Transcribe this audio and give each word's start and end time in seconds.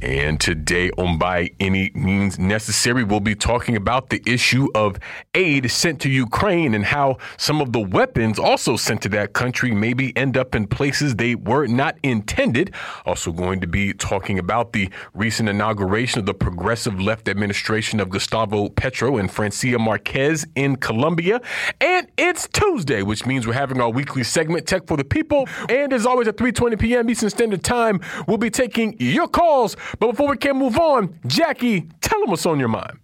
And 0.00 0.40
today, 0.40 0.90
on 0.92 1.18
By 1.18 1.50
Any 1.58 1.90
Means 1.92 2.38
Necessary, 2.38 3.02
we'll 3.02 3.18
be 3.18 3.34
talking 3.34 3.74
about 3.74 4.10
the 4.10 4.22
issue 4.26 4.68
of 4.72 4.96
aid 5.34 5.68
sent 5.72 6.00
to 6.02 6.08
Ukraine 6.08 6.74
and 6.74 6.84
how 6.84 7.18
some 7.36 7.60
of 7.60 7.72
the 7.72 7.80
weapons 7.80 8.38
also 8.38 8.76
sent 8.76 9.02
to 9.02 9.08
that 9.10 9.32
country 9.32 9.72
maybe 9.72 10.16
end 10.16 10.36
up 10.36 10.54
in 10.54 10.68
places 10.68 11.16
they 11.16 11.34
were 11.34 11.66
not 11.66 11.96
intended. 12.04 12.72
Also, 13.06 13.32
going 13.32 13.60
to 13.60 13.66
be 13.66 13.92
talking 13.92 14.38
about 14.38 14.72
the 14.72 14.88
recent 15.14 15.48
inauguration 15.48 16.20
of 16.20 16.26
the 16.26 16.34
progressive 16.34 17.00
left 17.00 17.28
administration 17.28 17.98
of 17.98 18.08
Gustavo 18.08 18.68
Petro 18.68 19.16
and 19.16 19.28
Francia 19.28 19.80
Marquez 19.80 20.46
in 20.54 20.76
Colombia. 20.76 21.40
And 21.80 22.06
it's 22.16 22.46
Tuesday, 22.52 23.02
which 23.02 23.26
means 23.26 23.48
we're 23.48 23.54
having 23.54 23.80
our 23.80 23.90
weekly 23.90 24.22
segment, 24.22 24.68
Tech 24.68 24.86
for 24.86 24.96
the 24.96 25.04
People. 25.04 25.48
And 25.68 25.92
as 25.92 26.06
always, 26.06 26.28
at 26.28 26.36
3.20 26.36 26.78
p.m. 26.78 27.10
Eastern 27.10 27.30
Standard 27.30 27.64
Time, 27.64 28.00
we'll 28.28 28.38
be 28.38 28.50
taking 28.50 28.94
your 29.00 29.26
calls 29.26 29.74
but 29.98 30.10
before 30.10 30.28
we 30.28 30.36
can 30.36 30.56
move 30.56 30.78
on, 30.78 31.08
Jacquie, 31.26 31.90
tell 32.00 32.20
them 32.20 32.30
what's 32.30 32.46
on 32.46 32.58
your 32.58 32.68
mind. 32.68 32.98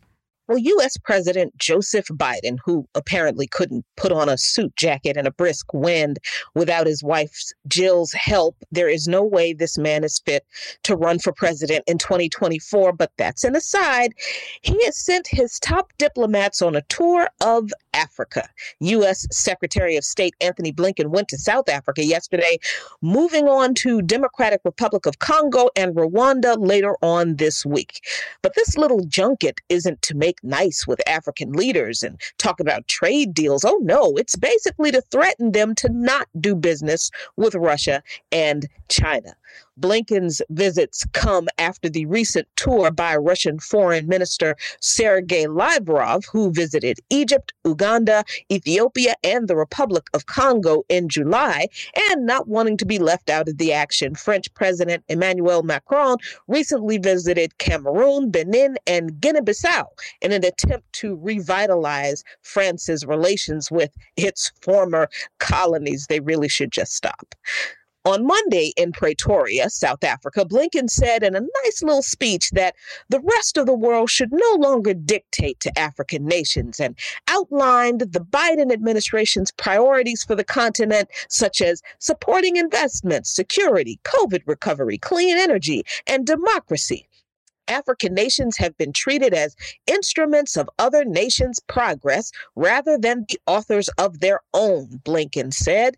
Well, 0.46 0.58
U.S. 0.58 0.98
President 0.98 1.56
Joseph 1.56 2.06
Biden, 2.08 2.58
who 2.66 2.86
apparently 2.94 3.46
couldn't 3.46 3.86
put 3.96 4.12
on 4.12 4.28
a 4.28 4.36
suit 4.36 4.76
jacket 4.76 5.16
in 5.16 5.26
a 5.26 5.30
brisk 5.30 5.72
wind 5.72 6.18
without 6.54 6.86
his 6.86 7.02
wife 7.02 7.34
Jill's 7.66 8.12
help, 8.12 8.54
there 8.70 8.88
is 8.88 9.08
no 9.08 9.22
way 9.22 9.54
this 9.54 9.78
man 9.78 10.04
is 10.04 10.20
fit 10.26 10.44
to 10.82 10.96
run 10.96 11.18
for 11.18 11.32
president 11.32 11.84
in 11.86 11.96
2024. 11.96 12.92
But 12.92 13.12
that's 13.16 13.44
an 13.44 13.56
aside. 13.56 14.12
He 14.60 14.78
has 14.84 14.98
sent 14.98 15.26
his 15.28 15.58
top 15.60 15.92
diplomats 15.96 16.60
on 16.60 16.76
a 16.76 16.82
tour 16.82 17.28
of 17.40 17.70
Africa. 17.94 18.48
U.S. 18.80 19.26
Secretary 19.30 19.96
of 19.96 20.04
State 20.04 20.34
Anthony 20.40 20.72
Blinken 20.72 21.06
went 21.06 21.28
to 21.28 21.38
South 21.38 21.68
Africa 21.68 22.04
yesterday, 22.04 22.58
moving 23.00 23.48
on 23.48 23.74
to 23.76 24.02
Democratic 24.02 24.60
Republic 24.64 25.06
of 25.06 25.20
Congo 25.20 25.70
and 25.76 25.94
Rwanda 25.94 26.56
later 26.58 26.96
on 27.02 27.36
this 27.36 27.64
week. 27.64 28.00
But 28.42 28.54
this 28.56 28.76
little 28.76 29.04
junket 29.06 29.60
isn't 29.68 30.02
to 30.02 30.14
make 30.14 30.33
nice 30.42 30.86
with 30.86 31.06
African 31.08 31.52
leaders 31.52 32.02
and 32.02 32.20
talk 32.38 32.60
about 32.60 32.88
trade 32.88 33.34
deals. 33.34 33.64
Oh 33.64 33.78
no, 33.82 34.16
it's 34.16 34.36
basically 34.36 34.90
to 34.92 35.00
threaten 35.00 35.52
them 35.52 35.74
to 35.76 35.88
not 35.90 36.28
do 36.40 36.54
business 36.54 37.10
with 37.36 37.54
Russia 37.54 38.02
and 38.32 38.68
China. 38.88 39.36
Blinken's 39.76 40.40
visits 40.50 41.04
come 41.12 41.48
after 41.58 41.88
the 41.88 42.06
recent 42.06 42.46
tour 42.56 42.90
by 42.90 43.16
Russian 43.16 43.58
Foreign 43.58 44.06
Minister 44.06 44.56
Sergei 44.80 45.46
Lavrov, 45.46 46.24
who 46.30 46.52
visited 46.52 47.00
Egypt, 47.10 47.52
Uganda, 47.64 48.24
Ethiopia, 48.50 49.14
and 49.24 49.48
the 49.48 49.56
Republic 49.56 50.08
of 50.14 50.26
Congo 50.26 50.84
in 50.88 51.08
July, 51.08 51.66
and 52.10 52.26
not 52.26 52.48
wanting 52.48 52.76
to 52.76 52.86
be 52.86 52.98
left 52.98 53.30
out 53.30 53.48
of 53.48 53.58
the 53.58 53.72
action. 53.72 54.14
French 54.14 54.52
President 54.54 55.02
Emmanuel 55.08 55.62
Macron 55.62 56.18
recently 56.48 56.98
visited 56.98 57.58
Cameroon, 57.58 58.30
Benin, 58.30 58.76
and 58.86 59.20
Guinea 59.20 59.40
Bissau 59.40 59.86
in 60.20 60.32
an 60.32 60.44
attempt 60.44 60.92
to 60.94 61.16
revitalize 61.16 62.22
France's 62.42 63.04
relations 63.04 63.70
with 63.70 63.90
its 64.16 64.52
former 64.62 65.08
colonies. 65.38 66.06
They 66.08 66.20
really 66.20 66.48
should 66.48 66.70
just 66.70 66.94
stop. 66.94 67.34
On 68.06 68.26
Monday 68.26 68.74
in 68.76 68.92
Pretoria, 68.92 69.70
South 69.70 70.04
Africa, 70.04 70.44
Blinken 70.44 70.90
said 70.90 71.22
in 71.22 71.34
a 71.34 71.40
nice 71.40 71.82
little 71.82 72.02
speech 72.02 72.50
that 72.50 72.74
the 73.08 73.20
rest 73.20 73.56
of 73.56 73.64
the 73.64 73.72
world 73.72 74.10
should 74.10 74.28
no 74.30 74.56
longer 74.58 74.92
dictate 74.92 75.58
to 75.60 75.78
African 75.78 76.26
nations 76.26 76.78
and 76.78 76.98
outlined 77.28 78.00
the 78.00 78.20
Biden 78.20 78.70
administration's 78.70 79.50
priorities 79.52 80.22
for 80.22 80.34
the 80.34 80.44
continent, 80.44 81.08
such 81.30 81.62
as 81.62 81.80
supporting 81.98 82.56
investments, 82.56 83.34
security, 83.34 83.98
COVID 84.04 84.42
recovery, 84.44 84.98
clean 84.98 85.38
energy, 85.38 85.82
and 86.06 86.26
democracy. 86.26 87.08
African 87.68 88.12
nations 88.12 88.58
have 88.58 88.76
been 88.76 88.92
treated 88.92 89.32
as 89.32 89.56
instruments 89.86 90.58
of 90.58 90.68
other 90.78 91.06
nations' 91.06 91.58
progress 91.68 92.32
rather 92.54 92.98
than 92.98 93.24
the 93.30 93.38
authors 93.46 93.88
of 93.96 94.20
their 94.20 94.40
own, 94.52 95.00
Blinken 95.06 95.54
said 95.54 95.96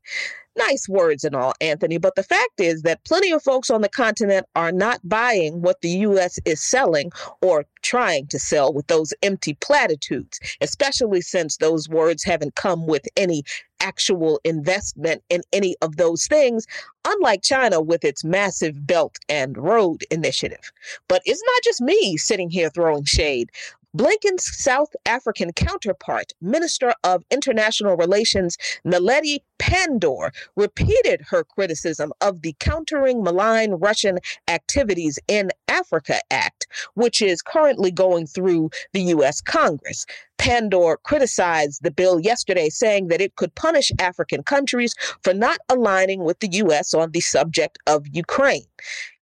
nice 0.56 0.88
words 0.88 1.24
and 1.24 1.34
all, 1.34 1.54
Anthony, 1.60 1.98
but 1.98 2.14
the 2.14 2.22
fact 2.22 2.60
is 2.60 2.82
that 2.82 3.04
plenty 3.04 3.30
of 3.32 3.42
folks 3.42 3.70
on 3.70 3.82
the 3.82 3.88
continent 3.88 4.46
are 4.54 4.72
not 4.72 5.00
buying 5.04 5.62
what 5.62 5.80
the 5.80 5.90
U.S. 5.90 6.38
is 6.44 6.62
selling 6.62 7.10
or 7.42 7.64
trying 7.82 8.26
to 8.28 8.38
sell 8.38 8.72
with 8.72 8.86
those 8.88 9.12
empty 9.22 9.54
platitudes, 9.60 10.40
especially 10.60 11.20
since 11.20 11.56
those 11.56 11.88
words 11.88 12.24
haven't 12.24 12.54
come 12.56 12.86
with 12.86 13.06
any 13.16 13.42
actual 13.80 14.40
investment 14.44 15.22
in 15.28 15.42
any 15.52 15.76
of 15.82 15.96
those 15.96 16.26
things, 16.26 16.66
unlike 17.06 17.42
China 17.42 17.80
with 17.80 18.04
its 18.04 18.24
massive 18.24 18.86
Belt 18.86 19.18
and 19.28 19.56
Road 19.56 20.02
initiative. 20.10 20.72
But 21.08 21.22
it's 21.24 21.42
not 21.42 21.62
just 21.62 21.80
me 21.80 22.16
sitting 22.16 22.50
here 22.50 22.70
throwing 22.70 23.04
shade. 23.04 23.50
Blinken's 23.96 24.44
South 24.54 24.94
African 25.06 25.54
counterpart, 25.54 26.34
Minister 26.42 26.92
of 27.02 27.24
International 27.30 27.96
Relations 27.96 28.58
Naledi 28.84 29.38
Pandor, 29.58 30.34
repeated 30.54 31.22
her 31.30 31.42
criticism 31.42 32.12
of 32.20 32.42
the 32.42 32.54
Countering 32.60 33.22
Malign 33.22 33.72
Russian 33.72 34.18
Activities 34.48 35.18
in 35.28 35.50
Africa 35.68 36.20
Act, 36.30 36.66
which 36.92 37.22
is 37.22 37.40
currently 37.40 37.90
going 37.90 38.26
through 38.26 38.68
the 38.92 39.00
U.S. 39.00 39.40
Congress. 39.40 40.04
Pandor 40.36 40.96
criticized 41.02 41.82
the 41.82 41.90
bill 41.90 42.20
yesterday, 42.20 42.68
saying 42.68 43.08
that 43.08 43.22
it 43.22 43.36
could 43.36 43.54
punish 43.54 43.90
African 43.98 44.42
countries 44.42 44.94
for 45.22 45.32
not 45.32 45.58
aligning 45.70 46.22
with 46.22 46.38
the 46.40 46.52
U.S. 46.52 46.92
on 46.92 47.12
the 47.12 47.20
subject 47.20 47.78
of 47.86 48.06
Ukraine 48.12 48.66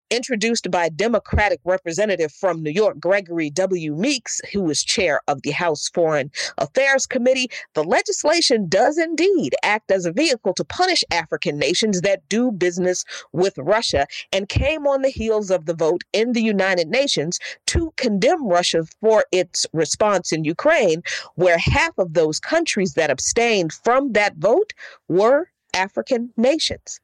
introduced 0.09 0.69
by 0.69 0.89
Democratic 0.89 1.59
Representative 1.63 2.31
from 2.31 2.61
New 2.61 2.69
York, 2.69 2.99
Gregory 2.99 3.49
W. 3.49 3.95
Meeks, 3.95 4.39
who 4.53 4.69
is 4.69 4.83
chair 4.83 5.21
of 5.27 5.41
the 5.41 5.51
House 5.51 5.89
Foreign 5.93 6.31
Affairs 6.57 7.05
Committee, 7.05 7.49
the 7.73 7.83
legislation 7.83 8.67
does 8.69 8.97
indeed 8.97 9.55
act 9.63 9.91
as 9.91 10.05
a 10.05 10.11
vehicle 10.11 10.53
to 10.53 10.63
punish 10.63 11.03
African 11.11 11.57
nations 11.57 12.01
that 12.01 12.27
do 12.29 12.51
business 12.51 13.03
with 13.31 13.57
Russia 13.57 14.05
and 14.31 14.49
came 14.49 14.85
on 14.85 15.01
the 15.01 15.09
heels 15.09 15.49
of 15.49 15.65
the 15.65 15.75
vote 15.75 16.03
in 16.13 16.33
the 16.33 16.41
United 16.41 16.87
Nations 16.87 17.39
to 17.67 17.91
condemn 17.97 18.47
Russia 18.47 18.83
for 19.01 19.25
its 19.31 19.65
response 19.73 20.31
in 20.31 20.43
Ukraine, 20.43 21.01
where 21.35 21.57
half 21.57 21.97
of 21.97 22.13
those 22.13 22.39
countries 22.39 22.93
that 22.93 23.09
abstained 23.09 23.73
from 23.73 24.13
that 24.13 24.35
vote 24.37 24.73
were 25.07 25.49
African 25.73 26.31
nations. 26.37 26.99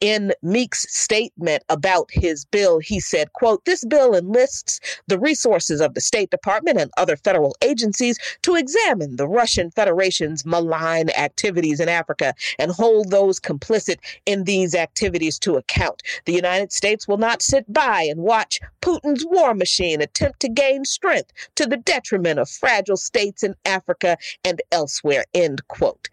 In 0.00 0.32
Meek's 0.42 0.86
statement 0.94 1.62
about 1.68 2.10
his 2.10 2.44
bill, 2.44 2.78
he 2.78 3.00
said, 3.00 3.32
quote, 3.32 3.64
this 3.64 3.84
bill 3.84 4.14
enlists 4.14 4.80
the 5.06 5.18
resources 5.18 5.80
of 5.80 5.94
the 5.94 6.00
State 6.00 6.30
Department 6.30 6.80
and 6.80 6.90
other 6.96 7.16
federal 7.16 7.56
agencies 7.62 8.18
to 8.42 8.56
examine 8.56 9.16
the 9.16 9.28
Russian 9.28 9.70
Federation's 9.70 10.44
malign 10.44 11.10
activities 11.10 11.80
in 11.80 11.88
Africa 11.88 12.34
and 12.58 12.72
hold 12.72 13.10
those 13.10 13.40
complicit 13.40 13.98
in 14.26 14.44
these 14.44 14.74
activities 14.74 15.38
to 15.40 15.56
account. 15.56 16.02
The 16.24 16.32
United 16.32 16.72
States 16.72 17.06
will 17.06 17.18
not 17.18 17.42
sit 17.42 17.72
by 17.72 18.02
and 18.02 18.20
watch 18.20 18.60
Putin's 18.80 19.24
war 19.26 19.54
machine 19.54 20.00
attempt 20.00 20.40
to 20.40 20.48
gain 20.48 20.84
strength 20.84 21.32
to 21.56 21.66
the 21.66 21.76
detriment 21.76 22.38
of 22.38 22.48
fragile 22.48 22.96
states 22.96 23.42
in 23.42 23.54
Africa 23.64 24.16
and 24.44 24.60
elsewhere, 24.70 25.24
end 25.34 25.66
quote. 25.68 26.08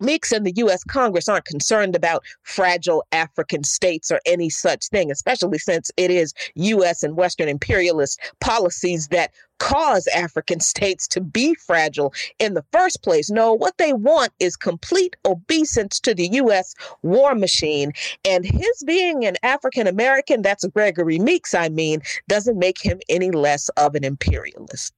Meeks 0.00 0.32
and 0.32 0.46
the 0.46 0.52
U.S. 0.56 0.84
Congress 0.84 1.28
aren't 1.28 1.44
concerned 1.44 1.96
about 1.96 2.24
fragile 2.42 3.04
African 3.12 3.64
states 3.64 4.10
or 4.10 4.20
any 4.26 4.50
such 4.50 4.88
thing, 4.88 5.10
especially 5.10 5.58
since 5.58 5.90
it 5.96 6.10
is 6.10 6.34
U.S. 6.54 7.02
and 7.02 7.16
Western 7.16 7.48
imperialist 7.48 8.20
policies 8.40 9.08
that 9.08 9.32
cause 9.58 10.06
African 10.14 10.60
states 10.60 11.08
to 11.08 11.20
be 11.20 11.54
fragile 11.54 12.12
in 12.38 12.54
the 12.54 12.64
first 12.72 13.02
place. 13.02 13.30
No, 13.30 13.52
what 13.52 13.78
they 13.78 13.92
want 13.92 14.32
is 14.38 14.56
complete 14.56 15.16
obeisance 15.24 15.98
to 16.00 16.14
the 16.14 16.28
U.S. 16.32 16.74
war 17.02 17.34
machine. 17.34 17.92
And 18.24 18.44
his 18.44 18.82
being 18.86 19.24
an 19.24 19.36
African 19.42 19.86
American, 19.86 20.42
that's 20.42 20.66
Gregory 20.66 21.18
Meeks, 21.18 21.54
I 21.54 21.68
mean, 21.68 22.00
doesn't 22.28 22.58
make 22.58 22.80
him 22.80 23.00
any 23.08 23.30
less 23.30 23.68
of 23.70 23.94
an 23.94 24.04
imperialist. 24.04 24.92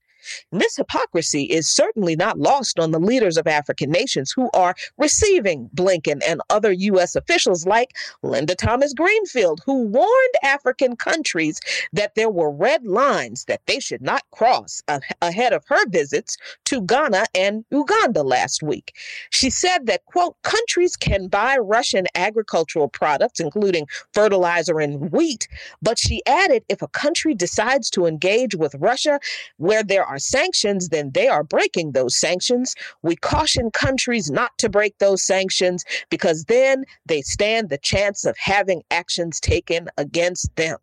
And 0.53 0.61
this 0.61 0.77
hypocrisy 0.77 1.45
is 1.45 1.69
certainly 1.69 2.17
not 2.17 2.39
lost 2.39 2.79
on 2.79 2.91
the 2.91 2.99
leaders 2.99 3.37
of 3.37 3.47
African 3.47 3.91
nations 3.91 4.33
who 4.35 4.51
are 4.55 4.75
receiving 4.97 5.71
Blinken 5.75 6.21
and 6.27 6.41
other 6.51 6.73
U.S. 6.73 7.15
officials 7.17 7.67
like 7.67 7.97
Linda 8.23 8.55
Thomas 8.55 8.93
Greenfield, 8.95 9.61
who 9.65 9.85
warned 9.85 10.35
African 10.43 10.97
countries 10.97 11.61
that 11.93 12.15
there 12.15 12.31
were 12.31 12.51
red 12.51 12.85
lines 12.85 13.45
that 13.45 13.61
they 13.67 13.81
should 13.81 14.03
not 14.03 14.23
cross 14.33 14.83
ahead 15.21 15.53
of 15.53 15.65
her 15.69 15.89
visits 15.89 16.37
to 16.65 16.81
Ghana 16.83 17.25
and 17.35 17.65
Uganda 17.71 18.23
last 18.23 18.63
week. 18.63 18.95
She 19.31 19.51
said 19.51 19.87
that, 19.87 20.05
quote, 20.07 20.37
countries 20.43 20.97
can 20.97 21.29
buy 21.29 21.57
Russian 21.57 22.07
agricultural 22.15 22.89
products, 22.89 23.41
including 23.41 23.87
fertilizer 24.13 24.81
and 24.81 25.11
wheat, 25.13 25.49
but 25.83 25.99
she 25.99 26.23
added 26.27 26.65
if 26.69 26.83
a 26.83 26.89
country 26.89 27.35
decides 27.35 27.91
to 27.91 28.07
engage 28.07 28.55
with 28.55 28.75
Russia 28.77 29.21
where 29.57 29.83
there 29.83 30.05
are 30.05 30.18
sanctions, 30.19 30.89
then 30.89 31.11
they 31.13 31.29
are 31.29 31.45
breaking 31.45 31.93
those 31.93 32.19
sanctions. 32.19 32.75
We 33.03 33.17
caution 33.17 33.71
countries 33.71 34.31
not 34.31 34.57
to 34.59 34.69
break 34.69 34.99
those 34.99 35.23
sanctions 35.23 35.85
because 36.11 36.45
then 36.45 36.85
they 37.07 37.23
stand 37.23 37.69
the 37.69 37.79
chance 37.79 38.25
of 38.25 38.37
having 38.39 38.83
actions 38.91 39.41
taken 39.41 39.89
against 39.97 40.55
them. 40.57 40.79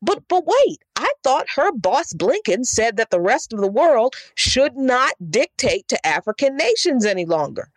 But 0.00 0.26
but 0.28 0.44
wait, 0.46 0.78
I 0.96 1.08
thought 1.22 1.46
her 1.56 1.72
boss 1.72 2.12
Blinken 2.12 2.64
said 2.64 2.96
that 2.96 3.10
the 3.10 3.20
rest 3.20 3.52
of 3.52 3.60
the 3.60 3.70
world 3.70 4.14
should 4.34 4.76
not 4.76 5.12
dictate 5.30 5.88
to 5.88 6.06
African 6.06 6.56
nations 6.56 7.04
any 7.04 7.26
longer. 7.26 7.70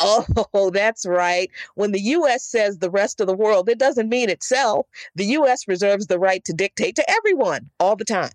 Oh, 0.00 0.70
that's 0.74 1.06
right. 1.06 1.50
When 1.74 1.92
the 1.92 2.00
U.S. 2.00 2.44
says 2.44 2.78
the 2.78 2.90
rest 2.90 3.20
of 3.20 3.26
the 3.26 3.36
world, 3.36 3.68
it 3.68 3.78
doesn't 3.78 4.08
mean 4.08 4.30
itself. 4.30 4.86
The 5.14 5.26
U.S. 5.26 5.68
reserves 5.68 6.06
the 6.06 6.18
right 6.18 6.44
to 6.44 6.52
dictate 6.52 6.96
to 6.96 7.10
everyone 7.10 7.70
all 7.78 7.96
the 7.96 8.04
time. 8.04 8.32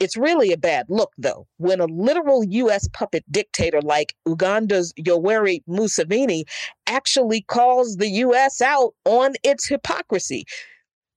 It's 0.00 0.16
really 0.16 0.50
a 0.50 0.56
bad 0.56 0.86
look, 0.88 1.12
though, 1.18 1.46
when 1.58 1.78
a 1.80 1.84
literal 1.84 2.42
U.S. 2.42 2.88
puppet 2.88 3.22
dictator 3.30 3.82
like 3.82 4.14
Uganda's 4.26 4.94
Yoweri 4.98 5.62
Museveni 5.68 6.44
actually 6.86 7.42
calls 7.42 7.96
the 7.96 8.08
U.S. 8.08 8.62
out 8.62 8.94
on 9.04 9.34
its 9.44 9.68
hypocrisy. 9.68 10.46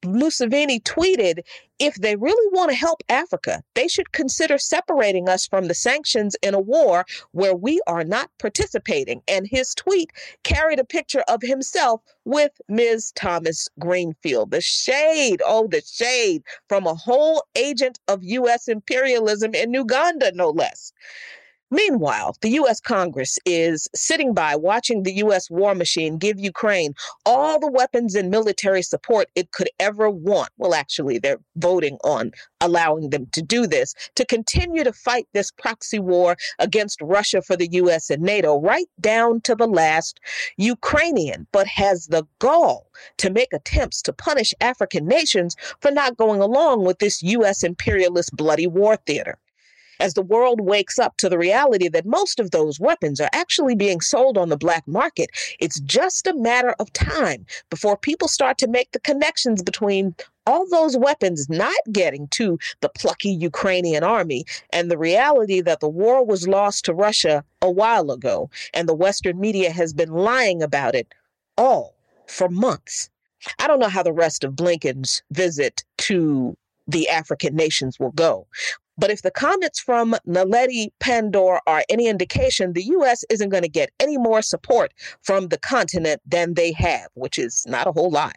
Museveni 0.04 0.82
tweeted, 0.84 1.40
if 1.80 1.96
they 1.96 2.16
really 2.16 2.50
want 2.52 2.72
to 2.72 2.78
help 2.78 3.04
Africa, 3.10 3.64
they 3.74 3.88
should 3.88 4.12
consider 4.12 4.58
separating 4.58 5.28
us 5.28 5.48
from 5.48 5.66
the 5.66 5.74
sanctions 5.74 6.36
in 6.42 6.54
a 6.54 6.60
war 6.60 7.06
where 7.32 7.56
we 7.56 7.82
are 7.88 8.04
not 8.04 8.30
participating. 8.40 9.22
And 9.28 9.48
his 9.48 9.74
tweet 9.74 10.12
carried 10.44 10.80
a 10.80 10.86
picture 10.86 11.24
of 11.28 11.42
himself 11.42 12.02
with 12.26 12.52
Ms. 12.70 13.12
Thomas 13.16 13.68
Greenfield. 13.80 14.52
The 14.52 14.62
shade, 14.62 15.42
oh, 15.46 15.68
the 15.68 15.82
shade 15.82 16.44
from 16.70 16.86
a 16.86 16.96
whole 16.96 17.44
agent 17.56 18.00
of 18.08 18.24
U.S. 18.24 18.68
imperialism 18.68 19.54
in 19.54 19.74
Uganda, 19.74 20.32
no 20.34 20.50
less. 20.50 20.94
Meanwhile, 21.74 22.38
the 22.42 22.50
U.S. 22.50 22.80
Congress 22.80 23.40
is 23.48 23.88
sitting 23.96 24.36
by 24.36 24.56
watching 24.56 25.02
the 25.02 25.14
U.S. 25.26 25.50
war 25.50 25.74
machine 25.74 26.20
give 26.20 26.40
Ukraine 26.40 26.94
all 27.26 27.60
the 27.60 27.72
weapons 27.72 28.14
and 28.14 28.30
military 28.30 28.84
support 28.84 29.28
it 29.34 29.52
could 29.54 29.70
ever 29.80 30.08
want. 30.08 30.52
Well, 30.60 30.76
actually, 30.76 31.18
they're 31.18 31.40
voting 31.56 31.98
on 32.04 32.32
allowing 32.62 33.10
them 33.10 33.26
to 33.32 33.42
do 33.42 33.66
this 33.66 33.96
to 34.14 34.24
continue 34.24 34.84
to 34.84 34.94
fight 34.94 35.28
this 35.34 35.50
proxy 35.50 35.98
war 35.98 36.38
against 36.60 37.02
Russia 37.02 37.42
for 37.42 37.56
the 37.58 37.72
U.S. 37.72 38.12
and 38.12 38.22
NATO, 38.22 38.62
right 38.62 38.86
down 39.02 39.42
to 39.42 39.56
the 39.56 39.66
last 39.66 40.20
Ukrainian, 40.58 41.48
but 41.52 41.66
has 41.66 42.06
the 42.06 42.28
gall 42.38 42.92
to 43.18 43.32
make 43.32 43.52
attempts 43.52 44.04
to 44.04 44.14
punish 44.14 44.54
African 44.62 45.08
nations 45.08 45.56
for 45.82 45.90
not 45.90 46.18
going 46.18 46.40
along 46.40 46.86
with 46.86 47.00
this 47.00 47.24
U.S. 47.24 47.64
imperialist 47.64 48.36
bloody 48.36 48.68
war 48.68 48.96
theater 48.96 49.40
as 50.04 50.16
the 50.16 50.22
world 50.22 50.60
wakes 50.60 51.00
up 51.00 51.16
to 51.16 51.30
the 51.30 51.38
reality 51.38 51.88
that 51.88 52.06
most 52.06 52.38
of 52.38 52.52
those 52.52 52.78
weapons 52.78 53.22
are 53.22 53.30
actually 53.32 53.74
being 53.74 54.02
sold 54.02 54.38
on 54.38 54.50
the 54.50 54.58
black 54.58 54.86
market, 54.86 55.30
it's 55.62 55.80
just 55.80 56.28
a 56.28 56.36
matter 56.36 56.76
of 56.78 56.92
time 56.92 57.46
before 57.70 57.96
people 57.96 58.28
start 58.28 58.58
to 58.58 58.68
make 58.68 58.92
the 58.92 59.00
connections 59.00 59.64
between 59.64 60.14
all 60.46 60.68
those 60.70 60.98
weapons 60.98 61.48
not 61.50 61.74
getting 61.94 62.28
to 62.28 62.60
the 62.82 62.90
plucky 62.90 63.30
Ukrainian 63.30 64.04
army 64.04 64.44
and 64.72 64.92
the 64.92 64.98
reality 64.98 65.62
that 65.62 65.80
the 65.80 65.88
war 65.88 66.26
was 66.26 66.50
lost 66.50 66.84
to 66.84 66.94
Russia 66.94 67.46
a 67.62 67.72
while 67.72 68.12
ago, 68.12 68.50
and 68.74 68.90
the 68.90 68.94
Western 68.94 69.40
media 69.40 69.72
has 69.72 69.94
been 69.94 70.12
lying 70.12 70.62
about 70.62 70.96
it 70.96 71.08
all 71.58 71.96
for 72.28 72.50
months. 72.50 73.10
I 73.58 73.68
don't 73.68 73.80
know 73.80 73.88
how 73.88 74.04
the 74.04 74.12
rest 74.12 74.44
of 74.44 74.52
Blinken's 74.54 75.24
visit 75.32 75.86
to 76.00 76.58
the 76.88 77.08
African 77.08 77.56
nations 77.56 77.98
will 78.00 78.12
go. 78.12 78.48
But 78.98 79.10
if 79.10 79.22
the 79.22 79.32
comments 79.32 79.80
from 79.80 80.16
Naledi 80.28 80.90
Pandor 81.00 81.60
are 81.66 81.84
any 81.90 82.08
indication, 82.08 82.74
the 82.74 82.84
U.S. 82.84 83.24
isn't 83.30 83.50
going 83.50 83.64
to 83.64 83.70
get 83.70 83.92
any 84.00 84.18
more 84.18 84.42
support 84.42 84.94
from 85.22 85.48
the 85.48 85.58
continent 85.58 86.22
than 86.26 86.54
they 86.54 86.74
have, 86.74 87.08
which 87.16 87.40
is 87.40 87.64
not 87.68 87.88
a 87.88 87.92
whole 87.92 88.12
lot. 88.12 88.36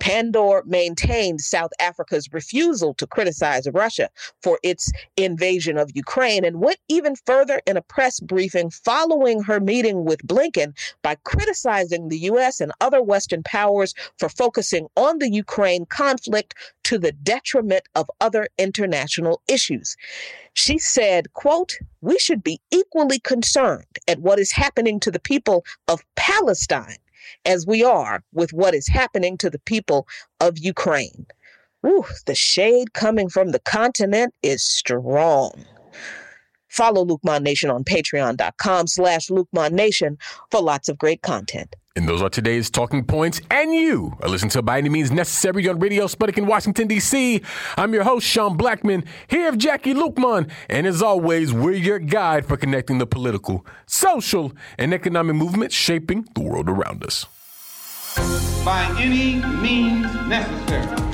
Pandor 0.00 0.64
maintained 0.66 1.40
South 1.40 1.70
Africa's 1.80 2.32
refusal 2.32 2.94
to 2.94 3.06
criticize 3.06 3.68
Russia 3.72 4.10
for 4.42 4.58
its 4.62 4.92
invasion 5.16 5.78
of 5.78 5.90
Ukraine 5.94 6.44
and 6.44 6.60
went 6.60 6.78
even 6.88 7.16
further 7.16 7.60
in 7.66 7.76
a 7.76 7.82
press 7.82 8.20
briefing 8.20 8.70
following 8.70 9.42
her 9.42 9.60
meeting 9.60 10.04
with 10.04 10.26
Blinken 10.26 10.76
by 11.02 11.16
criticizing 11.24 12.08
the 12.08 12.18
U.S. 12.30 12.60
and 12.60 12.72
other 12.80 13.02
Western 13.02 13.42
powers 13.42 13.94
for 14.18 14.28
focusing 14.28 14.88
on 14.96 15.18
the 15.18 15.30
Ukraine 15.30 15.86
conflict 15.86 16.54
to 16.84 16.98
the 16.98 17.12
detriment 17.12 17.84
of 17.94 18.10
other 18.20 18.48
international 18.58 19.42
issues. 19.48 19.96
She 20.52 20.78
said, 20.78 21.32
quote, 21.32 21.78
we 22.00 22.18
should 22.18 22.44
be 22.44 22.60
equally 22.70 23.18
concerned 23.18 23.98
at 24.06 24.20
what 24.20 24.38
is 24.38 24.52
happening 24.52 25.00
to 25.00 25.10
the 25.10 25.18
people 25.18 25.64
of 25.88 26.04
Palestine 26.14 26.98
as 27.44 27.66
we 27.66 27.82
are 27.82 28.22
with 28.32 28.52
what 28.52 28.74
is 28.74 28.88
happening 28.88 29.36
to 29.38 29.50
the 29.50 29.58
people 29.60 30.06
of 30.40 30.58
Ukraine. 30.58 31.26
Ooh, 31.86 32.04
the 32.26 32.34
shade 32.34 32.94
coming 32.94 33.28
from 33.28 33.50
the 33.50 33.60
continent 33.60 34.34
is 34.42 34.62
strong. 34.62 35.64
Follow 36.74 37.04
Luqman 37.04 37.42
Nation 37.42 37.70
on 37.70 37.84
patreon.com 37.84 38.88
slash 38.88 39.28
Luqman 39.28 39.72
Nation 39.72 40.18
for 40.50 40.60
lots 40.60 40.88
of 40.88 40.98
great 40.98 41.22
content. 41.22 41.76
And 41.96 42.08
those 42.08 42.20
are 42.20 42.28
today's 42.28 42.68
talking 42.68 43.04
points. 43.04 43.40
And 43.52 43.72
you 43.72 44.16
are 44.20 44.28
listening 44.28 44.50
to 44.50 44.62
By 44.62 44.78
Any 44.78 44.88
Means 44.88 45.12
Necessary 45.12 45.68
on 45.68 45.78
Radio 45.78 46.08
Sputnik 46.08 46.36
in 46.36 46.46
Washington, 46.46 46.88
D.C. 46.88 47.40
I'm 47.76 47.94
your 47.94 48.02
host, 48.02 48.26
Sean 48.26 48.58
Blackmon, 48.58 49.06
here 49.28 49.48
of 49.48 49.54
Jacquie 49.54 49.94
Luqman. 49.94 50.50
And 50.68 50.88
as 50.88 51.00
always, 51.00 51.52
we're 51.52 51.74
your 51.74 52.00
guide 52.00 52.44
for 52.44 52.56
connecting 52.56 52.98
the 52.98 53.06
political, 53.06 53.64
social, 53.86 54.52
and 54.76 54.92
economic 54.92 55.36
movements 55.36 55.76
shaping 55.76 56.26
the 56.34 56.40
world 56.40 56.68
around 56.68 57.04
us. 57.04 57.26
By 58.64 58.92
any 58.98 59.36
means 59.62 60.12
necessary. 60.26 61.13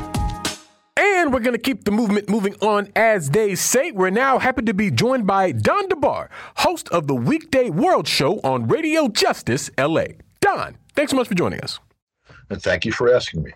And 0.97 1.33
we're 1.33 1.41
going 1.41 1.55
to 1.55 1.59
keep 1.59 1.85
the 1.85 1.91
movement 1.91 2.29
moving 2.29 2.55
on 2.57 2.89
as 2.95 3.31
they 3.31 3.55
say. 3.55 3.91
We're 3.91 4.11
now 4.11 4.39
happy 4.39 4.63
to 4.63 4.75
be 4.75 4.91
joined 4.91 5.27
by 5.27 5.53
Don 5.53 5.89
DeBar, 5.89 6.29
host 6.57 6.89
of 6.91 7.07
the 7.07 7.15
Weekday 7.15 7.71
World 7.71 8.07
Show 8.07 8.41
on 8.41 8.69
Radio 8.69 9.09
Justice 9.09 9.71
LA. 9.79 10.05
Don, 10.41 10.77
thanks 10.95 11.11
so 11.11 11.17
much 11.17 11.29
for 11.29 11.35
joining 11.35 11.61
us. 11.61 11.79
And 12.51 12.63
thank 12.63 12.85
you 12.85 12.93
for 12.93 13.15
asking 13.15 13.45
me. 13.45 13.53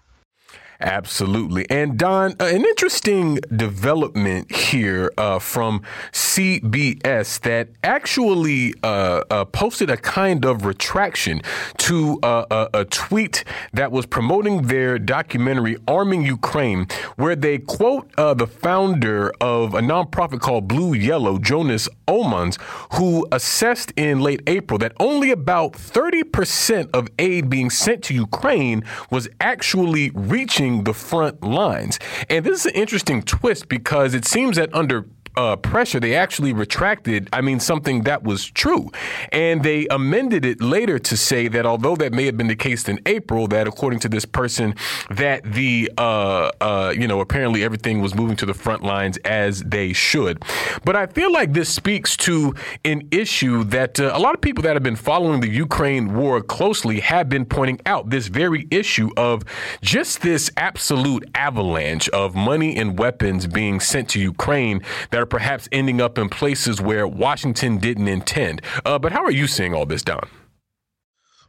Absolutely. 0.85 1.69
And 1.71 1.97
Don, 1.97 2.33
uh, 2.33 2.45
an 2.45 2.63
interesting 2.67 3.37
development 3.57 4.53
here 4.55 5.11
uh, 5.17 5.39
from 5.39 5.81
CBS 6.13 7.41
that 7.41 7.69
actually 7.83 8.75
uh, 8.83 9.23
uh, 9.31 9.47
posted 9.47 9.89
a 9.89 9.97
kind 9.97 10.45
of 10.45 10.67
retraction 10.67 11.41
to 11.79 12.19
uh, 12.23 12.45
a, 12.51 12.81
a, 12.81 12.85
tweet 12.85 13.45
that 13.73 13.93
was 13.93 14.05
promoting 14.05 14.65
their 14.65 14.99
documentary 14.99 15.79
Arming 15.89 16.23
Ukraine, 16.23 16.87
where 17.17 17.35
they 17.35 17.59
quote 17.59 18.13
the 18.17 18.47
founder 18.47 19.33
of 19.41 19.75
a 19.75 19.81
nonprofit 19.81 20.41
called 20.41 20.69
Blue 20.69 20.93
Yellow, 20.93 21.39
Jonas 21.39 21.89
Omans, 22.07 22.61
who 22.93 23.27
assessed 23.33 23.91
in 23.97 24.21
late 24.21 24.43
April 24.47 24.79
that 24.79 24.93
only 25.01 25.31
about 25.31 25.73
30% 25.73 26.91
of 26.93 27.09
aid 27.19 27.49
being 27.49 27.71
sent 27.71 28.05
to 28.05 28.15
Ukraine 28.15 28.85
was 29.11 29.29
actually 29.41 30.11
reaching 30.11 30.74
the 30.83 30.93
front 30.93 31.45
lines. 31.45 32.01
And 32.29 32.45
this 32.45 32.61
is 32.61 32.67
an 32.67 32.75
interesting 32.75 33.23
twist 33.23 33.69
because 33.69 34.15
it 34.15 34.25
seems 34.25 34.57
that 34.57 34.75
under 34.75 35.07
uh, 35.37 35.57
pressure, 35.57 36.01
they 36.01 36.15
actually 36.15 36.53
retracted, 36.53 37.29
I 37.33 37.41
mean, 37.41 37.61
something 37.61 38.03
that 38.03 38.23
was 38.23 38.45
true. 38.47 38.91
And 39.33 39.63
they 39.63 39.87
amended 39.89 40.45
it 40.45 40.61
later 40.61 40.99
to 40.99 41.17
say 41.17 41.49
that 41.49 41.67
although 41.67 41.97
that 41.97 42.13
may 42.13 42.25
have 42.27 42.37
been 42.37 42.49
the 42.49 42.57
case 42.57 42.89
in 42.89 43.01
April, 43.07 43.49
that 43.49 43.67
according 43.67 44.01
to 44.01 44.09
this 44.09 44.25
person, 44.25 44.75
that 45.11 45.43
the, 45.45 45.91
uh, 45.99 46.51
uh, 46.61 46.95
you 46.97 47.09
know, 47.09 47.21
apparently 47.21 47.65
everything 47.65 48.01
was 48.01 48.15
moving 48.15 48.37
to 48.37 48.47
the 48.47 48.55
front 48.55 48.83
lines 48.83 49.17
as 49.25 49.63
they 49.63 49.93
should. 49.93 50.43
But 50.85 50.97
I 50.97 51.07
feel 51.07 51.33
like 51.33 51.53
this 51.53 51.69
speaks 51.69 52.17
to 52.19 52.55
an 52.85 53.09
issue 53.11 53.65
that 53.65 53.99
uh, 53.99 54.13
a 54.15 54.19
lot 54.19 54.35
of 54.35 54.41
people 54.41 54.63
that 54.63 54.75
have 54.75 54.83
been 54.83 54.97
following 54.97 55.41
the 55.41 55.51
Ukraine 55.51 56.15
war 56.15 56.41
closely 56.43 57.01
have 57.01 57.29
been 57.29 57.45
pointing 57.45 57.81
out 57.87 58.11
this 58.11 58.29
very 58.29 58.67
issue 58.71 59.11
of 59.17 59.43
just 59.81 60.23
this 60.23 60.51
absolute 60.57 61.25
avalanche 61.35 62.09
of 62.11 62.35
money 62.35 62.77
and 62.77 62.99
weapons 62.99 63.47
being 63.47 63.81
sent 63.81 64.09
to 64.11 64.21
Ukraine 64.21 64.81
that 65.11 65.24
are 65.25 65.27
perhaps 65.27 65.69
ending 65.73 66.03
up 66.03 66.19
in 66.19 66.29
places 66.29 66.83
where 66.83 67.09
Washington 67.09 67.79
didn't 67.79 68.09
intend. 68.09 68.61
Uh, 68.85 68.99
but 68.99 69.11
how 69.11 69.25
are 69.25 69.31
you 69.31 69.47
seeing 69.47 69.75
all 69.75 69.87
this, 69.87 70.03
Don? 70.03 70.29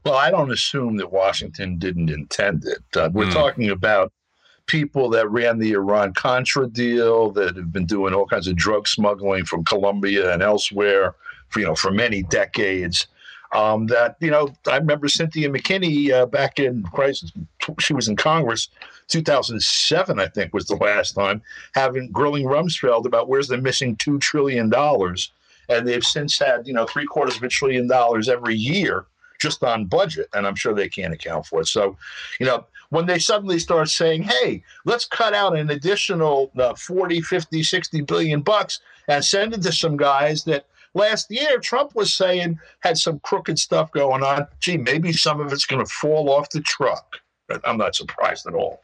Well, 0.06 0.16
I 0.16 0.32
don't 0.32 0.52
assume 0.52 0.96
that 0.98 1.12
Washington 1.12 1.78
didn't 1.78 2.10
intend 2.10 2.64
it. 2.66 2.84
Uh, 2.96 3.10
we're 3.12 3.26
mm. 3.26 3.34
talking 3.34 3.70
about 3.70 4.14
people 4.68 5.10
that 5.10 5.30
ran 5.30 5.60
the 5.60 5.74
Iran 5.74 6.14
Contra 6.14 6.68
deal, 6.68 7.32
that 7.32 7.58
have 7.58 7.74
been 7.74 7.86
doing 7.86 8.14
all 8.14 8.26
kinds 8.26 8.48
of 8.48 8.56
drug 8.56 8.88
smuggling 8.88 9.44
from 9.44 9.66
Colombia 9.66 10.32
and 10.32 10.42
elsewhere 10.42 11.16
for 11.50 11.60
you 11.60 11.66
know 11.66 11.76
for 11.76 11.92
many 11.92 12.24
decades. 12.24 13.08
Um, 13.52 13.88
that 13.88 14.16
you 14.22 14.32
know, 14.32 14.54
I 14.68 14.78
remember 14.78 15.10
Cynthia 15.10 15.50
McKinney 15.50 16.12
uh, 16.12 16.26
back 16.28 16.60
in 16.60 16.84
Christ, 16.84 17.34
she 17.80 17.94
was 17.94 18.08
in 18.08 18.16
Congress, 18.16 18.70
2007, 19.08 20.20
I 20.20 20.28
think 20.28 20.54
was 20.54 20.66
the 20.66 20.76
last 20.76 21.14
time, 21.14 21.42
having 21.74 22.12
grilling 22.12 22.46
Rumsfeld 22.46 23.06
about 23.06 23.28
where's 23.28 23.48
the 23.48 23.58
missing 23.58 23.96
two 23.96 24.20
trillion 24.20 24.70
dollars, 24.70 25.32
and 25.70 25.88
they've 25.88 26.04
since 26.04 26.38
had 26.40 26.68
you 26.68 26.74
know 26.74 26.86
three 26.86 27.06
quarters 27.06 27.38
of 27.38 27.44
a 27.44 27.50
trillion 27.50 27.88
dollars 27.88 28.30
every 28.30 28.56
year 28.56 29.06
just 29.40 29.64
on 29.64 29.86
budget, 29.86 30.28
and 30.34 30.48
I'm 30.48 30.56
sure 30.56 30.74
they 30.74 30.90
can't 30.90 31.14
account 31.14 31.46
for 31.46 31.62
it. 31.62 31.68
So, 31.68 31.98
you 32.40 32.46
know, 32.46 32.66
when 32.90 33.06
they 33.06 33.20
suddenly 33.20 33.60
start 33.60 33.90
saying, 33.90 34.24
hey, 34.24 34.64
let's 34.86 35.06
cut 35.06 35.34
out 35.34 35.58
an 35.58 35.70
additional 35.70 36.52
uh, 36.58 36.74
40, 36.76 37.22
50, 37.22 37.64
60 37.64 38.02
billion 38.02 38.42
bucks 38.42 38.80
and 39.08 39.24
send 39.24 39.54
it 39.54 39.62
to 39.64 39.72
some 39.72 39.98
guys 39.98 40.44
that 40.46 40.68
last 40.94 41.30
year 41.30 41.60
Trump 41.60 41.96
was 41.96 42.14
saying 42.14 42.60
had 42.80 42.98
some 42.98 43.20
crooked 43.20 43.60
stuff 43.60 43.92
going 43.92 44.24
on. 44.24 44.48
Gee, 44.60 44.78
maybe 44.78 45.12
some 45.14 45.40
of 45.40 45.52
it's 45.52 45.66
going 45.66 45.84
to 45.84 45.92
fall 45.92 46.30
off 46.30 46.50
the 46.50 46.62
truck. 46.62 47.18
I'm 47.64 47.78
not 47.78 47.96
surprised 47.96 48.48
at 48.48 48.54
all. 48.54 48.82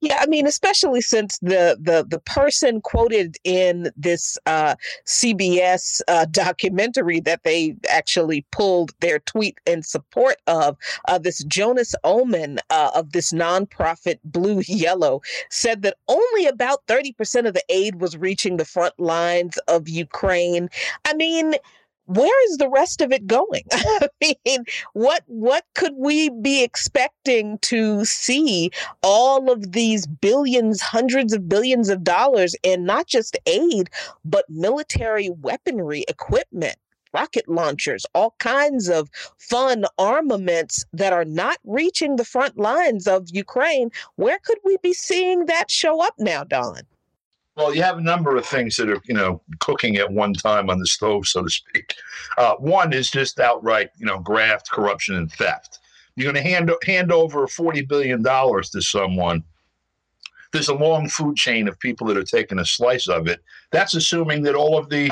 Yeah, 0.00 0.18
I 0.20 0.26
mean, 0.26 0.46
especially 0.46 1.00
since 1.00 1.38
the 1.38 1.76
the 1.80 2.04
the 2.08 2.18
person 2.18 2.80
quoted 2.80 3.36
in 3.44 3.90
this 3.96 4.36
uh, 4.46 4.74
CBS 5.06 6.00
uh, 6.08 6.24
documentary 6.30 7.20
that 7.20 7.44
they 7.44 7.76
actually 7.88 8.44
pulled 8.50 8.92
their 9.00 9.20
tweet 9.20 9.58
in 9.66 9.82
support 9.82 10.36
of, 10.46 10.76
uh, 11.08 11.18
this 11.18 11.44
Jonas 11.44 11.94
Öhman 12.04 12.58
uh, 12.70 12.90
of 12.94 13.12
this 13.12 13.32
nonprofit 13.32 14.18
Blue 14.24 14.62
Yellow 14.66 15.22
said 15.50 15.82
that 15.82 15.96
only 16.08 16.46
about 16.46 16.82
thirty 16.88 17.12
percent 17.12 17.46
of 17.46 17.54
the 17.54 17.64
aid 17.68 18.00
was 18.00 18.16
reaching 18.16 18.56
the 18.56 18.64
front 18.64 18.98
lines 18.98 19.58
of 19.68 19.88
Ukraine. 19.88 20.68
I 21.04 21.14
mean 21.14 21.54
where 22.06 22.50
is 22.50 22.56
the 22.56 22.68
rest 22.68 23.00
of 23.00 23.12
it 23.12 23.26
going? 23.26 23.62
I 23.72 24.08
mean, 24.46 24.64
what 24.92 25.22
what 25.26 25.64
could 25.74 25.94
we 25.96 26.30
be 26.30 26.62
expecting 26.62 27.58
to 27.58 28.04
see 28.04 28.70
all 29.02 29.50
of 29.50 29.72
these 29.72 30.06
billions, 30.06 30.80
hundreds 30.80 31.32
of 31.32 31.48
billions 31.48 31.88
of 31.88 32.04
dollars 32.04 32.54
and 32.64 32.84
not 32.84 33.06
just 33.06 33.36
aid, 33.46 33.90
but 34.24 34.44
military 34.48 35.30
weaponry 35.30 36.04
equipment? 36.08 36.76
rocket 37.14 37.46
launchers, 37.46 38.06
all 38.14 38.34
kinds 38.38 38.88
of 38.88 39.10
fun 39.38 39.84
armaments 39.98 40.84
that 40.94 41.12
are 41.12 41.26
not 41.26 41.58
reaching 41.64 42.16
the 42.16 42.24
front 42.24 42.56
lines 42.56 43.06
of 43.06 43.28
Ukraine. 43.30 43.90
Where 44.16 44.38
could 44.42 44.58
we 44.64 44.78
be 44.82 44.94
seeing 44.94 45.44
that 45.44 45.70
show 45.70 46.02
up 46.02 46.14
now, 46.18 46.44
Don? 46.44 46.80
Well, 47.56 47.74
you 47.74 47.82
have 47.82 47.98
a 47.98 48.02
number 48.02 48.36
of 48.36 48.46
things 48.46 48.76
that 48.76 48.88
are, 48.88 49.00
you 49.04 49.14
know, 49.14 49.42
cooking 49.60 49.96
at 49.96 50.10
one 50.10 50.32
time 50.32 50.70
on 50.70 50.78
the 50.78 50.86
stove, 50.86 51.26
so 51.26 51.42
to 51.42 51.50
speak. 51.50 51.94
Uh, 52.38 52.54
one 52.56 52.92
is 52.94 53.10
just 53.10 53.38
outright, 53.38 53.90
you 53.98 54.06
know, 54.06 54.18
graft, 54.18 54.70
corruption, 54.70 55.16
and 55.16 55.30
theft. 55.32 55.78
You're 56.16 56.32
going 56.32 56.42
to 56.42 56.50
hand 56.50 56.70
hand 56.84 57.12
over 57.12 57.46
forty 57.46 57.82
billion 57.82 58.22
dollars 58.22 58.70
to 58.70 58.80
someone. 58.80 59.44
There's 60.52 60.68
a 60.68 60.74
long 60.74 61.08
food 61.08 61.36
chain 61.36 61.66
of 61.68 61.80
people 61.80 62.06
that 62.08 62.16
are 62.18 62.22
taking 62.22 62.58
a 62.58 62.64
slice 62.66 63.08
of 63.08 63.26
it. 63.26 63.40
That's 63.70 63.94
assuming 63.94 64.42
that 64.42 64.54
all 64.54 64.76
of 64.76 64.90
the 64.90 65.10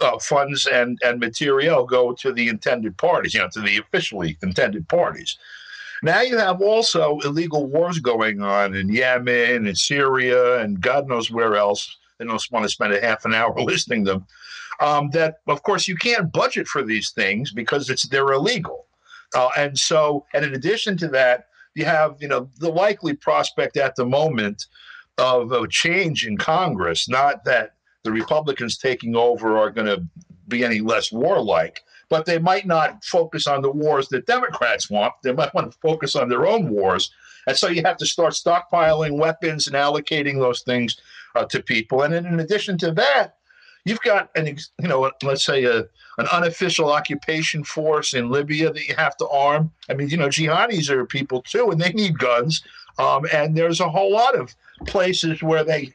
uh, 0.00 0.18
funds 0.18 0.66
and 0.66 0.98
and 1.04 1.18
material 1.20 1.84
go 1.86 2.12
to 2.14 2.32
the 2.32 2.48
intended 2.48 2.96
parties, 2.98 3.34
you 3.34 3.40
know, 3.40 3.48
to 3.52 3.60
the 3.60 3.78
officially 3.78 4.36
intended 4.42 4.88
parties. 4.88 5.38
Now 6.02 6.22
you 6.22 6.38
have 6.38 6.60
also 6.62 7.18
illegal 7.24 7.66
wars 7.66 7.98
going 7.98 8.42
on 8.42 8.74
in 8.74 8.88
Yemen 8.88 9.66
and 9.66 9.78
Syria 9.78 10.60
and 10.60 10.80
God 10.80 11.08
knows 11.08 11.30
where 11.30 11.56
else. 11.56 11.96
They 12.18 12.24
don't 12.24 12.42
want 12.50 12.64
to 12.64 12.68
spend 12.68 12.92
a 12.92 13.00
half 13.00 13.24
an 13.24 13.34
hour 13.34 13.54
listing 13.60 14.04
them. 14.04 14.26
Um, 14.80 15.10
that 15.10 15.40
of 15.46 15.62
course 15.62 15.86
you 15.86 15.96
can't 15.96 16.32
budget 16.32 16.66
for 16.66 16.82
these 16.82 17.10
things 17.10 17.52
because 17.52 17.90
it's 17.90 18.08
they're 18.08 18.32
illegal. 18.32 18.86
Uh, 19.34 19.50
and 19.56 19.78
so, 19.78 20.26
and 20.34 20.44
in 20.44 20.54
addition 20.54 20.96
to 20.98 21.08
that, 21.08 21.46
you 21.74 21.84
have 21.84 22.16
you 22.20 22.28
know 22.28 22.48
the 22.58 22.70
likely 22.70 23.14
prospect 23.14 23.76
at 23.76 23.94
the 23.96 24.06
moment 24.06 24.66
of 25.18 25.52
a 25.52 25.68
change 25.68 26.26
in 26.26 26.36
Congress. 26.36 27.08
Not 27.08 27.44
that 27.44 27.74
the 28.04 28.10
Republicans 28.10 28.78
taking 28.78 29.14
over 29.14 29.58
are 29.58 29.70
going 29.70 29.86
to 29.86 30.02
be 30.48 30.64
any 30.64 30.80
less 30.80 31.12
warlike, 31.12 31.82
but 32.10 32.26
they 32.26 32.38
might 32.38 32.66
not 32.66 33.02
focus 33.04 33.46
on 33.46 33.62
the 33.62 33.70
wars 33.70 34.08
that 34.08 34.26
Democrats 34.26 34.90
want. 34.90 35.14
They 35.22 35.32
might 35.32 35.54
want 35.54 35.72
to 35.72 35.78
focus 35.78 36.14
on 36.16 36.28
their 36.28 36.46
own 36.46 36.68
wars. 36.68 37.10
And 37.46 37.56
so 37.56 37.68
you 37.68 37.82
have 37.84 37.96
to 37.98 38.06
start 38.06 38.34
stockpiling 38.34 39.16
weapons 39.16 39.66
and 39.66 39.76
allocating 39.76 40.38
those 40.38 40.60
things 40.60 41.00
uh, 41.34 41.46
to 41.46 41.62
people. 41.62 42.02
And 42.02 42.12
in 42.12 42.40
addition 42.40 42.76
to 42.78 42.92
that, 42.92 43.36
you've 43.84 44.00
got 44.00 44.28
an 44.36 44.46
you 44.46 44.88
know 44.88 45.10
let's 45.22 45.44
say 45.44 45.64
a, 45.64 45.78
an 46.18 46.26
unofficial 46.32 46.92
occupation 46.92 47.64
force 47.64 48.12
in 48.12 48.30
Libya 48.30 48.72
that 48.72 48.86
you 48.86 48.94
have 48.96 49.16
to 49.18 49.28
arm. 49.28 49.72
I 49.88 49.94
mean, 49.94 50.08
you 50.08 50.16
know, 50.16 50.28
jihadis 50.28 50.90
are 50.90 51.06
people 51.06 51.40
too, 51.42 51.70
and 51.70 51.80
they 51.80 51.92
need 51.92 52.18
guns. 52.18 52.62
Um, 52.98 53.26
and 53.32 53.56
there's 53.56 53.80
a 53.80 53.88
whole 53.88 54.12
lot 54.12 54.38
of 54.38 54.54
places 54.86 55.42
where 55.42 55.64
they 55.64 55.94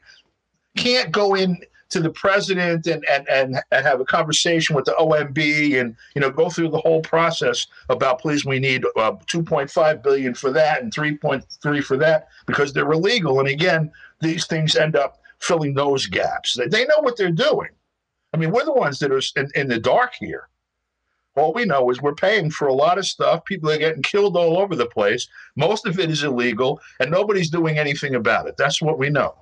can't 0.76 1.12
go 1.12 1.34
in 1.34 1.60
to 1.90 2.00
the 2.00 2.10
president 2.10 2.86
and, 2.86 3.04
and, 3.08 3.28
and, 3.28 3.62
and 3.70 3.86
have 3.86 4.00
a 4.00 4.04
conversation 4.04 4.74
with 4.74 4.84
the 4.84 4.94
OMB 4.98 5.80
and 5.80 5.96
you 6.14 6.20
know 6.20 6.30
go 6.30 6.50
through 6.50 6.70
the 6.70 6.78
whole 6.78 7.00
process 7.02 7.66
about 7.88 8.20
please 8.20 8.44
we 8.44 8.58
need 8.58 8.84
uh, 8.96 9.12
2.5 9.26 10.02
billion 10.02 10.34
for 10.34 10.50
that 10.50 10.82
and 10.82 10.92
3.3 10.92 11.84
for 11.84 11.96
that 11.96 12.28
because 12.46 12.72
they're 12.72 12.90
illegal. 12.90 13.38
And 13.38 13.48
again 13.48 13.90
these 14.20 14.46
things 14.46 14.76
end 14.76 14.96
up 14.96 15.20
filling 15.38 15.74
those 15.74 16.06
gaps. 16.06 16.54
They, 16.54 16.66
they 16.66 16.84
know 16.86 17.00
what 17.00 17.16
they're 17.16 17.30
doing. 17.30 17.70
I 18.32 18.36
mean 18.36 18.50
we're 18.50 18.64
the 18.64 18.72
ones 18.72 18.98
that 18.98 19.12
are 19.12 19.22
in, 19.40 19.48
in 19.54 19.68
the 19.68 19.78
dark 19.78 20.14
here. 20.18 20.48
All 21.36 21.52
we 21.52 21.66
know 21.66 21.90
is 21.90 22.00
we're 22.00 22.14
paying 22.14 22.50
for 22.50 22.66
a 22.66 22.74
lot 22.74 22.96
of 22.96 23.06
stuff. 23.06 23.44
People 23.44 23.70
are 23.70 23.76
getting 23.76 24.02
killed 24.02 24.38
all 24.38 24.56
over 24.56 24.74
the 24.74 24.86
place. 24.86 25.28
Most 25.54 25.86
of 25.86 25.98
it 26.00 26.10
is 26.10 26.24
illegal 26.24 26.80
and 26.98 27.10
nobody's 27.10 27.50
doing 27.50 27.78
anything 27.78 28.14
about 28.14 28.48
it. 28.48 28.56
That's 28.56 28.80
what 28.80 28.98
we 28.98 29.10
know 29.10 29.34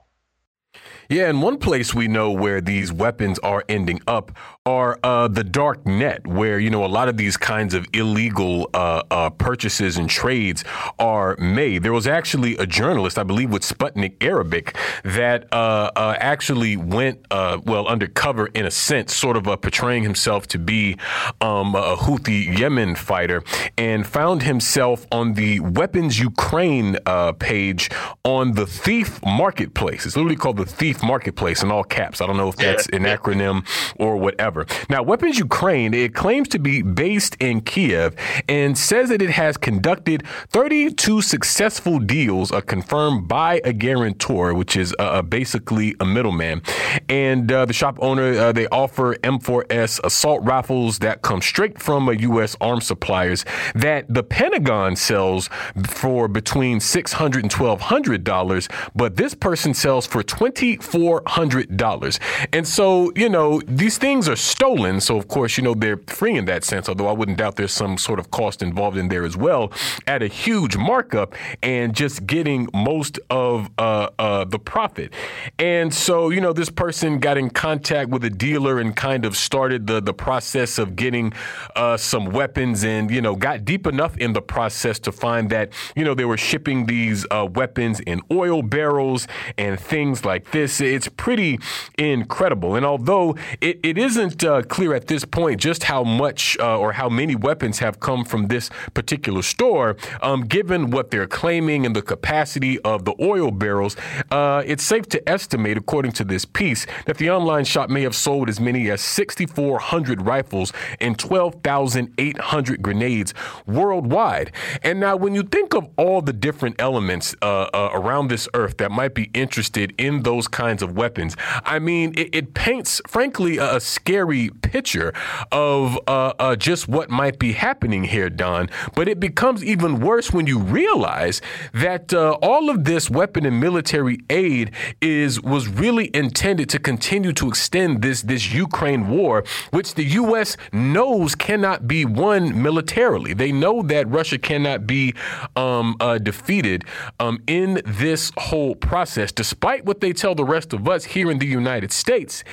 yeah, 1.08 1.28
and 1.28 1.42
one 1.42 1.58
place 1.58 1.94
we 1.94 2.08
know 2.08 2.30
where 2.30 2.60
these 2.60 2.92
weapons 2.92 3.38
are 3.40 3.64
ending 3.68 4.00
up 4.06 4.32
are 4.66 4.98
uh, 5.02 5.28
the 5.28 5.44
dark 5.44 5.86
net, 5.86 6.26
where 6.26 6.58
you 6.58 6.70
know 6.70 6.84
a 6.84 6.86
lot 6.86 7.08
of 7.08 7.18
these 7.18 7.36
kinds 7.36 7.74
of 7.74 7.86
illegal 7.92 8.70
uh, 8.72 9.02
uh, 9.10 9.30
purchases 9.30 9.98
and 9.98 10.08
trades 10.08 10.64
are 10.98 11.36
made. 11.36 11.82
There 11.82 11.92
was 11.92 12.06
actually 12.06 12.56
a 12.56 12.66
journalist, 12.66 13.18
I 13.18 13.24
believe, 13.24 13.50
with 13.50 13.62
Sputnik 13.62 14.22
Arabic, 14.22 14.76
that 15.04 15.52
uh, 15.52 15.90
uh, 15.94 16.16
actually 16.18 16.78
went 16.78 17.26
uh, 17.30 17.58
well 17.64 17.86
undercover 17.86 18.46
in 18.46 18.64
a 18.64 18.70
sense, 18.70 19.14
sort 19.14 19.36
of 19.36 19.44
portraying 19.44 20.02
himself 20.02 20.46
to 20.48 20.58
be 20.58 20.96
um, 21.42 21.74
a 21.74 21.96
Houthi 21.96 22.58
Yemen 22.58 22.94
fighter, 22.94 23.42
and 23.76 24.06
found 24.06 24.44
himself 24.44 25.06
on 25.12 25.34
the 25.34 25.60
Weapons 25.60 26.18
Ukraine 26.18 26.96
page 27.38 27.90
on 28.24 28.52
the 28.52 28.66
Thief 28.66 29.20
Marketplace. 29.26 30.06
It's 30.06 30.16
literally 30.16 30.36
called 30.36 30.56
the 30.56 30.64
Thief 30.64 30.93
Marketplace 31.02 31.62
in 31.62 31.70
all 31.70 31.84
caps. 31.84 32.20
I 32.20 32.26
don't 32.26 32.36
know 32.36 32.48
if 32.48 32.56
that's 32.56 32.86
an 32.88 33.04
acronym 33.04 33.66
or 33.96 34.16
whatever. 34.16 34.66
Now, 34.88 35.02
Weapons 35.02 35.38
Ukraine, 35.38 35.94
it 35.94 36.14
claims 36.14 36.48
to 36.48 36.58
be 36.58 36.82
based 36.82 37.36
in 37.40 37.60
Kiev 37.60 38.14
and 38.48 38.76
says 38.76 39.08
that 39.08 39.22
it 39.22 39.30
has 39.30 39.56
conducted 39.56 40.26
32 40.50 41.22
successful 41.22 41.98
deals 41.98 42.52
uh, 42.52 42.60
confirmed 42.60 43.28
by 43.28 43.60
a 43.64 43.72
guarantor, 43.72 44.54
which 44.54 44.76
is 44.76 44.94
uh, 44.98 45.02
uh, 45.02 45.22
basically 45.22 45.94
a 46.00 46.04
middleman. 46.04 46.62
And 47.08 47.50
uh, 47.50 47.64
the 47.66 47.72
shop 47.72 47.98
owner, 48.00 48.38
uh, 48.38 48.52
they 48.52 48.66
offer 48.68 49.14
M4S 49.16 50.00
assault 50.04 50.42
rifles 50.44 50.98
that 51.00 51.22
come 51.22 51.40
straight 51.40 51.80
from 51.80 52.08
a 52.08 52.14
U.S. 52.14 52.56
arms 52.60 52.86
suppliers 52.86 53.44
that 53.74 54.12
the 54.12 54.22
Pentagon 54.22 54.96
sells 54.96 55.48
for 55.86 56.28
between 56.28 56.78
$600 56.78 57.42
and 57.42 57.50
$1,200, 57.50 58.90
but 58.94 59.16
this 59.16 59.34
person 59.34 59.74
sells 59.74 60.06
for 60.06 60.22
20 60.22 60.76
$400. 60.86 62.18
And 62.52 62.66
so, 62.66 63.12
you 63.16 63.28
know, 63.28 63.60
these 63.66 63.98
things 63.98 64.28
are 64.28 64.36
stolen. 64.36 65.00
So, 65.00 65.16
of 65.16 65.28
course, 65.28 65.56
you 65.56 65.64
know, 65.64 65.74
they're 65.74 66.00
free 66.06 66.36
in 66.36 66.44
that 66.46 66.64
sense, 66.64 66.88
although 66.88 67.08
I 67.08 67.12
wouldn't 67.12 67.38
doubt 67.38 67.56
there's 67.56 67.72
some 67.72 67.98
sort 67.98 68.18
of 68.18 68.30
cost 68.30 68.62
involved 68.62 68.96
in 68.96 69.08
there 69.08 69.24
as 69.24 69.36
well 69.36 69.72
at 70.06 70.22
a 70.22 70.26
huge 70.26 70.76
markup 70.76 71.34
and 71.62 71.94
just 71.94 72.26
getting 72.26 72.68
most 72.74 73.18
of 73.30 73.70
uh, 73.78 74.10
uh, 74.18 74.44
the 74.44 74.58
profit. 74.58 75.12
And 75.58 75.92
so, 75.92 76.30
you 76.30 76.40
know, 76.40 76.52
this 76.52 76.70
person 76.70 77.18
got 77.18 77.36
in 77.38 77.50
contact 77.50 78.10
with 78.10 78.24
a 78.24 78.30
dealer 78.30 78.78
and 78.78 78.94
kind 78.94 79.24
of 79.24 79.36
started 79.36 79.86
the, 79.86 80.00
the 80.00 80.14
process 80.14 80.78
of 80.78 80.96
getting 80.96 81.32
uh, 81.76 81.96
some 81.96 82.26
weapons 82.26 82.84
and, 82.84 83.10
you 83.10 83.20
know, 83.20 83.34
got 83.34 83.64
deep 83.64 83.86
enough 83.86 84.16
in 84.18 84.32
the 84.32 84.42
process 84.42 84.98
to 85.00 85.12
find 85.12 85.50
that, 85.50 85.72
you 85.96 86.04
know, 86.04 86.14
they 86.14 86.24
were 86.24 86.36
shipping 86.36 86.86
these 86.86 87.26
uh, 87.30 87.46
weapons 87.54 88.00
in 88.00 88.20
oil 88.30 88.62
barrels 88.62 89.26
and 89.58 89.78
things 89.78 90.24
like 90.24 90.50
this 90.50 90.73
it's 90.80 91.04
it's 91.04 91.14
pretty 91.16 91.58
incredible. 91.98 92.76
And 92.76 92.86
although 92.86 93.36
it, 93.60 93.78
it 93.82 93.98
isn't 93.98 94.42
uh, 94.42 94.62
clear 94.62 94.94
at 94.94 95.06
this 95.06 95.24
point 95.24 95.60
just 95.60 95.84
how 95.84 96.02
much 96.02 96.56
uh, 96.58 96.78
or 96.78 96.92
how 96.92 97.08
many 97.08 97.34
weapons 97.34 97.78
have 97.80 98.00
come 98.00 98.24
from 98.24 98.48
this 98.48 98.70
particular 98.94 99.42
store, 99.42 99.96
um, 100.22 100.42
given 100.42 100.90
what 100.90 101.10
they're 101.10 101.26
claiming 101.26 101.84
and 101.84 101.94
the 101.94 102.02
capacity 102.02 102.78
of 102.80 103.04
the 103.04 103.14
oil 103.20 103.50
barrels, 103.50 103.96
uh, 104.30 104.62
it's 104.64 104.82
safe 104.82 105.06
to 105.08 105.28
estimate, 105.28 105.76
according 105.76 106.12
to 106.12 106.24
this 106.24 106.44
piece, 106.44 106.86
that 107.06 107.18
the 107.18 107.30
online 107.30 107.64
shop 107.64 107.90
may 107.90 108.02
have 108.02 108.14
sold 108.14 108.48
as 108.48 108.58
many 108.58 108.90
as 108.90 109.00
6,400 109.02 110.22
rifles 110.22 110.72
and 111.00 111.18
12,800 111.18 112.82
grenades 112.82 113.34
worldwide. 113.66 114.52
And 114.82 115.00
now, 115.00 115.16
when 115.16 115.34
you 115.34 115.42
think 115.42 115.74
of 115.74 115.88
all 115.96 116.22
the 116.22 116.32
different 116.32 116.76
elements 116.78 117.34
uh, 117.42 117.68
uh, 117.74 117.90
around 117.92 118.28
this 118.28 118.48
earth 118.54 118.78
that 118.78 118.90
might 118.90 119.14
be 119.14 119.30
interested 119.34 119.92
in 119.98 120.22
those 120.22 120.48
kinds 120.48 120.63
of 120.82 120.96
weapons, 120.96 121.36
I 121.64 121.78
mean, 121.78 122.14
it, 122.16 122.34
it 122.34 122.54
paints, 122.54 123.00
frankly, 123.06 123.58
a, 123.58 123.76
a, 123.76 123.80
scary 123.80 124.50
picture 124.62 125.12
of 125.52 125.98
uh, 126.08 126.32
uh, 126.38 126.56
just 126.56 126.88
what 126.88 127.10
might 127.10 127.38
be 127.38 127.52
happening 127.52 128.04
here, 128.04 128.30
Don. 128.30 128.70
But 128.94 129.08
it 129.08 129.20
becomes 129.20 129.62
even 129.62 130.00
worse 130.00 130.32
when 130.32 130.46
you 130.46 130.58
realize 130.58 131.40
that 131.72 132.12
uh, 132.12 132.38
all 132.42 132.70
of 132.70 132.84
this 132.84 133.10
weapon 133.10 133.46
and 133.46 133.60
military 133.60 134.18
aid 134.30 134.72
is 135.00 135.40
was 135.40 135.68
really 135.68 136.10
intended 136.14 136.68
to 136.70 136.78
continue 136.78 137.32
to 137.34 137.48
extend 137.48 138.02
this 138.02 138.22
this 138.22 138.52
Ukraine 138.52 139.08
war, 139.08 139.44
which 139.70 139.94
the 139.94 140.04
U.S. 140.04 140.56
knows 140.72 141.34
cannot 141.34 141.86
be 141.86 142.04
won 142.04 142.62
militarily. 142.62 143.34
They 143.34 143.52
know 143.52 143.82
that 143.82 144.08
Russia 144.08 144.38
cannot 144.38 144.86
be 144.86 145.14
um, 145.56 145.96
uh, 146.00 146.18
defeated 146.18 146.84
um, 147.20 147.42
in 147.46 147.82
this 147.84 148.32
whole 148.36 148.74
process, 148.74 149.32
despite 149.32 149.84
what 149.84 150.00
they 150.00 150.12
tell 150.12 150.34
the 150.34 150.44
rest 150.54 150.72
of 150.72 150.88
us 150.94 151.02
here 151.04 151.28
in 151.32 151.38
the 151.44 151.50
United 151.62 151.90
States. 151.92 152.44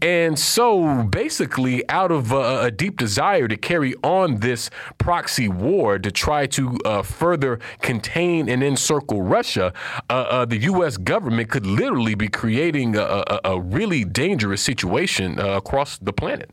And 0.00 0.34
so, 0.38 1.02
basically, 1.04 1.76
out 2.00 2.12
of 2.18 2.32
uh, 2.32 2.68
a 2.68 2.70
deep 2.70 2.96
desire 2.96 3.46
to 3.48 3.56
carry 3.70 3.92
on 4.18 4.26
this 4.40 4.70
proxy 4.98 5.48
war 5.48 5.98
to 6.06 6.10
try 6.10 6.46
to 6.58 6.62
uh, 6.84 7.02
further 7.02 7.52
contain 7.90 8.48
and 8.48 8.62
encircle 8.62 9.20
Russia, 9.22 9.66
uh, 10.08 10.12
uh, 10.12 10.44
the 10.44 10.60
U.S. 10.72 10.96
government 10.96 11.50
could 11.50 11.66
literally 11.66 12.14
be 12.14 12.28
creating 12.28 12.96
a, 12.96 13.24
a, 13.34 13.40
a 13.54 13.60
really 13.60 14.02
dangerous 14.04 14.62
situation 14.62 15.38
uh, 15.38 15.56
across 15.62 15.98
the 15.98 16.12
planet. 16.12 16.50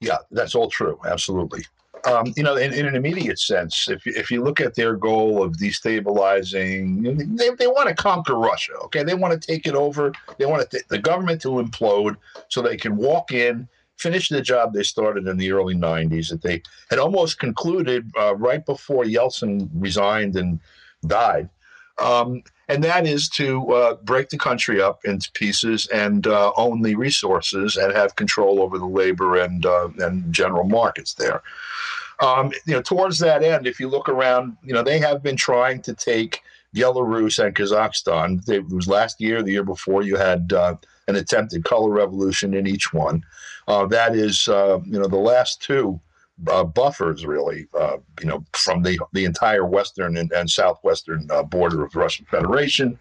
Yeah, 0.00 0.18
that's 0.30 0.54
all 0.54 0.70
true. 0.70 0.98
Absolutely. 1.04 1.62
Um, 2.04 2.32
you 2.36 2.42
know, 2.42 2.56
in, 2.56 2.72
in, 2.72 2.86
an 2.86 2.94
immediate 2.94 3.38
sense, 3.38 3.88
if, 3.88 4.06
if 4.06 4.30
you 4.30 4.42
look 4.42 4.60
at 4.60 4.74
their 4.74 4.96
goal 4.96 5.42
of 5.42 5.56
destabilizing, 5.56 7.36
they, 7.36 7.50
they 7.50 7.66
want 7.66 7.88
to 7.88 7.94
conquer 7.94 8.36
Russia. 8.36 8.72
Okay, 8.84 9.02
they 9.02 9.14
want 9.14 9.40
to 9.40 9.46
take 9.46 9.66
it 9.66 9.74
over. 9.74 10.12
They 10.38 10.46
want 10.46 10.70
to 10.70 10.82
the 10.88 10.98
government 10.98 11.42
to 11.42 11.48
implode 11.48 12.16
so 12.48 12.62
they 12.62 12.76
can 12.76 12.96
walk 12.96 13.32
in, 13.32 13.68
finish 13.98 14.28
the 14.28 14.40
job 14.40 14.72
they 14.72 14.82
started 14.82 15.26
in 15.26 15.36
the 15.36 15.52
early 15.52 15.74
'90s 15.74 16.30
that 16.30 16.42
they 16.42 16.62
had 16.88 16.98
almost 16.98 17.38
concluded 17.38 18.10
uh, 18.18 18.34
right 18.36 18.64
before 18.64 19.04
Yeltsin 19.04 19.68
resigned 19.74 20.36
and 20.36 20.60
died. 21.06 21.50
Um, 21.98 22.42
and 22.70 22.84
that 22.84 23.04
is 23.06 23.28
to 23.30 23.68
uh, 23.72 23.94
break 23.96 24.28
the 24.28 24.38
country 24.38 24.80
up 24.80 25.04
into 25.04 25.30
pieces 25.32 25.86
and 25.88 26.26
uh, 26.26 26.52
own 26.56 26.82
the 26.82 26.94
resources 26.94 27.76
and 27.76 27.92
have 27.92 28.14
control 28.14 28.62
over 28.62 28.78
the 28.78 28.86
labor 28.86 29.38
and 29.38 29.66
uh, 29.66 29.88
and 29.98 30.32
general 30.32 30.64
markets 30.64 31.14
there. 31.14 31.42
Um, 32.20 32.52
you 32.66 32.74
know, 32.74 32.82
towards 32.82 33.18
that 33.20 33.42
end, 33.42 33.66
if 33.66 33.80
you 33.80 33.88
look 33.88 34.08
around, 34.08 34.56
you 34.62 34.74
know, 34.74 34.82
they 34.82 34.98
have 34.98 35.22
been 35.22 35.36
trying 35.36 35.80
to 35.82 35.94
take 35.94 36.42
Belarus 36.74 37.44
and 37.44 37.54
Kazakhstan. 37.54 38.46
It 38.48 38.68
was 38.68 38.86
last 38.86 39.20
year, 39.20 39.42
the 39.42 39.52
year 39.52 39.64
before, 39.64 40.02
you 40.02 40.16
had 40.16 40.52
uh, 40.52 40.76
an 41.08 41.16
attempted 41.16 41.64
color 41.64 41.90
revolution 41.90 42.54
in 42.54 42.66
each 42.66 42.92
one. 42.92 43.24
Uh, 43.66 43.86
that 43.86 44.14
is, 44.14 44.48
uh, 44.48 44.80
you 44.84 44.98
know, 44.98 45.06
the 45.06 45.16
last 45.16 45.62
two 45.62 46.00
uh, 46.48 46.64
buffers, 46.64 47.26
really, 47.26 47.66
uh, 47.78 47.96
you 48.20 48.26
know, 48.26 48.44
from 48.52 48.82
the 48.82 48.98
the 49.12 49.24
entire 49.24 49.66
western 49.66 50.16
and, 50.16 50.32
and 50.32 50.48
southwestern 50.50 51.26
uh, 51.30 51.42
border 51.42 51.84
of 51.84 51.92
the 51.92 51.98
Russian 51.98 52.24
Federation. 52.26 52.98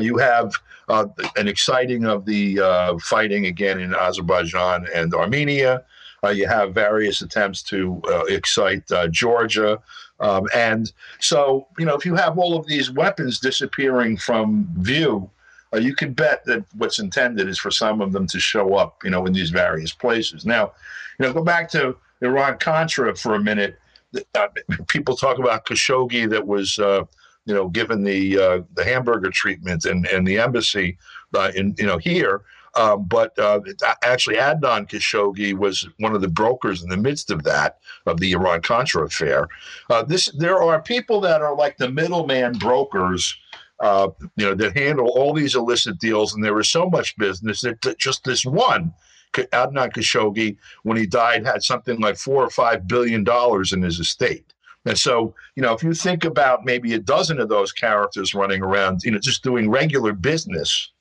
You 0.00 0.16
have 0.18 0.52
an 0.88 1.48
exciting 1.48 2.06
of 2.06 2.24
the 2.24 2.58
fighting 3.02 3.46
again 3.46 3.80
in 3.80 3.94
Azerbaijan 3.94 4.86
and 4.94 5.14
Armenia. 5.14 5.84
You 6.32 6.48
have 6.48 6.74
various 6.74 7.22
attempts 7.22 7.62
to 7.62 8.02
excite 8.28 8.90
Georgia. 9.10 9.80
Um, 10.18 10.48
and 10.54 10.92
so, 11.20 11.68
you 11.78 11.84
know, 11.84 11.94
if 11.94 12.06
you 12.06 12.14
have 12.14 12.38
all 12.38 12.56
of 12.56 12.66
these 12.66 12.90
weapons 12.90 13.38
disappearing 13.38 14.16
from 14.16 14.66
view, 14.78 15.30
you 15.74 15.94
can 15.94 16.12
bet 16.12 16.44
that 16.46 16.64
what's 16.74 16.98
intended 16.98 17.48
is 17.48 17.58
for 17.58 17.70
some 17.70 18.00
of 18.00 18.12
them 18.12 18.26
to 18.28 18.40
show 18.40 18.74
up, 18.74 19.02
you 19.04 19.10
know, 19.10 19.26
in 19.26 19.32
these 19.32 19.50
various 19.50 19.92
places. 19.92 20.46
Now, 20.46 20.72
you 21.18 21.26
know, 21.26 21.32
go 21.32 21.42
back 21.42 21.70
to 21.70 21.96
Iran 22.22 22.58
Contra 22.58 23.14
for 23.14 23.34
a 23.34 23.40
minute. 23.40 23.78
Uh, 24.34 24.48
people 24.88 25.16
talk 25.16 25.38
about 25.38 25.66
Khashoggi 25.66 26.28
that 26.30 26.46
was, 26.46 26.78
uh, 26.78 27.04
you 27.44 27.54
know, 27.54 27.68
given 27.68 28.02
the 28.02 28.38
uh, 28.38 28.60
the 28.74 28.84
hamburger 28.84 29.30
treatment 29.30 29.84
and 29.84 30.06
and 30.06 30.26
the 30.26 30.38
embassy 30.38 30.98
uh, 31.34 31.52
in 31.54 31.74
you 31.78 31.86
know 31.86 31.98
here. 31.98 32.42
Um, 32.76 33.04
but 33.04 33.38
uh, 33.38 33.60
actually, 34.04 34.36
Adnan 34.36 34.88
Khashoggi 34.88 35.54
was 35.54 35.88
one 35.98 36.14
of 36.14 36.20
the 36.20 36.28
brokers 36.28 36.82
in 36.82 36.90
the 36.90 36.96
midst 36.96 37.30
of 37.30 37.42
that 37.44 37.78
of 38.04 38.20
the 38.20 38.32
Iran 38.32 38.60
Contra 38.62 39.04
affair. 39.04 39.48
Uh, 39.88 40.02
this 40.02 40.26
there 40.38 40.62
are 40.62 40.82
people 40.82 41.20
that 41.22 41.42
are 41.42 41.56
like 41.56 41.76
the 41.78 41.90
middleman 41.90 42.52
brokers. 42.58 43.36
Uh, 43.78 44.08
you 44.36 44.46
know, 44.46 44.54
that 44.54 44.74
handle 44.74 45.08
all 45.08 45.34
these 45.34 45.54
illicit 45.54 45.98
deals, 45.98 46.34
and 46.34 46.42
there 46.42 46.54
was 46.54 46.70
so 46.70 46.88
much 46.88 47.14
business 47.18 47.60
that, 47.60 47.78
that 47.82 47.98
just 47.98 48.24
this 48.24 48.42
one 48.42 48.90
Adnan 49.44 49.92
Khashoggi, 49.92 50.56
when 50.82 50.96
he 50.96 51.06
died, 51.06 51.44
had 51.44 51.62
something 51.62 52.00
like 52.00 52.16
four 52.16 52.42
or 52.42 52.50
five 52.50 52.86
billion 52.88 53.24
dollars 53.24 53.72
in 53.72 53.82
his 53.82 53.98
estate. 53.98 54.52
And 54.84 54.96
so, 54.96 55.34
you 55.56 55.62
know, 55.62 55.72
if 55.72 55.82
you 55.82 55.92
think 55.94 56.24
about 56.24 56.64
maybe 56.64 56.94
a 56.94 56.98
dozen 56.98 57.40
of 57.40 57.48
those 57.48 57.72
characters 57.72 58.34
running 58.34 58.62
around, 58.62 59.02
you 59.02 59.10
know, 59.10 59.18
just 59.18 59.42
doing 59.42 59.68
regular 59.68 60.12
business, 60.12 60.92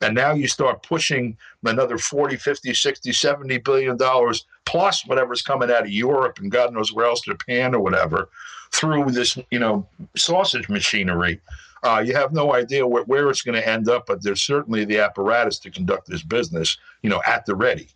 and 0.00 0.14
now 0.14 0.32
you 0.32 0.48
start 0.48 0.82
pushing 0.82 1.36
another 1.64 1.98
40, 1.98 2.36
50, 2.36 2.72
60, 2.74 3.12
70 3.12 3.58
billion 3.58 3.96
dollars 3.96 4.46
plus 4.64 5.06
whatever's 5.06 5.42
coming 5.42 5.70
out 5.70 5.82
of 5.82 5.90
Europe 5.90 6.38
and 6.38 6.50
God 6.50 6.72
knows 6.72 6.92
where 6.92 7.06
else, 7.06 7.20
Japan 7.22 7.74
or 7.74 7.80
whatever, 7.80 8.28
through 8.72 9.10
this, 9.10 9.36
you 9.50 9.58
know, 9.58 9.86
sausage 10.16 10.68
machinery. 10.68 11.40
Uh, 11.82 12.02
you 12.04 12.14
have 12.14 12.32
no 12.32 12.54
idea 12.54 12.86
where, 12.86 13.04
where 13.04 13.28
it's 13.30 13.42
going 13.42 13.60
to 13.60 13.66
end 13.66 13.88
up, 13.88 14.06
but 14.06 14.22
there's 14.22 14.42
certainly 14.42 14.84
the 14.84 14.98
apparatus 14.98 15.58
to 15.58 15.70
conduct 15.70 16.08
this 16.08 16.22
business, 16.22 16.78
you 17.02 17.10
know, 17.10 17.22
at 17.26 17.44
the 17.46 17.54
ready. 17.54 17.88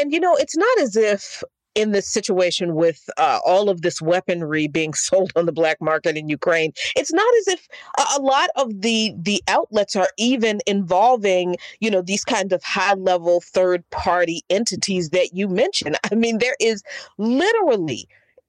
And, 0.00 0.12
you 0.12 0.20
know, 0.20 0.36
it's 0.36 0.56
not 0.56 0.78
as 0.80 0.96
if 0.96 1.42
in 1.74 1.92
this 1.92 2.08
situation 2.08 2.74
with 2.74 3.08
uh, 3.16 3.40
all 3.44 3.68
of 3.68 3.82
this 3.82 4.00
weaponry 4.00 4.68
being 4.68 4.94
sold 5.08 5.32
on 5.36 5.46
the 5.46 5.52
black 5.52 5.80
market 5.80 6.16
in 6.16 6.28
Ukraine, 6.28 6.72
it's 6.96 7.12
not 7.12 7.34
as 7.40 7.48
if 7.48 7.68
a 8.16 8.20
lot 8.20 8.50
of 8.56 8.82
the 8.82 9.14
the 9.16 9.42
outlets 9.48 9.96
are 9.96 10.08
even 10.18 10.60
involving, 10.66 11.56
you 11.80 11.90
know, 11.90 12.02
these 12.02 12.24
kinds 12.24 12.52
of 12.52 12.62
high 12.62 12.94
level 12.94 13.40
third 13.40 13.88
party 13.90 14.42
entities 14.50 15.10
that 15.10 15.34
you 15.34 15.48
mentioned. 15.48 15.96
I 16.10 16.14
mean, 16.14 16.38
there 16.38 16.56
is 16.60 16.82
literally 17.18 18.08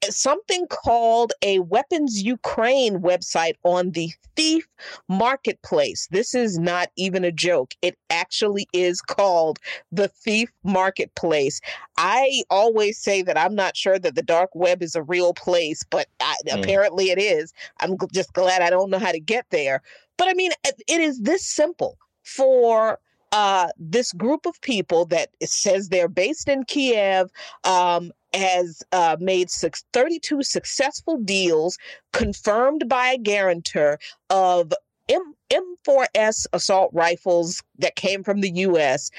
something 0.10 0.68
called 0.68 1.34
a 1.42 1.60
Weapons 1.60 2.22
Ukraine 2.22 3.00
website 3.00 3.56
on 3.64 3.92
the 3.92 4.12
Thief 4.36 4.68
Marketplace. 5.08 6.08
This 6.12 6.34
is 6.34 6.58
not 6.58 6.90
even 6.96 7.24
a 7.24 7.32
joke. 7.32 7.74
It 7.82 7.98
actually 8.10 8.68
is 8.74 9.02
called 9.02 9.60
the 9.92 10.08
Thief 10.08 10.52
Marketplace. 10.64 11.62
I 11.98 12.44
always 12.50 12.98
say 12.98 13.22
that 13.22 13.38
I'm 13.38 13.56
not 13.56 13.78
sure 13.78 14.00
that 14.00 14.16
the 14.16 14.24
dark 14.24 14.50
web 14.54 14.82
is 14.82 14.96
a 14.96 15.04
real 15.04 15.34
place, 15.34 15.84
but 15.90 16.08
I, 16.20 16.36
mm. 16.48 16.60
apparently 16.60 17.12
it 17.12 17.20
is. 17.20 17.54
I'm 17.80 17.98
just 18.12 18.34
glad 18.34 18.62
I 18.62 18.70
don't 18.70 18.90
know 18.90 19.00
how 19.00 19.12
to 19.12 19.20
get 19.20 19.46
there. 19.52 19.82
But 20.18 20.28
I 20.28 20.34
mean, 20.34 20.52
it 20.66 21.02
is 21.02 21.20
this 21.20 21.46
simple 21.46 21.98
for 22.24 23.00
uh, 23.34 23.70
this 23.80 24.14
group 24.14 24.46
of 24.46 24.62
people 24.62 25.06
that 25.06 25.30
says 25.44 25.90
they're 25.90 26.08
based 26.08 26.48
in 26.48 26.64
Kiev 26.66 27.32
um, 27.64 28.12
has 28.32 28.84
uh, 28.92 29.18
made 29.20 29.50
six, 29.50 29.84
32 29.92 30.44
successful 30.44 31.18
deals 31.18 31.80
confirmed 32.12 32.88
by 32.88 33.08
a 33.08 33.18
guarantor 33.18 33.98
of 34.30 34.72
M- 35.10 35.34
M4S 35.50 36.46
assault 36.54 36.92
rifles 36.94 37.64
that 37.80 37.96
came 37.96 38.24
from 38.24 38.42
the 38.42 38.52
U.S., 38.52 39.10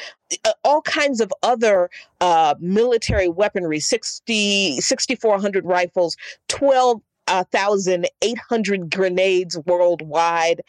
uh, 0.45 0.53
all 0.63 0.83
kinds 0.83 1.21
of 1.21 1.33
other 1.43 1.91
uh, 2.21 2.55
military 2.61 3.29
weaponry 3.29 3.81
60, 3.81 4.81
6,400 4.81 5.65
rifles, 5.67 6.17
12 6.49 7.03
uh, 7.27 7.43
1,800 7.51 8.91
grenades 8.91 9.59
worldwide. 9.67 10.61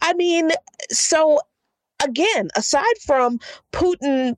I 0.00 0.14
mean, 0.14 0.50
so 0.90 1.40
again, 2.02 2.48
aside 2.56 2.98
from 3.04 3.38
Putin 3.72 4.36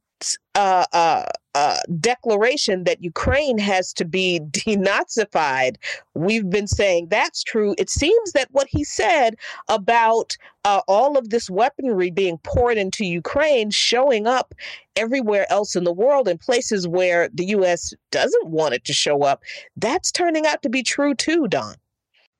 uh, 0.55 0.87
uh, 0.93 1.25
uh, 1.55 1.79
declaration 2.01 2.85
that 2.85 3.03
Ukraine 3.03 3.59
has 3.59 3.93
to 3.95 4.05
be 4.05 4.41
denazified. 4.51 5.77
We've 6.15 6.49
been 6.49 6.67
saying 6.67 7.09
that's 7.09 7.43
true. 7.43 7.75
It 7.79 7.91
seems 7.91 8.33
that 8.33 8.49
what 8.51 8.67
he 8.69 8.85
said 8.85 9.37
about 9.69 10.37
uh, 10.65 10.81
all 10.89 11.19
of 11.19 11.31
this 11.31 11.51
weaponry 11.51 12.11
being 12.11 12.39
poured 12.39 12.79
into 12.79 13.05
Ukraine 13.05 13.71
showing 13.71 14.27
up 14.27 14.55
everywhere 14.97 15.47
else 15.51 15.77
in 15.77 15.85
the 15.85 15.93
world 15.93 16.29
in 16.29 16.39
places 16.39 16.89
where 16.89 17.29
the 17.33 17.47
U.S. 17.47 17.93
doesn't 18.11 18.49
want 18.49 18.75
it 18.75 18.85
to 18.85 18.93
show 18.93 19.23
up, 19.23 19.43
that's 19.77 20.11
turning 20.11 20.47
out 20.47 20.63
to 20.63 20.71
be 20.71 20.83
true 20.83 21.15
too, 21.15 21.47
Don. 21.49 21.75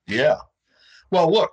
Yeah. 0.07 0.39
Well, 1.11 1.31
look, 1.31 1.53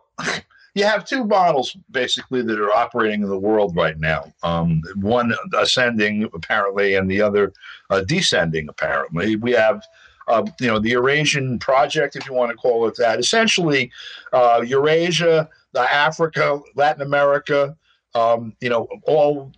you 0.75 0.83
have 0.83 1.05
two 1.05 1.23
models 1.23 1.77
basically 1.91 2.41
that 2.41 2.59
are 2.59 2.71
operating 2.71 3.21
in 3.21 3.29
the 3.29 3.38
world 3.38 3.75
right 3.75 3.99
now. 3.99 4.31
Um, 4.41 4.81
one 4.95 5.33
ascending 5.57 6.29
apparently, 6.33 6.95
and 6.95 7.09
the 7.09 7.21
other 7.21 7.53
uh, 7.89 8.01
descending 8.01 8.69
apparently. 8.69 9.36
We 9.36 9.51
have. 9.51 9.83
Uh, 10.29 10.45
you 10.62 10.67
know 10.67 10.79
the 10.79 10.91
Eurasian 10.91 11.59
project, 11.59 12.15
if 12.15 12.25
you 12.25 12.33
want 12.33 12.49
to 12.49 12.55
call 12.55 12.88
it 12.88 12.95
that. 12.95 13.19
Essentially, 13.19 13.91
uh, 14.31 14.63
Eurasia, 14.65 15.49
Africa, 15.75 16.62
Latin 16.75 17.01
America, 17.01 17.75
um, 18.15 18.55
you 18.62 18.69
know, 18.69 18.88
all 19.05 19.51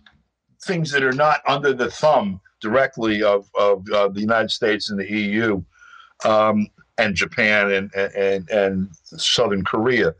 things 0.64 0.90
that 0.90 1.02
are 1.02 1.12
not 1.12 1.40
under 1.46 1.72
the 1.72 1.90
thumb 1.90 2.40
directly 2.60 3.22
of, 3.22 3.48
of 3.58 3.88
uh, 3.90 4.08
the 4.08 4.20
United 4.20 4.50
States 4.50 4.90
and 4.90 4.98
the 4.98 5.08
EU 5.10 5.62
um, 6.24 6.66
and 6.98 7.14
Japan 7.14 7.70
and, 7.70 7.94
and, 7.94 8.48
and 8.50 8.88
Southern 9.04 9.64
Korea 9.64 10.14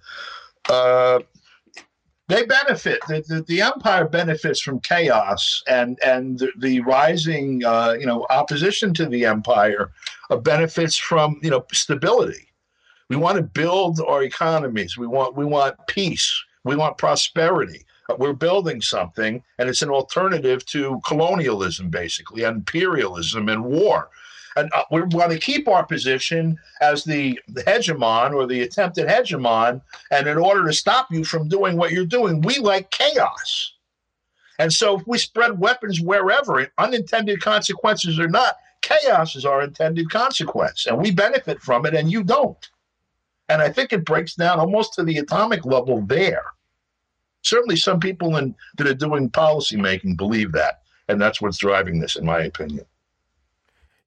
uh, 0.68 1.20
they 2.28 2.44
benefit. 2.44 3.00
The, 3.06 3.22
the, 3.26 3.44
the, 3.46 3.60
empire 3.62 4.06
benefits 4.08 4.60
from 4.60 4.80
chaos 4.80 5.62
and 5.68 5.98
and 6.04 6.38
the, 6.38 6.50
the 6.58 6.80
rising, 6.80 7.64
uh, 7.64 7.96
you 7.98 8.06
know, 8.06 8.26
opposition 8.30 8.92
to 8.94 9.06
the 9.06 9.24
empire 9.24 9.92
uh, 10.30 10.36
benefits 10.36 10.96
from 10.96 11.38
you 11.42 11.50
know 11.50 11.64
stability. 11.72 12.48
We 13.08 13.16
want 13.16 13.36
to 13.36 13.42
build 13.42 14.00
our 14.00 14.24
economies. 14.24 14.96
We 14.96 15.06
want 15.06 15.36
we 15.36 15.44
want 15.44 15.76
peace. 15.86 16.32
We 16.64 16.74
want 16.74 16.98
prosperity. 16.98 17.84
Uh, 18.08 18.16
we're 18.18 18.32
building 18.32 18.80
something, 18.80 19.42
and 19.58 19.68
it's 19.68 19.82
an 19.82 19.90
alternative 19.90 20.66
to 20.66 21.00
colonialism, 21.06 21.90
basically, 21.90 22.42
imperialism 22.42 23.48
and 23.48 23.64
war 23.64 24.08
and 24.56 24.70
uh, 24.74 24.84
we 24.90 25.02
want 25.02 25.30
to 25.32 25.38
keep 25.38 25.68
our 25.68 25.84
position 25.84 26.58
as 26.80 27.04
the, 27.04 27.38
the 27.48 27.62
hegemon 27.64 28.34
or 28.34 28.46
the 28.46 28.62
attempted 28.62 29.06
hegemon. 29.06 29.80
And 30.10 30.26
in 30.26 30.38
order 30.38 30.66
to 30.66 30.72
stop 30.72 31.08
you 31.10 31.24
from 31.24 31.48
doing 31.48 31.76
what 31.76 31.92
you're 31.92 32.06
doing, 32.06 32.40
we 32.40 32.58
like 32.58 32.90
chaos. 32.90 33.74
And 34.58 34.72
so 34.72 34.98
if 34.98 35.06
we 35.06 35.18
spread 35.18 35.60
weapons 35.60 36.00
wherever, 36.00 36.66
unintended 36.78 37.40
consequences 37.42 38.18
or 38.18 38.28
not, 38.28 38.56
chaos 38.80 39.36
is 39.36 39.44
our 39.44 39.62
intended 39.62 40.10
consequence. 40.10 40.86
And 40.86 40.98
we 40.98 41.10
benefit 41.10 41.60
from 41.60 41.84
it, 41.84 41.94
and 41.94 42.10
you 42.10 42.24
don't. 42.24 42.68
And 43.48 43.60
I 43.60 43.70
think 43.70 43.92
it 43.92 44.04
breaks 44.04 44.34
down 44.34 44.58
almost 44.58 44.94
to 44.94 45.04
the 45.04 45.18
atomic 45.18 45.64
level 45.66 46.00
there. 46.06 46.44
Certainly, 47.42 47.76
some 47.76 48.00
people 48.00 48.36
in, 48.38 48.54
that 48.76 48.88
are 48.88 48.94
doing 48.94 49.30
policymaking 49.30 50.16
believe 50.16 50.52
that. 50.52 50.80
And 51.08 51.20
that's 51.20 51.40
what's 51.40 51.58
driving 51.58 52.00
this, 52.00 52.16
in 52.16 52.24
my 52.24 52.40
opinion. 52.40 52.86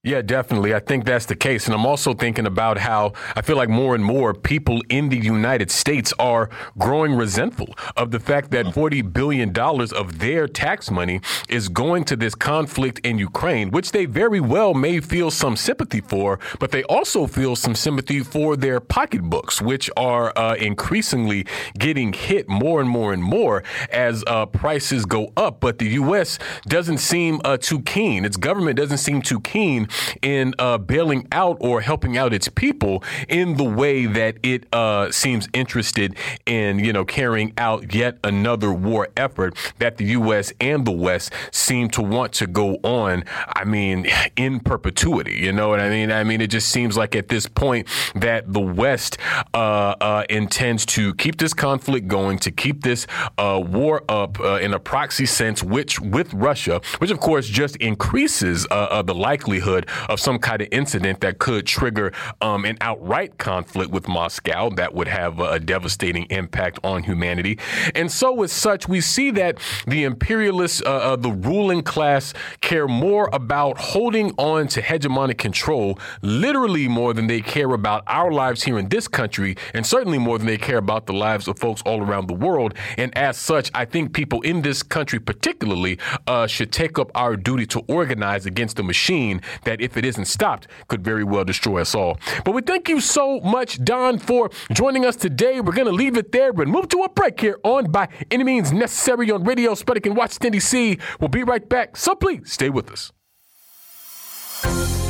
Yeah, 0.02 0.22
definitely. 0.22 0.74
I 0.74 0.80
think 0.80 1.04
that's 1.04 1.26
the 1.26 1.36
case. 1.36 1.66
And 1.66 1.74
I'm 1.74 1.84
also 1.84 2.14
thinking 2.14 2.46
about 2.46 2.78
how 2.78 3.12
I 3.36 3.42
feel 3.42 3.56
like 3.56 3.68
more 3.68 3.94
and 3.94 4.02
more 4.02 4.32
people 4.32 4.80
in 4.88 5.10
the 5.10 5.18
United 5.18 5.70
States 5.70 6.14
are 6.18 6.48
growing 6.78 7.14
resentful 7.14 7.74
of 7.98 8.10
the 8.10 8.18
fact 8.18 8.50
that 8.52 8.64
$40 8.64 9.12
billion 9.12 9.54
of 9.58 10.18
their 10.18 10.48
tax 10.48 10.90
money 10.90 11.20
is 11.50 11.68
going 11.68 12.04
to 12.04 12.16
this 12.16 12.34
conflict 12.34 13.00
in 13.00 13.18
Ukraine, 13.18 13.72
which 13.72 13.92
they 13.92 14.06
very 14.06 14.40
well 14.40 14.72
may 14.72 15.00
feel 15.00 15.30
some 15.30 15.54
sympathy 15.54 16.00
for, 16.00 16.38
but 16.58 16.70
they 16.70 16.82
also 16.84 17.26
feel 17.26 17.54
some 17.54 17.74
sympathy 17.74 18.20
for 18.20 18.56
their 18.56 18.80
pocketbooks, 18.80 19.60
which 19.60 19.90
are 19.98 20.32
uh, 20.34 20.54
increasingly 20.54 21.44
getting 21.78 22.14
hit 22.14 22.48
more 22.48 22.80
and 22.80 22.88
more 22.88 23.12
and 23.12 23.22
more 23.22 23.62
as 23.92 24.24
uh, 24.26 24.46
prices 24.46 25.04
go 25.04 25.30
up. 25.36 25.60
But 25.60 25.76
the 25.78 25.88
U.S. 25.88 26.38
doesn't 26.66 26.98
seem 26.98 27.42
uh, 27.44 27.58
too 27.58 27.82
keen. 27.82 28.24
Its 28.24 28.38
government 28.38 28.78
doesn't 28.78 28.96
seem 28.96 29.20
too 29.20 29.40
keen 29.40 29.88
in 30.22 30.54
uh, 30.58 30.78
bailing 30.78 31.26
out 31.32 31.56
or 31.60 31.80
helping 31.80 32.16
out 32.16 32.32
its 32.32 32.48
people 32.48 33.02
in 33.28 33.56
the 33.56 33.64
way 33.64 34.06
that 34.06 34.36
it 34.42 34.66
uh, 34.74 35.10
seems 35.10 35.48
interested 35.52 36.16
in, 36.46 36.78
you 36.78 36.92
know, 36.92 37.04
carrying 37.04 37.52
out 37.56 37.94
yet 37.94 38.18
another 38.24 38.72
war 38.72 39.08
effort 39.16 39.56
that 39.78 39.96
the 39.96 40.04
U.S. 40.06 40.52
and 40.60 40.86
the 40.86 40.92
West 40.92 41.32
seem 41.50 41.88
to 41.90 42.02
want 42.02 42.32
to 42.34 42.46
go 42.46 42.76
on. 42.82 43.24
I 43.48 43.64
mean, 43.64 44.06
in 44.36 44.60
perpetuity. 44.60 45.34
You 45.34 45.52
know 45.52 45.68
what 45.68 45.80
I 45.80 45.88
mean? 45.88 46.10
I 46.12 46.24
mean, 46.24 46.40
it 46.40 46.48
just 46.48 46.68
seems 46.68 46.96
like 46.96 47.14
at 47.14 47.28
this 47.28 47.46
point 47.46 47.88
that 48.14 48.52
the 48.52 48.60
West 48.60 49.18
uh, 49.54 49.94
uh 50.00 50.24
intends 50.28 50.86
to 50.86 51.14
keep 51.14 51.38
this 51.38 51.54
conflict 51.54 52.08
going, 52.08 52.38
to 52.38 52.50
keep 52.50 52.82
this 52.82 53.06
uh, 53.38 53.62
war 53.64 54.02
up 54.08 54.38
uh, 54.40 54.54
in 54.54 54.74
a 54.74 54.78
proxy 54.78 55.26
sense, 55.26 55.62
which 55.62 56.00
with 56.00 56.32
Russia, 56.34 56.80
which 56.98 57.10
of 57.10 57.20
course 57.20 57.46
just 57.48 57.76
increases 57.76 58.66
the 58.70 59.14
likelihood 59.14 59.79
of 60.08 60.20
some 60.20 60.38
kind 60.38 60.62
of 60.62 60.68
incident 60.72 61.20
that 61.20 61.38
could 61.38 61.66
trigger 61.66 62.12
um, 62.40 62.64
an 62.64 62.76
outright 62.80 63.38
conflict 63.38 63.90
with 63.90 64.08
Moscow 64.08 64.70
that 64.70 64.94
would 64.94 65.08
have 65.08 65.40
a 65.40 65.58
devastating 65.58 66.24
impact 66.30 66.78
on 66.84 67.02
humanity. 67.02 67.58
And 67.94 68.10
so, 68.10 68.42
as 68.42 68.52
such, 68.52 68.88
we 68.88 69.00
see 69.00 69.30
that 69.32 69.58
the 69.86 70.04
imperialists, 70.04 70.82
uh, 70.82 70.90
uh, 70.90 71.16
the 71.16 71.30
ruling 71.30 71.82
class, 71.82 72.34
care 72.60 72.88
more 72.88 73.28
about 73.32 73.78
holding 73.78 74.32
on 74.32 74.68
to 74.68 74.82
hegemonic 74.82 75.38
control, 75.38 75.98
literally 76.22 76.88
more 76.88 77.14
than 77.14 77.26
they 77.26 77.40
care 77.40 77.72
about 77.72 78.02
our 78.06 78.32
lives 78.32 78.62
here 78.62 78.78
in 78.78 78.88
this 78.88 79.08
country, 79.08 79.56
and 79.74 79.86
certainly 79.86 80.18
more 80.18 80.38
than 80.38 80.46
they 80.46 80.58
care 80.58 80.78
about 80.78 81.06
the 81.06 81.12
lives 81.12 81.48
of 81.48 81.58
folks 81.58 81.82
all 81.82 82.02
around 82.02 82.26
the 82.26 82.34
world. 82.34 82.74
And 82.96 83.16
as 83.16 83.36
such, 83.36 83.70
I 83.74 83.84
think 83.84 84.12
people 84.12 84.40
in 84.42 84.62
this 84.62 84.82
country, 84.82 85.18
particularly, 85.18 85.98
uh, 86.26 86.46
should 86.46 86.72
take 86.72 86.98
up 86.98 87.10
our 87.14 87.36
duty 87.36 87.66
to 87.66 87.80
organize 87.88 88.46
against 88.46 88.76
the 88.76 88.82
machine 88.82 89.40
that, 89.64 89.69
if 89.78 89.96
it 89.96 90.04
isn't 90.04 90.24
stopped, 90.24 90.66
could 90.88 91.04
very 91.04 91.24
well 91.24 91.44
destroy 91.44 91.80
us 91.82 91.94
all. 91.94 92.18
But 92.44 92.52
we 92.52 92.62
thank 92.62 92.88
you 92.88 93.00
so 93.00 93.40
much, 93.40 93.82
Don, 93.84 94.18
for 94.18 94.50
joining 94.72 95.04
us 95.04 95.16
today. 95.16 95.60
We're 95.60 95.72
going 95.72 95.86
to 95.86 95.92
leave 95.92 96.16
it 96.16 96.32
there, 96.32 96.52
but 96.52 96.66
move 96.66 96.88
to 96.88 97.02
a 97.02 97.08
break 97.08 97.40
here 97.40 97.58
on 97.62 97.90
By 97.90 98.08
Any 98.30 98.44
Means 98.44 98.72
Necessary 98.72 99.30
on 99.30 99.44
Radio 99.44 99.74
Sputnik 99.74 100.06
in 100.06 100.14
Washington, 100.14 100.52
D.C. 100.52 100.98
We'll 101.20 101.28
be 101.28 101.44
right 101.44 101.68
back, 101.68 101.96
so 101.96 102.14
please 102.14 102.52
stay 102.52 102.70
with 102.70 102.90
us. 102.90 103.12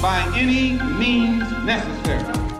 By 0.02 0.32
any 0.34 0.72
means 0.98 1.50
necessary. 1.64 2.59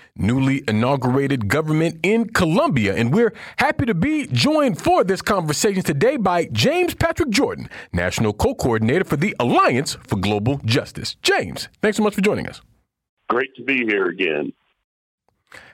newly 0.21 0.63
inaugurated 0.67 1.47
government 1.47 1.99
in 2.03 2.29
Colombia. 2.29 2.95
And 2.95 3.13
we're 3.13 3.33
happy 3.57 3.85
to 3.85 3.93
be 3.93 4.27
joined 4.27 4.79
for 4.81 5.03
this 5.03 5.21
conversation 5.21 5.83
today 5.83 6.17
by 6.17 6.45
James 6.45 6.93
Patrick 6.93 7.29
Jordan, 7.29 7.69
National 7.91 8.33
Co 8.33 8.55
Coordinator 8.55 9.03
for 9.03 9.17
the 9.17 9.35
Alliance 9.39 9.95
for 10.03 10.15
Global 10.15 10.61
Justice. 10.65 11.15
James, 11.21 11.67
thanks 11.81 11.97
so 11.97 12.03
much 12.03 12.15
for 12.15 12.21
joining 12.21 12.47
us. 12.47 12.61
Great 13.29 13.55
to 13.55 13.63
be 13.63 13.85
here 13.85 14.07
again. 14.07 14.53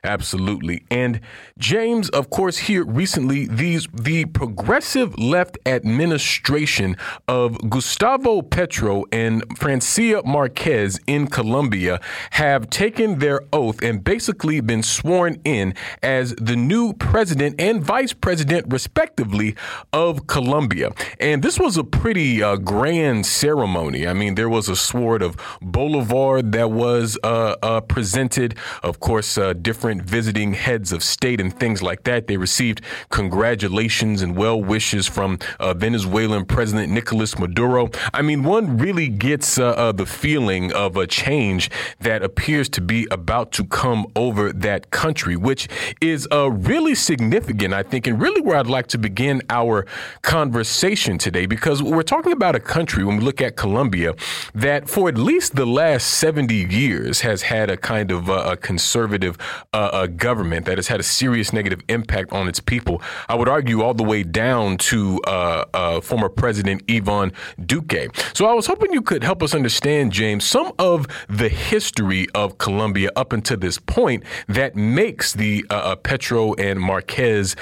Absolutely. 0.03 0.83
And 0.89 1.19
James, 1.57 2.09
of 2.09 2.29
course, 2.29 2.57
here 2.57 2.85
recently, 2.85 3.47
these 3.47 3.87
the 3.93 4.25
progressive 4.25 5.17
left 5.17 5.57
administration 5.65 6.95
of 7.27 7.69
Gustavo 7.69 8.41
Petro 8.41 9.05
and 9.11 9.43
Francia 9.57 10.21
Marquez 10.23 10.99
in 11.07 11.27
Colombia 11.27 11.99
have 12.31 12.69
taken 12.69 13.19
their 13.19 13.41
oath 13.51 13.81
and 13.81 14.03
basically 14.03 14.61
been 14.61 14.83
sworn 14.83 15.39
in 15.43 15.73
as 16.03 16.35
the 16.35 16.55
new 16.55 16.93
president 16.93 17.59
and 17.59 17.83
vice 17.83 18.13
president, 18.13 18.65
respectively, 18.71 19.55
of 19.93 20.27
Colombia. 20.27 20.91
And 21.19 21.43
this 21.43 21.59
was 21.59 21.77
a 21.77 21.83
pretty 21.83 22.41
uh, 22.43 22.57
grand 22.57 23.25
ceremony. 23.25 24.07
I 24.07 24.13
mean, 24.13 24.35
there 24.35 24.49
was 24.49 24.69
a 24.69 24.75
sword 24.75 25.21
of 25.21 25.37
Bolivar 25.61 26.41
that 26.41 26.71
was 26.71 27.17
uh, 27.23 27.55
uh, 27.61 27.81
presented. 27.81 28.55
Of 28.83 28.99
course, 28.99 29.37
uh, 29.37 29.53
different 29.87 30.09
visiting 30.09 30.53
heads 30.53 30.91
of 30.91 31.01
state 31.01 31.39
and 31.39 31.57
things 31.57 31.81
like 31.81 32.03
that. 32.03 32.27
They 32.27 32.35
received 32.35 32.81
congratulations 33.09 34.21
and 34.21 34.35
well 34.35 34.61
wishes 34.61 35.07
from 35.07 35.39
uh, 35.61 35.73
Venezuelan 35.75 36.43
President 36.45 36.91
Nicolas 36.91 37.39
Maduro. 37.39 37.89
I 38.13 38.21
mean, 38.21 38.43
one 38.43 38.77
really 38.77 39.07
gets 39.07 39.57
uh, 39.57 39.69
uh, 39.69 39.93
the 39.93 40.05
feeling 40.05 40.73
of 40.73 40.97
a 40.97 41.07
change 41.07 41.71
that 42.01 42.21
appears 42.21 42.67
to 42.69 42.81
be 42.81 43.07
about 43.11 43.53
to 43.53 43.63
come 43.63 44.07
over 44.13 44.51
that 44.51 44.91
country, 44.91 45.37
which 45.37 45.69
is 46.01 46.27
uh, 46.33 46.51
really 46.51 46.93
significant, 46.93 47.73
I 47.73 47.83
think, 47.83 48.07
and 48.07 48.21
really 48.21 48.41
where 48.41 48.57
I'd 48.57 48.67
like 48.67 48.87
to 48.87 48.97
begin 48.97 49.41
our 49.49 49.85
conversation 50.21 51.17
today, 51.17 51.45
because 51.45 51.81
we're 51.81 52.03
talking 52.03 52.33
about 52.33 52.55
a 52.55 52.59
country, 52.59 53.05
when 53.05 53.19
we 53.19 53.23
look 53.23 53.41
at 53.41 53.55
Colombia, 53.55 54.15
that 54.53 54.89
for 54.89 55.07
at 55.07 55.17
least 55.17 55.55
the 55.55 55.65
last 55.65 56.07
70 56.07 56.53
years 56.53 57.21
has 57.21 57.43
had 57.43 57.69
a 57.69 57.77
kind 57.77 58.11
of 58.11 58.29
uh, 58.29 58.51
a 58.51 58.57
conservative 58.57 59.37
uh, 59.77 60.07
government 60.07 60.65
that 60.65 60.77
has 60.77 60.87
had 60.87 60.99
a 60.99 61.03
serious 61.03 61.53
negative 61.53 61.81
impact 61.87 62.31
on 62.31 62.47
its 62.47 62.59
people. 62.59 63.01
I 63.27 63.35
would 63.35 63.47
argue 63.47 63.81
all 63.81 63.93
the 63.93 64.03
way 64.03 64.23
down 64.23 64.77
to 64.77 65.19
uh, 65.27 65.65
uh, 65.73 66.01
former 66.01 66.29
President 66.29 66.83
Ivan 66.89 67.31
Duque. 67.65 68.15
So 68.33 68.45
I 68.45 68.53
was 68.53 68.65
hoping 68.65 68.93
you 68.93 69.01
could 69.01 69.23
help 69.23 69.43
us 69.43 69.53
understand, 69.53 70.11
James, 70.11 70.43
some 70.45 70.73
of 70.79 71.07
the 71.27 71.49
history 71.49 72.27
of 72.33 72.57
Colombia 72.57 73.09
up 73.15 73.33
until 73.33 73.57
this 73.57 73.77
point 73.77 74.23
that 74.47 74.75
makes 74.75 75.33
the 75.33 75.65
uh, 75.69 75.73
uh, 75.73 75.95
Petro 75.95 76.53
and 76.55 76.79
Marquez 76.79 77.55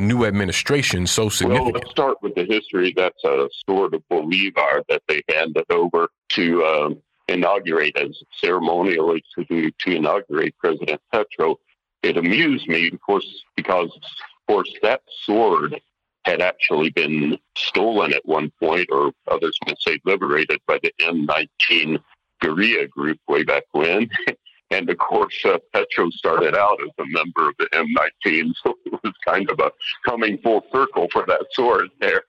new 0.00 0.24
administration 0.24 1.06
so 1.06 1.28
significant. 1.28 1.74
Well, 1.74 1.80
let's 1.80 1.90
start 1.90 2.16
with 2.22 2.34
the 2.34 2.44
history. 2.44 2.92
That's 2.96 3.22
a 3.24 3.48
sword 3.66 3.94
of 3.94 4.02
Bolivar 4.08 4.82
that 4.88 5.02
they 5.08 5.22
handed 5.28 5.64
over 5.70 6.08
to 6.30 6.64
um, 6.64 7.02
inaugurate 7.28 7.96
as 7.96 8.22
ceremonially 8.40 9.22
to, 9.34 9.70
to 9.70 9.90
inaugurate 9.90 10.56
President 10.58 11.00
Petro. 11.12 11.56
It 12.02 12.16
amused 12.16 12.68
me, 12.68 12.88
of 12.92 13.00
course, 13.00 13.44
because 13.56 13.90
of 13.94 14.46
course 14.46 14.72
that 14.82 15.02
sword 15.22 15.80
had 16.24 16.40
actually 16.42 16.90
been 16.90 17.38
stolen 17.56 18.12
at 18.12 18.26
one 18.26 18.52
point, 18.60 18.88
or 18.90 19.12
others 19.30 19.56
might 19.66 19.80
say 19.80 19.98
liberated 20.04 20.60
by 20.66 20.78
the 20.82 20.92
M19 21.00 21.98
guerrilla 22.40 22.86
group 22.86 23.18
way 23.28 23.42
back 23.44 23.64
when. 23.72 24.08
And 24.70 24.90
of 24.90 24.98
course, 24.98 25.34
uh, 25.46 25.58
Petro 25.72 26.10
started 26.10 26.54
out 26.54 26.78
as 26.82 26.90
a 26.98 27.06
member 27.06 27.48
of 27.48 27.54
the 27.58 27.68
M19, 27.72 28.52
so 28.62 28.74
it 28.84 29.00
was 29.02 29.14
kind 29.26 29.50
of 29.50 29.58
a 29.60 29.72
coming 30.04 30.36
full 30.38 30.62
circle 30.70 31.08
for 31.10 31.24
that 31.26 31.46
sword 31.52 31.88
there. 32.00 32.24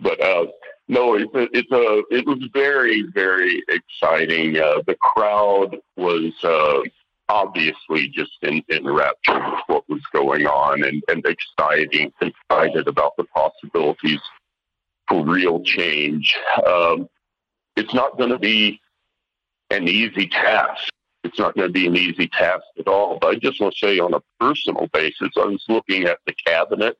But 0.00 0.20
uh, 0.20 0.46
no, 0.88 1.14
it's 1.14 1.34
a, 1.34 1.48
it's 1.56 1.70
a 1.70 2.02
it 2.10 2.26
was 2.26 2.38
very 2.52 3.02
very 3.14 3.62
exciting. 3.68 4.56
Uh, 4.58 4.82
the 4.86 4.96
crowd 4.96 5.76
was 5.96 6.32
uh, 6.42 6.80
obviously 7.28 8.08
just 8.08 8.32
in, 8.42 8.62
rapture 8.82 9.34
with 9.34 9.60
what 9.66 9.88
was 9.88 10.02
going 10.12 10.46
on 10.46 10.84
and, 10.84 11.02
and 11.08 11.24
exciting, 11.26 12.12
excited 12.20 12.88
about 12.88 13.16
the 13.16 13.24
possibilities 13.24 14.20
for 15.08 15.24
real 15.24 15.62
change. 15.62 16.34
Um, 16.66 17.08
it's 17.76 17.94
not 17.94 18.16
going 18.16 18.30
to 18.30 18.38
be 18.38 18.80
an 19.70 19.88
easy 19.88 20.26
task. 20.28 20.90
It's 21.24 21.38
not 21.38 21.54
going 21.54 21.68
to 21.68 21.72
be 21.72 21.86
an 21.86 21.96
easy 21.96 22.28
task 22.28 22.64
at 22.78 22.88
all. 22.88 23.18
But 23.20 23.28
I 23.28 23.34
just 23.36 23.60
want 23.60 23.74
to 23.74 23.86
say, 23.86 23.98
on 23.98 24.14
a 24.14 24.22
personal 24.40 24.88
basis, 24.92 25.28
I 25.36 25.44
was 25.44 25.64
looking 25.68 26.04
at 26.04 26.18
the 26.26 26.34
cabinet. 26.46 26.96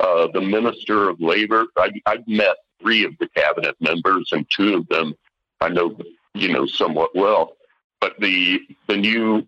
Uh, 0.00 0.26
the 0.34 0.40
minister 0.40 1.08
of 1.08 1.20
labor. 1.20 1.66
I, 1.78 1.88
I've 2.06 2.26
met 2.26 2.56
three 2.80 3.04
of 3.04 3.12
the 3.18 3.28
cabinet 3.28 3.76
members, 3.80 4.30
and 4.32 4.46
two 4.50 4.74
of 4.76 4.88
them 4.88 5.14
I 5.60 5.68
know, 5.68 5.96
you 6.34 6.52
know, 6.52 6.66
somewhat 6.66 7.14
well. 7.14 7.56
But 8.00 8.18
the 8.20 8.60
the 8.86 8.96
new 8.96 9.46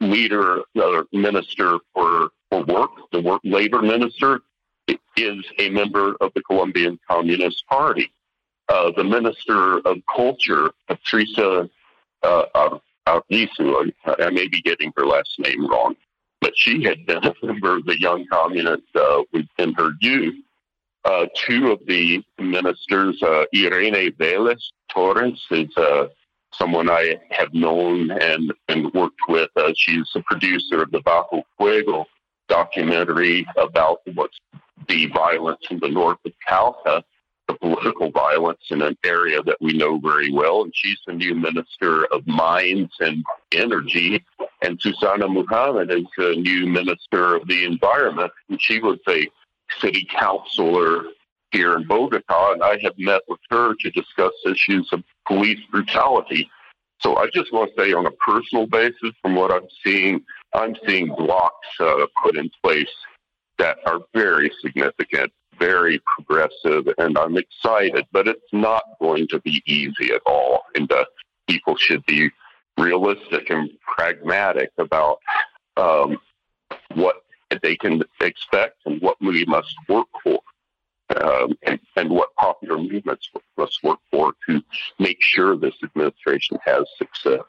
leader, 0.00 0.62
uh, 0.76 1.02
minister 1.12 1.78
for 1.94 2.30
for 2.50 2.64
work, 2.64 2.90
the 3.12 3.20
work 3.20 3.40
labor 3.44 3.80
minister, 3.80 4.40
is 5.16 5.44
a 5.58 5.68
member 5.70 6.16
of 6.20 6.32
the 6.34 6.42
Colombian 6.42 6.98
Communist 7.08 7.64
Party. 7.68 8.12
Uh, 8.68 8.90
the 8.96 9.04
minister 9.04 9.78
of 9.80 9.98
culture, 10.14 10.70
Patricia 10.88 11.68
uh, 12.22 12.78
Arvizu, 13.06 13.92
I 14.04 14.30
may 14.30 14.48
be 14.48 14.62
getting 14.62 14.92
her 14.96 15.06
last 15.06 15.38
name 15.38 15.68
wrong, 15.68 15.94
but 16.40 16.52
she 16.56 16.82
had 16.82 17.06
been 17.06 17.24
a 17.24 17.34
member 17.42 17.76
of 17.76 17.84
the 17.84 18.00
Young 18.00 18.26
Communists 18.26 18.86
uh, 18.94 19.22
in 19.58 19.74
her 19.74 19.90
youth. 20.00 20.34
Uh, 21.04 21.26
two 21.34 21.72
of 21.72 21.80
the 21.86 22.22
ministers, 22.38 23.20
uh, 23.22 23.44
Irene 23.54 24.12
Velez 24.12 24.62
Torres, 24.88 25.40
is 25.50 25.76
uh, 25.76 26.06
someone 26.54 26.88
I 26.88 27.20
have 27.30 27.52
known 27.52 28.10
and, 28.10 28.52
and 28.68 28.92
worked 28.94 29.20
with. 29.28 29.50
Uh, 29.56 29.72
she's 29.76 30.08
the 30.14 30.22
producer 30.22 30.82
of 30.82 30.90
the 30.92 31.00
Bajo 31.00 31.42
Fuego 31.58 32.06
documentary 32.48 33.46
about 33.56 34.00
what's 34.14 34.38
the 34.88 35.06
violence 35.06 35.62
in 35.70 35.78
the 35.80 35.88
north 35.88 36.18
of 36.24 36.32
Cauca, 36.48 37.02
the 37.48 37.54
political 37.54 38.10
violence 38.10 38.60
in 38.70 38.82
an 38.82 38.96
area 39.04 39.42
that 39.42 39.56
we 39.60 39.72
know 39.72 39.98
very 39.98 40.30
well. 40.32 40.62
And 40.62 40.72
she's 40.74 40.98
the 41.06 41.14
new 41.14 41.34
minister 41.34 42.04
of 42.06 42.26
mines 42.26 42.90
and 43.00 43.24
energy. 43.52 44.24
And 44.62 44.80
Susana 44.80 45.26
Muhamad 45.26 45.90
is 45.90 46.06
the 46.16 46.36
new 46.36 46.66
minister 46.66 47.34
of 47.34 47.48
the 47.48 47.64
environment. 47.64 48.32
And 48.48 48.60
she 48.60 48.80
was 48.80 48.98
a 49.08 49.28
city 49.80 50.06
councilor 50.10 51.04
here 51.52 51.74
in 51.74 51.86
Bogota, 51.86 52.52
and 52.52 52.62
I 52.62 52.78
have 52.82 52.98
met 52.98 53.22
with 53.28 53.40
her 53.50 53.74
to 53.74 53.90
discuss 53.90 54.32
issues 54.46 54.88
of 54.92 55.02
police 55.26 55.60
brutality. 55.70 56.50
So 57.00 57.16
I 57.16 57.28
just 57.32 57.52
want 57.52 57.70
to 57.74 57.82
say, 57.82 57.92
on 57.92 58.06
a 58.06 58.10
personal 58.12 58.66
basis, 58.66 59.10
from 59.20 59.34
what 59.34 59.52
I'm 59.52 59.68
seeing, 59.84 60.22
I'm 60.54 60.74
seeing 60.86 61.08
blocks 61.08 61.68
uh, 61.80 62.06
put 62.22 62.36
in 62.36 62.50
place 62.62 62.88
that 63.58 63.78
are 63.86 64.00
very 64.14 64.50
significant, 64.62 65.32
very 65.58 66.00
progressive, 66.16 66.88
and 66.98 67.18
I'm 67.18 67.36
excited. 67.36 68.06
But 68.12 68.28
it's 68.28 68.52
not 68.52 68.84
going 69.00 69.28
to 69.28 69.40
be 69.40 69.62
easy 69.66 70.12
at 70.14 70.22
all, 70.26 70.62
and 70.74 70.90
uh, 70.90 71.04
people 71.48 71.76
should 71.76 72.04
be 72.06 72.30
realistic 72.78 73.50
and 73.50 73.68
pragmatic 73.96 74.70
about 74.78 75.18
um, 75.76 76.18
what 76.94 77.21
they 77.62 77.76
can 77.76 78.02
expect 78.20 78.76
and 78.86 79.00
what 79.00 79.16
we 79.20 79.44
must 79.46 79.74
work 79.88 80.08
for. 80.22 80.40
Um, 81.20 81.58
and, 81.64 81.78
and, 81.96 82.08
what 82.08 82.34
popular 82.36 82.78
movements 82.78 83.28
must 83.58 83.82
work 83.82 83.98
for 84.10 84.32
to 84.48 84.62
make 84.98 85.18
sure 85.20 85.56
this 85.56 85.74
administration 85.84 86.56
has 86.64 86.84
success. 86.96 87.42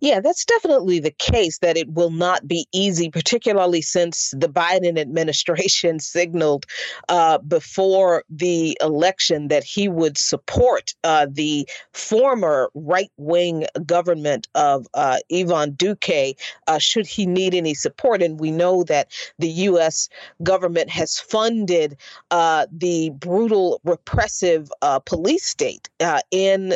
Yeah, 0.00 0.20
that's 0.20 0.44
definitely 0.44 0.98
the 0.98 1.12
case 1.12 1.58
that 1.60 1.76
it 1.76 1.90
will 1.90 2.10
not 2.10 2.46
be 2.46 2.66
easy, 2.72 3.10
particularly 3.10 3.80
since 3.80 4.34
the 4.36 4.48
Biden 4.48 4.98
administration 4.98 5.98
signaled 6.14 6.66
uh, 7.08 7.38
before 7.38 8.24
the 8.28 8.76
election 8.80 9.48
that 9.48 9.64
he 9.64 9.88
would 9.88 10.18
support 10.18 10.94
uh, 11.04 11.26
the 11.30 11.68
former 11.92 12.70
right 12.74 13.10
wing 13.16 13.66
government 13.86 14.48
of 14.54 14.86
uh, 14.94 15.18
Ivan 15.32 15.72
Duque 15.72 16.36
uh, 16.66 16.78
should 16.78 17.06
he 17.06 17.24
need 17.24 17.54
any 17.54 17.74
support. 17.74 18.22
And 18.22 18.40
we 18.40 18.50
know 18.50 18.82
that 18.84 19.08
the 19.38 19.48
U.S. 19.48 20.08
government 20.42 20.90
has 20.90 21.18
funded 21.18 21.96
uh, 22.30 22.66
the 22.72 23.10
brutal, 23.10 23.80
repressive 23.84 24.70
uh, 24.82 24.98
police 24.98 25.46
state 25.46 25.88
in 26.30 26.74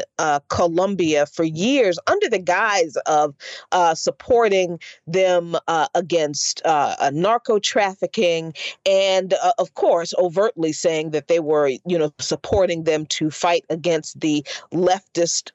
Colombia 0.48 1.26
for 1.26 1.44
years 1.44 1.98
under 2.06 2.28
the 2.28 2.38
guise 2.38 2.96
of 3.08 3.34
uh, 3.72 3.94
supporting 3.94 4.78
them 5.06 5.56
uh, 5.66 5.88
against 5.94 6.62
uh, 6.64 7.10
narco 7.12 7.58
trafficking, 7.58 8.54
and 8.86 9.34
uh, 9.34 9.52
of 9.58 9.74
course, 9.74 10.14
overtly 10.18 10.72
saying 10.72 11.10
that 11.10 11.28
they 11.28 11.40
were, 11.40 11.68
you 11.86 11.98
know, 11.98 12.12
supporting 12.18 12.84
them 12.84 13.06
to 13.06 13.30
fight 13.30 13.64
against 13.70 14.20
the 14.20 14.44
leftist 14.72 15.50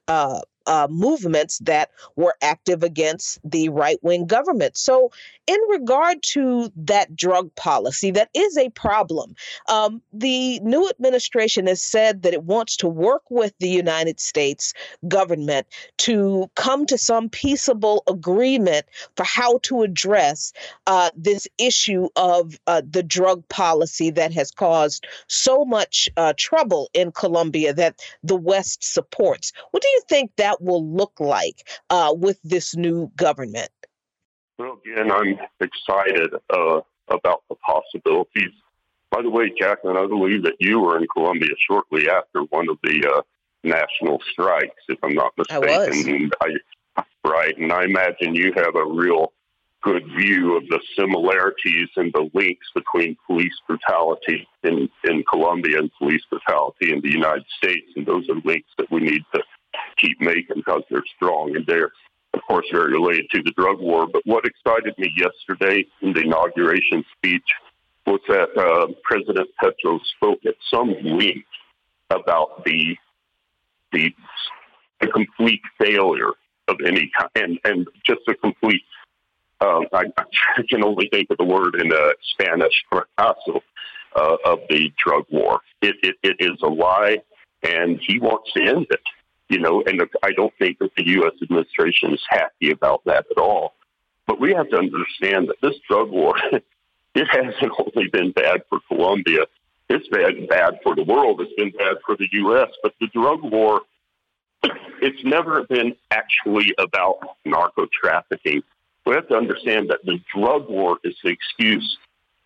uh, 0.65 0.87
movements 0.89 1.59
that 1.59 1.91
were 2.15 2.35
active 2.41 2.83
against 2.83 3.39
the 3.43 3.69
right 3.69 3.97
wing 4.01 4.25
government. 4.25 4.77
So, 4.77 5.11
in 5.45 5.59
regard 5.69 6.23
to 6.23 6.71
that 6.77 7.15
drug 7.15 7.53
policy, 7.55 8.11
that 8.11 8.29
is 8.33 8.57
a 8.57 8.69
problem. 8.69 9.35
Um, 9.67 10.01
the 10.13 10.59
new 10.61 10.89
administration 10.89 11.67
has 11.67 11.83
said 11.83 12.23
that 12.23 12.33
it 12.33 12.43
wants 12.43 12.77
to 12.77 12.87
work 12.87 13.23
with 13.29 13.53
the 13.59 13.67
United 13.67 14.21
States 14.21 14.73
government 15.07 15.67
to 15.97 16.49
come 16.55 16.85
to 16.85 16.97
some 16.97 17.27
peaceable 17.29 18.03
agreement 18.07 18.85
for 19.17 19.25
how 19.25 19.59
to 19.63 19.81
address 19.83 20.53
uh, 20.87 21.09
this 21.15 21.47
issue 21.57 22.07
of 22.15 22.57
uh, 22.67 22.81
the 22.89 23.03
drug 23.03 23.47
policy 23.49 24.11
that 24.11 24.33
has 24.33 24.49
caused 24.49 25.05
so 25.27 25.65
much 25.65 26.07
uh, 26.15 26.33
trouble 26.37 26.89
in 26.93 27.11
Colombia 27.11 27.73
that 27.73 27.99
the 28.23 28.35
West 28.35 28.83
supports. 28.83 29.51
What 29.71 29.83
do 29.83 29.89
you 29.89 30.01
think 30.07 30.31
that? 30.37 30.52
That 30.53 30.63
will 30.63 30.85
look 30.85 31.19
like 31.19 31.67
uh, 31.89 32.13
with 32.15 32.39
this 32.43 32.75
new 32.75 33.11
government? 33.15 33.69
Well, 34.57 34.79
again, 34.85 35.11
I'm 35.11 35.37
excited 35.59 36.33
uh, 36.49 36.81
about 37.07 37.43
the 37.49 37.55
possibilities. 37.55 38.51
By 39.09 39.21
the 39.21 39.29
way, 39.29 39.51
Jacqueline, 39.57 39.97
I 39.97 40.05
believe 40.07 40.43
that 40.43 40.55
you 40.59 40.79
were 40.79 40.97
in 40.97 41.07
Colombia 41.11 41.53
shortly 41.67 42.09
after 42.09 42.41
one 42.49 42.69
of 42.69 42.77
the 42.83 43.15
uh, 43.15 43.21
national 43.63 44.19
strikes, 44.31 44.81
if 44.87 44.99
I'm 45.03 45.13
not 45.13 45.33
mistaken. 45.37 46.31
I 46.41 46.47
was. 46.47 46.59
I, 46.97 47.03
right, 47.25 47.57
and 47.57 47.71
I 47.71 47.83
imagine 47.85 48.35
you 48.35 48.53
have 48.55 48.75
a 48.75 48.85
real 48.85 49.33
good 49.81 50.03
view 50.17 50.55
of 50.55 50.63
the 50.69 50.79
similarities 50.97 51.89
and 51.97 52.11
the 52.13 52.29
links 52.33 52.67
between 52.73 53.17
police 53.27 53.53
brutality 53.67 54.47
in, 54.63 54.89
in 55.03 55.23
Colombia 55.29 55.79
and 55.79 55.91
police 55.99 56.21
brutality 56.29 56.93
in 56.93 57.01
the 57.01 57.11
United 57.11 57.45
States. 57.57 57.91
And 57.95 58.05
those 58.05 58.29
are 58.29 58.39
links 58.45 58.69
that 58.77 58.89
we 58.89 59.01
need 59.01 59.23
to 59.35 59.43
keep 59.97 60.19
making 60.21 60.57
because 60.57 60.83
they're 60.89 61.03
strong 61.15 61.55
and 61.55 61.65
they're, 61.65 61.91
of 62.33 62.41
course, 62.47 62.65
very 62.71 62.93
related 62.93 63.29
to 63.31 63.43
the 63.43 63.51
drug 63.51 63.79
war. 63.79 64.07
But 64.07 64.23
what 64.25 64.45
excited 64.45 64.97
me 64.97 65.13
yesterday 65.17 65.85
in 66.01 66.13
the 66.13 66.21
inauguration 66.21 67.03
speech 67.17 67.45
was 68.05 68.19
that 68.27 68.49
uh, 68.57 68.93
President 69.03 69.49
Petro 69.61 69.99
spoke 70.15 70.39
at 70.45 70.55
some 70.73 70.93
length 71.03 71.47
about 72.09 72.63
the, 72.65 72.95
the, 73.91 74.13
the 74.99 75.07
complete 75.07 75.61
failure 75.79 76.31
of 76.67 76.77
any 76.85 77.11
kind 77.17 77.29
and, 77.35 77.59
and 77.65 77.87
just 78.05 78.21
a 78.27 78.35
complete 78.35 78.83
um, 79.63 79.85
I, 79.93 80.05
I, 80.17 80.63
can 80.69 80.83
only 80.83 81.07
think 81.09 81.29
of 81.29 81.37
the 81.37 81.45
word 81.45 81.75
in 81.75 81.91
uh, 81.93 82.09
Spanish, 82.33 82.73
fracaso, 82.91 83.61
uh, 84.15 84.37
of 84.45 84.59
the 84.69 84.91
drug 85.03 85.25
war. 85.29 85.61
It, 85.81 85.95
it, 86.03 86.15
it 86.23 86.35
is 86.39 86.59
a 86.63 86.67
lie, 86.67 87.17
and 87.63 87.99
he 88.05 88.19
wants 88.19 88.51
to 88.53 88.61
end 88.61 88.87
it. 88.89 88.99
You 89.53 89.59
know, 89.59 89.83
and 89.85 90.01
I 90.23 90.31
don't 90.31 90.53
think 90.57 90.79
that 90.79 90.95
the 90.95 91.07
U.S. 91.19 91.33
administration 91.41 92.13
is 92.13 92.23
happy 92.27 92.71
about 92.71 93.03
that 93.05 93.25
at 93.29 93.37
all. 93.37 93.73
But 94.25 94.39
we 94.39 94.53
have 94.53 94.69
to 94.69 94.77
understand 94.77 95.49
that 95.49 95.57
this 95.61 95.75
drug 95.87 96.09
war, 96.09 96.35
it 97.15 97.27
hasn't 97.29 97.71
only 97.77 98.09
been 98.09 98.31
bad 98.31 98.63
for 98.69 98.79
Colombia. 98.87 99.45
It's 99.89 100.07
been 100.07 100.47
bad 100.47 100.79
for 100.81 100.95
the 100.95 101.03
world. 101.03 101.41
It's 101.41 101.53
been 101.55 101.71
bad 101.71 101.97
for 102.05 102.15
the 102.15 102.27
U.S. 102.31 102.69
But 102.81 102.93
the 102.99 103.07
drug 103.07 103.43
war, 103.43 103.81
it's 104.63 105.23
never 105.23 105.65
been 105.65 105.95
actually 106.11 106.73
about 106.79 107.19
narco 107.45 107.85
trafficking 108.01 108.63
we 109.05 109.13
have 109.13 109.27
to 109.27 109.35
understand 109.35 109.89
that 109.89 109.99
the 110.05 110.19
drug 110.33 110.69
war 110.69 110.97
is 111.03 111.15
the 111.23 111.29
excuse 111.29 111.97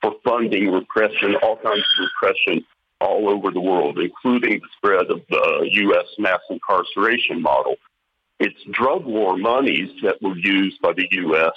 for 0.01 0.15
funding 0.23 0.71
repression, 0.71 1.35
all 1.41 1.57
kinds 1.57 1.79
of 1.99 2.07
repression 2.21 2.65
all 2.99 3.29
over 3.29 3.51
the 3.51 3.61
world, 3.61 3.99
including 3.99 4.59
the 4.59 4.67
spread 4.77 5.11
of 5.11 5.21
the 5.29 5.69
U.S. 5.71 6.07
mass 6.17 6.39
incarceration 6.49 7.41
model. 7.41 7.75
It's 8.39 8.59
drug 8.71 9.05
war 9.05 9.37
monies 9.37 9.89
that 10.03 10.21
were 10.21 10.37
used 10.37 10.81
by 10.81 10.93
the 10.93 11.07
U.S. 11.11 11.53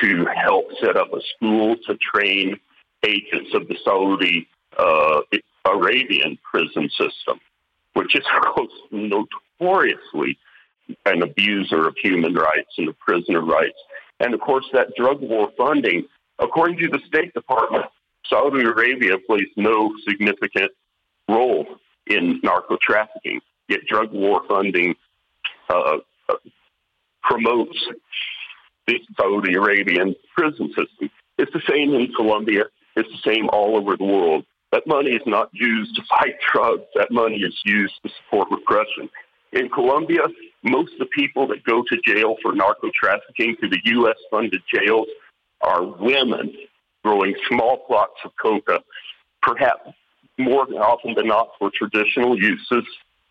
to 0.00 0.26
help 0.26 0.66
set 0.80 0.96
up 0.96 1.12
a 1.12 1.20
school 1.36 1.76
to 1.86 1.96
train 1.96 2.58
agents 3.04 3.50
of 3.54 3.68
the 3.68 3.76
Saudi 3.84 4.48
uh, 4.76 5.20
Arabian 5.64 6.38
prison 6.42 6.88
system, 6.90 7.40
which 7.94 8.14
is 8.14 8.24
notoriously 8.90 10.38
an 11.06 11.22
abuser 11.22 11.86
of 11.88 11.94
human 12.02 12.34
rights 12.34 12.74
and 12.78 12.88
of 12.88 12.98
prisoner 12.98 13.40
rights. 13.40 13.78
And 14.20 14.34
of 14.34 14.40
course, 14.40 14.66
that 14.72 14.94
drug 14.96 15.20
war 15.20 15.50
funding, 15.56 16.06
according 16.38 16.78
to 16.78 16.88
the 16.88 17.00
State 17.06 17.34
Department, 17.34 17.86
Saudi 18.30 18.64
Arabia 18.64 19.16
plays 19.26 19.48
no 19.56 19.92
significant 20.08 20.72
role 21.28 21.66
in 22.06 22.40
narco 22.42 22.76
trafficking. 22.80 23.40
Yet 23.68 23.80
drug 23.88 24.12
war 24.12 24.42
funding 24.48 24.94
uh, 25.68 25.98
uh, 26.28 26.34
promotes 27.22 27.78
the 28.86 28.98
Saudi 29.20 29.54
Arabian 29.54 30.14
prison 30.34 30.68
system. 30.68 31.10
It's 31.36 31.52
the 31.52 31.62
same 31.68 31.94
in 31.94 32.12
Colombia. 32.14 32.64
It's 32.96 33.08
the 33.10 33.30
same 33.30 33.48
all 33.50 33.76
over 33.76 33.96
the 33.96 34.04
world. 34.04 34.44
That 34.72 34.86
money 34.86 35.10
is 35.10 35.22
not 35.26 35.50
used 35.52 35.94
to 35.96 36.02
fight 36.10 36.36
drugs. 36.52 36.84
That 36.94 37.10
money 37.10 37.36
is 37.36 37.54
used 37.64 37.94
to 38.04 38.10
support 38.10 38.48
repression. 38.50 39.08
In 39.52 39.68
Colombia, 39.70 40.20
most 40.62 40.92
of 40.94 40.98
the 40.98 41.06
people 41.06 41.46
that 41.48 41.64
go 41.64 41.82
to 41.82 41.96
jail 42.04 42.36
for 42.42 42.52
narco 42.52 42.90
trafficking 42.98 43.56
to 43.60 43.68
the 43.68 43.80
U.S. 43.84 44.16
funded 44.30 44.62
jails 44.72 45.06
are 45.62 45.84
women 45.84 46.54
growing 47.08 47.34
small 47.48 47.78
plots 47.86 48.18
of 48.24 48.32
coca, 48.40 48.80
perhaps 49.40 49.90
more 50.38 50.66
often 50.82 51.14
than 51.14 51.26
not 51.26 51.48
for 51.58 51.70
traditional 51.74 52.38
uses, 52.38 52.84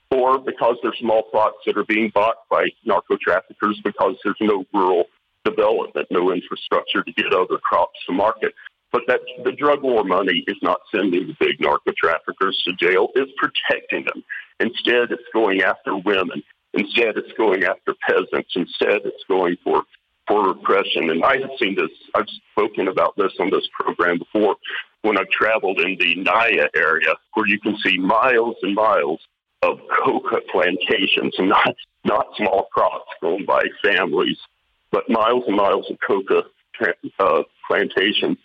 or 0.09 0.39
because 0.39 0.77
they're 0.81 0.95
small 0.99 1.23
plots 1.23 1.57
that 1.65 1.77
are 1.77 1.85
being 1.85 2.11
bought 2.13 2.37
by 2.49 2.67
narco 2.85 3.17
traffickers 3.21 3.79
because 3.83 4.15
there's 4.23 4.37
no 4.41 4.65
rural 4.73 5.05
development, 5.45 6.07
no 6.09 6.33
infrastructure 6.33 7.03
to 7.03 7.11
get 7.13 7.33
other 7.33 7.57
crops 7.57 7.99
to 8.07 8.13
market. 8.13 8.53
But 8.91 9.03
that 9.07 9.19
the 9.43 9.51
drug 9.51 9.83
war 9.83 10.03
money 10.03 10.43
is 10.47 10.57
not 10.63 10.79
sending 10.91 11.27
the 11.27 11.35
big 11.39 11.59
narco 11.59 11.91
traffickers 11.95 12.59
to 12.65 12.73
jail; 12.73 13.09
it's 13.15 13.31
protecting 13.37 14.05
them. 14.05 14.23
Instead, 14.59 15.11
it's 15.11 15.29
going 15.33 15.61
after 15.61 15.95
women. 15.97 16.41
Instead, 16.73 17.17
it's 17.17 17.33
going 17.37 17.63
after 17.63 17.93
peasants. 18.09 18.53
Instead, 18.55 19.01
it's 19.05 19.23
going 19.27 19.57
for 19.63 19.83
for 20.27 20.47
repression. 20.47 21.09
And 21.09 21.23
I 21.23 21.37
have 21.37 21.51
seen 21.59 21.75
this. 21.75 21.89
I've 22.15 22.27
spoken 22.51 22.87
about 22.87 23.15
this 23.17 23.33
on 23.39 23.49
this 23.49 23.67
program 23.79 24.19
before 24.19 24.55
when 25.01 25.17
I've 25.17 25.29
traveled 25.29 25.79
in 25.79 25.97
the 25.99 26.15
Naya 26.15 26.67
area, 26.75 27.13
where 27.33 27.47
you 27.47 27.59
can 27.59 27.77
see 27.77 27.97
miles 27.97 28.55
and 28.61 28.75
miles 28.75 29.19
of 29.61 29.79
coca 30.03 30.41
plantations, 30.51 31.33
not, 31.39 31.75
not 32.03 32.27
small 32.37 32.67
crops 32.73 33.09
grown 33.19 33.45
by 33.45 33.63
families, 33.83 34.37
but 34.91 35.09
miles 35.09 35.43
and 35.47 35.55
miles 35.55 35.89
of 35.89 35.97
coca 36.05 36.43
uh, 37.19 37.43
plantations 37.67 38.37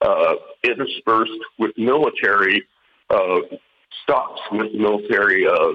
uh, 0.00 0.34
interspersed 0.64 1.30
with 1.58 1.72
military 1.76 2.64
uh, 3.10 3.40
stops 4.02 4.40
with 4.52 4.72
military, 4.74 5.46
uh, 5.46 5.72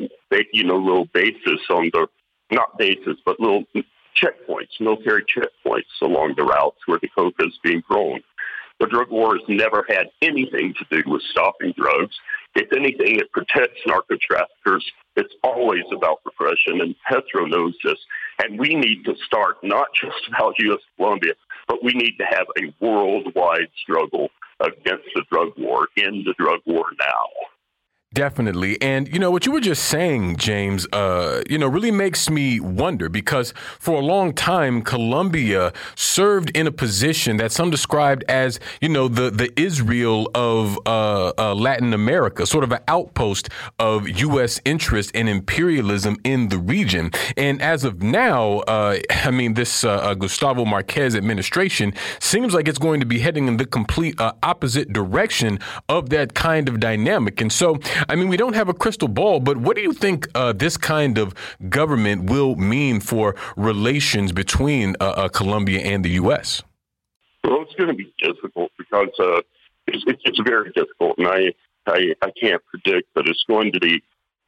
you 0.52 0.64
know, 0.64 0.78
little 0.78 1.08
bases 1.14 1.60
on 1.70 1.90
the, 1.94 2.08
not 2.52 2.78
bases, 2.78 3.18
but 3.26 3.40
little 3.40 3.64
checkpoints, 4.22 4.80
military 4.80 5.24
checkpoints 5.24 6.02
along 6.02 6.36
the 6.38 6.44
routes 6.44 6.80
where 6.86 7.00
the 7.02 7.10
coca 7.10 7.46
is 7.46 7.60
being 7.64 7.84
grown. 7.88 8.22
The 8.80 8.88
drug 8.88 9.12
war 9.12 9.36
has 9.38 9.48
never 9.48 9.86
had 9.88 10.08
anything 10.22 10.74
to 10.74 10.86
do 10.90 11.10
with 11.10 11.22
stopping 11.22 11.74
drugs. 11.78 12.16
If 12.56 12.72
anything, 12.76 13.20
it 13.20 13.32
protects 13.32 13.80
narco 13.86 14.18
traffickers. 14.20 14.86
It's 15.16 15.34
always 15.44 15.84
about 15.96 16.20
repression, 16.26 16.82
and 16.82 16.96
Petro 17.08 17.46
knows 17.46 17.76
this. 17.84 18.00
And 18.44 18.60
we 18.60 18.76
need 18.76 19.06
to 19.06 19.16
start 19.26 19.58
not 19.64 19.88
just 19.94 20.28
about 20.28 20.56
U.S. 20.60 20.82
Colombia, 20.98 21.34
but 21.68 21.84
we 21.84 21.94
need 21.94 22.18
to 22.18 22.26
have 22.26 22.48
a 22.58 22.74
worldwide 22.84 23.70
struggle 23.82 24.30
against 24.60 25.08
the 25.16 25.24
drug 25.32 25.54
war, 25.58 25.88
end 25.98 26.26
the 26.26 26.34
drug 26.38 26.60
war 26.66 26.86
now. 27.00 27.28
Definitely. 28.14 28.80
And, 28.80 29.12
you 29.12 29.18
know, 29.18 29.32
what 29.32 29.48
you 29.48 29.52
were 29.52 29.60
just 29.60 29.86
saying, 29.86 30.38
James, 30.38 30.86
uh, 30.94 31.42
you 31.50 31.58
know, 31.58 31.68
really 31.68 31.90
makes 31.90 32.30
me 32.30 32.60
wonder 32.60 33.10
because 33.10 33.56
for 33.80 33.96
a 34.00 34.06
long 34.06 34.34
time, 34.34 34.84
Colombia 34.84 35.74
served 35.96 36.56
in 36.56 36.68
a 36.68 36.72
position 36.72 37.38
that 37.38 37.52
some 37.52 37.72
described 37.72 38.24
as, 38.30 38.60
you 38.82 38.90
know, 38.90 39.08
the, 39.08 39.32
the 39.32 39.52
Israel 39.60 40.30
of 40.36 40.78
uh, 40.86 41.34
uh, 41.40 41.56
Latin 41.56 41.92
America, 41.92 42.46
sort 42.46 42.64
of 42.64 42.72
an 42.72 42.82
outpost 42.88 43.50
of 43.80 44.08
U.S. 44.08 44.62
interest 44.64 45.10
and 45.16 45.28
imperialism 45.28 46.18
in 46.24 46.50
the 46.50 46.60
region. 46.60 47.10
And 47.36 47.64
as 47.64 47.84
of 47.84 48.04
now, 48.04 48.60
uh, 48.60 49.00
I 49.10 49.32
mean, 49.32 49.56
this 49.56 49.84
uh, 49.84 49.90
uh, 49.92 50.14
Gustavo 50.14 50.66
Marquez 50.66 51.16
administration 51.16 51.96
seems 52.20 52.54
like 52.54 52.68
it's 52.68 52.78
going 52.78 53.00
to 53.00 53.08
be 53.08 53.20
heading 53.20 53.48
in 53.48 53.58
the 53.58 53.66
complete 53.66 54.14
opposite 54.20 54.94
direction 54.94 55.60
of 55.90 56.12
that 56.12 56.36
kind 56.36 56.70
of 56.70 56.80
dynamic. 56.80 57.42
And 57.42 57.52
so, 57.52 57.80
I 58.10 58.16
mean, 58.16 58.28
we 58.28 58.38
don't 58.38 58.56
have 58.56 58.70
a 58.70 58.74
crystal 58.74 59.08
ball, 59.08 59.40
but 59.40 59.58
what 59.58 59.76
do 59.76 59.82
you 59.82 59.94
think 59.94 60.28
uh, 60.36 60.54
this 60.54 60.78
kind 60.78 61.18
of 61.18 61.34
government 61.70 62.30
will 62.30 62.56
mean 62.56 63.00
for 63.00 63.36
relations 63.56 64.32
between 64.32 64.96
uh, 65.00 65.04
uh, 65.04 65.30
Colombia 65.30 65.82
and 65.82 66.04
the 66.04 66.12
U.S.? 66.12 66.64
Well, 67.44 67.62
it's 67.62 67.76
going 67.76 67.90
to 67.90 67.96
be 67.96 68.14
difficult 68.20 68.72
because 68.78 69.10
uh, 69.20 69.42
it's, 69.88 70.04
it's, 70.08 70.40
very 70.40 70.72
difficult, 70.72 71.18
and 71.18 71.28
I, 71.28 71.54
I, 71.86 72.16
I 72.22 72.32
can't 72.40 72.62
predict, 72.66 73.10
but 73.14 73.28
it's 73.28 73.44
going 73.48 73.72
to 73.74 73.80
be 73.80 74.02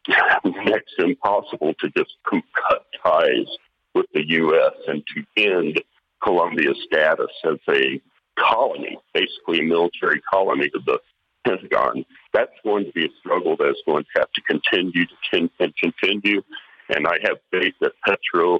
next 0.46 0.94
impossible 0.98 1.74
to 1.80 1.90
just 1.98 2.14
cut 2.30 2.86
ties 3.04 3.48
with 3.94 4.06
the 4.14 4.28
U.S. 4.28 4.74
and 4.88 5.04
to 5.08 5.44
end 5.44 5.82
Colombia's 6.24 6.78
status 6.86 7.32
as 7.44 7.58
a 7.70 8.02
colony, 8.38 8.98
basically 9.14 9.60
a 9.60 9.64
military 9.64 10.22
colony 10.22 10.70
of 10.74 10.86
the 10.86 11.00
Pentagon. 11.46 12.06
That's 12.36 12.52
going 12.66 12.84
to 12.84 12.92
be 12.92 13.06
a 13.06 13.10
struggle 13.20 13.56
that's 13.58 13.80
going 13.86 14.04
to 14.04 14.20
have 14.20 14.32
to 14.34 14.42
continue 14.42 15.06
to 15.06 15.50
and 15.60 15.74
continue. 15.78 16.42
And 16.90 17.08
I 17.08 17.18
have 17.24 17.38
faith 17.50 17.74
that 17.80 17.94
Petro 18.06 18.60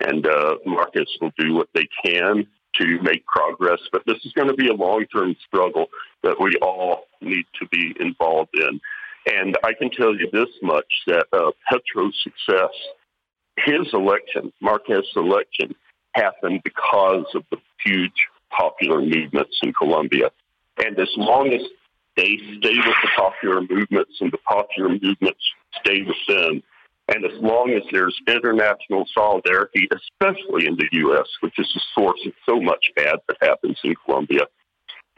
and 0.00 0.26
uh, 0.26 0.56
Marquez 0.66 1.06
will 1.20 1.30
do 1.38 1.54
what 1.54 1.68
they 1.72 1.86
can 2.04 2.46
to 2.80 3.02
make 3.02 3.24
progress. 3.26 3.78
But 3.92 4.02
this 4.06 4.18
is 4.24 4.32
going 4.32 4.48
to 4.48 4.54
be 4.54 4.68
a 4.68 4.74
long 4.74 5.04
term 5.14 5.36
struggle 5.46 5.86
that 6.24 6.36
we 6.40 6.56
all 6.60 7.04
need 7.20 7.44
to 7.60 7.68
be 7.68 7.94
involved 8.00 8.54
in. 8.54 8.80
And 9.26 9.56
I 9.62 9.72
can 9.72 9.90
tell 9.90 10.14
you 10.16 10.28
this 10.32 10.48
much 10.62 10.92
that 11.06 11.26
uh, 11.32 11.52
Petro's 11.70 12.18
success, 12.24 12.74
his 13.64 13.86
election, 13.92 14.52
Marquez's 14.60 15.12
election, 15.14 15.76
happened 16.14 16.62
because 16.64 17.26
of 17.34 17.44
the 17.52 17.58
huge 17.84 18.26
popular 18.50 19.00
movements 19.00 19.58
in 19.62 19.72
Colombia. 19.72 20.30
And 20.84 20.98
as 20.98 21.08
long 21.16 21.52
as 21.52 21.60
they 22.16 22.36
stay 22.58 22.76
with 22.76 22.96
the 23.02 23.10
popular 23.16 23.60
movements 23.62 24.20
and 24.20 24.32
the 24.32 24.38
popular 24.38 24.90
movements 24.90 25.40
stay 25.80 26.02
with 26.02 26.16
them 26.28 26.62
And 27.08 27.24
as 27.24 27.32
long 27.42 27.70
as 27.70 27.82
there's 27.90 28.18
international 28.28 29.06
solidarity, 29.12 29.88
especially 29.92 30.66
in 30.66 30.76
the 30.76 30.88
U.S., 30.92 31.26
which 31.40 31.58
is 31.58 31.68
the 31.74 31.80
source 31.94 32.20
of 32.26 32.32
so 32.46 32.60
much 32.60 32.92
bad 32.94 33.16
that 33.28 33.36
happens 33.40 33.78
in 33.84 33.94
Colombia, 34.04 34.42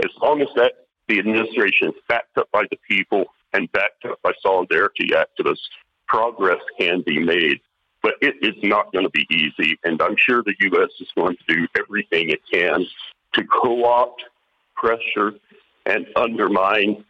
as 0.03 0.11
long 0.23 0.41
as 0.41 0.49
that 0.57 0.73
the 1.09 1.19
administration 1.19 1.89
is 1.89 1.95
backed 2.09 2.39
up 2.39 2.51
by 2.53 2.65
the 2.71 2.79
people 2.89 3.27
and 3.53 3.71
backed 3.73 4.05
up 4.07 4.21
by 4.23 4.33
solidarity 4.43 5.11
activists, 5.11 5.69
progress 6.09 6.61
can 6.81 7.03
be 7.07 7.19
made. 7.19 7.61
But 8.03 8.15
it 8.21 8.35
is 8.43 8.55
not 8.63 8.93
going 8.93 9.05
to 9.05 9.11
be 9.11 9.27
easy, 9.31 9.79
and 9.85 10.01
I'm 10.01 10.17
sure 10.19 10.43
the 10.43 10.55
U.S. 10.61 10.91
is 11.01 11.09
going 11.17 11.37
to 11.37 11.55
do 11.55 11.67
everything 11.79 12.31
it 12.31 12.41
can 12.51 12.85
to 13.35 13.45
co-opt, 13.45 14.25
pressure, 14.75 15.33
and 15.87 16.07
undermine 16.17 17.05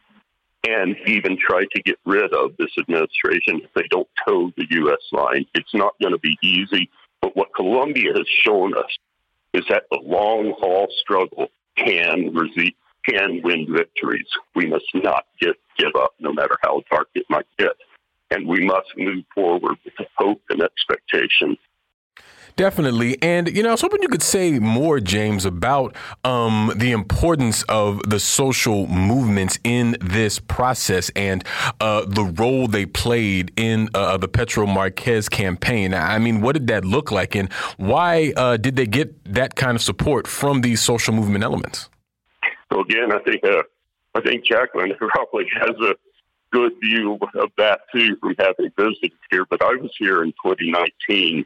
and 0.66 0.96
even 1.06 1.36
try 1.38 1.64
to 1.74 1.82
get 1.82 1.98
rid 2.06 2.32
of 2.32 2.56
this 2.58 2.70
administration 2.78 3.60
if 3.62 3.72
they 3.74 3.86
don't 3.90 4.08
toe 4.26 4.50
the 4.56 4.66
U.S. 4.70 5.00
line. 5.12 5.44
It's 5.54 5.74
not 5.74 5.94
going 6.00 6.12
to 6.12 6.18
be 6.18 6.38
easy. 6.42 6.90
But 7.20 7.36
what 7.36 7.54
Colombia 7.54 8.12
has 8.14 8.26
shown 8.44 8.76
us 8.76 8.98
is 9.52 9.64
that 9.68 9.84
the 9.90 10.00
long 10.02 10.54
haul 10.58 10.88
struggle 11.00 11.48
can 11.76 12.32
resi- 12.32 12.74
can 13.04 13.42
win 13.42 13.66
victories. 13.70 14.26
We 14.54 14.66
must 14.66 14.86
not 14.94 15.26
get 15.40 15.56
give 15.76 15.94
up, 15.96 16.14
no 16.18 16.32
matter 16.32 16.56
how 16.62 16.82
dark 16.90 17.08
it 17.14 17.26
might 17.28 17.46
get, 17.58 17.76
and 18.30 18.46
we 18.46 18.64
must 18.64 18.88
move 18.96 19.24
forward 19.34 19.76
with 19.84 20.08
hope 20.16 20.40
and 20.50 20.62
expectation 20.62 21.56
Definitely. 22.56 23.20
And, 23.20 23.48
you 23.48 23.64
know, 23.64 23.70
I 23.70 23.72
was 23.72 23.80
hoping 23.80 24.00
you 24.00 24.08
could 24.08 24.22
say 24.22 24.60
more, 24.60 25.00
James, 25.00 25.44
about 25.44 25.96
um, 26.22 26.72
the 26.76 26.92
importance 26.92 27.64
of 27.64 28.00
the 28.08 28.20
social 28.20 28.86
movements 28.86 29.58
in 29.64 29.96
this 30.00 30.38
process 30.38 31.10
and 31.16 31.44
uh, 31.80 32.04
the 32.06 32.22
role 32.22 32.68
they 32.68 32.86
played 32.86 33.52
in 33.56 33.88
uh, 33.92 34.16
the 34.18 34.28
Petro 34.28 34.66
Marquez 34.66 35.28
campaign. 35.28 35.94
I 35.94 36.20
mean, 36.20 36.42
what 36.42 36.52
did 36.52 36.68
that 36.68 36.84
look 36.84 37.10
like? 37.10 37.34
And 37.34 37.52
why 37.76 38.32
uh, 38.36 38.56
did 38.56 38.76
they 38.76 38.86
get 38.86 39.34
that 39.34 39.56
kind 39.56 39.74
of 39.74 39.82
support 39.82 40.28
from 40.28 40.60
these 40.60 40.80
social 40.80 41.12
movement 41.12 41.42
elements? 41.42 41.88
So, 42.72 42.82
again, 42.82 43.10
I 43.10 43.18
think, 43.18 43.42
uh, 43.42 43.64
I 44.14 44.20
think 44.20 44.44
Jacqueline 44.44 44.94
probably 44.98 45.46
has 45.54 45.70
a 45.70 45.96
good 46.52 46.72
view 46.80 47.18
of 47.34 47.50
that, 47.58 47.80
too, 47.92 48.16
from 48.20 48.36
having 48.38 48.70
visited 48.78 49.10
here. 49.32 49.44
But 49.44 49.60
I 49.60 49.74
was 49.74 49.90
here 49.98 50.22
in 50.22 50.30
2019 50.44 51.44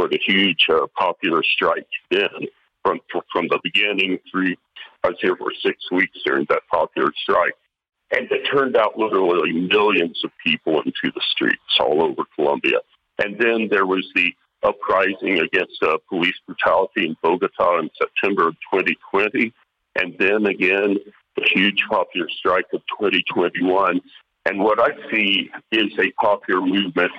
for 0.00 0.08
the 0.08 0.18
huge 0.24 0.66
uh, 0.72 0.86
popular 0.98 1.42
strike 1.42 1.86
then 2.10 2.28
from 2.82 3.00
from 3.30 3.48
the 3.48 3.60
beginning 3.62 4.18
through. 4.30 4.54
I 5.04 5.08
was 5.08 5.18
here 5.20 5.36
for 5.36 5.52
six 5.62 5.76
weeks 5.90 6.18
during 6.24 6.46
that 6.48 6.62
popular 6.70 7.12
strike, 7.22 7.54
and 8.10 8.30
it 8.30 8.48
turned 8.50 8.76
out 8.76 8.98
literally 8.98 9.52
millions 9.52 10.20
of 10.24 10.30
people 10.44 10.80
into 10.80 11.12
the 11.14 11.22
streets 11.30 11.78
all 11.78 12.02
over 12.02 12.22
Colombia. 12.34 12.80
And 13.18 13.38
then 13.38 13.68
there 13.70 13.86
was 13.86 14.06
the 14.14 14.32
uprising 14.62 15.40
against 15.40 15.82
uh, 15.82 15.96
police 16.08 16.34
brutality 16.46 17.06
in 17.06 17.16
Bogota 17.22 17.78
in 17.78 17.90
September 17.98 18.48
of 18.48 18.54
2020, 18.72 19.52
and 19.96 20.16
then 20.18 20.46
again 20.46 20.96
the 21.36 21.46
huge 21.54 21.84
popular 21.90 22.28
strike 22.30 22.66
of 22.72 22.80
2021. 22.98 24.00
And 24.46 24.60
what 24.60 24.80
I 24.80 24.90
see 25.10 25.50
is 25.72 25.92
a 25.98 26.10
popular 26.12 26.62
movement 26.62 27.12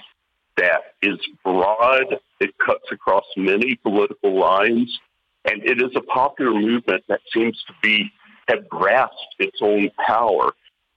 that 0.58 0.96
is 1.02 1.20
broad, 1.44 2.20
it 2.42 2.58
cuts 2.58 2.86
across 2.92 3.26
many 3.38 3.76
political 3.76 4.38
lines, 4.38 5.00
and 5.46 5.64
it 5.64 5.82
is 5.82 5.92
a 5.96 6.02
popular 6.02 6.54
movement 6.54 7.04
that 7.08 7.22
seems 7.34 7.64
to 7.68 7.74
be 7.82 8.12
have 8.48 8.68
grasped 8.68 9.36
its 9.40 9.60
own 9.62 9.90
power. 10.06 10.52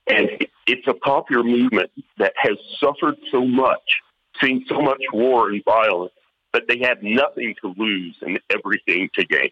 And 0.07 0.29
it's 0.67 0.87
a 0.87 0.93
popular 0.93 1.43
movement 1.43 1.91
that 2.17 2.33
has 2.37 2.57
suffered 2.79 3.15
so 3.31 3.45
much, 3.45 4.01
seen 4.41 4.65
so 4.67 4.81
much 4.81 5.01
war 5.13 5.49
and 5.49 5.63
violence, 5.63 6.13
but 6.51 6.63
they 6.67 6.79
had 6.79 7.01
nothing 7.01 7.55
to 7.61 7.73
lose 7.77 8.15
and 8.21 8.39
everything 8.49 9.09
to 9.15 9.25
gain. 9.25 9.51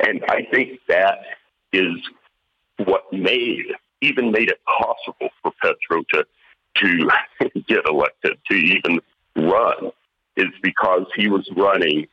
And 0.00 0.24
I 0.28 0.42
think 0.50 0.80
that 0.88 1.18
is 1.72 1.96
what 2.84 3.12
made, 3.12 3.66
even 4.00 4.32
made 4.32 4.50
it 4.50 4.60
possible 4.64 5.30
for 5.42 5.52
Petro 5.62 6.02
to 6.14 6.24
to 6.74 7.10
get 7.68 7.86
elected, 7.86 8.38
to 8.50 8.54
even 8.54 9.00
run 9.36 9.92
is 10.36 10.52
because 10.62 11.06
he 11.16 11.28
was 11.28 11.48
running 11.56 12.06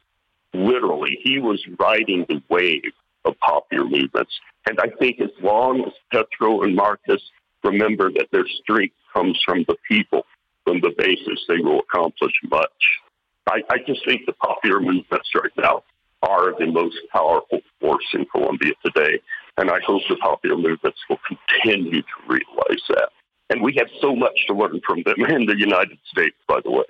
literally, 0.54 1.20
he 1.24 1.40
was 1.40 1.64
riding 1.80 2.26
the 2.28 2.42
wave 2.50 2.92
of 3.26 3.38
popular 3.40 3.86
movements. 3.86 4.32
And 4.68 4.80
I 4.80 4.90
think 5.00 5.20
as 5.22 5.30
long 5.42 5.84
as 5.86 5.94
Petro 6.12 6.62
and 6.62 6.76
Marquez 6.76 7.22
remember 7.64 8.12
that 8.12 8.28
their 8.32 8.48
strength 8.62 8.96
comes 9.14 9.40
from 9.46 9.66
the 9.68 9.76
people, 9.88 10.26
from 10.66 10.82
the 10.82 10.94
basis, 10.98 11.44
they 11.48 11.60
will 11.60 11.80
accomplish 11.80 12.34
much. 12.50 13.00
I, 13.48 13.62
I 13.70 13.78
just 13.86 14.06
think 14.06 14.26
the 14.26 14.34
popular 14.34 14.80
movements 14.80 15.30
right 15.36 15.52
now 15.58 15.84
are 16.22 16.54
the 16.60 16.68
most 16.68 16.98
powerful 17.12 17.60
force 17.80 18.06
in 18.14 18.26
Colombia 18.26 18.74
today. 18.86 19.20
And 19.58 19.70
I 19.70 19.80
hope 19.86 20.02
the 20.10 20.16
popular 20.18 20.58
movements 20.58 21.00
will 21.10 21.20
continue 21.28 22.02
to 22.02 22.18
realize 22.28 22.84
that. 22.90 23.10
And 23.50 23.62
we 23.62 23.74
have 23.78 23.88
so 24.00 24.16
much 24.16 24.46
to 24.48 24.54
learn 24.54 24.80
from 24.86 25.04
them 25.04 25.26
in 25.30 25.46
the 25.46 25.58
United 25.58 25.98
States, 26.12 26.36
by 26.48 26.60
the 26.64 26.72
way. 26.72 26.86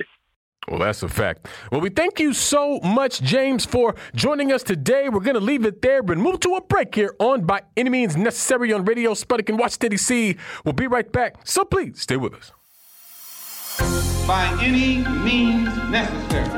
Well, 0.67 0.79
that's 0.79 1.01
a 1.01 1.07
fact. 1.07 1.47
Well, 1.71 1.81
we 1.81 1.89
thank 1.89 2.19
you 2.19 2.33
so 2.33 2.79
much, 2.81 3.21
James, 3.21 3.65
for 3.65 3.95
joining 4.13 4.51
us 4.51 4.61
today. 4.61 5.09
We're 5.09 5.21
going 5.21 5.35
to 5.35 5.39
leave 5.39 5.65
it 5.65 5.81
there, 5.81 6.03
but 6.03 6.17
move 6.17 6.39
to 6.41 6.55
a 6.55 6.61
break 6.61 6.93
here 6.93 7.15
on 7.19 7.43
By 7.45 7.61
Any 7.77 7.89
Means 7.89 8.15
Necessary 8.17 8.71
on 8.73 8.85
Radio 8.85 9.13
Sputnik 9.13 9.49
and 9.49 9.57
Washington, 9.57 9.91
D.C. 9.91 10.35
We'll 10.65 10.73
be 10.73 10.87
right 10.87 11.11
back, 11.11 11.37
so 11.43 11.65
please 11.65 12.01
stay 12.01 12.17
with 12.17 12.33
us. 12.33 12.51
By 14.27 14.45
any 14.61 14.97
means 15.23 15.75
necessary. 15.89 16.49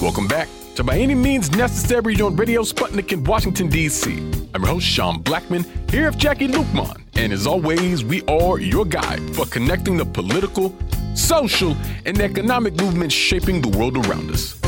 Welcome 0.00 0.26
back 0.26 0.48
By 0.84 0.98
Any 0.98 1.14
Means 1.14 1.50
Necessary 1.56 2.20
on 2.20 2.36
Radio 2.36 2.62
Sputnik 2.62 3.12
in 3.12 3.24
Washington, 3.24 3.68
D.C. 3.68 4.12
I'm 4.54 4.62
your 4.62 4.68
host, 4.68 4.86
Sean 4.86 5.22
Blackmon, 5.22 5.66
here 5.90 6.08
with 6.08 6.18
Jacquie 6.18 6.48
Luqman. 6.48 7.02
And 7.16 7.32
as 7.32 7.46
always, 7.48 8.04
we 8.04 8.22
are 8.26 8.60
your 8.60 8.84
guide 8.84 9.34
for 9.34 9.44
connecting 9.46 9.96
the 9.96 10.04
political, 10.04 10.74
social, 11.14 11.76
and 12.06 12.20
economic 12.20 12.74
movements 12.76 13.14
shaping 13.14 13.60
the 13.60 13.76
world 13.76 13.96
around 14.06 14.30
us. 14.30 14.60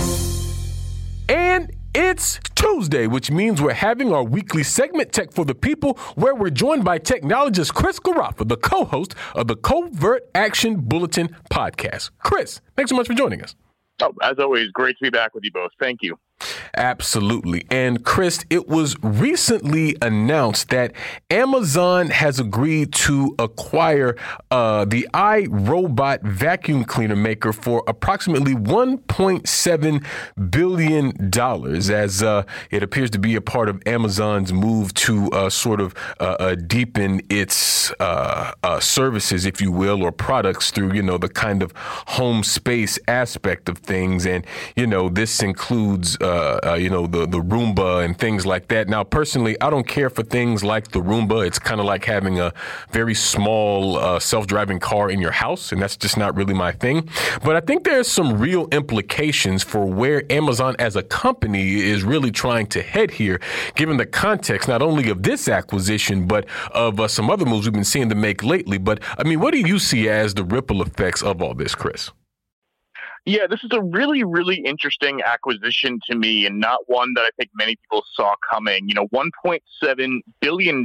And 1.28 1.70
it's 1.94 2.40
Tuesday, 2.56 3.06
which 3.06 3.30
means 3.30 3.62
we're 3.62 3.72
having 3.72 4.12
our 4.12 4.24
weekly 4.24 4.64
segment 4.64 5.12
Tech 5.12 5.32
for 5.32 5.44
the 5.44 5.54
People, 5.54 5.94
where 6.16 6.34
we're 6.34 6.50
joined 6.50 6.84
by 6.84 6.98
technologist 6.98 7.72
Chris 7.72 8.00
Garaffa, 8.00 8.48
the 8.48 8.56
co 8.56 8.84
host 8.84 9.14
of 9.34 9.46
the 9.46 9.56
CovertAction 9.56 10.82
Bulletin 10.82 11.36
podcast. 11.50 12.10
Chris, 12.18 12.60
thanks 12.74 12.90
so 12.90 12.96
much 12.96 13.06
for 13.06 13.14
joining 13.14 13.42
us. 13.42 13.54
Oh, 14.02 14.14
as 14.22 14.38
always, 14.38 14.70
great 14.70 14.96
to 14.98 15.04
be 15.04 15.10
back 15.10 15.34
with 15.34 15.44
you 15.44 15.52
both. 15.52 15.70
Thank 15.78 16.02
you. 16.02 16.18
Absolutely. 16.76 17.64
And 17.70 18.04
Chris, 18.04 18.44
it 18.48 18.68
was 18.68 18.96
recently 19.02 19.96
announced 20.00 20.70
that 20.70 20.92
Amazon 21.30 22.08
has 22.08 22.38
agreed 22.38 22.92
to 22.92 23.34
acquire 23.38 24.16
uh, 24.50 24.84
the 24.84 25.08
iRobot 25.12 26.22
vacuum 26.22 26.84
cleaner 26.84 27.16
maker 27.16 27.52
for 27.52 27.82
approximately 27.86 28.54
$1.7 28.54 30.50
billion, 30.50 31.92
as 31.92 32.22
uh, 32.22 32.42
it 32.70 32.82
appears 32.82 33.10
to 33.10 33.18
be 33.18 33.34
a 33.34 33.40
part 33.40 33.68
of 33.68 33.82
Amazon's 33.86 34.52
move 34.52 34.94
to 34.94 35.28
uh, 35.32 35.50
sort 35.50 35.80
of 35.80 35.94
uh, 36.20 36.36
uh, 36.38 36.54
deepen 36.54 37.20
its 37.28 37.92
uh, 38.00 38.52
services, 38.80 39.44
if 39.44 39.60
you 39.60 39.72
will, 39.72 40.02
or 40.02 40.12
products 40.12 40.70
through, 40.70 40.92
you 40.92 41.02
know, 41.02 41.18
the 41.18 41.28
kind 41.28 41.62
of 41.62 41.72
home 41.76 42.42
space 42.42 42.98
aspect 43.08 43.68
of 43.68 43.78
things. 43.78 44.26
And, 44.26 44.46
you 44.76 44.86
know, 44.86 45.08
this 45.08 45.42
includes 45.42 46.16
uh, 46.20 46.29
uh, 46.30 46.74
you 46.74 46.90
know, 46.90 47.06
the, 47.06 47.26
the 47.26 47.40
Roomba 47.40 48.04
and 48.04 48.18
things 48.18 48.46
like 48.46 48.68
that. 48.68 48.88
Now, 48.88 49.04
personally, 49.04 49.60
I 49.60 49.70
don't 49.70 49.86
care 49.86 50.10
for 50.10 50.22
things 50.22 50.62
like 50.64 50.88
the 50.88 51.00
Roomba. 51.00 51.46
It's 51.46 51.58
kind 51.58 51.80
of 51.80 51.86
like 51.86 52.04
having 52.04 52.38
a 52.40 52.52
very 52.90 53.14
small 53.14 53.96
uh, 53.96 54.18
self 54.18 54.46
driving 54.46 54.78
car 54.78 55.10
in 55.10 55.20
your 55.20 55.30
house, 55.30 55.72
and 55.72 55.80
that's 55.80 55.96
just 55.96 56.16
not 56.16 56.36
really 56.36 56.54
my 56.54 56.72
thing. 56.72 57.08
But 57.44 57.56
I 57.56 57.60
think 57.60 57.84
there's 57.84 58.08
some 58.08 58.38
real 58.38 58.68
implications 58.72 59.62
for 59.62 59.84
where 59.86 60.30
Amazon 60.30 60.76
as 60.78 60.96
a 60.96 61.02
company 61.02 61.80
is 61.80 62.02
really 62.04 62.30
trying 62.30 62.66
to 62.68 62.82
head 62.82 63.10
here, 63.10 63.40
given 63.74 63.96
the 63.96 64.06
context 64.06 64.68
not 64.68 64.82
only 64.82 65.10
of 65.10 65.22
this 65.22 65.48
acquisition, 65.48 66.26
but 66.26 66.46
of 66.72 67.00
uh, 67.00 67.08
some 67.08 67.30
other 67.30 67.44
moves 67.44 67.66
we've 67.66 67.72
been 67.72 67.84
seeing 67.84 68.08
them 68.08 68.20
make 68.20 68.42
lately. 68.42 68.78
But 68.78 69.00
I 69.18 69.24
mean, 69.24 69.40
what 69.40 69.52
do 69.52 69.60
you 69.60 69.78
see 69.78 70.08
as 70.08 70.34
the 70.34 70.44
ripple 70.44 70.82
effects 70.82 71.22
of 71.22 71.42
all 71.42 71.54
this, 71.54 71.74
Chris? 71.74 72.10
Yeah, 73.26 73.46
this 73.46 73.62
is 73.62 73.70
a 73.72 73.82
really, 73.82 74.24
really 74.24 74.56
interesting 74.56 75.20
acquisition 75.22 76.00
to 76.08 76.16
me, 76.16 76.46
and 76.46 76.58
not 76.58 76.80
one 76.86 77.12
that 77.14 77.22
I 77.22 77.30
think 77.36 77.50
many 77.54 77.76
people 77.76 78.02
saw 78.14 78.34
coming. 78.50 78.88
You 78.88 78.94
know, 78.94 79.08
$1.7 79.08 80.20
billion 80.40 80.84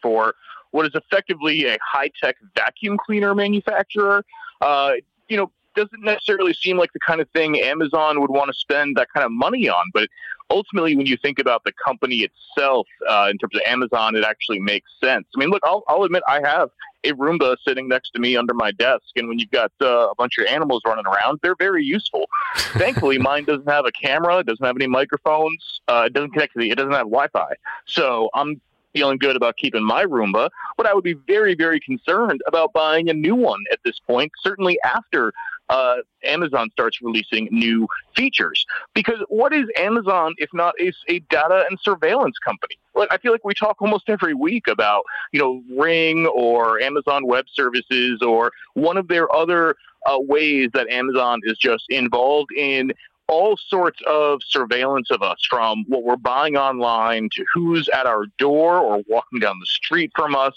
for 0.00 0.34
what 0.70 0.86
is 0.86 0.92
effectively 0.94 1.66
a 1.66 1.76
high 1.84 2.10
tech 2.22 2.36
vacuum 2.56 2.96
cleaner 3.04 3.34
manufacturer. 3.34 4.24
Uh, 4.60 4.92
you 5.28 5.36
know, 5.36 5.50
doesn't 5.74 6.02
necessarily 6.02 6.54
seem 6.54 6.76
like 6.76 6.92
the 6.92 7.00
kind 7.00 7.20
of 7.20 7.28
thing 7.30 7.60
Amazon 7.60 8.20
would 8.20 8.30
want 8.30 8.48
to 8.48 8.54
spend 8.54 8.96
that 8.96 9.08
kind 9.14 9.24
of 9.24 9.32
money 9.32 9.68
on. 9.68 9.84
But 9.92 10.08
ultimately, 10.50 10.96
when 10.96 11.06
you 11.06 11.16
think 11.16 11.38
about 11.38 11.64
the 11.64 11.72
company 11.84 12.28
itself, 12.28 12.86
uh, 13.08 13.28
in 13.30 13.38
terms 13.38 13.54
of 13.54 13.62
Amazon, 13.66 14.16
it 14.16 14.24
actually 14.24 14.60
makes 14.60 14.90
sense. 15.00 15.26
I 15.34 15.38
mean, 15.38 15.50
look, 15.50 15.62
I'll, 15.64 15.84
I'll 15.88 16.04
admit 16.04 16.22
I 16.28 16.40
have 16.44 16.70
a 17.04 17.12
Roomba 17.12 17.56
sitting 17.66 17.88
next 17.88 18.10
to 18.10 18.20
me 18.20 18.36
under 18.36 18.54
my 18.54 18.72
desk, 18.72 19.04
and 19.16 19.28
when 19.28 19.38
you've 19.38 19.50
got 19.50 19.72
uh, 19.80 20.08
a 20.10 20.14
bunch 20.16 20.38
of 20.38 20.46
animals 20.46 20.82
running 20.86 21.06
around, 21.06 21.38
they're 21.42 21.56
very 21.56 21.84
useful. 21.84 22.28
Thankfully, 22.56 23.18
mine 23.18 23.44
doesn't 23.44 23.68
have 23.68 23.84
a 23.84 23.92
camera, 23.92 24.38
it 24.38 24.46
doesn't 24.46 24.64
have 24.64 24.76
any 24.76 24.86
microphones, 24.86 25.80
uh, 25.88 26.04
it 26.06 26.12
doesn't 26.14 26.30
connect 26.30 26.54
to 26.54 26.60
the, 26.60 26.70
it 26.70 26.76
doesn't 26.76 26.92
have 26.92 27.06
Wi-Fi. 27.06 27.54
So 27.86 28.30
I'm 28.34 28.60
feeling 28.94 29.18
good 29.18 29.36
about 29.36 29.56
keeping 29.56 29.82
my 29.82 30.04
Roomba, 30.04 30.48
but 30.76 30.86
I 30.86 30.94
would 30.94 31.04
be 31.04 31.14
very, 31.26 31.54
very 31.54 31.80
concerned 31.80 32.40
about 32.46 32.72
buying 32.72 33.10
a 33.10 33.14
new 33.14 33.34
one 33.34 33.62
at 33.72 33.80
this 33.84 33.98
point, 33.98 34.32
certainly 34.40 34.78
after 34.84 35.32
uh, 35.68 35.96
Amazon 36.24 36.70
starts 36.70 37.00
releasing 37.00 37.48
new 37.50 37.88
features. 38.14 38.64
Because 38.94 39.18
what 39.28 39.52
is 39.52 39.64
Amazon 39.78 40.34
if 40.38 40.50
not 40.52 40.74
a, 40.80 40.92
a, 41.08 41.20
data 41.30 41.64
and 41.68 41.78
surveillance 41.80 42.36
company? 42.38 42.78
Like 42.94 43.08
I 43.10 43.18
feel 43.18 43.32
like 43.32 43.44
we 43.44 43.54
talk 43.54 43.80
almost 43.80 44.08
every 44.08 44.34
week 44.34 44.68
about 44.68 45.04
you 45.32 45.40
know 45.40 45.62
Ring 45.76 46.26
or 46.26 46.80
Amazon 46.80 47.26
Web 47.26 47.46
Services 47.52 48.22
or 48.22 48.52
one 48.74 48.96
of 48.96 49.08
their 49.08 49.34
other 49.34 49.76
uh, 50.06 50.18
ways 50.18 50.70
that 50.74 50.88
Amazon 50.88 51.40
is 51.44 51.56
just 51.58 51.84
involved 51.88 52.50
in 52.56 52.92
all 53.28 53.56
sorts 53.56 54.00
of 54.06 54.40
surveillance 54.44 55.10
of 55.10 55.22
us 55.22 55.38
from 55.48 55.84
what 55.88 56.04
we're 56.04 56.16
buying 56.16 56.56
online 56.56 57.28
to 57.32 57.44
who's 57.54 57.88
at 57.88 58.06
our 58.06 58.26
door 58.38 58.78
or 58.78 59.02
walking 59.08 59.40
down 59.40 59.58
the 59.58 59.66
street 59.66 60.10
from 60.14 60.34
us 60.34 60.54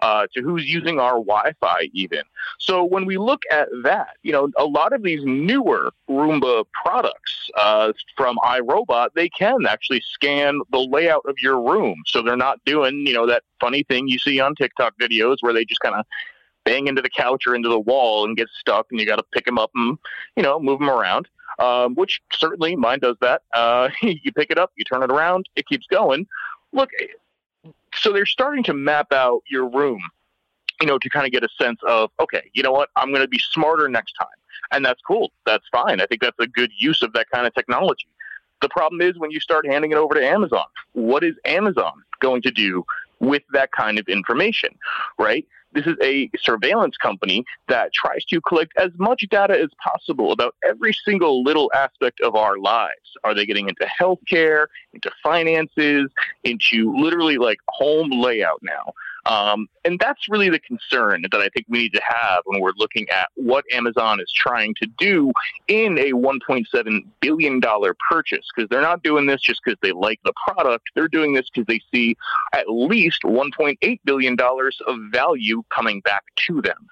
uh, 0.00 0.26
to 0.34 0.42
who's 0.42 0.64
using 0.64 0.98
our 0.98 1.14
Wi-Fi 1.14 1.90
even. 1.92 2.22
So 2.58 2.84
when 2.84 3.04
we 3.04 3.18
look 3.18 3.42
at 3.50 3.68
that, 3.82 4.16
you 4.22 4.32
know, 4.32 4.50
a 4.56 4.64
lot 4.64 4.92
of 4.92 5.02
these 5.02 5.20
newer 5.24 5.92
Roomba 6.08 6.64
products 6.72 7.50
uh, 7.58 7.92
from 8.16 8.38
iRobot, 8.44 9.08
they 9.14 9.28
can 9.28 9.66
actually 9.66 10.02
scan 10.12 10.60
the 10.70 10.78
layout 10.78 11.24
of 11.26 11.36
your 11.42 11.60
room. 11.60 12.02
So 12.06 12.22
they're 12.22 12.36
not 12.36 12.64
doing, 12.64 13.06
you 13.06 13.12
know, 13.12 13.26
that 13.26 13.42
funny 13.60 13.82
thing 13.82 14.08
you 14.08 14.18
see 14.18 14.40
on 14.40 14.54
TikTok 14.54 14.94
videos 14.98 15.36
where 15.40 15.52
they 15.52 15.64
just 15.64 15.80
kind 15.80 15.94
of 15.94 16.06
bang 16.64 16.86
into 16.88 17.02
the 17.02 17.10
couch 17.10 17.46
or 17.46 17.54
into 17.54 17.68
the 17.68 17.78
wall 17.78 18.24
and 18.24 18.36
get 18.36 18.48
stuck 18.58 18.86
and 18.90 18.98
you 18.98 19.06
got 19.06 19.16
to 19.16 19.24
pick 19.32 19.44
them 19.44 19.58
up 19.58 19.70
and, 19.74 19.98
you 20.34 20.42
know, 20.42 20.58
move 20.58 20.80
them 20.80 20.90
around 20.90 21.28
um, 21.58 21.94
which 21.94 22.20
certainly 22.32 22.76
mine 22.76 22.98
does 23.00 23.16
that. 23.20 23.42
Uh, 23.52 23.88
you 24.02 24.32
pick 24.32 24.50
it 24.50 24.58
up, 24.58 24.72
you 24.76 24.84
turn 24.84 25.02
it 25.02 25.10
around, 25.10 25.48
it 25.56 25.66
keeps 25.66 25.86
going. 25.86 26.26
Look, 26.72 26.90
so 27.94 28.12
they're 28.12 28.26
starting 28.26 28.64
to 28.64 28.74
map 28.74 29.12
out 29.12 29.42
your 29.48 29.68
room, 29.68 30.00
you 30.80 30.86
know, 30.86 30.98
to 30.98 31.08
kind 31.08 31.26
of 31.26 31.32
get 31.32 31.42
a 31.42 31.48
sense 31.60 31.80
of, 31.86 32.10
okay, 32.20 32.50
you 32.54 32.62
know 32.62 32.72
what, 32.72 32.90
I'm 32.96 33.10
going 33.10 33.22
to 33.22 33.28
be 33.28 33.40
smarter 33.50 33.88
next 33.88 34.12
time. 34.12 34.28
And 34.72 34.84
that's 34.84 35.00
cool. 35.02 35.30
That's 35.44 35.64
fine. 35.70 36.00
I 36.00 36.06
think 36.06 36.20
that's 36.20 36.38
a 36.40 36.46
good 36.46 36.70
use 36.78 37.02
of 37.02 37.12
that 37.12 37.30
kind 37.30 37.46
of 37.46 37.54
technology. 37.54 38.08
The 38.62 38.68
problem 38.70 39.00
is 39.00 39.18
when 39.18 39.30
you 39.30 39.40
start 39.40 39.66
handing 39.66 39.92
it 39.92 39.96
over 39.96 40.14
to 40.14 40.26
Amazon, 40.26 40.64
what 40.92 41.22
is 41.22 41.34
Amazon 41.44 41.92
going 42.20 42.42
to 42.42 42.50
do 42.50 42.84
with 43.20 43.42
that 43.52 43.70
kind 43.72 43.98
of 43.98 44.08
information, 44.08 44.70
right? 45.18 45.46
This 45.72 45.86
is 45.86 45.96
a 46.02 46.30
surveillance 46.38 46.96
company 46.96 47.44
that 47.68 47.92
tries 47.92 48.24
to 48.26 48.40
collect 48.40 48.72
as 48.78 48.90
much 48.98 49.24
data 49.30 49.58
as 49.58 49.68
possible 49.82 50.32
about 50.32 50.54
every 50.64 50.92
single 51.04 51.42
little 51.42 51.70
aspect 51.74 52.20
of 52.20 52.34
our 52.34 52.58
lives. 52.58 53.16
Are 53.24 53.34
they 53.34 53.44
getting 53.46 53.68
into 53.68 53.86
healthcare, 53.86 54.66
into 54.94 55.10
finances, 55.22 56.10
into 56.44 56.94
literally 56.96 57.38
like 57.38 57.58
home 57.68 58.10
layout 58.10 58.60
now? 58.62 58.92
Um, 59.26 59.68
and 59.84 59.98
that's 59.98 60.28
really 60.28 60.48
the 60.48 60.60
concern 60.60 61.22
that 61.30 61.40
I 61.40 61.48
think 61.48 61.66
we 61.68 61.78
need 61.78 61.94
to 61.94 62.02
have 62.04 62.42
when 62.44 62.60
we're 62.60 62.72
looking 62.76 63.08
at 63.10 63.28
what 63.34 63.64
Amazon 63.72 64.20
is 64.20 64.32
trying 64.32 64.74
to 64.80 64.86
do 64.98 65.32
in 65.68 65.98
a 65.98 66.12
$1.7 66.12 67.04
billion 67.20 67.60
purchase, 68.08 68.46
because 68.54 68.68
they're 68.68 68.82
not 68.82 69.02
doing 69.02 69.26
this 69.26 69.40
just 69.40 69.60
because 69.64 69.78
they 69.82 69.92
like 69.92 70.20
the 70.24 70.32
product. 70.46 70.90
They're 70.94 71.08
doing 71.08 71.34
this 71.34 71.48
because 71.52 71.66
they 71.66 71.80
see 71.92 72.16
at 72.52 72.68
least 72.68 73.22
$1.8 73.24 74.00
billion 74.04 74.36
of 74.40 74.98
value 75.10 75.62
coming 75.70 76.00
back 76.00 76.22
to 76.46 76.62
them. 76.62 76.88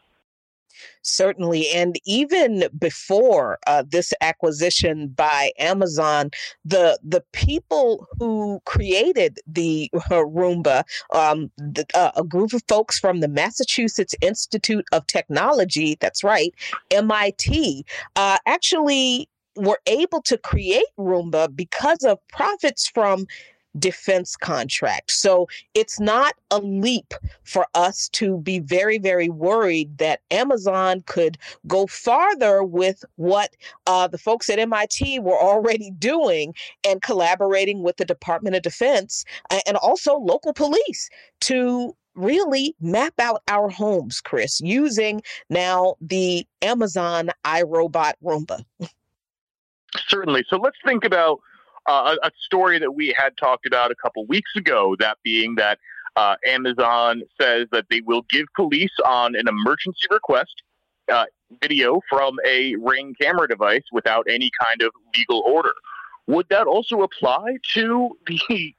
Certainly. 1.05 1.69
And 1.69 1.99
even 2.07 2.65
before 2.79 3.59
uh, 3.67 3.85
this 3.87 4.15
acquisition 4.23 5.09
by 5.09 5.53
Amazon, 5.59 6.31
the 6.65 6.99
the 7.03 7.23
people 7.33 8.07
who 8.19 8.61
created 8.65 9.39
the 9.47 9.91
uh, 9.95 9.99
Roomba, 10.25 10.85
um, 11.13 11.51
the, 11.59 11.87
uh, 11.95 12.13
a 12.17 12.25
group 12.25 12.55
of 12.55 12.63
folks 12.69 12.99
from 12.99 13.21
the 13.21 13.29
Massachusetts 13.29 14.15
Institute 14.23 14.87
of 14.93 15.07
Technology, 15.07 15.97
that's 16.01 16.25
right, 16.25 16.55
MIT, 16.91 17.85
uh, 18.17 18.39
actually 18.47 19.29
were 19.57 19.81
able 19.87 20.23
to 20.23 20.39
create 20.39 20.87
Roomba 20.99 21.55
because 21.55 22.03
of 22.03 22.19
profits 22.29 22.89
from 22.89 23.27
defense 23.79 24.37
contract. 24.37 25.11
So 25.11 25.49
it's 25.75 25.99
not 25.99 26.35
a 26.51 26.59
leap 26.59 27.15
for 27.43 27.67
us 27.75 28.09
to 28.11 28.39
be 28.39 28.59
very, 28.61 28.99
very 28.99 29.29
worried 29.29 29.99
that 29.99 30.21
Amazon 30.31 31.03
could 31.07 31.39
go 31.67 31.87
farther 31.87 32.63
with 32.63 33.05
what 33.17 33.55
uh, 33.87 34.07
the 34.07 34.19
folks 34.19 34.49
at 34.49 34.59
MIT 34.59 35.19
were 35.21 35.39
already 35.39 35.91
doing 35.93 36.55
and 36.85 37.03
collaborating 37.03 37.83
with 37.83 37.97
the 37.97 38.05
Department 38.05 38.57
of 38.57 38.63
Defense 38.63 39.25
and 39.67 39.77
also 39.77 40.17
local 40.17 40.53
police 40.53 41.09
to 41.41 41.95
really 42.15 42.75
map 42.81 43.15
out 43.19 43.43
our 43.49 43.69
homes, 43.69 44.21
Chris, 44.21 44.61
using 44.61 45.21
now 45.51 45.97
the 46.01 46.47
Amazon 46.63 47.31
iRobot 47.45 48.13
Roomba. 48.23 48.65
Certainly. 50.09 50.45
So 50.49 50.57
let's 50.57 50.77
think 50.85 51.05
about 51.05 51.41
uh, 51.87 52.17
a, 52.23 52.31
story 52.41 52.79
that 52.79 52.93
we 52.93 53.15
had 53.17 53.37
talked 53.37 53.67
about 53.67 53.91
a 53.91 53.95
couple 53.95 54.25
weeks 54.27 54.51
ago, 54.57 54.97
that 54.99 55.19
being 55.23 55.55
that 55.57 55.79
uh, 56.17 56.37
Amazon 56.47 57.23
says 57.41 57.67
that 57.73 57.87
they 57.91 58.01
will 58.01 58.23
give 58.31 58.47
police 58.55 58.93
on 59.07 59.35
an 59.35 59.49
emergency 59.49 60.07
request 60.11 60.63
uh, 61.13 61.25
video 61.61 62.01
from 62.09 62.37
a 62.47 62.75
Ring 62.77 63.15
camera 63.21 63.49
device 63.49 63.83
without 63.93 64.27
any 64.29 64.51
kind 64.63 64.83
of 64.83 64.93
legal 65.17 65.43
order. 65.47 65.73
Would 66.27 66.49
that 66.49 66.67
also 66.67 67.03
apply 67.03 67.59
to 67.75 68.17
the 68.27 68.75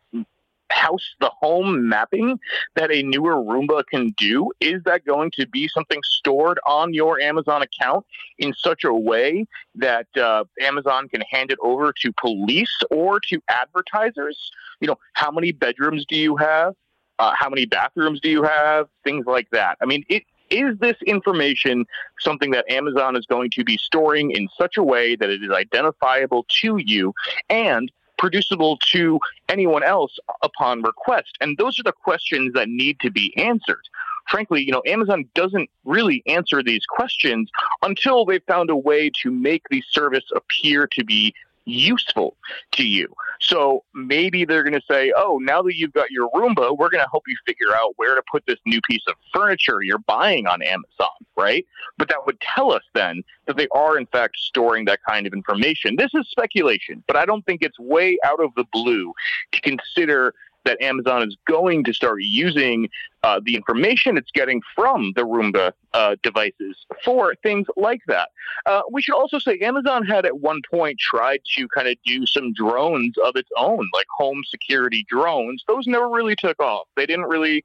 house 0.75 1.15
the 1.19 1.29
home 1.29 1.87
mapping 1.87 2.39
that 2.75 2.91
a 2.91 3.01
newer 3.01 3.35
Roomba 3.35 3.83
can 3.89 4.13
do? 4.17 4.51
Is 4.59 4.83
that 4.83 5.05
going 5.05 5.31
to 5.31 5.47
be 5.47 5.67
something 5.67 6.01
stored 6.03 6.59
on 6.67 6.93
your 6.93 7.19
Amazon 7.19 7.61
account 7.61 8.05
in 8.37 8.53
such 8.53 8.83
a 8.83 8.93
way 8.93 9.45
that 9.75 10.07
uh, 10.17 10.43
Amazon 10.61 11.07
can 11.07 11.21
hand 11.21 11.51
it 11.51 11.57
over 11.61 11.93
to 12.01 12.11
police 12.13 12.77
or 12.91 13.19
to 13.29 13.41
advertisers? 13.49 14.51
You 14.81 14.87
know, 14.87 14.97
how 15.13 15.31
many 15.31 15.51
bedrooms 15.51 16.05
do 16.05 16.15
you 16.15 16.35
have? 16.35 16.73
Uh, 17.17 17.31
how 17.33 17.49
many 17.49 17.65
bathrooms 17.65 18.19
do 18.19 18.29
you 18.29 18.43
have? 18.43 18.87
Things 19.05 19.25
like 19.25 19.49
that. 19.51 19.77
I 19.81 19.85
mean, 19.85 20.03
it, 20.09 20.23
is 20.49 20.77
this 20.79 20.97
information 21.07 21.85
something 22.19 22.51
that 22.51 22.69
Amazon 22.69 23.15
is 23.15 23.25
going 23.25 23.49
to 23.51 23.63
be 23.63 23.77
storing 23.77 24.31
in 24.31 24.47
such 24.57 24.77
a 24.77 24.83
way 24.83 25.15
that 25.15 25.29
it 25.29 25.41
is 25.41 25.49
identifiable 25.49 26.45
to 26.61 26.77
you 26.77 27.13
and 27.49 27.91
producible 28.17 28.77
to 28.91 29.19
anyone 29.49 29.83
else 29.83 30.17
upon 30.41 30.81
request? 30.81 31.37
And 31.41 31.57
those 31.57 31.79
are 31.79 31.83
the 31.83 31.91
questions 31.91 32.53
that 32.53 32.69
need 32.69 32.99
to 33.01 33.11
be 33.11 33.33
answered. 33.37 33.83
Frankly, 34.27 34.63
you 34.63 34.71
know, 34.71 34.81
Amazon 34.87 35.25
doesn't 35.35 35.69
really 35.83 36.23
answer 36.25 36.63
these 36.63 36.85
questions 36.87 37.49
until 37.83 38.25
they've 38.25 38.43
found 38.47 38.69
a 38.69 38.75
way 38.75 39.11
to 39.21 39.29
make 39.29 39.63
the 39.69 39.83
service 39.91 40.25
appear 40.35 40.87
to 40.87 41.03
be 41.03 41.33
useful 41.65 42.37
to 42.73 42.83
you. 42.83 43.07
So 43.41 43.83
maybe 43.93 44.45
they're 44.45 44.63
going 44.63 44.73
to 44.73 44.85
say, 44.89 45.11
oh, 45.15 45.39
now 45.41 45.61
that 45.63 45.75
you've 45.75 45.93
got 45.93 46.11
your 46.11 46.29
Roomba, 46.31 46.77
we're 46.77 46.89
going 46.89 47.03
to 47.03 47.09
help 47.11 47.23
you 47.27 47.35
figure 47.45 47.75
out 47.75 47.93
where 47.97 48.15
to 48.15 48.21
put 48.31 48.45
this 48.45 48.59
new 48.65 48.79
piece 48.81 49.03
of 49.07 49.15
furniture 49.33 49.81
you're 49.81 49.99
buying 49.99 50.47
on 50.47 50.61
Amazon, 50.61 51.07
right? 51.35 51.65
But 51.97 52.09
that 52.09 52.25
would 52.25 52.39
tell 52.39 52.71
us 52.71 52.83
then 52.93 53.23
that 53.47 53.57
they 53.57 53.67
are, 53.71 53.97
in 53.97 54.05
fact, 54.07 54.37
storing 54.37 54.85
that 54.85 54.99
kind 55.07 55.27
of 55.27 55.33
information. 55.33 55.95
This 55.95 56.11
is 56.13 56.27
speculation, 56.29 57.03
but 57.07 57.15
I 57.15 57.25
don't 57.25 57.45
think 57.45 57.61
it's 57.61 57.79
way 57.79 58.17
out 58.23 58.41
of 58.41 58.51
the 58.55 58.65
blue 58.71 59.13
to 59.51 59.61
consider 59.61 60.33
that 60.65 60.81
Amazon 60.81 61.27
is 61.27 61.37
going 61.47 61.83
to 61.85 61.93
start 61.93 62.19
using 62.21 62.89
uh, 63.23 63.39
the 63.43 63.55
information 63.55 64.17
it's 64.17 64.31
getting 64.31 64.61
from 64.75 65.13
the 65.15 65.21
Roomba 65.21 65.71
uh, 65.93 66.15
devices 66.21 66.85
for 67.03 67.35
things 67.41 67.67
like 67.77 68.01
that. 68.07 68.29
Uh, 68.65 68.81
we 68.91 69.01
should 69.01 69.15
also 69.15 69.39
say 69.39 69.57
Amazon 69.59 70.05
had 70.05 70.25
at 70.25 70.39
one 70.39 70.61
point 70.69 70.99
tried 70.99 71.41
to 71.55 71.67
kind 71.69 71.87
of 71.87 71.95
do 72.05 72.25
some 72.25 72.53
drones 72.53 73.15
of 73.23 73.35
its 73.35 73.49
own, 73.57 73.87
like 73.93 74.07
home 74.17 74.43
security 74.47 75.05
drones. 75.09 75.63
Those 75.67 75.87
never 75.87 76.09
really 76.09 76.35
took 76.35 76.59
off. 76.59 76.87
They 76.95 77.05
didn't 77.05 77.25
really. 77.25 77.63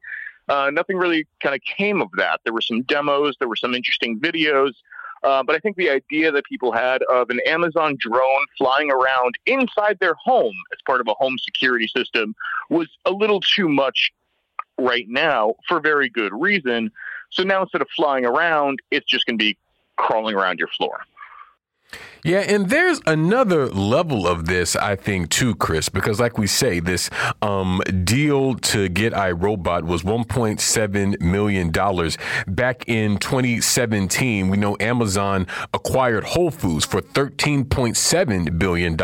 Uh, 0.49 0.69
nothing 0.69 0.97
really 0.97 1.25
kind 1.39 1.55
of 1.55 1.61
came 1.61 2.01
of 2.01 2.09
that. 2.17 2.41
There 2.43 2.51
were 2.51 2.61
some 2.61 2.81
demos, 2.81 3.35
there 3.39 3.47
were 3.47 3.55
some 3.55 3.73
interesting 3.73 4.19
videos, 4.19 4.73
uh, 5.23 5.43
but 5.43 5.55
I 5.55 5.59
think 5.59 5.77
the 5.77 5.89
idea 5.89 6.31
that 6.31 6.45
people 6.45 6.71
had 6.71 7.03
of 7.03 7.29
an 7.29 7.39
Amazon 7.45 7.97
drone 7.99 8.45
flying 8.57 8.91
around 8.91 9.37
inside 9.45 9.97
their 9.99 10.15
home 10.15 10.55
as 10.73 10.79
part 10.85 11.01
of 11.01 11.07
a 11.07 11.13
home 11.13 11.37
security 11.37 11.87
system 11.87 12.35
was 12.69 12.87
a 13.05 13.11
little 13.11 13.39
too 13.39 13.69
much 13.69 14.11
right 14.77 15.05
now 15.07 15.53
for 15.67 15.79
very 15.79 16.09
good 16.09 16.33
reason. 16.33 16.91
So 17.29 17.43
now 17.43 17.61
instead 17.61 17.81
of 17.81 17.87
flying 17.95 18.25
around, 18.25 18.79
it's 18.89 19.05
just 19.05 19.25
going 19.25 19.37
to 19.37 19.43
be 19.43 19.57
crawling 19.97 20.35
around 20.35 20.59
your 20.59 20.69
floor. 20.69 21.01
Yeah, 22.23 22.41
and 22.41 22.69
there's 22.69 23.01
another 23.07 23.67
level 23.67 24.27
of 24.27 24.45
this, 24.45 24.75
I 24.75 24.95
think, 24.95 25.29
too, 25.29 25.55
Chris, 25.55 25.89
because 25.89 26.19
like 26.19 26.37
we 26.37 26.45
say, 26.45 26.79
this 26.79 27.09
um, 27.41 27.81
deal 28.03 28.53
to 28.55 28.89
get 28.89 29.13
iRobot 29.13 29.85
was 29.85 30.03
$1.7 30.03 31.19
million. 31.19 31.71
Back 32.47 32.87
in 32.87 33.17
2017, 33.17 34.49
we 34.49 34.57
know 34.57 34.77
Amazon 34.79 35.47
acquired 35.73 36.23
Whole 36.23 36.51
Foods 36.51 36.85
for 36.85 37.01
$13.7 37.01 38.59
billion. 38.59 39.01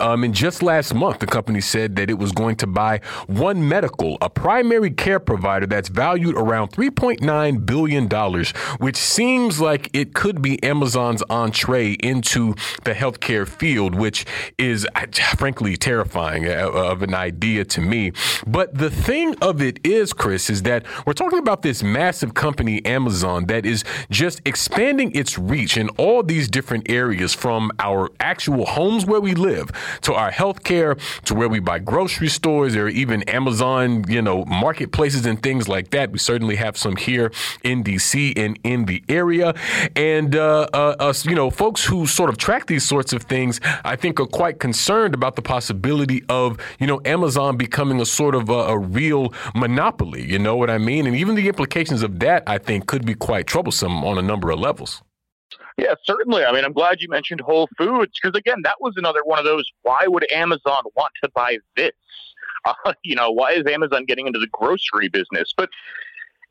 Um, 0.00 0.24
and 0.24 0.34
just 0.34 0.60
last 0.60 0.92
month, 0.92 1.20
the 1.20 1.26
company 1.26 1.60
said 1.60 1.94
that 1.96 2.10
it 2.10 2.18
was 2.18 2.32
going 2.32 2.56
to 2.56 2.66
buy 2.66 3.00
One 3.28 3.68
Medical, 3.68 4.18
a 4.20 4.28
primary 4.28 4.90
care 4.90 5.20
provider 5.20 5.66
that's 5.66 5.88
valued 5.88 6.34
around 6.34 6.72
$3.9 6.72 7.64
billion, 7.64 8.44
which 8.78 8.96
seems 8.96 9.60
like 9.60 9.88
it 9.92 10.14
could 10.14 10.42
be 10.42 10.60
Amazon's 10.64 11.22
entree 11.30 11.92
into 12.10 12.54
the 12.84 12.92
healthcare 12.92 13.46
field, 13.48 13.94
which 13.94 14.26
is 14.58 14.86
frankly 15.38 15.76
terrifying 15.76 16.46
uh, 16.48 16.68
of 16.70 17.02
an 17.02 17.14
idea 17.14 17.64
to 17.64 17.80
me. 17.80 18.12
But 18.46 18.76
the 18.76 18.90
thing 18.90 19.34
of 19.40 19.62
it 19.62 19.78
is, 19.84 20.12
Chris, 20.12 20.50
is 20.50 20.62
that 20.62 20.84
we're 21.06 21.12
talking 21.12 21.38
about 21.38 21.62
this 21.62 21.82
massive 21.82 22.34
company, 22.34 22.84
Amazon, 22.84 23.46
that 23.46 23.64
is 23.64 23.84
just 24.10 24.40
expanding 24.44 25.14
its 25.14 25.38
reach 25.38 25.76
in 25.76 25.88
all 25.90 26.22
these 26.22 26.48
different 26.48 26.90
areas 26.90 27.34
from 27.34 27.70
our 27.78 28.10
actual 28.20 28.66
homes 28.66 29.06
where 29.06 29.20
we 29.20 29.34
live 29.34 29.70
to 30.02 30.14
our 30.14 30.30
healthcare 30.30 30.98
to 31.24 31.34
where 31.34 31.48
we 31.48 31.60
buy 31.60 31.78
grocery 31.78 32.28
stores 32.28 32.74
or 32.76 32.88
even 32.88 33.22
Amazon, 33.24 34.04
you 34.08 34.22
know, 34.22 34.44
marketplaces 34.46 35.26
and 35.26 35.42
things 35.42 35.68
like 35.68 35.90
that. 35.90 36.10
We 36.10 36.18
certainly 36.18 36.56
have 36.56 36.76
some 36.76 36.96
here 36.96 37.30
in 37.62 37.84
DC 37.84 38.36
and 38.36 38.58
in 38.64 38.86
the 38.86 39.02
area. 39.08 39.54
And, 39.94 40.34
uh, 40.34 40.68
uh, 40.72 41.12
you 41.24 41.34
know, 41.34 41.50
folks 41.50 41.84
who 41.84 41.99
sort 42.06 42.30
of 42.30 42.36
track 42.36 42.66
these 42.66 42.86
sorts 42.86 43.12
of 43.12 43.22
things, 43.22 43.60
I 43.84 43.96
think 43.96 44.20
are 44.20 44.26
quite 44.26 44.60
concerned 44.60 45.14
about 45.14 45.36
the 45.36 45.42
possibility 45.42 46.22
of, 46.28 46.58
you 46.78 46.86
know, 46.86 47.00
Amazon 47.04 47.56
becoming 47.56 48.00
a 48.00 48.06
sort 48.06 48.34
of 48.34 48.48
a, 48.48 48.52
a 48.52 48.78
real 48.78 49.32
monopoly. 49.54 50.22
You 50.22 50.38
know 50.38 50.56
what 50.56 50.70
I 50.70 50.78
mean? 50.78 51.06
And 51.06 51.16
even 51.16 51.34
the 51.34 51.48
implications 51.48 52.02
of 52.02 52.18
that, 52.20 52.42
I 52.46 52.58
think, 52.58 52.86
could 52.86 53.04
be 53.04 53.14
quite 53.14 53.46
troublesome 53.46 54.04
on 54.04 54.18
a 54.18 54.22
number 54.22 54.50
of 54.50 54.58
levels. 54.58 55.02
Yeah, 55.78 55.94
certainly. 56.04 56.44
I 56.44 56.52
mean, 56.52 56.64
I'm 56.64 56.74
glad 56.74 57.00
you 57.00 57.08
mentioned 57.08 57.40
Whole 57.40 57.68
Foods 57.78 58.12
because, 58.20 58.38
again, 58.38 58.58
that 58.64 58.76
was 58.80 58.94
another 58.96 59.20
one 59.24 59.38
of 59.38 59.46
those. 59.46 59.64
Why 59.82 60.00
would 60.06 60.30
Amazon 60.30 60.82
want 60.94 61.12
to 61.22 61.30
buy 61.34 61.58
this? 61.76 61.92
Uh, 62.66 62.92
you 63.02 63.16
know, 63.16 63.30
why 63.30 63.52
is 63.52 63.64
Amazon 63.66 64.04
getting 64.04 64.26
into 64.26 64.38
the 64.38 64.46
grocery 64.52 65.08
business? 65.08 65.54
But 65.56 65.70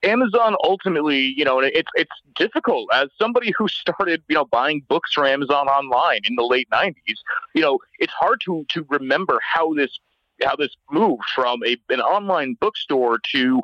Amazon 0.03 0.55
ultimately, 0.63 1.33
you 1.35 1.43
know, 1.43 1.59
it's 1.59 1.89
it's 1.95 2.11
difficult 2.35 2.89
as 2.93 3.09
somebody 3.19 3.51
who 3.57 3.67
started, 3.67 4.23
you 4.29 4.35
know, 4.35 4.45
buying 4.45 4.81
books 4.87 5.13
from 5.13 5.25
Amazon 5.25 5.67
online 5.67 6.21
in 6.23 6.35
the 6.35 6.43
late 6.43 6.69
'90s. 6.69 7.17
You 7.53 7.61
know, 7.61 7.79
it's 7.99 8.13
hard 8.13 8.39
to 8.45 8.65
to 8.69 8.85
remember 8.89 9.39
how 9.43 9.73
this 9.73 9.99
how 10.43 10.55
this 10.55 10.75
moved 10.91 11.23
from 11.35 11.61
a 11.65 11.77
an 11.89 11.99
online 11.99 12.55
bookstore 12.59 13.19
to 13.33 13.61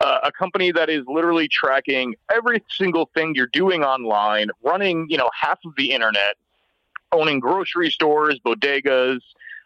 uh, 0.00 0.20
a 0.24 0.32
company 0.32 0.70
that 0.72 0.88
is 0.88 1.04
literally 1.06 1.48
tracking 1.48 2.14
every 2.32 2.62
single 2.70 3.10
thing 3.14 3.34
you're 3.34 3.48
doing 3.52 3.82
online, 3.82 4.48
running, 4.62 5.06
you 5.08 5.16
know, 5.16 5.30
half 5.38 5.58
of 5.64 5.72
the 5.76 5.92
internet, 5.92 6.36
owning 7.12 7.40
grocery 7.40 7.90
stores, 7.90 8.38
bodegas, 8.44 9.20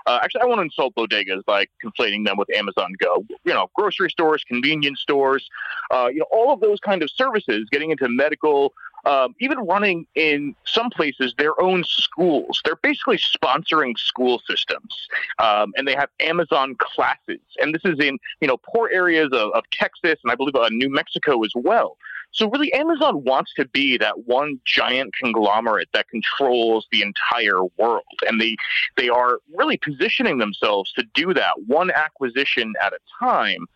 uh, 0.07 0.19
actually, 0.23 0.43
I 0.43 0.47
want 0.47 0.59
to 0.59 0.63
insult 0.63 0.95
bodegas 0.95 1.45
by 1.45 1.67
conflating 1.85 2.25
them 2.27 2.37
with 2.37 2.49
Amazon 2.55 2.95
Go. 2.99 3.25
You 3.45 3.55
know, 3.55 3.69
grocery 3.75 4.11
stores, 4.11 4.45
convenience 4.45 5.01
stores, 5.01 5.49
uh, 5.91 6.09
you 6.13 6.21
know, 6.21 6.27
all 6.33 6.53
of 6.53 6.61
those 6.61 6.81
kind 6.81 7.03
of 7.03 7.11
services, 7.11 7.69
getting 7.71 7.91
into 7.91 8.09
medical, 8.09 8.73
um, 9.05 9.35
even 9.41 9.59
running 9.59 10.07
in 10.15 10.55
some 10.65 10.91
places 10.91 11.35
their 11.39 11.61
own 11.61 11.85
schools. 11.85 12.61
They're 12.65 12.77
basically 12.77 13.19
sponsoring 13.19 13.99
school 13.99 14.41
systems, 14.49 15.09
um, 15.39 15.73
and 15.77 15.87
they 15.87 15.95
have 15.95 16.09
Amazon 16.21 16.77
classes. 16.79 17.41
And 17.61 17.75
this 17.75 17.83
is 17.85 17.99
in 17.99 18.19
you 18.41 18.49
know 18.49 18.57
poor 18.57 18.91
areas 18.93 19.29
of, 19.33 19.53
of 19.53 19.65
Texas 19.73 20.19
and 20.23 20.31
I 20.31 20.35
believe 20.35 20.55
uh, 20.55 20.69
New 20.71 20.91
Mexico 20.91 21.43
as 21.45 21.53
well. 21.55 21.97
So 22.33 22.49
really, 22.49 22.73
Amazon 22.73 23.25
wants 23.25 23.53
to 23.55 23.67
be 23.67 23.99
that 23.99 24.27
one 24.27 24.61
giant 24.65 25.15
conglomerate 25.21 25.89
that 25.93 26.09
controls 26.09 26.87
the 26.93 27.03
entire 27.03 27.65
world, 27.77 28.05
and 28.27 28.41
they 28.41 28.57
they 28.97 29.09
are 29.09 29.39
really 29.55 29.77
positioning 29.77 30.39
themselves 30.39 30.93
to 30.93 31.05
do 31.15 31.35
that 31.35 31.53
one 31.67 31.91
acquisition 31.91 32.75
at 32.83 32.93
a 32.93 32.99
time. 33.19 33.67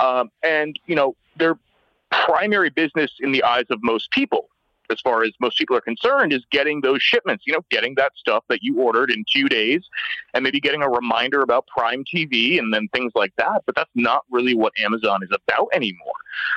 Um, 0.00 0.30
and 0.42 0.78
you 0.86 0.94
know, 0.94 1.16
their 1.36 1.58
primary 2.10 2.70
business 2.70 3.10
in 3.20 3.32
the 3.32 3.42
eyes 3.42 3.64
of 3.70 3.80
most 3.82 4.10
people 4.12 4.48
as 4.90 5.00
far 5.00 5.22
as 5.22 5.32
most 5.40 5.58
people 5.58 5.76
are 5.76 5.80
concerned, 5.80 6.32
is 6.32 6.44
getting 6.50 6.80
those 6.80 7.02
shipments, 7.02 7.44
you 7.46 7.52
know, 7.52 7.64
getting 7.70 7.94
that 7.96 8.12
stuff 8.16 8.44
that 8.48 8.62
you 8.62 8.78
ordered 8.80 9.10
in 9.10 9.24
two 9.30 9.48
days 9.48 9.82
and 10.32 10.42
maybe 10.42 10.60
getting 10.60 10.82
a 10.82 10.88
reminder 10.88 11.42
about 11.42 11.66
Prime 11.66 12.04
TV 12.04 12.58
and 12.58 12.72
then 12.72 12.88
things 12.88 13.12
like 13.14 13.32
that. 13.36 13.62
But 13.66 13.74
that's 13.74 13.90
not 13.94 14.24
really 14.30 14.54
what 14.54 14.72
Amazon 14.78 15.22
is 15.22 15.30
about 15.30 15.68
anymore. 15.72 16.14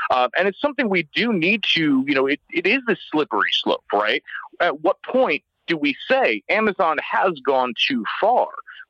Uh, 0.10 0.30
and 0.38 0.48
it's 0.48 0.62
something 0.62 0.90
we 0.90 1.08
do 1.16 1.34
need 1.34 1.64
to, 1.76 2.04
you 2.08 2.16
know, 2.16 2.28
it, 2.28 2.40
it 2.52 2.68
is 2.68 2.82
this 2.88 3.00
slippery 3.12 3.52
slope, 3.52 3.84
right? 3.94 4.24
At 4.60 4.82
what 4.82 5.02
point 5.04 5.44
do 5.68 5.78
we 5.78 5.96
say 6.10 6.44
Amazon 6.50 6.98
has 7.00 7.40
gone 7.46 7.74
too 7.88 8.04
far? 8.20 8.48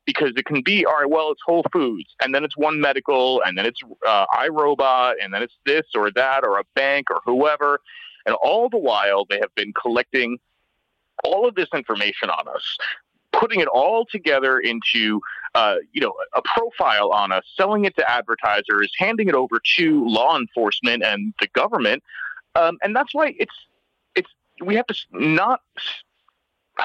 because 0.08 0.32
it 0.36 0.46
can 0.46 0.62
be 0.62 0.86
all 0.86 0.94
right. 0.94 1.10
Well, 1.10 1.30
it's 1.30 1.42
Whole 1.44 1.66
Foods, 1.70 2.14
and 2.22 2.34
then 2.34 2.42
it's 2.42 2.56
One 2.56 2.80
Medical, 2.80 3.42
and 3.42 3.58
then 3.58 3.66
it's 3.66 3.78
uh, 4.06 4.24
iRobot, 4.28 5.16
and 5.22 5.34
then 5.34 5.42
it's 5.42 5.52
this 5.66 5.84
or 5.94 6.10
that 6.12 6.44
or 6.44 6.58
a 6.58 6.64
bank 6.74 7.10
or 7.10 7.20
whoever, 7.26 7.80
and 8.28 8.36
all 8.42 8.68
the 8.68 8.76
while, 8.76 9.24
they 9.24 9.38
have 9.38 9.54
been 9.54 9.72
collecting 9.72 10.38
all 11.24 11.48
of 11.48 11.54
this 11.54 11.68
information 11.72 12.28
on 12.28 12.46
us, 12.46 12.76
putting 13.32 13.60
it 13.60 13.68
all 13.68 14.04
together 14.04 14.58
into 14.58 15.20
uh, 15.54 15.76
you 15.92 16.02
know 16.02 16.12
a 16.34 16.42
profile 16.42 17.10
on 17.10 17.32
us, 17.32 17.42
selling 17.56 17.86
it 17.86 17.96
to 17.96 18.08
advertisers, 18.08 18.92
handing 18.98 19.28
it 19.28 19.34
over 19.34 19.60
to 19.78 20.06
law 20.06 20.38
enforcement 20.38 21.02
and 21.02 21.32
the 21.40 21.46
government, 21.54 22.02
um, 22.54 22.76
and 22.82 22.94
that's 22.94 23.14
why 23.14 23.34
it's 23.38 23.54
it's 24.14 24.28
we 24.62 24.74
have 24.74 24.86
to 24.86 24.94
not 25.12 25.62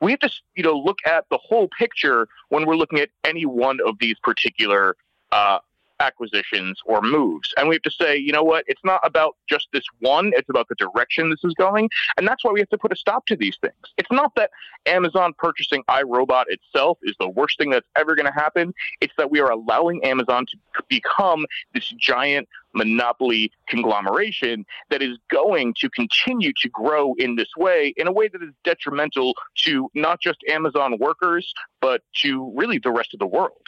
we 0.00 0.10
have 0.10 0.20
to 0.20 0.30
you 0.56 0.64
know 0.64 0.76
look 0.76 0.98
at 1.06 1.24
the 1.30 1.38
whole 1.38 1.68
picture 1.78 2.26
when 2.48 2.66
we're 2.66 2.76
looking 2.76 2.98
at 2.98 3.10
any 3.22 3.46
one 3.46 3.78
of 3.86 3.96
these 4.00 4.16
particular 4.24 4.96
uh, 5.30 5.60
acquisitions 6.00 6.80
or 6.84 7.00
moves. 7.02 7.52
And 7.56 7.68
we 7.68 7.74
have 7.74 7.82
to 7.82 7.90
say, 7.90 8.16
you 8.16 8.32
know 8.32 8.42
what? 8.42 8.64
It's 8.66 8.84
not 8.84 9.00
about 9.04 9.36
just 9.48 9.68
this 9.72 9.84
one, 10.00 10.32
it's 10.34 10.48
about 10.48 10.68
the 10.68 10.74
direction 10.76 11.30
this 11.30 11.44
is 11.44 11.54
going. 11.54 11.88
And 12.16 12.26
that's 12.26 12.44
why 12.44 12.52
we 12.52 12.60
have 12.60 12.68
to 12.70 12.78
put 12.78 12.92
a 12.92 12.96
stop 12.96 13.26
to 13.26 13.36
these 13.36 13.56
things. 13.60 13.74
It's 13.96 14.10
not 14.10 14.34
that 14.36 14.50
Amazon 14.86 15.34
purchasing 15.36 15.82
iRobot 15.88 16.44
itself 16.48 16.98
is 17.02 17.14
the 17.18 17.28
worst 17.28 17.58
thing 17.58 17.70
that's 17.70 17.88
ever 17.96 18.14
going 18.14 18.26
to 18.26 18.32
happen. 18.32 18.72
It's 19.00 19.12
that 19.18 19.30
we 19.30 19.40
are 19.40 19.50
allowing 19.50 20.04
Amazon 20.04 20.46
to 20.46 20.82
become 20.88 21.46
this 21.74 21.88
giant 21.98 22.48
monopoly 22.74 23.50
conglomeration 23.68 24.64
that 24.90 25.02
is 25.02 25.18
going 25.30 25.74
to 25.74 25.88
continue 25.90 26.52
to 26.60 26.68
grow 26.68 27.14
in 27.18 27.36
this 27.36 27.48
way 27.56 27.92
in 27.96 28.06
a 28.06 28.12
way 28.12 28.28
that 28.28 28.42
is 28.42 28.50
detrimental 28.64 29.34
to 29.56 29.90
not 29.94 30.20
just 30.20 30.38
Amazon 30.48 30.96
workers, 30.98 31.52
but 31.80 32.02
to 32.14 32.52
really 32.54 32.78
the 32.78 32.90
rest 32.90 33.14
of 33.14 33.20
the 33.20 33.26
world. 33.26 33.66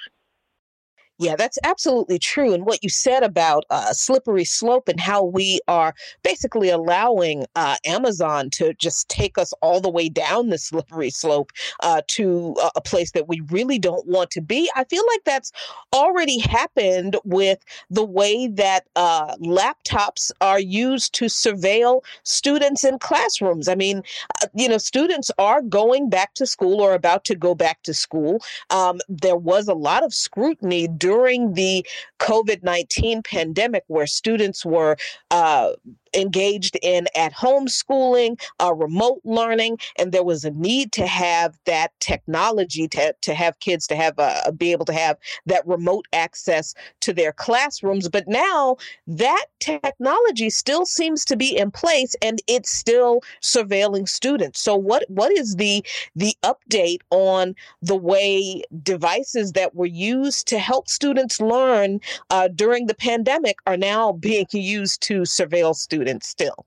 Yeah, 1.20 1.36
that's 1.36 1.58
absolutely 1.64 2.18
true. 2.18 2.54
And 2.54 2.64
what 2.64 2.82
you 2.82 2.88
said 2.88 3.22
about 3.22 3.64
uh, 3.68 3.92
slippery 3.92 4.46
slope 4.46 4.88
and 4.88 4.98
how 4.98 5.22
we 5.22 5.60
are 5.68 5.94
basically 6.22 6.70
allowing 6.70 7.44
uh, 7.54 7.76
Amazon 7.84 8.48
to 8.54 8.72
just 8.72 9.06
take 9.10 9.36
us 9.36 9.52
all 9.60 9.82
the 9.82 9.90
way 9.90 10.08
down 10.08 10.48
the 10.48 10.56
slippery 10.56 11.10
slope 11.10 11.50
uh, 11.80 12.00
to 12.08 12.56
a 12.74 12.80
place 12.80 13.10
that 13.12 13.28
we 13.28 13.42
really 13.50 13.78
don't 13.78 14.06
want 14.06 14.30
to 14.30 14.40
be. 14.40 14.70
I 14.74 14.84
feel 14.84 15.02
like 15.12 15.20
that's 15.26 15.52
already 15.92 16.38
happened 16.38 17.18
with 17.26 17.58
the 17.90 18.04
way 18.04 18.48
that 18.48 18.86
uh, 18.96 19.36
laptops 19.36 20.30
are 20.40 20.58
used 20.60 21.12
to 21.16 21.26
surveil 21.26 22.00
students 22.22 22.82
in 22.82 22.98
classrooms. 22.98 23.68
I 23.68 23.74
mean, 23.74 24.02
uh, 24.42 24.46
you 24.54 24.70
know, 24.70 24.78
students 24.78 25.30
are 25.36 25.60
going 25.60 26.08
back 26.08 26.32
to 26.36 26.46
school 26.46 26.80
or 26.80 26.94
about 26.94 27.26
to 27.26 27.34
go 27.34 27.54
back 27.54 27.82
to 27.82 27.92
school. 27.92 28.40
Um, 28.70 29.00
there 29.06 29.36
was 29.36 29.68
a 29.68 29.74
lot 29.74 30.02
of 30.02 30.14
scrutiny 30.14 30.88
during 30.88 31.09
the 31.54 31.86
COVID 32.18 32.62
19 32.62 33.22
pandemic 33.22 33.84
where 33.88 34.06
students 34.06 34.64
were 34.64 34.96
uh, 35.30 35.72
engaged 36.14 36.78
in 36.82 37.06
at 37.16 37.32
home 37.32 37.68
schooling, 37.68 38.38
uh, 38.60 38.74
remote 38.74 39.20
learning, 39.24 39.78
and 39.98 40.12
there 40.12 40.24
was 40.24 40.44
a 40.44 40.50
need 40.50 40.92
to 40.92 41.06
have 41.06 41.58
that 41.66 41.92
technology 42.00 42.88
to, 42.88 43.14
to 43.22 43.34
have 43.34 43.58
kids 43.60 43.86
to 43.86 43.96
have 43.96 44.14
uh, 44.18 44.50
be 44.52 44.72
able 44.72 44.84
to 44.84 44.92
have 44.92 45.16
that 45.46 45.66
remote 45.66 46.06
access 46.12 46.74
to 47.00 47.12
their 47.12 47.32
classrooms. 47.32 48.08
But 48.08 48.28
now 48.28 48.76
that 49.06 49.46
technology 49.60 50.50
still 50.50 50.86
seems 50.86 51.24
to 51.26 51.36
be 51.36 51.56
in 51.56 51.70
place 51.70 52.14
and 52.22 52.40
it's 52.46 52.70
still 52.70 53.20
surveilling 53.42 54.08
students. 54.08 54.60
So 54.60 54.76
what 54.76 55.04
what 55.08 55.32
is 55.32 55.56
the 55.56 55.84
the 56.16 56.34
update 56.42 57.00
on 57.10 57.54
the 57.82 57.96
way 57.96 58.62
devices 58.82 59.52
that 59.52 59.74
were 59.74 59.86
used 59.86 60.46
to 60.48 60.58
help 60.58 60.88
students 60.88 61.40
learn 61.40 62.00
uh, 62.30 62.48
during 62.48 62.86
the 62.86 62.94
pandemic 62.94 63.56
are 63.66 63.76
now 63.76 64.12
being 64.12 64.46
used 64.52 65.00
to 65.02 65.22
surveil 65.22 65.74
students? 65.74 65.99
Students 66.00 66.28
still. 66.28 66.66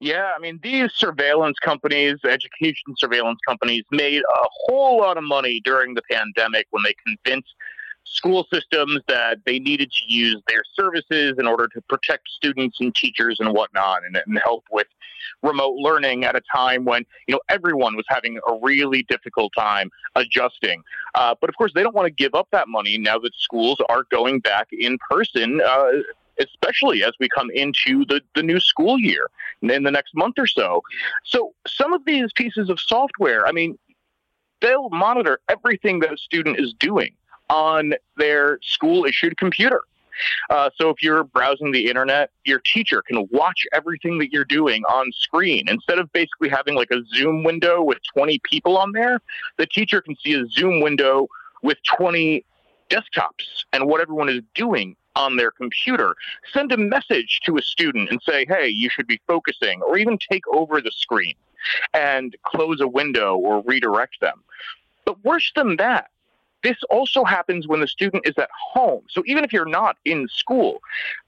Yeah, 0.00 0.30
I 0.36 0.38
mean, 0.38 0.60
these 0.62 0.92
surveillance 0.94 1.58
companies, 1.58 2.16
education 2.24 2.94
surveillance 2.96 3.40
companies, 3.46 3.82
made 3.90 4.22
a 4.22 4.46
whole 4.66 4.98
lot 4.98 5.16
of 5.16 5.24
money 5.24 5.60
during 5.64 5.94
the 5.94 6.02
pandemic 6.10 6.66
when 6.70 6.84
they 6.84 6.94
convinced 7.04 7.52
school 8.04 8.46
systems 8.52 9.00
that 9.08 9.38
they 9.44 9.58
needed 9.58 9.90
to 9.90 10.12
use 10.12 10.40
their 10.46 10.62
services 10.74 11.34
in 11.38 11.46
order 11.46 11.66
to 11.68 11.80
protect 11.88 12.28
students 12.28 12.78
and 12.80 12.94
teachers 12.94 13.38
and 13.40 13.52
whatnot 13.52 14.02
and, 14.04 14.16
and 14.24 14.40
help 14.44 14.64
with 14.70 14.86
remote 15.42 15.74
learning 15.76 16.24
at 16.24 16.34
a 16.34 16.40
time 16.54 16.84
when 16.84 17.04
you 17.26 17.34
know 17.34 17.40
everyone 17.50 17.96
was 17.96 18.06
having 18.08 18.38
a 18.48 18.58
really 18.62 19.02
difficult 19.10 19.52
time 19.56 19.90
adjusting 20.14 20.82
uh, 21.16 21.34
but 21.40 21.50
of 21.50 21.56
course 21.56 21.70
they 21.74 21.82
don't 21.82 21.94
want 21.94 22.06
to 22.06 22.10
give 22.10 22.34
up 22.34 22.48
that 22.50 22.66
money 22.66 22.96
now 22.96 23.18
that 23.18 23.34
schools 23.34 23.76
are 23.90 24.04
going 24.10 24.40
back 24.40 24.68
in 24.72 24.96
person 25.10 25.60
uh, 25.60 25.88
especially 26.40 27.02
as 27.04 27.12
we 27.20 27.28
come 27.28 27.50
into 27.50 28.04
the, 28.06 28.20
the 28.34 28.42
new 28.42 28.60
school 28.60 28.98
year 28.98 29.28
in 29.62 29.82
the 29.82 29.90
next 29.90 30.14
month 30.14 30.34
or 30.38 30.46
so. 30.46 30.82
So 31.24 31.54
some 31.66 31.92
of 31.92 32.04
these 32.04 32.32
pieces 32.34 32.70
of 32.70 32.78
software, 32.80 33.46
I 33.46 33.52
mean, 33.52 33.78
they'll 34.60 34.90
monitor 34.90 35.40
everything 35.48 36.00
that 36.00 36.12
a 36.12 36.16
student 36.16 36.58
is 36.58 36.74
doing 36.78 37.14
on 37.48 37.94
their 38.16 38.58
school 38.62 39.04
issued 39.04 39.36
computer. 39.36 39.82
Uh, 40.50 40.68
so 40.76 40.90
if 40.90 41.02
you're 41.02 41.24
browsing 41.24 41.70
the 41.70 41.88
internet, 41.88 42.30
your 42.44 42.60
teacher 42.72 43.02
can 43.02 43.28
watch 43.30 43.64
everything 43.72 44.18
that 44.18 44.32
you're 44.32 44.44
doing 44.44 44.82
on 44.84 45.12
screen. 45.12 45.68
Instead 45.68 45.98
of 45.98 46.12
basically 46.12 46.48
having 46.48 46.74
like 46.74 46.90
a 46.90 47.00
Zoom 47.14 47.44
window 47.44 47.82
with 47.82 47.98
20 48.14 48.40
people 48.42 48.76
on 48.76 48.92
there, 48.92 49.20
the 49.58 49.66
teacher 49.66 50.00
can 50.00 50.16
see 50.16 50.34
a 50.34 50.44
Zoom 50.48 50.80
window 50.80 51.28
with 51.62 51.78
20 51.96 52.44
desktops 52.90 53.64
and 53.72 53.86
what 53.86 54.00
everyone 54.00 54.28
is 54.28 54.42
doing 54.54 54.96
on 55.18 55.36
their 55.36 55.50
computer. 55.50 56.14
Send 56.52 56.72
a 56.72 56.76
message 56.78 57.40
to 57.44 57.58
a 57.58 57.62
student 57.62 58.08
and 58.10 58.22
say, 58.22 58.46
hey, 58.48 58.68
you 58.68 58.88
should 58.88 59.06
be 59.06 59.20
focusing, 59.26 59.82
or 59.82 59.98
even 59.98 60.16
take 60.16 60.46
over 60.48 60.80
the 60.80 60.92
screen 60.92 61.34
and 61.92 62.36
close 62.44 62.80
a 62.80 62.88
window 62.88 63.36
or 63.36 63.62
redirect 63.62 64.20
them. 64.20 64.42
But 65.04 65.22
worse 65.24 65.52
than 65.54 65.76
that, 65.76 66.10
this 66.62 66.78
also 66.88 67.24
happens 67.24 67.66
when 67.66 67.80
the 67.80 67.88
student 67.88 68.26
is 68.26 68.34
at 68.38 68.50
home. 68.72 69.02
So 69.08 69.22
even 69.26 69.44
if 69.44 69.52
you're 69.52 69.64
not 69.64 69.96
in 70.04 70.28
school, 70.28 70.80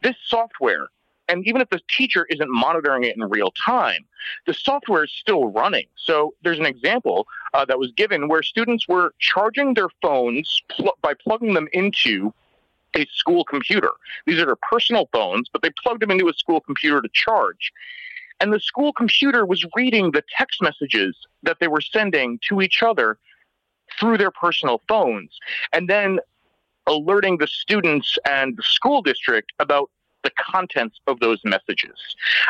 this 0.02 0.16
software, 0.24 0.88
and 1.28 1.46
even 1.46 1.60
if 1.60 1.68
the 1.70 1.80
teacher 1.88 2.26
isn't 2.30 2.50
monitoring 2.50 3.04
it 3.04 3.16
in 3.16 3.22
real 3.24 3.52
time, 3.52 4.04
the 4.46 4.54
software 4.54 5.04
is 5.04 5.12
still 5.12 5.46
running. 5.46 5.86
So 5.96 6.34
there's 6.42 6.58
an 6.58 6.66
example 6.66 7.26
uh, 7.54 7.64
that 7.66 7.78
was 7.78 7.92
given 7.92 8.28
where 8.28 8.42
students 8.42 8.88
were 8.88 9.14
charging 9.18 9.74
their 9.74 9.88
phones 10.02 10.62
pl- 10.68 10.98
by 11.02 11.14
plugging 11.14 11.54
them 11.54 11.68
into 11.72 12.32
a 12.96 13.06
school 13.12 13.44
computer. 13.44 13.90
These 14.26 14.40
are 14.40 14.46
their 14.46 14.56
personal 14.56 15.08
phones, 15.12 15.48
but 15.52 15.62
they 15.62 15.70
plugged 15.82 16.02
them 16.02 16.10
into 16.10 16.28
a 16.28 16.34
school 16.34 16.60
computer 16.60 17.00
to 17.00 17.08
charge. 17.12 17.72
And 18.40 18.52
the 18.52 18.60
school 18.60 18.92
computer 18.92 19.44
was 19.44 19.64
reading 19.76 20.12
the 20.12 20.24
text 20.36 20.62
messages 20.62 21.14
that 21.42 21.58
they 21.60 21.68
were 21.68 21.80
sending 21.80 22.38
to 22.48 22.62
each 22.62 22.82
other 22.82 23.18
through 23.98 24.18
their 24.18 24.30
personal 24.30 24.80
phones 24.88 25.38
and 25.72 25.88
then 25.88 26.20
alerting 26.86 27.38
the 27.38 27.46
students 27.46 28.18
and 28.28 28.56
the 28.56 28.62
school 28.62 29.02
district 29.02 29.52
about 29.58 29.90
the 30.22 30.30
contents 30.38 31.00
of 31.06 31.18
those 31.20 31.40
messages. 31.44 31.98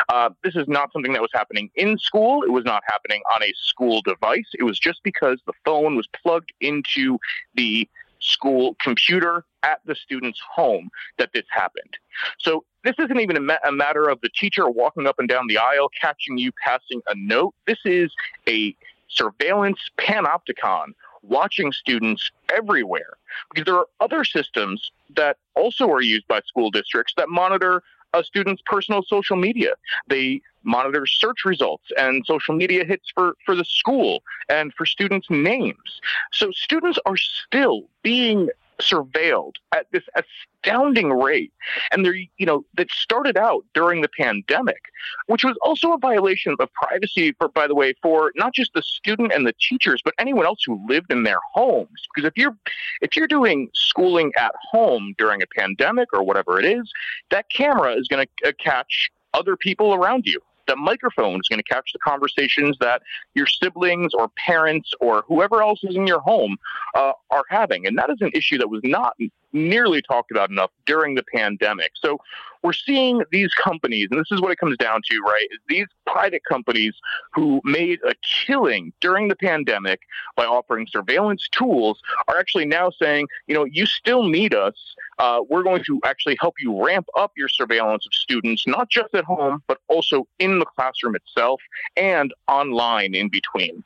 Uh, 0.09 0.29
this 0.43 0.55
is 0.55 0.67
not 0.67 0.91
something 0.91 1.13
that 1.13 1.21
was 1.21 1.31
happening 1.33 1.69
in 1.75 1.97
school. 1.97 2.43
It 2.43 2.51
was 2.51 2.65
not 2.65 2.83
happening 2.85 3.21
on 3.33 3.43
a 3.43 3.53
school 3.55 4.01
device. 4.01 4.47
It 4.59 4.63
was 4.63 4.77
just 4.79 5.01
because 5.03 5.39
the 5.45 5.53
phone 5.63 5.95
was 5.95 6.07
plugged 6.21 6.51
into 6.59 7.17
the 7.55 7.87
school 8.21 8.75
computer 8.81 9.45
at 9.63 9.79
the 9.85 9.95
student's 9.95 10.39
home 10.39 10.89
that 11.17 11.29
this 11.33 11.43
happened. 11.51 11.97
So 12.39 12.65
this 12.83 12.95
isn't 12.99 13.19
even 13.19 13.37
a, 13.37 13.41
ma- 13.41 13.57
a, 13.67 13.71
matter 13.71 14.09
of 14.09 14.19
the 14.21 14.29
teacher 14.29 14.69
walking 14.69 15.07
up 15.07 15.19
and 15.19 15.27
down 15.27 15.47
the 15.47 15.57
aisle 15.57 15.89
catching 15.99 16.37
you 16.37 16.51
passing 16.63 17.01
a 17.07 17.15
note. 17.15 17.53
This 17.67 17.79
is 17.85 18.11
a 18.47 18.75
surveillance 19.09 19.79
panopticon 19.99 20.93
watching 21.23 21.71
students 21.71 22.31
everywhere 22.51 23.17
because 23.53 23.65
there 23.65 23.77
are 23.77 23.87
other 23.99 24.23
systems 24.23 24.91
that 25.15 25.37
also 25.55 25.89
are 25.89 26.01
used 26.01 26.27
by 26.27 26.41
school 26.45 26.71
districts 26.71 27.13
that 27.17 27.29
monitor 27.29 27.83
a 28.13 28.23
student's 28.23 28.61
personal 28.65 29.03
social 29.03 29.35
media. 29.35 29.73
They 30.07 30.41
monitor 30.63 31.05
search 31.05 31.45
results 31.45 31.85
and 31.97 32.25
social 32.25 32.55
media 32.55 32.85
hits 32.85 33.11
for, 33.13 33.35
for 33.45 33.55
the 33.55 33.65
school 33.65 34.23
and 34.49 34.73
for 34.73 34.85
students' 34.85 35.29
names. 35.29 36.01
So 36.31 36.51
students 36.51 36.99
are 37.05 37.17
still 37.17 37.83
being 38.03 38.49
surveilled 38.81 39.55
at 39.73 39.87
this 39.91 40.03
astounding 40.15 41.11
rate. 41.11 41.53
And 41.91 42.05
they're, 42.05 42.15
you 42.15 42.45
know, 42.45 42.65
that 42.75 42.91
started 42.91 43.37
out 43.37 43.63
during 43.73 44.01
the 44.01 44.09
pandemic, 44.09 44.81
which 45.27 45.43
was 45.43 45.57
also 45.61 45.93
a 45.93 45.97
violation 45.97 46.55
of 46.59 46.73
privacy 46.73 47.31
for, 47.33 47.47
by 47.47 47.67
the 47.67 47.75
way, 47.75 47.93
for 48.01 48.31
not 48.35 48.53
just 48.53 48.73
the 48.73 48.81
student 48.81 49.31
and 49.31 49.45
the 49.45 49.53
teachers, 49.69 50.01
but 50.03 50.13
anyone 50.17 50.45
else 50.45 50.63
who 50.65 50.83
lived 50.87 51.11
in 51.11 51.23
their 51.23 51.39
homes. 51.53 52.07
Because 52.13 52.27
if 52.27 52.37
you're 52.37 52.57
if 53.01 53.15
you're 53.15 53.27
doing 53.27 53.69
schooling 53.73 54.31
at 54.37 54.53
home 54.71 55.15
during 55.17 55.41
a 55.41 55.47
pandemic 55.47 56.09
or 56.13 56.23
whatever 56.23 56.59
it 56.59 56.65
is, 56.65 56.91
that 57.29 57.49
camera 57.49 57.93
is 57.93 58.07
going 58.07 58.27
to 58.43 58.49
uh, 58.49 58.51
catch 58.59 59.11
other 59.33 59.55
people 59.55 59.93
around 59.93 60.25
you 60.25 60.41
the 60.67 60.75
microphone 60.75 61.39
is 61.39 61.47
going 61.49 61.59
to 61.59 61.63
catch 61.63 61.91
the 61.93 61.99
conversations 61.99 62.77
that 62.79 63.01
your 63.35 63.47
siblings 63.47 64.13
or 64.13 64.29
parents 64.29 64.91
or 64.99 65.23
whoever 65.27 65.61
else 65.61 65.79
is 65.83 65.95
in 65.95 66.07
your 66.07 66.21
home 66.21 66.57
uh, 66.95 67.13
are 67.29 67.43
having. 67.49 67.87
And 67.87 67.97
that 67.97 68.09
is 68.09 68.17
an 68.21 68.31
issue 68.33 68.57
that 68.57 68.69
was 68.69 68.81
not 68.83 69.15
nearly 69.53 70.01
talked 70.01 70.31
about 70.31 70.49
enough 70.49 70.71
during 70.85 71.15
the 71.15 71.23
pandemic. 71.23 71.91
So 71.95 72.17
we're 72.63 72.73
seeing 72.73 73.23
these 73.31 73.53
companies, 73.53 74.07
and 74.11 74.19
this 74.19 74.31
is 74.31 74.41
what 74.41 74.51
it 74.51 74.57
comes 74.57 74.77
down 74.77 75.01
to, 75.09 75.21
right? 75.21 75.47
These 75.67 75.87
private 76.05 76.43
companies 76.43 76.93
who 77.33 77.61
made 77.63 77.99
a 78.07 78.13
killing 78.45 78.93
during 79.01 79.27
the 79.27 79.35
pandemic 79.35 80.01
by 80.35 80.45
offering 80.45 80.87
surveillance 80.87 81.47
tools 81.51 81.99
are 82.27 82.37
actually 82.37 82.65
now 82.65 82.91
saying, 82.91 83.27
you 83.47 83.55
know, 83.55 83.65
you 83.65 83.85
still 83.85 84.23
need 84.23 84.53
us. 84.53 84.75
Uh, 85.17 85.41
we're 85.49 85.63
going 85.63 85.83
to 85.85 85.99
actually 86.05 86.37
help 86.39 86.55
you 86.59 86.83
ramp 86.83 87.07
up 87.17 87.31
your 87.35 87.49
surveillance 87.49 88.05
of 88.05 88.13
students, 88.13 88.67
not 88.67 88.89
just 88.89 89.13
at 89.15 89.23
home, 89.23 89.63
but 89.67 89.79
also 89.87 90.27
in 90.39 90.59
the 90.59 90.65
classroom 90.65 91.15
itself 91.15 91.61
and 91.95 92.33
online 92.47 93.15
in 93.15 93.29
between. 93.29 93.83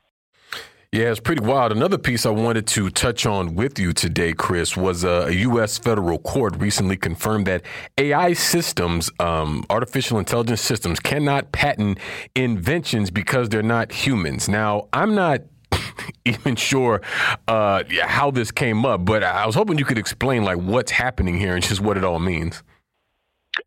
Yeah, 0.96 1.10
it's 1.10 1.20
pretty 1.20 1.44
wild. 1.44 1.72
Another 1.72 1.98
piece 1.98 2.24
I 2.24 2.30
wanted 2.30 2.66
to 2.68 2.88
touch 2.88 3.26
on 3.26 3.54
with 3.54 3.78
you 3.78 3.92
today, 3.92 4.32
Chris, 4.32 4.78
was 4.78 5.04
uh, 5.04 5.26
a 5.28 5.30
U.S. 5.30 5.76
federal 5.76 6.18
court 6.18 6.56
recently 6.56 6.96
confirmed 6.96 7.46
that 7.48 7.64
AI 7.98 8.32
systems, 8.32 9.10
um, 9.20 9.66
artificial 9.68 10.18
intelligence 10.18 10.62
systems, 10.62 10.98
cannot 10.98 11.52
patent 11.52 11.98
inventions 12.34 13.10
because 13.10 13.50
they're 13.50 13.62
not 13.62 13.92
humans. 13.92 14.48
Now, 14.48 14.88
I'm 14.94 15.14
not 15.14 15.42
even 16.24 16.56
sure 16.56 17.02
uh, 17.46 17.82
how 18.02 18.30
this 18.30 18.50
came 18.50 18.86
up, 18.86 19.04
but 19.04 19.22
I 19.22 19.44
was 19.44 19.54
hoping 19.54 19.78
you 19.78 19.84
could 19.84 19.98
explain 19.98 20.44
like 20.44 20.56
what's 20.56 20.92
happening 20.92 21.38
here 21.38 21.54
and 21.54 21.62
just 21.62 21.82
what 21.82 21.98
it 21.98 22.04
all 22.04 22.20
means. 22.20 22.62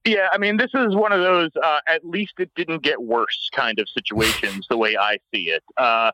Yeah, 0.03 0.30
I 0.32 0.39
mean, 0.39 0.57
this 0.57 0.71
is 0.73 0.95
one 0.95 1.11
of 1.11 1.19
those 1.19 1.51
uh, 1.61 1.80
at 1.86 2.03
least 2.03 2.34
it 2.39 2.49
didn't 2.55 2.82
get 2.82 2.99
worse 2.99 3.51
kind 3.53 3.77
of 3.77 3.88
situations, 3.88 4.65
the 4.67 4.77
way 4.77 4.97
I 4.97 5.19
see 5.32 5.49
it. 5.51 5.63
Uh, 5.77 6.09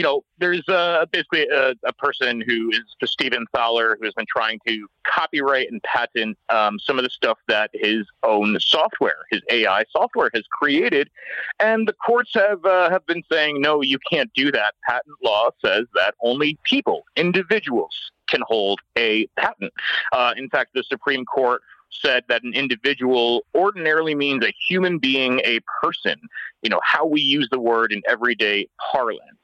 you 0.00 0.04
know, 0.04 0.24
there's 0.38 0.66
uh, 0.66 1.04
basically 1.12 1.46
a, 1.48 1.74
a, 1.84 1.92
person 1.92 2.40
who 2.40 2.70
is 2.70 2.80
the 3.02 3.06
Stephen 3.06 3.44
Thaler 3.54 3.98
who 4.00 4.06
has 4.06 4.14
been 4.14 4.24
trying 4.34 4.58
to 4.66 4.88
copyright 5.06 5.70
and 5.70 5.82
patent 5.82 6.38
um, 6.48 6.78
some 6.78 6.98
of 6.98 7.04
the 7.04 7.10
stuff 7.10 7.36
that 7.48 7.68
his 7.74 8.06
own 8.22 8.56
software, 8.60 9.26
his 9.30 9.42
AI 9.50 9.84
software, 9.90 10.30
has 10.32 10.44
created, 10.50 11.10
and 11.58 11.86
the 11.86 11.92
courts 11.92 12.30
have 12.32 12.64
uh, 12.64 12.88
have 12.88 13.04
been 13.04 13.22
saying 13.30 13.60
no, 13.60 13.82
you 13.82 13.98
can't 14.10 14.32
do 14.32 14.50
that. 14.50 14.72
Patent 14.88 15.16
law 15.22 15.50
says 15.62 15.84
that 15.96 16.14
only 16.22 16.58
people, 16.64 17.04
individuals, 17.16 18.10
can 18.26 18.40
hold 18.46 18.80
a 18.96 19.26
patent. 19.36 19.70
Uh, 20.14 20.32
in 20.34 20.48
fact, 20.48 20.70
the 20.72 20.82
Supreme 20.84 21.26
Court 21.26 21.60
said 21.90 22.24
that 22.28 22.42
an 22.42 22.54
individual 22.54 23.44
ordinarily 23.54 24.14
means 24.14 24.44
a 24.44 24.54
human 24.66 24.98
being, 24.98 25.40
a 25.44 25.60
person, 25.82 26.16
you 26.62 26.70
know, 26.70 26.80
how 26.82 27.04
we 27.04 27.20
use 27.20 27.48
the 27.50 27.60
word 27.60 27.92
in 27.92 28.00
everyday 28.08 28.66
parlance. 28.92 29.39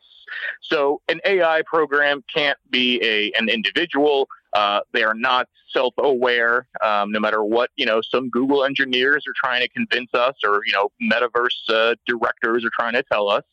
So 0.63 1.01
an 1.09 1.21
AI 1.25 1.63
program 1.67 2.25
can't 2.33 2.59
be 2.71 3.03
a 3.03 3.33
an 3.39 3.49
individual. 3.49 4.29
Uh, 4.53 4.81
they 4.93 5.03
are 5.03 5.15
not 5.15 5.49
self-aware, 5.71 6.67
um, 6.83 7.13
no 7.13 7.21
matter 7.21 7.45
what 7.45 7.71
you 7.77 7.85
know. 7.85 8.01
Some 8.01 8.31
Google 8.31 8.65
engineers 8.65 9.25
are 9.27 9.35
trying 9.37 9.61
to 9.63 9.69
convince 9.69 10.13
us, 10.15 10.35
or 10.45 10.61
you 10.65 10.73
know, 10.73 10.91
metaverse 11.03 11.69
uh, 11.69 11.95
directors 12.07 12.65
are 12.65 12.71
trying 12.79 12.95
to 12.95 13.03
tell 13.03 13.29
us. 13.29 13.45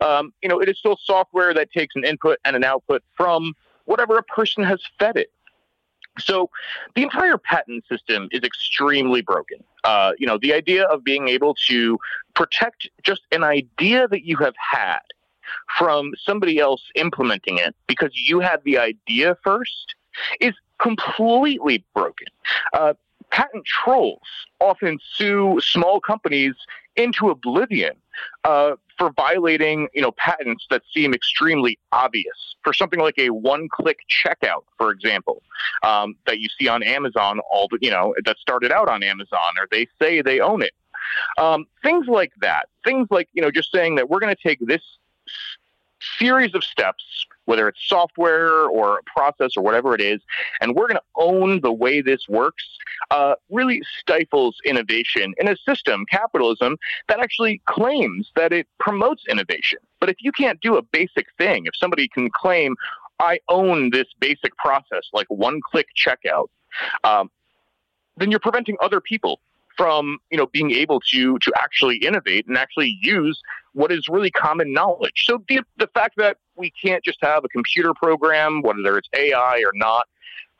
Um, 0.00 0.32
you 0.42 0.48
know, 0.48 0.60
it 0.60 0.68
is 0.68 0.78
still 0.78 0.96
software 1.02 1.52
that 1.54 1.70
takes 1.72 1.94
an 1.96 2.04
input 2.04 2.38
and 2.44 2.56
an 2.56 2.64
output 2.64 3.02
from 3.16 3.54
whatever 3.84 4.16
a 4.18 4.22
person 4.22 4.64
has 4.64 4.80
fed 4.98 5.16
it. 5.16 5.30
So 6.18 6.50
the 6.94 7.02
entire 7.02 7.38
patent 7.38 7.84
system 7.86 8.28
is 8.32 8.42
extremely 8.42 9.22
broken. 9.22 9.58
Uh, 9.84 10.12
you 10.18 10.26
know, 10.26 10.38
the 10.40 10.52
idea 10.52 10.84
of 10.84 11.04
being 11.04 11.28
able 11.28 11.54
to 11.68 11.98
protect 12.34 12.88
just 13.02 13.22
an 13.32 13.44
idea 13.44 14.08
that 14.08 14.24
you 14.24 14.36
have 14.38 14.54
had 14.56 15.00
from 15.78 16.12
somebody 16.22 16.58
else 16.58 16.82
implementing 16.94 17.58
it 17.58 17.74
because 17.86 18.10
you 18.14 18.40
had 18.40 18.60
the 18.64 18.78
idea 18.78 19.36
first 19.42 19.94
is 20.40 20.54
completely 20.78 21.84
broken. 21.94 22.26
Uh, 22.72 22.94
patent 23.30 23.64
trolls 23.64 24.20
often 24.60 24.98
sue 25.14 25.60
small 25.62 26.00
companies 26.00 26.54
into 26.96 27.30
oblivion 27.30 27.94
uh, 28.44 28.72
for 28.98 29.12
violating, 29.12 29.88
you 29.94 30.02
know, 30.02 30.10
patents 30.12 30.66
that 30.70 30.82
seem 30.92 31.14
extremely 31.14 31.78
obvious. 31.92 32.56
For 32.64 32.72
something 32.72 32.98
like 32.98 33.18
a 33.18 33.30
one-click 33.30 34.00
checkout, 34.10 34.64
for 34.76 34.90
example, 34.90 35.42
um, 35.84 36.16
that 36.26 36.40
you 36.40 36.48
see 36.58 36.68
on 36.68 36.82
Amazon, 36.82 37.38
all 37.50 37.68
the, 37.70 37.78
you 37.80 37.90
know, 37.90 38.14
that 38.24 38.38
started 38.38 38.72
out 38.72 38.88
on 38.88 39.02
Amazon, 39.02 39.56
or 39.58 39.68
they 39.70 39.86
say 40.00 40.20
they 40.20 40.40
own 40.40 40.62
it. 40.62 40.72
Um, 41.38 41.66
things 41.82 42.06
like 42.08 42.32
that. 42.40 42.68
Things 42.84 43.06
like, 43.10 43.28
you 43.32 43.40
know, 43.40 43.50
just 43.50 43.70
saying 43.72 43.94
that 43.94 44.10
we're 44.10 44.20
going 44.20 44.34
to 44.34 44.42
take 44.42 44.58
this 44.66 44.82
series 46.18 46.54
of 46.54 46.64
steps, 46.64 47.26
whether 47.44 47.68
it's 47.68 47.80
software 47.86 48.64
or 48.66 48.98
a 48.98 49.02
process 49.04 49.56
or 49.56 49.62
whatever 49.62 49.94
it 49.94 50.00
is, 50.00 50.20
and 50.60 50.74
we're 50.74 50.86
going 50.86 50.96
to 50.96 51.02
own 51.16 51.60
the 51.60 51.72
way 51.72 52.00
this 52.00 52.28
works, 52.28 52.64
uh, 53.10 53.34
really 53.50 53.82
stifles 53.98 54.56
innovation 54.64 55.34
in 55.38 55.48
a 55.48 55.56
system, 55.56 56.04
capitalism, 56.10 56.76
that 57.08 57.20
actually 57.20 57.60
claims 57.66 58.30
that 58.36 58.52
it 58.52 58.66
promotes 58.78 59.24
innovation. 59.28 59.78
But 60.00 60.08
if 60.08 60.16
you 60.20 60.32
can't 60.32 60.60
do 60.60 60.76
a 60.76 60.82
basic 60.82 61.26
thing, 61.38 61.66
if 61.66 61.74
somebody 61.76 62.08
can 62.08 62.30
claim, 62.30 62.76
I 63.20 63.40
own 63.48 63.90
this 63.90 64.06
basic 64.20 64.56
process, 64.56 65.08
like 65.12 65.26
one 65.28 65.60
click 65.60 65.88
checkout, 65.96 66.48
um, 67.04 67.30
then 68.16 68.30
you're 68.30 68.40
preventing 68.40 68.76
other 68.80 69.00
people 69.00 69.40
from 69.78 70.18
you 70.30 70.36
know 70.36 70.46
being 70.48 70.72
able 70.72 71.00
to 71.00 71.38
to 71.38 71.52
actually 71.62 71.96
innovate 71.98 72.46
and 72.46 72.58
actually 72.58 72.98
use 73.00 73.40
what 73.72 73.90
is 73.90 74.06
really 74.10 74.30
common 74.30 74.72
knowledge. 74.74 75.24
So 75.24 75.42
the 75.48 75.60
the 75.78 75.86
fact 75.94 76.14
that 76.18 76.36
we 76.56 76.70
can't 76.84 77.02
just 77.02 77.18
have 77.22 77.44
a 77.44 77.48
computer 77.48 77.94
program, 77.94 78.60
whether 78.60 78.98
it's 78.98 79.08
AI 79.16 79.62
or 79.64 79.72
not, 79.74 80.06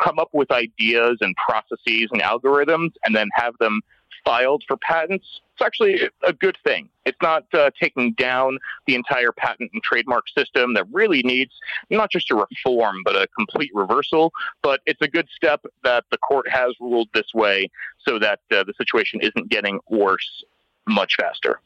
come 0.01 0.19
up 0.19 0.29
with 0.33 0.51
ideas 0.51 1.19
and 1.21 1.35
processes 1.37 2.09
and 2.13 2.23
algorithms 2.23 2.93
and 3.05 3.15
then 3.15 3.29
have 3.35 3.55
them 3.59 3.83
filed 4.25 4.65
for 4.67 4.77
patents, 4.77 5.41
it's 5.55 5.67
actually 5.67 6.09
a 6.25 6.33
good 6.33 6.57
thing. 6.63 6.89
It's 7.05 7.19
not 7.21 7.45
uh, 7.53 7.71
taking 7.81 8.13
down 8.13 8.59
the 8.87 8.95
entire 8.95 9.33
patent 9.33 9.71
and 9.73 9.83
trademark 9.83 10.25
system 10.37 10.75
that 10.75 10.85
really 10.93 11.23
needs 11.23 11.53
not 11.91 12.11
just 12.11 12.31
a 12.31 12.35
reform, 12.35 13.03
but 13.05 13.17
a 13.17 13.27
complete 13.37 13.71
reversal. 13.75 14.33
But 14.63 14.81
it's 14.87 15.03
a 15.03 15.09
good 15.09 15.29
step 15.35 15.65
that 15.85 16.05
the 16.11 16.19
court 16.19 16.49
has 16.49 16.75
ruled 16.81 17.09
this 17.15 17.35
way 17.35 17.71
so 18.07 18.19
that 18.19 18.41
uh, 18.53 18.65
the 18.65 18.75
situation 18.77 19.21
isn't 19.21 19.49
getting 19.49 19.81
worse 19.89 20.45
much 20.87 21.17
faster. 21.19 21.61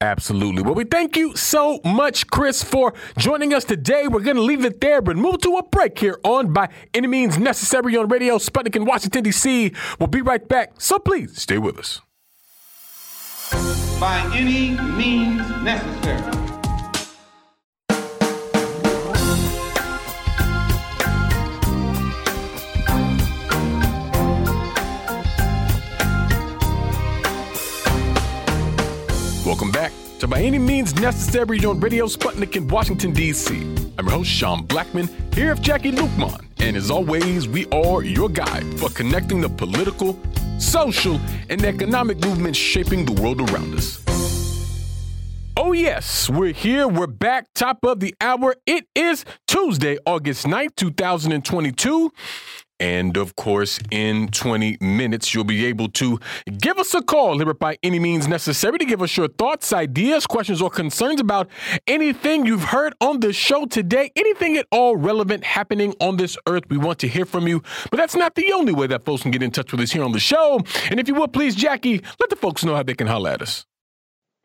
Absolutely. 0.00 0.62
Well, 0.62 0.74
we 0.74 0.84
thank 0.84 1.16
you 1.16 1.34
so 1.36 1.80
much, 1.84 2.28
Chris, 2.28 2.62
for 2.62 2.94
joining 3.16 3.52
us 3.52 3.64
today. 3.64 4.06
We're 4.06 4.20
going 4.20 4.36
to 4.36 4.42
leave 4.42 4.64
it 4.64 4.80
there, 4.80 5.02
but 5.02 5.16
move 5.16 5.40
to 5.40 5.56
a 5.56 5.62
break 5.64 5.98
here 5.98 6.20
on 6.22 6.52
By 6.52 6.68
Any 6.94 7.08
Means 7.08 7.36
Necessary 7.36 7.96
on 7.96 8.06
Radio 8.06 8.38
Sputnik 8.38 8.76
in 8.76 8.84
Washington, 8.84 9.24
D.C. 9.24 9.72
We'll 9.98 10.06
be 10.06 10.22
right 10.22 10.46
back, 10.46 10.80
so 10.80 11.00
please 11.00 11.42
stay 11.42 11.58
with 11.58 11.78
us. 11.78 12.00
By 13.98 14.30
any 14.36 14.70
means 14.96 15.42
necessary. 15.64 16.47
Welcome 29.48 29.70
back 29.70 29.92
to 30.18 30.28
By 30.28 30.42
Any 30.42 30.58
Means 30.58 30.94
Necessary 30.96 31.64
on 31.64 31.80
Radio 31.80 32.04
Sputnik 32.04 32.54
in 32.54 32.68
Washington, 32.68 33.14
D.C. 33.14 33.56
I'm 33.96 34.04
your 34.04 34.16
host, 34.16 34.28
Sean 34.28 34.66
Blackmon, 34.66 35.08
here 35.34 35.54
with 35.54 35.62
Jacquie 35.62 35.90
Luqman. 35.90 36.44
And 36.58 36.76
as 36.76 36.90
always, 36.90 37.48
we 37.48 37.64
are 37.68 38.02
your 38.02 38.28
guide 38.28 38.78
for 38.78 38.90
connecting 38.90 39.40
the 39.40 39.48
political, 39.48 40.20
social, 40.58 41.18
and 41.48 41.64
economic 41.64 42.22
movements 42.22 42.58
shaping 42.58 43.06
the 43.06 43.22
world 43.22 43.40
around 43.50 43.74
us. 43.74 44.04
Oh, 45.56 45.72
yes, 45.72 46.28
we're 46.28 46.52
here. 46.52 46.86
We're 46.86 47.06
back, 47.06 47.46
top 47.54 47.78
of 47.84 48.00
the 48.00 48.14
hour. 48.20 48.54
It 48.66 48.86
is 48.94 49.24
Tuesday, 49.46 49.96
August 50.04 50.44
9th, 50.44 50.76
2022. 50.76 52.12
And 52.80 53.16
of 53.16 53.34
course, 53.36 53.80
in 53.90 54.28
20 54.28 54.78
minutes, 54.80 55.34
you'll 55.34 55.44
be 55.44 55.66
able 55.66 55.88
to 55.90 56.20
give 56.58 56.78
us 56.78 56.94
a 56.94 57.02
call 57.02 57.38
here 57.38 57.52
by 57.54 57.76
any 57.82 57.98
means 57.98 58.28
necessary 58.28 58.78
to 58.78 58.84
give 58.84 59.02
us 59.02 59.16
your 59.16 59.28
thoughts, 59.28 59.72
ideas, 59.72 60.26
questions, 60.26 60.62
or 60.62 60.70
concerns 60.70 61.20
about 61.20 61.48
anything 61.86 62.46
you've 62.46 62.64
heard 62.64 62.94
on 63.00 63.20
the 63.20 63.32
show 63.32 63.66
today, 63.66 64.12
anything 64.16 64.56
at 64.56 64.66
all 64.70 64.96
relevant 64.96 65.44
happening 65.44 65.94
on 66.00 66.16
this 66.16 66.36
earth. 66.46 66.64
We 66.68 66.78
want 66.78 66.98
to 67.00 67.08
hear 67.08 67.24
from 67.24 67.48
you. 67.48 67.62
But 67.90 67.96
that's 67.96 68.14
not 68.14 68.34
the 68.34 68.52
only 68.52 68.72
way 68.72 68.86
that 68.86 69.04
folks 69.04 69.22
can 69.22 69.30
get 69.30 69.42
in 69.42 69.50
touch 69.50 69.72
with 69.72 69.80
us 69.80 69.90
here 69.90 70.04
on 70.04 70.12
the 70.12 70.20
show. 70.20 70.60
And 70.90 71.00
if 71.00 71.08
you 71.08 71.14
would, 71.14 71.32
please, 71.32 71.56
Jacquie, 71.56 72.04
let 72.20 72.30
the 72.30 72.36
folks 72.36 72.64
know 72.64 72.76
how 72.76 72.82
they 72.82 72.94
can 72.94 73.06
holler 73.06 73.30
at 73.30 73.42
us. 73.42 73.66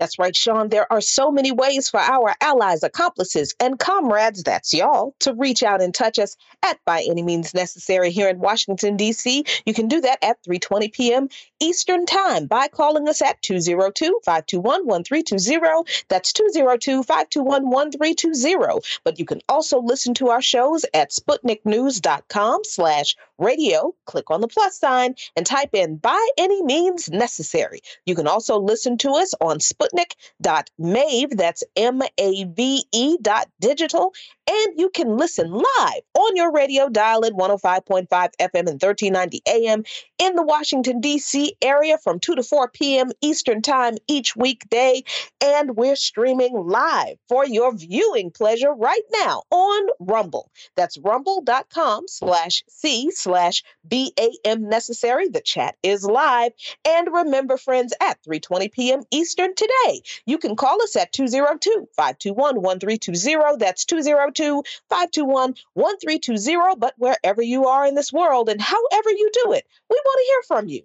That's 0.03 0.19
right, 0.19 0.35
Sean. 0.35 0.67
There 0.67 0.91
are 0.91 0.99
so 0.99 1.31
many 1.31 1.53
ways 1.53 1.89
for 1.89 2.01
our 2.01 2.35
allies, 2.41 2.83
accomplices, 2.83 3.55
and 3.61 3.79
comrades, 3.79 4.43
that's 4.43 4.73
y'all, 4.73 5.15
to 5.19 5.33
reach 5.33 5.63
out 5.63 5.81
and 5.81 5.93
touch 5.93 6.19
us 6.19 6.35
at 6.61 6.77
By 6.83 7.05
Any 7.09 7.23
Means 7.23 7.53
Necessary 7.53 8.11
here 8.11 8.27
in 8.27 8.39
Washington, 8.39 8.97
D.C. 8.97 9.45
You 9.65 9.73
can 9.73 9.87
do 9.87 10.01
that 10.01 10.21
at 10.21 10.43
3.20 10.43 10.91
p.m. 10.91 11.29
Eastern 11.61 12.05
Time 12.05 12.47
by 12.47 12.67
calling 12.67 13.07
us 13.07 13.21
at 13.21 13.41
202-521-1320. 13.43 16.03
That's 16.09 16.33
202-521-1320. 16.33 18.99
But 19.05 19.19
you 19.19 19.25
can 19.25 19.39
also 19.47 19.79
listen 19.79 20.13
to 20.15 20.31
our 20.31 20.41
shows 20.41 20.85
at 20.93 21.11
sputniknews.com 21.11 22.65
slash 22.65 23.15
radio. 23.37 23.93
Click 24.05 24.31
on 24.31 24.41
the 24.41 24.47
plus 24.47 24.79
sign 24.79 25.15
and 25.35 25.45
type 25.45 25.69
in 25.73 25.97
By 25.97 26.27
Any 26.37 26.63
Means 26.63 27.09
Necessary. 27.09 27.81
You 28.05 28.15
can 28.15 28.27
also 28.27 28.59
listen 28.59 28.97
to 28.99 29.11
us 29.11 29.33
on 29.41 29.59
Sputnik 29.59 30.13
sputnik.mave, 30.41 31.37
that's 31.37 31.63
M-A-V-E 31.75 33.17
dot 33.21 33.47
digital, 33.59 34.13
and 34.49 34.79
you 34.79 34.89
can 34.89 35.17
listen 35.17 35.51
live 35.51 36.01
on 36.13 36.35
your 36.35 36.51
radio 36.51 36.89
dial 36.89 37.25
at 37.25 37.33
105.5 37.33 38.07
FM 38.09 38.29
and 38.53 38.81
1390 38.81 39.41
AM 39.47 39.83
in 40.19 40.35
the 40.35 40.43
Washington, 40.43 40.99
D.C. 40.99 41.55
area 41.61 41.97
from 41.97 42.19
2 42.19 42.35
to 42.35 42.43
4 42.43 42.69
p.m. 42.69 43.11
Eastern 43.21 43.61
Time 43.61 43.95
each 44.07 44.35
weekday. 44.35 45.03
And 45.41 45.75
we're 45.75 45.95
streaming 45.95 46.53
live 46.55 47.17
for 47.27 47.45
your 47.45 47.75
viewing 47.75 48.31
pleasure 48.31 48.73
right 48.73 49.03
now 49.21 49.43
on 49.49 49.87
Rumble. 49.99 50.51
That's 50.75 50.97
rumble.com 50.97 52.05
slash 52.07 52.63
C 52.67 53.11
slash 53.11 53.32
BAM 53.33 54.69
necessary. 54.69 55.29
The 55.29 55.41
chat 55.41 55.75
is 55.83 56.05
live. 56.05 56.53
And 56.85 57.09
remember, 57.11 57.57
friends, 57.57 57.93
at 58.01 58.23
3.20 58.23 58.71
p.m. 58.71 59.03
Eastern 59.11 59.53
today, 59.55 60.01
you 60.25 60.37
can 60.37 60.55
call 60.55 60.81
us 60.83 60.95
at 60.95 61.11
202-521-1320. 61.13 63.59
That's 63.59 63.83
202-521-1320. 63.85 66.79
But 66.79 66.93
wherever 66.97 67.41
you 67.41 67.67
are 67.67 67.85
in 67.85 67.95
this 67.95 68.13
world 68.13 68.47
and 68.49 68.61
however 68.61 69.09
you 69.09 69.29
do 69.43 69.51
it, 69.53 69.65
we 69.89 69.95
want 69.95 70.19
to 70.19 70.25
hear 70.25 70.43
from 70.47 70.67
you. 70.69 70.83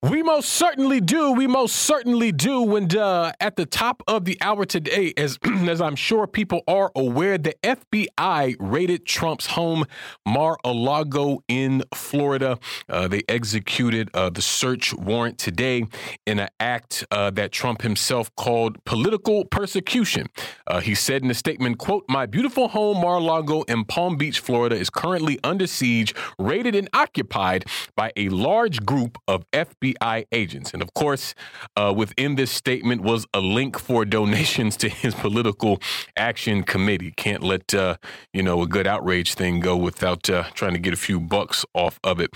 We 0.00 0.22
most 0.22 0.50
certainly 0.50 1.00
do. 1.00 1.32
We 1.32 1.48
most 1.48 1.74
certainly 1.74 2.30
do. 2.30 2.76
And 2.76 2.94
uh, 2.94 3.32
at 3.40 3.56
the 3.56 3.66
top 3.66 4.00
of 4.06 4.26
the 4.26 4.38
hour 4.40 4.64
today, 4.64 5.12
as 5.16 5.40
as 5.44 5.80
I'm 5.80 5.96
sure 5.96 6.28
people 6.28 6.62
are 6.68 6.92
aware, 6.94 7.36
the 7.36 7.56
FBI 7.64 8.54
raided 8.60 9.06
Trump's 9.06 9.46
home, 9.46 9.86
Mar-a-Lago 10.24 11.42
in 11.48 11.82
Florida. 11.92 12.60
Uh, 12.88 13.08
they 13.08 13.22
executed 13.28 14.08
uh, 14.14 14.30
the 14.30 14.40
search 14.40 14.94
warrant 14.94 15.36
today 15.36 15.84
in 16.26 16.38
an 16.38 16.48
act 16.60 17.04
uh, 17.10 17.30
that 17.30 17.50
Trump 17.50 17.82
himself 17.82 18.30
called 18.36 18.84
political 18.84 19.46
persecution. 19.46 20.28
Uh, 20.68 20.78
he 20.78 20.94
said 20.94 21.24
in 21.24 21.30
a 21.32 21.34
statement, 21.34 21.78
"quote 21.78 22.04
My 22.08 22.24
beautiful 22.24 22.68
home, 22.68 23.00
Mar-a-Lago 23.00 23.62
in 23.62 23.84
Palm 23.84 24.16
Beach, 24.16 24.38
Florida, 24.38 24.76
is 24.76 24.90
currently 24.90 25.40
under 25.42 25.66
siege, 25.66 26.14
raided 26.38 26.76
and 26.76 26.88
occupied 26.92 27.64
by 27.96 28.12
a 28.16 28.28
large 28.28 28.86
group 28.86 29.18
of 29.26 29.44
FBI." 29.50 29.87
FBI 29.94 30.26
agents. 30.32 30.72
And 30.72 30.82
of 30.82 30.94
course, 30.94 31.34
uh, 31.76 31.92
within 31.96 32.34
this 32.34 32.50
statement 32.50 33.02
was 33.02 33.26
a 33.34 33.40
link 33.40 33.78
for 33.78 34.04
donations 34.04 34.76
to 34.78 34.88
his 34.88 35.14
political 35.14 35.80
action 36.16 36.62
committee. 36.62 37.12
Can't 37.16 37.42
let, 37.42 37.74
uh, 37.74 37.96
you 38.32 38.42
know, 38.42 38.62
a 38.62 38.66
good 38.66 38.86
outrage 38.86 39.34
thing 39.34 39.60
go 39.60 39.76
without 39.76 40.28
uh, 40.30 40.44
trying 40.54 40.72
to 40.72 40.78
get 40.78 40.92
a 40.92 40.96
few 40.96 41.20
bucks 41.20 41.64
off 41.74 41.98
of 42.04 42.20
it. 42.20 42.30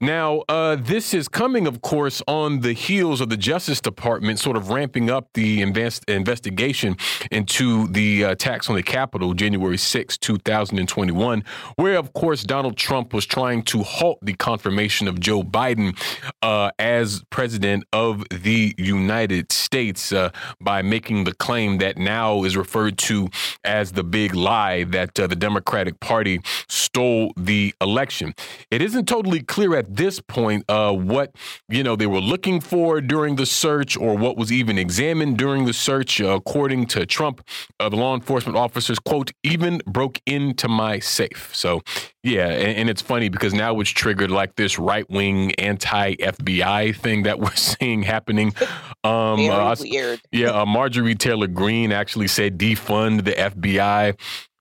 Now, 0.00 0.42
uh, 0.48 0.76
this 0.76 1.14
is 1.14 1.28
coming, 1.28 1.66
of 1.66 1.82
course, 1.82 2.22
on 2.26 2.60
the 2.60 2.72
heels 2.72 3.20
of 3.20 3.28
the 3.28 3.36
Justice 3.36 3.80
Department 3.80 4.38
sort 4.38 4.56
of 4.56 4.70
ramping 4.70 5.10
up 5.10 5.28
the 5.34 5.62
invest- 5.62 6.04
investigation 6.08 6.96
into 7.30 7.88
the 7.88 8.22
attacks 8.22 8.68
on 8.68 8.76
the 8.76 8.82
Capitol 8.82 9.34
January 9.34 9.78
6, 9.78 10.18
2021, 10.18 11.44
where, 11.76 11.96
of 11.96 12.12
course, 12.12 12.42
Donald 12.42 12.76
Trump 12.76 13.12
was 13.14 13.26
trying 13.26 13.62
to 13.62 13.82
halt 13.82 14.18
the 14.22 14.34
confirmation 14.34 15.08
of 15.08 15.20
Joe 15.20 15.42
Biden 15.42 15.96
uh, 16.42 16.70
as 16.78 16.91
as 16.92 17.22
president 17.30 17.84
of 17.92 18.24
the 18.30 18.74
United 18.76 19.50
States 19.50 20.12
uh, 20.12 20.30
by 20.60 20.82
making 20.82 21.24
the 21.24 21.34
claim 21.34 21.78
that 21.78 21.96
now 21.96 22.44
is 22.44 22.54
referred 22.56 22.98
to 22.98 23.28
as 23.64 23.92
the 23.92 24.04
big 24.04 24.34
lie 24.34 24.84
that 24.84 25.18
uh, 25.18 25.26
the 25.26 25.36
Democratic 25.36 26.00
Party 26.00 26.40
stole 26.68 27.32
the 27.36 27.74
election. 27.80 28.34
It 28.70 28.82
isn't 28.82 29.06
totally 29.06 29.40
clear 29.40 29.74
at 29.76 29.96
this 29.96 30.20
point 30.20 30.64
uh, 30.68 30.92
what 30.92 31.34
you 31.68 31.82
know 31.82 31.96
they 31.96 32.06
were 32.06 32.20
looking 32.20 32.60
for 32.60 33.00
during 33.00 33.36
the 33.36 33.46
search 33.46 33.96
or 33.96 34.16
what 34.16 34.36
was 34.36 34.52
even 34.52 34.76
examined 34.78 35.38
during 35.38 35.64
the 35.64 35.72
search. 35.72 36.20
Uh, 36.20 36.36
according 36.40 36.86
to 36.94 37.06
Trump, 37.06 37.36
the 37.78 37.96
law 38.04 38.14
enforcement 38.14 38.56
officers 38.56 38.98
quote 38.98 39.32
even 39.42 39.80
broke 39.86 40.20
into 40.26 40.68
my 40.68 40.98
safe. 40.98 41.50
So 41.54 41.82
yeah, 42.22 42.48
and, 42.48 42.78
and, 42.78 42.90
it's 42.90 43.02
funny 43.02 43.28
because 43.28 43.52
now 43.52 43.80
it's 43.80 43.90
triggered 43.90 44.30
like 44.30 44.54
this 44.54 44.78
right 44.78 45.08
wing 45.10 45.54
anti 45.56 46.14
FBI 46.16 46.94
thing 46.96 47.24
that 47.24 47.40
we're 47.40 47.54
seeing 47.54 48.02
happening. 48.02 48.54
Um, 49.02 49.38
Very 49.38 49.48
uh, 49.48 49.76
weird. 49.80 50.20
Yeah, 50.30 50.60
uh, 50.60 50.66
Marjorie 50.66 51.16
Taylor 51.16 51.48
Greene 51.48 51.92
actually 51.92 52.28
said 52.28 52.58
defund 52.58 53.24
the 53.24 53.32
FBI. 53.32 54.18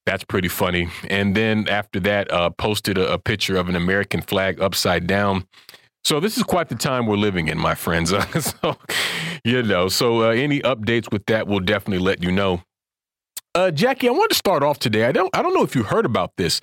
That's 0.07 0.23
pretty 0.23 0.47
funny. 0.47 0.89
And 1.09 1.35
then 1.35 1.67
after 1.69 1.99
that, 2.01 2.31
uh, 2.31 2.49
posted 2.49 2.97
a, 2.97 3.13
a 3.13 3.19
picture 3.19 3.55
of 3.57 3.69
an 3.69 3.75
American 3.75 4.21
flag 4.21 4.59
upside 4.59 5.05
down. 5.05 5.45
So 6.03 6.19
this 6.19 6.37
is 6.37 6.43
quite 6.43 6.69
the 6.69 6.75
time 6.75 7.05
we're 7.05 7.17
living 7.17 7.47
in, 7.47 7.59
my 7.59 7.75
friends. 7.75 8.09
so, 8.39 8.75
you 9.43 9.61
know, 9.61 9.87
so 9.87 10.23
uh, 10.23 10.29
any 10.29 10.59
updates 10.61 11.11
with 11.11 11.27
that, 11.27 11.47
we'll 11.47 11.59
definitely 11.59 12.03
let 12.03 12.23
you 12.23 12.31
know. 12.31 12.63
Uh, 13.53 13.69
Jacquie, 13.69 14.07
I 14.07 14.11
want 14.11 14.29
to 14.29 14.35
start 14.35 14.63
off 14.63 14.79
today. 14.79 15.03
I 15.03 15.11
don't, 15.11 15.29
I 15.35 15.41
don't 15.41 15.53
know 15.53 15.63
if 15.63 15.75
you 15.75 15.83
heard 15.83 16.05
about 16.05 16.37
this, 16.37 16.61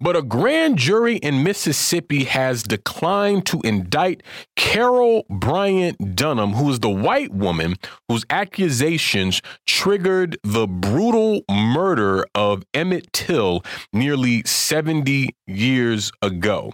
but 0.00 0.16
a 0.16 0.22
grand 0.22 0.78
jury 0.78 1.16
in 1.16 1.42
Mississippi 1.42 2.24
has 2.24 2.62
declined 2.62 3.44
to 3.46 3.60
indict 3.62 4.22
Carol 4.56 5.26
Bryant 5.28 5.98
Donham, 6.16 6.54
who 6.54 6.70
is 6.70 6.80
the 6.80 6.88
white 6.88 7.34
woman 7.34 7.74
whose 8.08 8.24
accusations 8.30 9.42
triggered 9.66 10.38
the 10.42 10.66
brutal 10.66 11.42
murder 11.50 12.24
of 12.34 12.62
Emmett 12.72 13.12
Till 13.12 13.62
nearly 13.92 14.42
70 14.44 15.36
years 15.46 16.10
ago. 16.22 16.72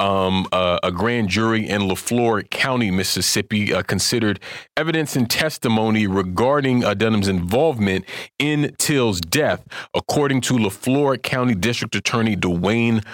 Um, 0.00 0.46
uh, 0.52 0.78
a 0.82 0.90
grand 0.90 1.28
jury 1.28 1.68
in 1.68 1.82
Leflore 1.82 2.48
County, 2.48 2.90
Mississippi, 2.90 3.74
uh, 3.74 3.82
considered 3.82 4.40
evidence 4.74 5.16
and 5.16 5.28
testimony 5.28 6.06
regarding 6.06 6.82
uh, 6.82 6.94
Donham's 6.94 7.28
involvement 7.28 8.06
in 8.38 8.74
Till 8.78 9.01
death, 9.10 9.64
according 9.94 10.40
to 10.42 10.54
Leflore 10.54 11.20
County 11.20 11.54
District 11.54 11.94
Attorney 11.94 12.36
Dewayne 12.36 13.04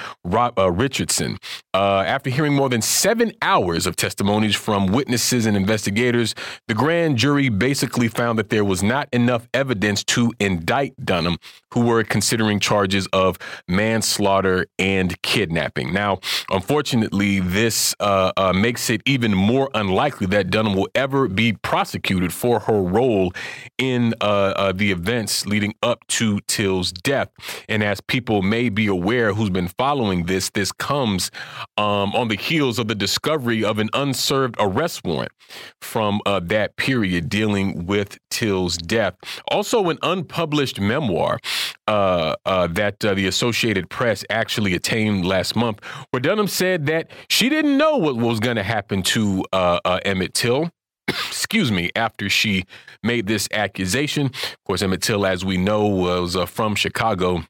uh, 0.59 0.71
Richardson. 0.71 1.39
Uh, 1.75 2.03
after 2.07 2.31
hearing 2.31 2.55
more 2.55 2.69
than 2.69 2.83
seven 2.83 3.33
hours 3.43 3.87
of 3.87 3.97
testimonies 3.97 4.55
from 4.55 4.87
witnesses 4.87 5.47
and 5.47 5.57
investigators, 5.57 6.35
the 6.67 6.75
grand 6.75 7.17
jury 7.17 7.49
basically 7.49 8.09
found 8.09 8.39
that 8.39 8.51
there 8.51 8.65
was 8.65 8.83
not 8.83 9.09
enough 9.13 9.49
evidence 9.55 10.05
to 10.05 10.33
indict 10.41 10.95
Donham, 11.05 11.37
who 11.73 11.81
were 11.81 12.03
considering 12.05 12.61
charges 12.61 13.07
of 13.13 13.39
manslaughter 13.69 14.67
and 14.79 15.21
kidnapping. 15.23 15.93
Now, 15.93 16.21
unfortunately, 16.51 17.41
this 17.41 17.95
uh, 18.01 18.33
uh, 18.37 18.53
makes 18.53 18.91
it 18.91 19.03
even 19.07 19.35
more 19.35 19.71
unlikely 19.75 20.27
that 20.29 20.49
Donham 20.51 20.75
will 20.75 20.89
ever 20.95 21.29
be 21.29 21.53
prosecuted 21.53 22.33
for 22.33 22.61
her 22.61 22.83
role 22.83 23.33
in 23.79 24.15
uh, 24.21 24.25
uh 24.57 24.73
the 24.73 24.91
events 24.91 25.47
leading 25.47 25.75
up 25.83 26.07
to 26.09 26.41
Till's 26.47 26.93
death. 26.93 27.31
And 27.69 27.83
as 27.83 28.01
people 28.01 28.43
may 28.43 28.69
be 28.69 28.87
aware 28.87 29.33
who's 29.35 29.51
been 29.51 29.69
following 29.69 30.27
this, 30.27 30.51
this 30.51 30.73
comes 30.73 31.31
um, 31.77 32.15
on 32.15 32.29
the 32.29 32.37
heels 32.37 32.79
of 32.79 32.89
the 32.89 32.95
discovery 32.95 33.65
of 33.65 33.79
an 33.79 33.89
unserved 33.93 34.57
arrest 34.59 35.05
warrant 35.05 35.33
from 35.81 36.21
uh, 36.27 36.41
that 36.41 36.77
period 36.77 37.29
dealing 37.29 37.87
with 37.87 38.19
Till's 38.31 38.77
death. 38.77 39.15
Also, 39.51 39.89
an 39.89 39.99
unpublished 40.03 40.81
memoir 40.81 41.39
uh, 41.87 42.35
uh, 42.45 42.67
that 42.69 43.05
uh, 43.05 43.15
the 43.15 43.27
Associated 43.27 43.89
Press 43.89 44.25
actually 44.31 44.75
attained 44.75 45.25
last 45.25 45.57
month, 45.57 45.83
where 46.11 46.21
Donham 46.21 46.49
said 46.49 46.87
that 46.87 47.11
she 47.29 47.49
didn't 47.49 47.77
know 47.77 47.97
what 47.97 48.17
was 48.17 48.41
going 48.41 48.57
to 48.57 48.63
happen 48.63 49.03
to 49.03 49.45
uh, 49.53 49.81
uh, 49.85 50.01
Emmett 50.05 50.35
Till 50.35 50.71
excuse 51.09 51.73
me, 51.73 51.91
after 51.97 52.29
she 52.29 52.65
made 53.03 53.27
this 53.27 53.49
accusation. 53.53 54.27
Of 54.27 54.65
course, 54.67 54.83
Emmett 54.83 55.03
Till, 55.03 55.27
as 55.27 55.45
we 55.45 55.57
know, 55.57 55.87
was 55.87 56.37
uh, 56.37 56.47
from 56.47 56.75
Chicago 56.75 57.45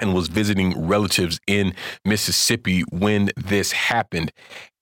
and 0.00 0.14
was 0.14 0.28
visiting 0.28 0.86
relatives 0.86 1.40
in 1.46 1.74
Mississippi 2.04 2.82
when 2.90 3.30
this 3.36 3.72
happened. 3.72 4.32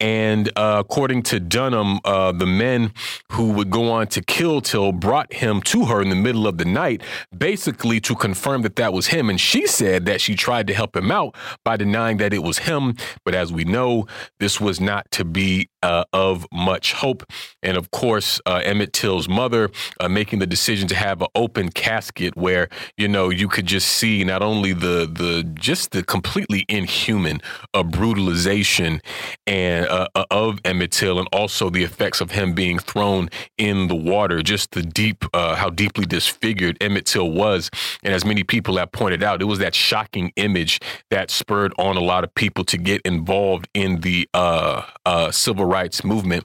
And 0.01 0.49
uh, 0.57 0.77
according 0.81 1.25
to 1.25 1.41
Donham, 1.41 2.01
uh, 2.05 2.33
the 2.33 2.47
men 2.47 2.93
who 3.33 3.53
would 3.53 3.71
go 3.71 3.91
on 3.93 4.07
to 4.09 4.23
kill 4.23 4.61
Till 4.61 4.93
brought 4.93 5.33
him 5.33 5.61
to 5.63 5.85
her 5.87 6.01
in 6.01 6.09
the 6.09 6.17
middle 6.17 6.47
of 6.47 6.59
the 6.59 6.65
night, 6.65 7.03
basically 7.37 8.01
to 8.01 8.15
confirm 8.15 8.63
that 8.63 8.77
that 8.77 8.93
was 8.93 9.09
him. 9.09 9.29
And 9.31 9.41
she 9.41 9.67
said 9.67 10.07
that 10.07 10.21
she 10.21 10.35
tried 10.35 10.67
to 10.69 10.75
help 10.75 10.97
him 10.97 11.11
out 11.11 11.35
by 11.65 11.77
denying 11.77 12.17
that 12.19 12.33
it 12.33 12.43
was 12.43 12.59
him. 12.59 12.97
But 13.25 13.35
as 13.35 13.53
we 13.53 13.65
know, 13.65 14.07
this 14.39 14.61
was 14.61 14.81
not 14.81 15.11
to 15.13 15.25
be 15.25 15.69
uh, 15.83 16.05
of 16.13 16.47
much 16.53 16.93
hope. 16.93 17.25
And 17.63 17.77
of 17.77 17.91
course, 17.91 18.41
uh, 18.47 18.61
Emmett 18.65 18.93
Till's 18.93 19.29
mother 19.29 19.71
uh, 19.99 20.09
making 20.09 20.39
the 20.39 20.47
decision 20.47 20.89
to 20.89 20.95
have 20.95 21.23
an 21.23 21.29
open 21.35 21.71
casket 21.71 22.37
where 22.37 22.69
you 22.97 23.09
know 23.09 23.31
you 23.31 23.49
could 23.49 23.67
just 23.67 23.89
see 23.89 24.25
not 24.25 24.43
only 24.43 24.73
the 24.73 25.11
the 25.11 25.49
just 25.55 25.93
the 25.93 26.03
completely 26.03 26.65
inhuman 26.69 27.41
uh, 27.75 27.83
brutalization 27.83 29.01
and 29.47 29.87
uh, 29.91 30.07
uh, 30.14 30.24
of 30.30 30.61
Emmett 30.64 30.93
Till, 30.93 31.18
and 31.18 31.28
also 31.32 31.68
the 31.70 31.84
effects 31.84 32.20
of 32.20 32.30
him 32.30 32.55
being 32.55 32.78
thrown 32.78 33.28
in 33.59 33.88
the 33.88 33.95
water. 33.95 34.43
Just 34.43 34.70
the 34.72 34.82
deep, 34.82 35.24
uh, 35.34 35.57
how 35.57 35.70
deeply 35.70 36.07
disfigured 36.07 36.76
Emmett 36.80 37.07
Till 37.07 37.30
was, 37.30 37.70
and 38.03 38.14
as 38.14 38.24
many 38.24 38.45
people 38.45 38.76
have 38.78 38.93
pointed 38.93 39.22
out, 39.22 39.43
it 39.43 39.47
was 39.47 39.59
that 39.59 39.74
shocking 39.74 40.32
image 40.36 40.80
that 41.11 41.30
spurred 41.30 41.74
on 41.78 41.97
a 41.97 42.01
lot 42.01 42.24
of 42.24 42.34
people 42.34 42.64
to 42.64 42.78
get 42.78 43.03
involved 43.03 43.68
in 43.74 44.01
the 44.01 44.28
uh, 44.34 44.82
uh, 45.05 45.30
civil 45.30 45.64
rights 45.64 46.05
movement. 46.05 46.45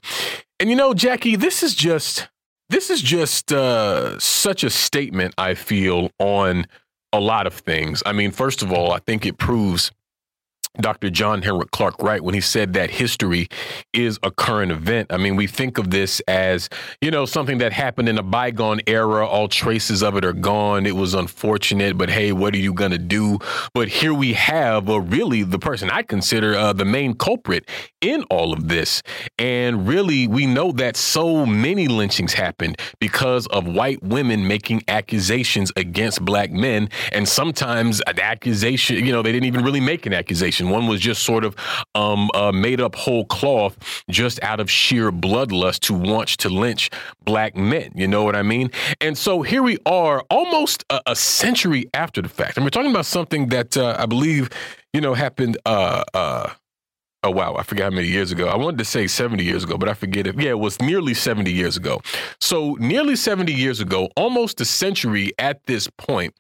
And 0.60 0.70
you 0.70 0.76
know, 0.76 0.94
Jacquie, 0.94 1.38
this 1.38 1.64
is 1.64 1.76
just 1.76 2.30
this 2.70 2.90
is 2.90 3.02
just 3.02 3.52
uh, 3.52 4.18
such 4.20 4.64
a 4.64 4.70
statement. 4.70 5.34
I 5.38 5.54
feel 5.54 6.10
on 6.20 6.66
a 7.14 7.20
lot 7.20 7.48
of 7.48 7.54
things. 7.54 8.02
I 8.06 8.12
mean, 8.12 8.32
first 8.32 8.62
of 8.62 8.72
all, 8.72 8.92
I 8.92 9.00
think 9.00 9.26
it 9.26 9.38
proves 9.38 9.92
Dr. 10.80 11.10
John 11.10 11.42
Henrik 11.42 11.72
Clarke 11.72 12.02
right 12.02 12.22
when 12.22 12.34
he 12.34 12.42
said 12.42 12.74
that 12.74 12.90
history 12.90 13.48
is 13.94 14.20
a 14.24 14.32
current 14.32 14.72
event. 14.72 15.12
I 15.12 15.18
mean, 15.18 15.36
we 15.36 15.48
think 15.48 15.78
of 15.78 15.92
this 15.92 16.22
as, 16.28 16.70
you 17.02 17.12
know, 17.12 17.26
something 17.26 17.60
that 17.60 17.72
happened 17.72 18.10
in 18.10 18.18
a 18.18 18.24
bygone 18.24 18.82
era. 18.88 19.26
All 19.26 19.48
traces 19.48 20.04
of 20.04 20.18
it 20.18 20.26
are 20.26 20.34
gone. 20.34 20.86
It 20.86 20.96
was 20.96 21.14
unfortunate, 21.14 21.98
but 21.98 22.10
hey, 22.10 22.32
what 22.32 22.54
are 22.54 22.60
you 22.60 22.74
going 22.74 22.92
to 22.92 22.98
do? 22.98 23.40
But 23.74 23.88
here 23.88 24.14
we 24.14 24.34
have 24.34 24.90
uh, 24.90 25.00
really 25.00 25.44
the 25.44 25.60
person 25.60 25.90
I 25.90 26.04
consider 26.04 26.56
uh, 26.56 26.74
the 26.74 26.86
main 26.86 27.14
culprit 27.16 27.68
in 28.02 28.24
all 28.24 28.54
of 28.54 28.68
this. 28.68 29.02
And 29.38 29.88
really, 29.88 30.28
we 30.28 30.46
know 30.46 30.72
that 30.74 30.98
so 30.98 31.46
many 31.46 31.88
lynchings 31.88 32.34
happened 32.34 32.78
because 33.00 33.48
of 33.48 33.66
white 33.68 34.02
women 34.04 34.48
making 34.48 34.84
accusations 34.88 35.72
against 35.76 36.24
black 36.24 36.52
men. 36.52 36.90
And 37.12 37.28
sometimes 37.28 38.02
an 38.08 38.20
accusation, 38.20 39.06
you 39.06 39.12
know, 39.12 39.22
they 39.22 39.32
didn't 39.32 39.48
even 39.48 39.64
really 39.64 39.80
make 39.80 40.06
an 40.06 40.14
accusation 40.14 40.55
one 40.62 40.88
was 40.88 41.02
just 41.02 41.24
sort 41.24 41.44
of 41.44 41.56
um, 41.96 42.30
uh, 42.34 42.52
made 42.52 42.82
up 42.82 42.96
whole 42.96 43.26
cloth 43.26 44.04
just 44.10 44.42
out 44.44 44.60
of 44.60 44.70
sheer 44.70 45.12
bloodlust 45.12 45.80
to 45.82 45.94
want 45.94 46.30
to 46.30 46.50
lynch 46.50 46.90
black 47.24 47.56
men. 47.56 47.92
You 47.96 48.08
know 48.08 48.24
what 48.24 48.36
I 48.36 48.44
mean? 48.44 48.72
And 49.02 49.18
so 49.18 49.42
here 49.42 49.64
we 49.64 49.78
are 49.86 50.24
almost 50.30 50.84
a, 50.90 51.02
a 51.08 51.16
century 51.16 51.90
after 51.94 52.22
the 52.22 52.30
fact. 52.30 52.58
And 52.58 52.66
we're 52.66 52.70
talking 52.70 52.92
about 52.92 53.06
something 53.06 53.48
that 53.50 53.78
uh, 53.78 53.96
I 53.98 54.06
believe, 54.06 54.50
you 54.94 55.02
know, 55.02 55.14
happened 55.14 55.58
uh, 55.66 56.04
uh 56.14 56.54
oh 57.26 57.32
wow, 57.32 57.56
I 57.56 57.64
forget 57.64 57.86
how 57.86 57.90
many 57.90 58.08
years 58.08 58.32
ago. 58.32 58.48
I 58.48 58.56
wanted 58.56 58.78
to 58.78 58.86
say 58.86 59.08
70 59.08 59.44
years 59.44 59.64
ago, 59.64 59.78
but 59.78 59.90
I 59.90 59.96
forget 59.96 60.28
it. 60.28 60.40
Yeah, 60.40 60.52
it 60.52 60.60
was 60.60 60.80
nearly 60.80 61.16
70 61.16 61.52
years 61.52 61.76
ago. 61.76 62.02
So 62.40 62.76
nearly 62.80 63.16
70 63.16 63.52
years 63.52 63.80
ago, 63.80 64.10
almost 64.16 64.62
a 64.62 64.66
century 64.66 65.34
at 65.40 65.66
this 65.66 65.90
point, 65.98 66.36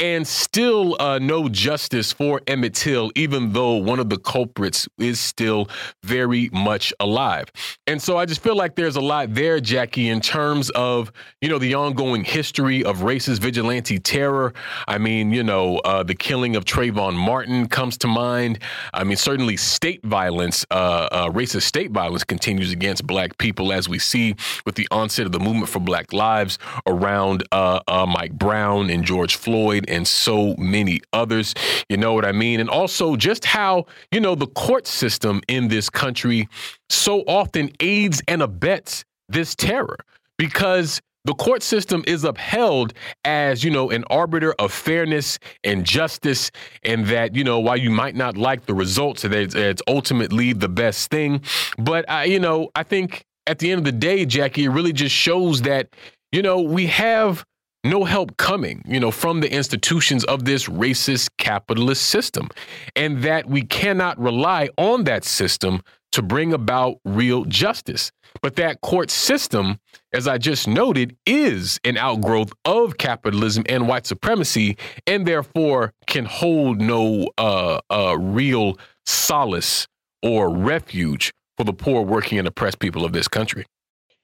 and 0.00 0.26
still 0.26 0.96
uh, 1.00 1.18
no 1.18 1.48
justice 1.50 2.10
for 2.10 2.40
Emmett 2.46 2.74
Till, 2.74 3.12
even 3.14 3.52
though 3.52 3.74
one 3.74 4.00
of 4.00 4.08
the 4.08 4.16
culprits 4.16 4.88
is 4.98 5.20
still 5.20 5.68
very 6.02 6.48
much 6.52 6.92
alive. 7.00 7.52
And 7.86 8.00
so 8.00 8.16
I 8.16 8.24
just 8.24 8.42
feel 8.42 8.56
like 8.56 8.76
there's 8.76 8.96
a 8.96 9.02
lot 9.02 9.34
there, 9.34 9.60
Jacquie, 9.60 10.06
in 10.06 10.22
terms 10.22 10.70
of, 10.70 11.12
you 11.42 11.50
know, 11.50 11.58
the 11.58 11.74
ongoing 11.74 12.24
history 12.24 12.82
of 12.82 12.98
racist 12.98 13.40
vigilante 13.40 13.98
terror. 13.98 14.54
I 14.88 14.96
mean, 14.96 15.32
you 15.32 15.42
know, 15.44 15.78
uh, 15.78 16.02
the 16.02 16.14
killing 16.14 16.56
of 16.56 16.64
Trayvon 16.64 17.14
Martin 17.14 17.68
comes 17.68 17.98
to 17.98 18.08
mind. 18.08 18.60
I 18.94 19.04
mean, 19.04 19.18
certainly 19.18 19.58
state 19.58 20.00
violence, 20.02 20.13
uh, 20.14 21.08
uh, 21.10 21.30
racist 21.30 21.62
state 21.62 21.90
violence 21.90 22.24
continues 22.24 22.72
against 22.72 23.06
black 23.06 23.36
people, 23.38 23.72
as 23.72 23.88
we 23.88 23.98
see 23.98 24.36
with 24.64 24.76
the 24.76 24.86
onset 24.90 25.26
of 25.26 25.32
the 25.32 25.40
movement 25.40 25.68
for 25.68 25.80
Black 25.80 26.12
Lives 26.12 26.58
around 26.86 27.42
uh, 27.52 27.80
uh, 27.88 28.06
Mike 28.06 28.32
Brown 28.32 28.90
and 28.90 29.04
George 29.04 29.36
Floyd 29.36 29.84
and 29.88 30.06
so 30.06 30.54
many 30.56 31.00
others. 31.12 31.54
You 31.88 31.96
know 31.96 32.14
what 32.14 32.24
I 32.24 32.32
mean? 32.32 32.60
And 32.60 32.70
also 32.70 33.16
just 33.16 33.44
how, 33.44 33.86
you 34.12 34.20
know, 34.20 34.34
the 34.34 34.46
court 34.46 34.86
system 34.86 35.40
in 35.48 35.68
this 35.68 35.90
country 35.90 36.48
so 36.88 37.22
often 37.22 37.70
aids 37.80 38.22
and 38.28 38.42
abets 38.42 39.04
this 39.28 39.54
terror 39.54 39.98
because 40.38 41.00
the 41.24 41.34
court 41.34 41.62
system 41.62 42.04
is 42.06 42.24
upheld 42.24 42.92
as 43.24 43.64
you 43.64 43.70
know 43.70 43.90
an 43.90 44.04
arbiter 44.10 44.52
of 44.58 44.72
fairness 44.72 45.38
and 45.64 45.84
justice 45.84 46.50
and 46.82 47.06
that 47.06 47.34
you 47.34 47.44
know 47.44 47.58
while 47.58 47.76
you 47.76 47.90
might 47.90 48.14
not 48.14 48.36
like 48.36 48.66
the 48.66 48.74
results 48.74 49.22
that 49.22 49.32
it's, 49.32 49.82
ultimately 49.88 50.52
the 50.52 50.68
best 50.68 51.10
thing. 51.10 51.40
But 51.78 52.08
I, 52.08 52.24
you 52.24 52.38
know 52.38 52.70
i 52.74 52.82
think 52.82 53.24
at 53.46 53.58
the 53.58 53.70
end 53.70 53.78
of 53.80 53.84
the 53.84 53.92
day 53.92 54.24
jacquie 54.24 54.64
it 54.64 54.70
really 54.70 54.92
just 54.92 55.14
shows 55.14 55.62
that 55.62 55.88
you 56.32 56.42
know 56.42 56.60
we 56.60 56.86
have 56.86 57.44
no 57.84 58.04
help 58.04 58.38
coming, 58.38 58.82
you 58.86 58.98
know, 58.98 59.10
from 59.10 59.40
the 59.40 59.52
institutions 59.52 60.24
of 60.24 60.46
this 60.46 60.68
racist 60.68 61.28
capitalist 61.36 62.06
system, 62.06 62.48
and 62.96 63.22
that 63.22 63.46
we 63.46 63.60
cannot 63.60 64.18
rely 64.18 64.70
on 64.78 65.04
that 65.04 65.22
system 65.22 65.82
to 66.14 66.22
bring 66.22 66.52
about 66.52 66.98
real 67.04 67.44
justice. 67.44 68.10
But 68.40 68.56
that 68.56 68.80
court 68.80 69.10
system, 69.10 69.78
as 70.12 70.26
I 70.26 70.38
just 70.38 70.66
noted, 70.66 71.16
is 71.26 71.78
an 71.84 71.96
outgrowth 71.96 72.52
of 72.64 72.98
capitalism 72.98 73.64
and 73.68 73.88
white 73.88 74.06
supremacy, 74.06 74.76
and 75.06 75.26
therefore 75.26 75.92
can 76.06 76.24
hold 76.24 76.80
no 76.80 77.30
uh, 77.38 77.80
uh, 77.90 78.16
real 78.18 78.78
solace 79.06 79.86
or 80.22 80.50
refuge 80.54 81.32
for 81.56 81.64
the 81.64 81.72
poor, 81.72 82.02
working, 82.02 82.38
and 82.38 82.48
oppressed 82.48 82.80
people 82.80 83.04
of 83.04 83.12
this 83.12 83.28
country. 83.28 83.66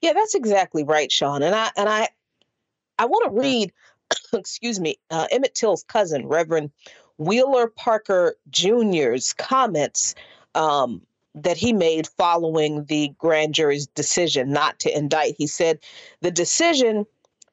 Yeah, 0.00 0.12
that's 0.12 0.34
exactly 0.34 0.82
right, 0.82 1.10
Sean. 1.10 1.42
And 1.42 1.54
I 1.54 1.70
and 1.76 1.88
I 1.88 2.08
I 2.98 3.06
want 3.06 3.32
to 3.32 3.40
read, 3.40 3.72
excuse 4.32 4.80
me, 4.80 4.96
uh, 5.10 5.26
Emmett 5.30 5.54
Till's 5.54 5.84
cousin, 5.84 6.26
Reverend 6.26 6.70
Wheeler 7.18 7.68
Parker 7.68 8.34
Jr.'s 8.50 9.34
comments 9.34 10.14
um, 10.54 11.02
that 11.34 11.56
he 11.56 11.72
made 11.72 12.08
following 12.18 12.84
the 12.84 13.12
grand 13.18 13.54
jury's 13.54 13.86
decision 13.86 14.52
not 14.52 14.78
to 14.80 14.96
indict. 14.96 15.34
He 15.38 15.46
said 15.46 15.78
the 16.20 16.30
decision 16.30 17.06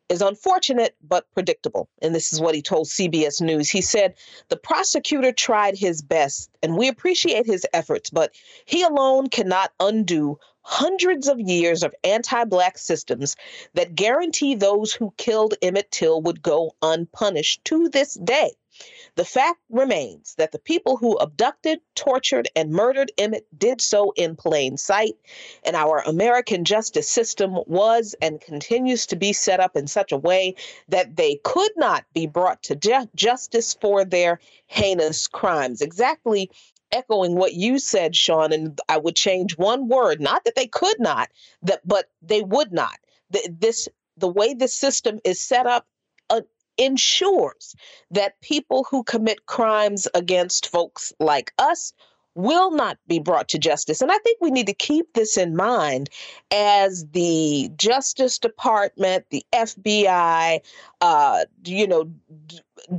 is 0.09 0.21
unfortunate 0.21 0.95
but 1.01 1.25
predictable. 1.33 1.89
And 2.01 2.15
this 2.15 2.31
is 2.31 2.39
what 2.39 2.55
he 2.55 2.61
told 2.61 2.87
CBS 2.87 3.41
News. 3.41 3.69
He 3.69 3.81
said, 3.81 4.15
The 4.49 4.57
prosecutor 4.57 5.31
tried 5.31 5.77
his 5.77 6.01
best, 6.01 6.49
and 6.63 6.77
we 6.77 6.87
appreciate 6.87 7.45
his 7.45 7.65
efforts, 7.73 8.09
but 8.09 8.33
he 8.65 8.83
alone 8.83 9.27
cannot 9.27 9.73
undo 9.79 10.39
hundreds 10.61 11.27
of 11.27 11.39
years 11.39 11.83
of 11.83 11.95
anti 12.03 12.43
Black 12.45 12.77
systems 12.77 13.35
that 13.73 13.95
guarantee 13.95 14.55
those 14.55 14.93
who 14.93 15.13
killed 15.17 15.55
Emmett 15.61 15.91
Till 15.91 16.21
would 16.21 16.41
go 16.41 16.73
unpunished 16.81 17.63
to 17.65 17.89
this 17.89 18.15
day. 18.15 18.51
The 19.17 19.25
fact 19.25 19.59
remains 19.71 20.35
that 20.37 20.51
the 20.51 20.59
people 20.59 20.95
who 20.95 21.17
abducted, 21.17 21.81
tortured, 21.95 22.49
and 22.55 22.69
murdered 22.69 23.11
Emmett 23.17 23.47
did 23.57 23.81
so 23.81 24.11
in 24.15 24.35
plain 24.35 24.77
sight, 24.77 25.15
and 25.63 25.75
our 25.75 26.03
American 26.05 26.63
justice 26.63 27.09
system 27.09 27.57
was 27.65 28.13
and 28.21 28.39
continues 28.39 29.07
to 29.07 29.15
be 29.15 29.33
set 29.33 29.59
up 29.59 29.75
in 29.75 29.87
such 29.87 30.11
a 30.11 30.17
way 30.17 30.53
that 30.89 31.15
they 31.15 31.39
could 31.43 31.71
not 31.77 32.05
be 32.13 32.27
brought 32.27 32.61
to 32.61 32.75
ju- 32.75 33.09
justice 33.15 33.73
for 33.81 34.05
their 34.05 34.39
heinous 34.67 35.25
crimes. 35.25 35.81
Exactly 35.81 36.51
echoing 36.91 37.33
what 37.35 37.55
you 37.55 37.79
said, 37.79 38.15
Sean, 38.15 38.53
and 38.53 38.79
I 38.87 38.99
would 38.99 39.15
change 39.15 39.57
one 39.57 39.87
word, 39.87 40.21
not 40.21 40.45
that 40.45 40.53
they 40.53 40.67
could 40.67 40.99
not, 40.99 41.31
that 41.63 41.81
but 41.83 42.05
they 42.21 42.43
would 42.43 42.71
not. 42.71 42.99
The, 43.31 43.49
this 43.59 43.89
the 44.15 44.27
way 44.27 44.53
the 44.53 44.67
system 44.67 45.19
is 45.23 45.41
set 45.41 45.65
up 45.65 45.87
ensures 46.77 47.75
that 48.11 48.39
people 48.41 48.85
who 48.89 49.03
commit 49.03 49.45
crimes 49.45 50.07
against 50.13 50.69
folks 50.69 51.13
like 51.19 51.51
us 51.57 51.93
will 52.37 52.69
not 52.69 52.99
be 53.07 53.17
brought 53.17 53.49
to 53.49 53.57
justice. 53.57 53.99
And 53.99 54.11
I 54.11 54.17
think 54.19 54.37
we 54.39 54.51
need 54.51 54.67
to 54.67 54.73
keep 54.73 55.11
this 55.13 55.37
in 55.37 55.55
mind 55.55 56.09
as 56.51 57.07
the 57.11 57.71
Justice 57.75 58.37
Department, 58.37 59.25
the 59.31 59.43
FBI, 59.53 60.59
uh, 61.01 61.45
you 61.65 61.87
know, 61.87 62.11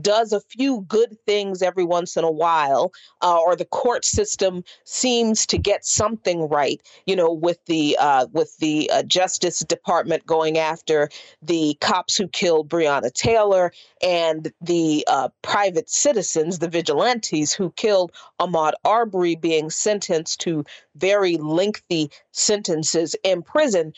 does 0.01 0.33
a 0.33 0.41
few 0.41 0.83
good 0.83 1.17
things 1.27 1.63
every 1.63 1.85
once 1.85 2.17
in 2.17 2.25
a 2.25 2.31
while, 2.31 2.93
uh, 3.23 3.39
or 3.39 3.57
the 3.57 3.65
court 3.65 4.05
system 4.05 4.63
seems 4.85 5.47
to 5.47 5.59
get 5.59 5.85
something 5.85 6.49
right. 6.49 6.81
You 7.07 7.17
know, 7.17 7.33
with 7.33 7.65
the 7.67 7.97
uh, 7.99 8.27
with 8.33 8.57
the 8.59 8.91
uh, 8.93 9.03
Justice 9.03 9.61
Department 9.61 10.27
going 10.27 10.59
after 10.59 11.09
the 11.43 11.77
cops 11.81 12.17
who 12.17 12.29
killed 12.29 12.69
Breonna 12.69 13.13
Taylor 13.13 13.73
and 14.03 14.53
the 14.61 15.05
uh, 15.09 15.29
private 15.43 15.89
citizens, 15.89 16.59
the 16.59 16.69
vigilantes 16.69 17.53
who 17.53 17.71
killed 17.73 18.13
Ahmaud 18.41 18.73
Arbery, 18.85 19.37
being 19.37 19.71
sentenced 19.71 20.41
to 20.41 20.65
very 20.97 21.37
lengthy 21.37 22.11
sentences 22.33 23.17
in 23.23 23.43
prison. 23.43 23.93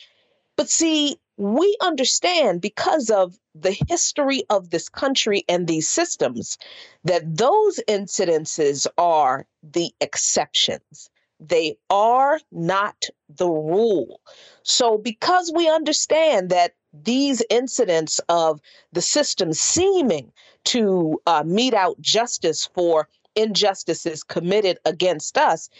But 0.56 0.68
see, 0.68 1.16
we 1.40 1.74
understand 1.80 2.60
because 2.60 3.08
of 3.08 3.34
the 3.54 3.74
history 3.88 4.44
of 4.50 4.68
this 4.68 4.90
country 4.90 5.42
and 5.48 5.66
these 5.66 5.88
systems 5.88 6.58
that 7.04 7.22
those 7.34 7.80
incidences 7.88 8.86
are 8.98 9.46
the 9.62 9.90
exceptions. 10.02 11.08
They 11.40 11.78
are 11.88 12.40
not 12.52 13.04
the 13.30 13.48
rule. 13.48 14.20
So, 14.64 14.98
because 14.98 15.50
we 15.54 15.66
understand 15.66 16.50
that 16.50 16.74
these 16.92 17.42
incidents 17.48 18.20
of 18.28 18.60
the 18.92 19.00
system 19.00 19.54
seeming 19.54 20.30
to 20.66 21.22
uh, 21.26 21.42
mete 21.46 21.72
out 21.72 21.98
justice 22.02 22.68
for 22.74 23.08
injustices 23.34 24.22
committed 24.22 24.78
against 24.84 25.38
us, 25.38 25.70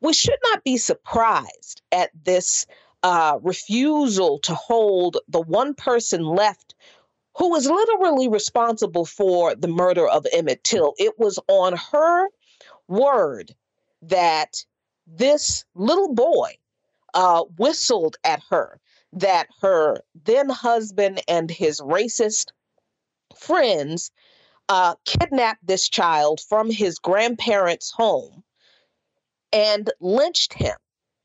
we 0.00 0.14
should 0.14 0.38
not 0.50 0.64
be 0.64 0.78
surprised 0.78 1.82
at 1.92 2.10
this 2.24 2.64
uh, 3.02 3.38
refusal 3.42 4.38
to 4.40 4.54
hold 4.54 5.18
the 5.28 5.40
one 5.40 5.74
person 5.74 6.24
left 6.24 6.74
who 7.36 7.50
was 7.50 7.66
literally 7.66 8.28
responsible 8.28 9.06
for 9.06 9.54
the 9.54 9.68
murder 9.68 10.06
of 10.06 10.26
Emmett 10.32 10.62
Till. 10.64 10.94
It 10.98 11.18
was 11.18 11.38
on 11.48 11.76
her 11.92 12.28
word 12.88 13.54
that 14.02 14.64
this 15.06 15.64
little 15.74 16.14
boy 16.14 16.56
uh, 17.14 17.44
whistled 17.58 18.16
at 18.24 18.42
her, 18.50 18.80
that 19.12 19.48
her 19.62 20.02
then 20.24 20.48
husband 20.48 21.22
and 21.28 21.50
his 21.50 21.80
racist 21.80 22.48
friends 23.36 24.10
uh, 24.68 24.94
kidnapped 25.04 25.66
this 25.66 25.88
child 25.88 26.40
from 26.48 26.70
his 26.70 26.98
grandparents' 26.98 27.90
home 27.90 28.44
and 29.52 29.90
lynched 30.00 30.52
him 30.52 30.76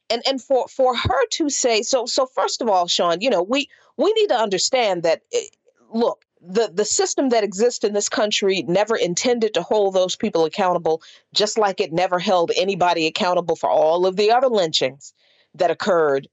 and 0.09 0.21
and 0.27 0.41
for 0.41 0.67
for 0.67 0.95
her 0.95 1.25
to 1.31 1.49
say 1.49 1.81
so 1.81 2.05
so 2.05 2.25
first 2.25 2.61
of 2.61 2.69
all 2.69 2.87
sean 2.87 3.21
you 3.21 3.29
know 3.29 3.41
we 3.41 3.69
we 3.97 4.11
need 4.13 4.27
to 4.27 4.35
understand 4.35 5.03
that 5.03 5.21
eh, 5.33 5.45
look 5.93 6.25
the 6.41 6.71
the 6.73 6.85
system 6.85 7.29
that 7.29 7.43
exists 7.43 7.83
in 7.83 7.93
this 7.93 8.09
country 8.09 8.63
never 8.67 8.95
intended 8.95 9.53
to 9.53 9.61
hold 9.61 9.93
those 9.93 10.15
people 10.15 10.45
accountable 10.45 11.01
just 11.33 11.57
like 11.57 11.79
it 11.79 11.91
never 11.91 12.19
held 12.19 12.51
anybody 12.55 13.07
accountable 13.07 13.55
for 13.55 13.69
all 13.69 14.05
of 14.05 14.15
the 14.15 14.31
other 14.31 14.47
lynchings 14.47 15.13
that 15.53 15.71
occurred 15.71 16.27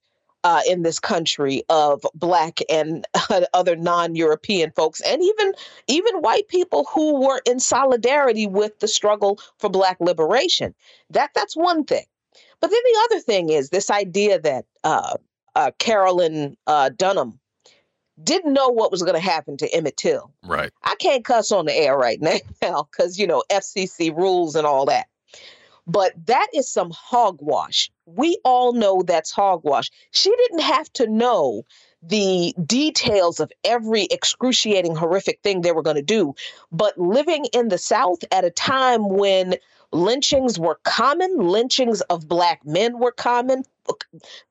uh, 0.45 0.61
in 0.69 0.83
this 0.83 0.99
country 0.99 1.63
of 1.69 2.05
black 2.15 2.59
and 2.69 3.07
other 3.55 3.77
non-european 3.77 4.73
folks 4.73 5.01
and 5.03 5.23
even 5.23 5.53
even 5.87 6.17
white 6.17 6.49
people 6.49 6.85
who 6.93 7.21
were 7.21 7.41
in 7.47 7.61
solidarity 7.61 8.47
with 8.47 8.79
the 8.81 8.89
struggle 8.89 9.39
for 9.59 9.71
black 9.71 9.97
liberation. 10.01 10.75
That 11.11 11.31
that's 11.35 11.57
one 11.57 11.85
thing 11.85 12.05
but 12.63 12.71
then 12.71 12.81
the 12.85 13.01
other 13.05 13.21
thing 13.21 13.51
is 13.51 13.69
this 13.69 13.91
idea 13.91 14.39
that 14.41 14.65
uh, 14.85 15.17
uh, 15.57 15.73
Carolyn 15.79 16.57
uh, 16.69 16.91
Donham 16.95 17.39
didn't 18.23 18.53
know 18.53 18.69
what 18.69 18.93
was 18.93 19.03
going 19.03 19.17
to 19.17 19.21
happen 19.21 19.57
to 19.57 19.75
Emmett 19.75 19.97
Till. 19.97 20.33
Right. 20.45 20.71
I 20.85 20.95
can't 20.95 21.25
cuss 21.25 21.51
on 21.51 21.67
the 21.67 21.75
air 21.75 21.97
right 21.97 22.21
now 22.63 22.85
because, 22.91 23.19
you 23.19 23.27
know, 23.27 23.43
FCC 23.51 24.17
rules 24.17 24.55
and 24.55 24.65
all 24.65 24.87
that. 24.87 25.09
But 25.89 26.13
that 26.27 26.47
is 26.55 26.71
some 26.71 26.93
hogwash. 26.93 27.91
We 28.07 28.39
all 28.45 28.73
know 28.73 29.03
that's 29.03 29.33
hogwash. 29.33 29.91
She 30.13 30.31
didn't 30.31 30.61
have 30.61 30.93
to 30.93 31.09
know 31.09 31.65
the 32.01 32.55
details 32.65 33.41
of 33.41 33.51
every 33.65 34.05
excruciating, 34.05 34.95
horrific 34.95 35.41
thing 35.43 35.61
they 35.61 35.73
were 35.73 35.83
going 35.83 35.97
to 35.97 36.03
do. 36.03 36.35
But 36.71 36.97
living 36.97 37.47
in 37.53 37.69
the 37.69 37.79
South 37.79 38.21
at 38.31 38.45
a 38.45 38.51
time 38.51 39.09
when 39.09 39.57
lynchings 39.93 40.59
were 40.59 40.81
common, 40.85 41.39
lynchings 41.39 42.01
of 42.03 42.29
black 42.29 42.65
men 42.65 42.99
were 42.99 43.13
common, 43.13 43.65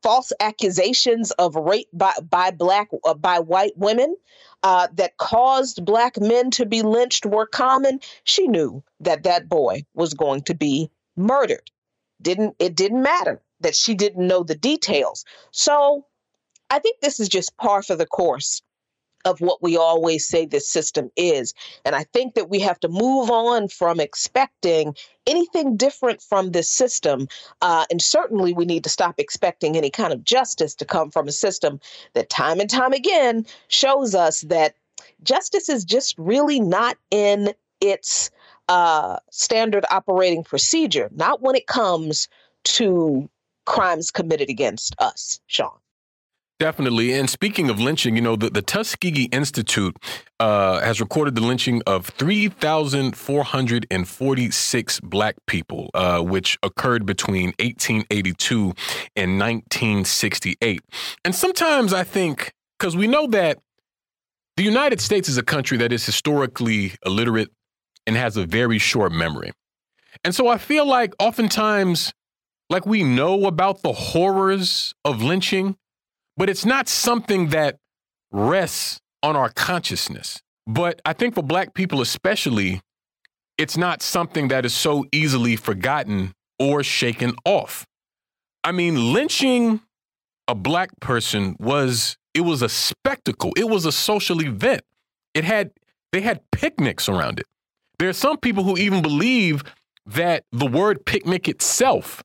false 0.04 0.32
accusations 0.40 1.32
of 1.32 1.56
rape 1.56 1.88
by, 1.94 2.14
by 2.30 2.52
black 2.52 2.90
uh, 3.06 3.14
by 3.14 3.40
white 3.40 3.78
women 3.78 4.16
uh, 4.64 4.88
that 4.94 5.18
caused 5.18 5.86
black 5.86 6.20
men 6.20 6.52
to 6.52 6.66
be 6.66 6.82
lynched 6.82 7.26
were 7.26 7.48
common. 7.48 8.00
She 8.24 8.48
knew 8.48 8.84
that 9.00 9.24
that 9.24 9.50
boy 9.50 9.86
was 9.94 10.14
going 10.14 10.44
to 10.44 10.54
be 10.54 10.90
murdered. 11.16 11.72
didn't 12.22 12.56
it 12.60 12.76
didn't 12.76 13.02
matter 13.02 13.42
that 13.62 13.76
she 13.76 13.96
didn't 13.96 14.28
know 14.28 14.44
the 14.44 14.56
details. 14.56 15.26
So 15.52 16.06
I 16.70 16.80
think 16.80 17.00
this 17.00 17.20
is 17.20 17.30
just 17.30 17.58
par 17.58 17.84
for 17.84 17.96
the 17.96 18.06
course 18.06 18.62
of 19.26 19.42
what 19.42 19.62
we 19.62 19.78
always 19.78 20.28
say 20.28 20.46
this 20.46 20.68
system 20.68 21.12
is. 21.16 21.54
And 21.86 21.96
I 21.96 22.04
think 22.04 22.36
that 22.36 22.50
we 22.50 22.60
have 22.60 22.80
to 22.82 22.90
move 22.90 23.30
on 23.30 23.68
from 23.68 24.00
expecting 24.00 24.96
anything 25.28 25.78
different 25.78 26.22
from 26.22 26.52
this 26.52 26.70
system. 26.70 27.28
Uh, 27.62 27.86
and 27.92 28.02
certainly 28.02 28.54
we 28.54 28.66
need 28.66 28.84
to 28.84 28.90
stop 28.90 29.16
expecting 29.18 29.78
any 29.78 29.90
kind 29.90 30.14
of 30.14 30.24
justice 30.24 30.76
to 30.76 30.86
come 30.86 31.12
from 31.12 31.28
a 31.28 31.32
system 31.32 31.80
that 32.14 32.30
time 32.30 32.60
and 32.60 32.70
time 32.70 32.94
again 32.94 33.46
shows 33.68 34.16
us 34.16 34.42
that 34.42 34.76
justice 35.24 35.70
is 35.70 35.86
just 35.86 36.16
really 36.18 36.60
not 36.60 36.98
in 37.12 37.54
its 37.80 38.32
uh, 38.70 39.18
standard 39.32 39.86
operating 39.92 40.44
procedure, 40.44 41.10
not 41.14 41.42
when 41.42 41.56
it 41.56 41.68
comes 41.68 42.28
to 42.64 43.30
crimes 43.66 44.12
committed 44.12 44.50
against 44.50 44.96
us, 45.00 45.40
Sean. 45.48 45.81
Definitely. 46.62 47.14
And 47.14 47.28
speaking 47.28 47.72
of 47.72 47.80
lynching, 47.80 48.16
you 48.16 48.22
know, 48.22 48.36
the, 48.36 48.52
the 48.52 48.62
Tuskegee 48.62 49.30
Institute 49.32 49.98
uh, 50.40 50.80
has 50.82 51.02
recorded 51.02 51.34
the 51.34 51.42
lynching 51.42 51.82
of 51.88 52.06
3,446 52.06 55.00
black 55.00 55.38
people, 55.48 55.90
uh, 55.96 56.22
which 56.22 56.60
occurred 56.62 57.08
between 57.08 57.48
1882 57.58 58.74
and 59.16 59.40
1968. 59.40 60.84
And 61.26 61.34
sometimes 61.34 61.94
I 61.94 62.04
think, 62.04 62.54
because 62.78 62.96
we 62.96 63.08
know 63.08 63.26
that 63.26 63.58
the 64.56 64.62
United 64.62 65.02
States 65.02 65.28
is 65.28 65.40
a 65.40 65.44
country 65.44 65.80
that 65.80 65.92
is 65.92 66.06
historically 66.06 66.92
illiterate 67.04 67.50
and 68.06 68.16
has 68.16 68.38
a 68.38 68.46
very 68.46 68.78
short 68.78 69.12
memory. 69.12 69.52
And 70.24 70.36
so 70.36 70.48
I 70.48 70.60
feel 70.60 70.86
like 70.86 71.16
oftentimes, 71.18 72.14
like 72.70 72.86
we 72.86 73.02
know 73.02 73.48
about 73.48 73.82
the 73.82 73.94
horrors 73.94 74.94
of 75.04 75.24
lynching 75.24 75.76
but 76.38 76.50
it's 76.50 76.66
not 76.66 76.88
something 76.88 77.50
that 77.50 77.78
rests 78.32 79.00
on 79.24 79.36
our 79.36 79.50
consciousness. 79.50 80.42
But 80.68 81.02
I 81.06 81.14
think 81.14 81.36
for 81.36 81.44
Black 81.44 81.74
people, 81.74 82.02
especially, 82.02 82.82
it's 83.58 83.78
not 83.78 84.02
something 84.02 84.48
that 84.48 84.66
is 84.66 84.74
so 84.74 85.06
easily 85.12 85.56
forgotten 85.56 86.34
or 86.60 86.84
shaken 86.84 87.34
off. 87.46 87.86
I 88.64 88.72
mean, 88.72 89.14
lynching 89.14 89.82
a 90.48 90.56
Black 90.56 90.90
person 91.00 91.56
was 91.60 92.18
it 92.34 92.42
was 92.42 92.62
a 92.62 92.70
spectacle. 92.70 93.52
It 93.58 93.70
was 93.70 93.86
a 93.86 93.92
social 93.92 94.42
event. 94.42 94.82
It 95.34 95.44
had 95.44 95.72
they 96.12 96.22
had 96.22 96.42
picnics 96.52 97.10
around 97.10 97.40
it. 97.40 97.46
There 98.00 98.10
are 98.10 98.14
some 98.14 98.38
people 98.38 98.64
who 98.64 98.78
even 98.78 99.02
believe 99.02 99.64
that 100.06 100.44
the 100.52 100.66
word 100.66 101.06
picnic 101.06 101.48
itself 101.48 102.24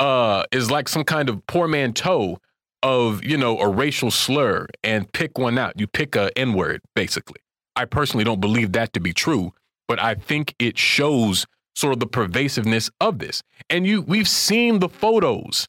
uh, 0.00 0.44
is 0.52 0.70
like 0.70 0.88
some 0.88 1.04
kind 1.04 1.28
of 1.28 1.46
portmanteau 1.46 2.38
of, 2.82 3.24
you 3.24 3.36
know, 3.36 3.58
a 3.58 3.68
racial 3.68 4.10
slur 4.10 4.66
and 4.82 5.12
pick 5.12 5.38
one 5.38 5.58
out. 5.58 5.78
You 5.78 5.86
pick 5.86 6.16
a 6.16 6.36
N 6.38 6.52
word, 6.52 6.80
basically. 6.94 7.40
I 7.76 7.84
personally 7.84 8.24
don't 8.24 8.40
believe 8.40 8.72
that 8.72 8.92
to 8.94 9.00
be 9.00 9.12
true, 9.12 9.52
but 9.86 10.02
I 10.02 10.14
think 10.14 10.54
it 10.58 10.78
shows 10.78 11.46
sort 11.74 11.92
of 11.92 12.00
the 12.00 12.06
pervasiveness 12.06 12.90
of 13.00 13.18
this. 13.18 13.42
And 13.70 13.86
you 13.86 14.02
we've 14.02 14.28
seen 14.28 14.80
the 14.80 14.88
photos 14.88 15.68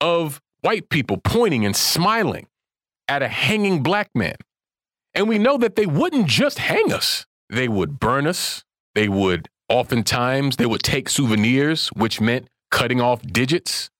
of 0.00 0.40
white 0.62 0.88
people 0.88 1.18
pointing 1.18 1.66
and 1.66 1.76
smiling 1.76 2.46
at 3.08 3.22
a 3.22 3.28
hanging 3.28 3.82
black 3.82 4.08
man. 4.14 4.36
And 5.14 5.28
we 5.28 5.38
know 5.38 5.58
that 5.58 5.76
they 5.76 5.86
wouldn't 5.86 6.26
just 6.26 6.58
hang 6.58 6.92
us. 6.92 7.26
They 7.50 7.68
would 7.68 8.00
burn 8.00 8.26
us. 8.26 8.64
They 8.94 9.08
would 9.08 9.48
oftentimes 9.68 10.56
they 10.56 10.66
would 10.66 10.82
take 10.82 11.08
souvenirs, 11.08 11.88
which 11.88 12.20
meant 12.20 12.48
cutting 12.70 13.00
off 13.00 13.22
digits, 13.22 13.90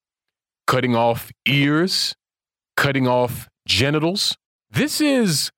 cutting 0.66 0.96
off 0.96 1.30
ears, 1.46 2.14
cutting 2.76 3.06
off 3.06 3.48
genitals. 3.66 4.36
This 4.70 5.00
is, 5.00 5.50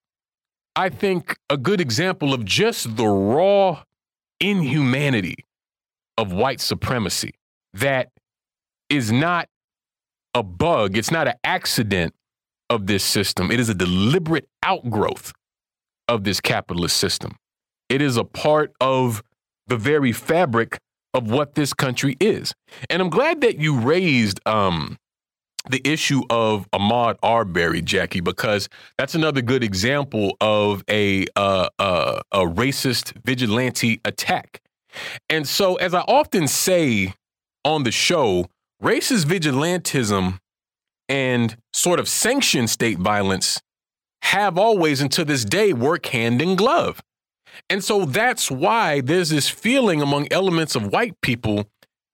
I 0.74 0.88
think, 0.88 1.36
a 1.48 1.56
good 1.56 1.80
example 1.80 2.34
of 2.34 2.44
just 2.44 2.96
the 2.96 3.06
raw 3.06 3.82
inhumanity 4.40 5.36
of 6.18 6.32
white 6.32 6.60
supremacy 6.60 7.34
that 7.74 8.10
is 8.88 9.10
not 9.10 9.48
a 10.34 10.42
bug, 10.42 10.96
it's 10.96 11.10
not 11.10 11.28
an 11.28 11.34
accident 11.44 12.14
of 12.68 12.86
this 12.86 13.04
system. 13.04 13.50
It 13.50 13.60
is 13.60 13.68
a 13.68 13.74
deliberate 13.74 14.48
outgrowth 14.62 15.32
of 16.08 16.24
this 16.24 16.40
capitalist 16.40 16.96
system. 16.96 17.36
It 17.88 18.02
is 18.02 18.16
a 18.16 18.24
part 18.24 18.72
of 18.80 19.22
the 19.66 19.76
very 19.76 20.12
fabric 20.12 20.78
of 21.14 21.30
what 21.30 21.54
this 21.54 21.72
country 21.72 22.16
is. 22.20 22.52
And 22.90 23.00
I'm 23.00 23.10
glad 23.10 23.40
that 23.40 23.58
you 23.58 23.78
raised 23.78 24.40
um, 24.46 24.98
the 25.70 25.80
issue 25.84 26.22
of 26.30 26.70
Ahmaud 26.72 27.16
Arbery, 27.22 27.82
Jacquie, 27.82 28.22
because 28.22 28.68
that's 28.98 29.14
another 29.14 29.42
good 29.42 29.64
example 29.64 30.36
of 30.40 30.84
a 30.88 31.26
uh, 31.36 31.68
uh, 31.78 32.20
a 32.32 32.40
racist 32.40 33.12
vigilante 33.24 34.00
attack. 34.04 34.60
And 35.28 35.46
so, 35.46 35.76
as 35.76 35.94
I 35.94 36.00
often 36.00 36.48
say 36.48 37.14
on 37.64 37.82
the 37.82 37.92
show, 37.92 38.46
racist 38.82 39.24
vigilantism 39.24 40.38
and 41.08 41.56
sort 41.72 42.00
of 42.00 42.08
sanctioned 42.08 42.70
state 42.70 42.98
violence 42.98 43.60
have 44.22 44.58
always, 44.58 45.00
and 45.00 45.12
to 45.12 45.24
this 45.24 45.44
day, 45.44 45.72
work 45.72 46.06
hand 46.06 46.42
in 46.42 46.56
glove. 46.56 47.00
And 47.70 47.82
so 47.82 48.04
that's 48.04 48.50
why 48.50 49.00
there's 49.00 49.30
this 49.30 49.48
feeling 49.48 50.02
among 50.02 50.30
elements 50.30 50.74
of 50.74 50.92
white 50.92 51.20
people 51.20 51.66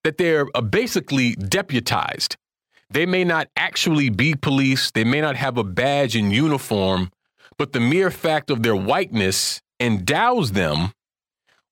that 0.03 0.17
they're 0.17 0.47
uh, 0.53 0.61
basically 0.61 1.35
deputized 1.35 2.35
they 2.93 3.05
may 3.05 3.23
not 3.23 3.47
actually 3.57 4.09
be 4.09 4.35
police, 4.35 4.91
they 4.91 5.03
may 5.03 5.19
not 5.19 5.35
have 5.35 5.57
a 5.57 5.63
badge 5.63 6.15
and 6.15 6.31
uniform, 6.31 7.09
but 7.57 7.73
the 7.73 7.79
mere 7.79 8.11
fact 8.11 8.49
of 8.49 8.63
their 8.63 8.75
whiteness 8.75 9.61
endows 9.79 10.51
them 10.51 10.93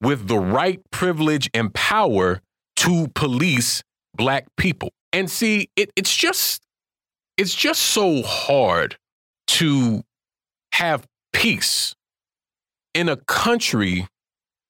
with 0.02 0.28
the 0.28 0.40
right 0.40 0.82
privilege 0.92 1.50
and 1.54 1.74
power 1.74 2.42
to 2.76 3.08
police 3.14 3.84
black 4.16 4.48
people. 4.58 4.92
And 5.14 5.30
see, 5.30 5.70
it, 5.76 5.92
it's 5.96 6.16
just 6.16 6.64
it's 7.38 7.54
just 7.54 7.82
so 7.82 8.24
hard 8.24 8.98
to 9.48 10.04
have 10.74 11.06
peace 11.34 11.96
in 12.94 13.10
a 13.10 13.16
country 13.16 14.08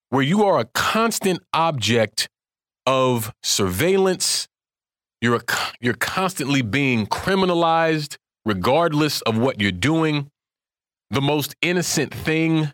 where 0.10 0.22
you 0.22 0.44
are 0.44 0.60
a 0.60 0.66
constant 0.66 1.42
object 1.54 2.28
of 2.86 3.34
surveillance 3.42 4.48
you're 5.22 5.42
you're 5.80 5.94
constantly 5.94 6.62
being 6.62 7.06
criminalized 7.06 8.18
regardless 8.46 9.22
of 9.22 9.38
what 9.38 9.62
you're 9.62 9.72
doing. 9.72 10.30
The 11.12 11.22
most 11.22 11.56
innocent 11.62 12.14
thing 12.14 12.72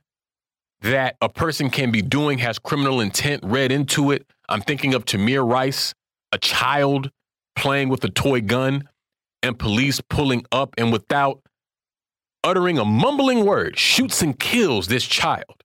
that 0.82 1.18
a 1.22 1.30
person 1.30 1.70
can 1.70 1.92
be 1.92 2.02
doing 2.02 2.38
has 2.40 2.60
criminal 2.60 3.02
intent 3.02 3.44
read 3.44 3.72
into 3.72 4.12
it. 4.12 4.26
I'm 4.48 4.62
thinking 4.62 4.94
of 4.94 5.06
Tamir 5.06 5.48
Rice, 5.48 5.94
a 6.32 6.38
child 6.38 7.12
playing 7.56 7.90
with 7.90 8.04
a 8.04 8.10
toy 8.10 8.42
gun, 8.42 8.88
and 9.44 9.58
police 9.58 10.02
pulling 10.10 10.46
up 10.52 10.74
and 10.78 10.92
without 10.92 11.42
uttering 12.44 12.78
a 12.78 12.86
mumbling 12.86 13.46
word 13.46 13.78
shoots 13.78 14.22
and 14.22 14.40
kills 14.40 14.88
this 14.88 15.06
child. 15.06 15.64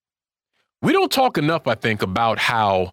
We 0.80 0.92
don't 0.92 1.12
talk 1.12 1.38
enough, 1.38 1.66
I 1.66 1.74
think, 1.74 2.02
about 2.02 2.38
how 2.38 2.92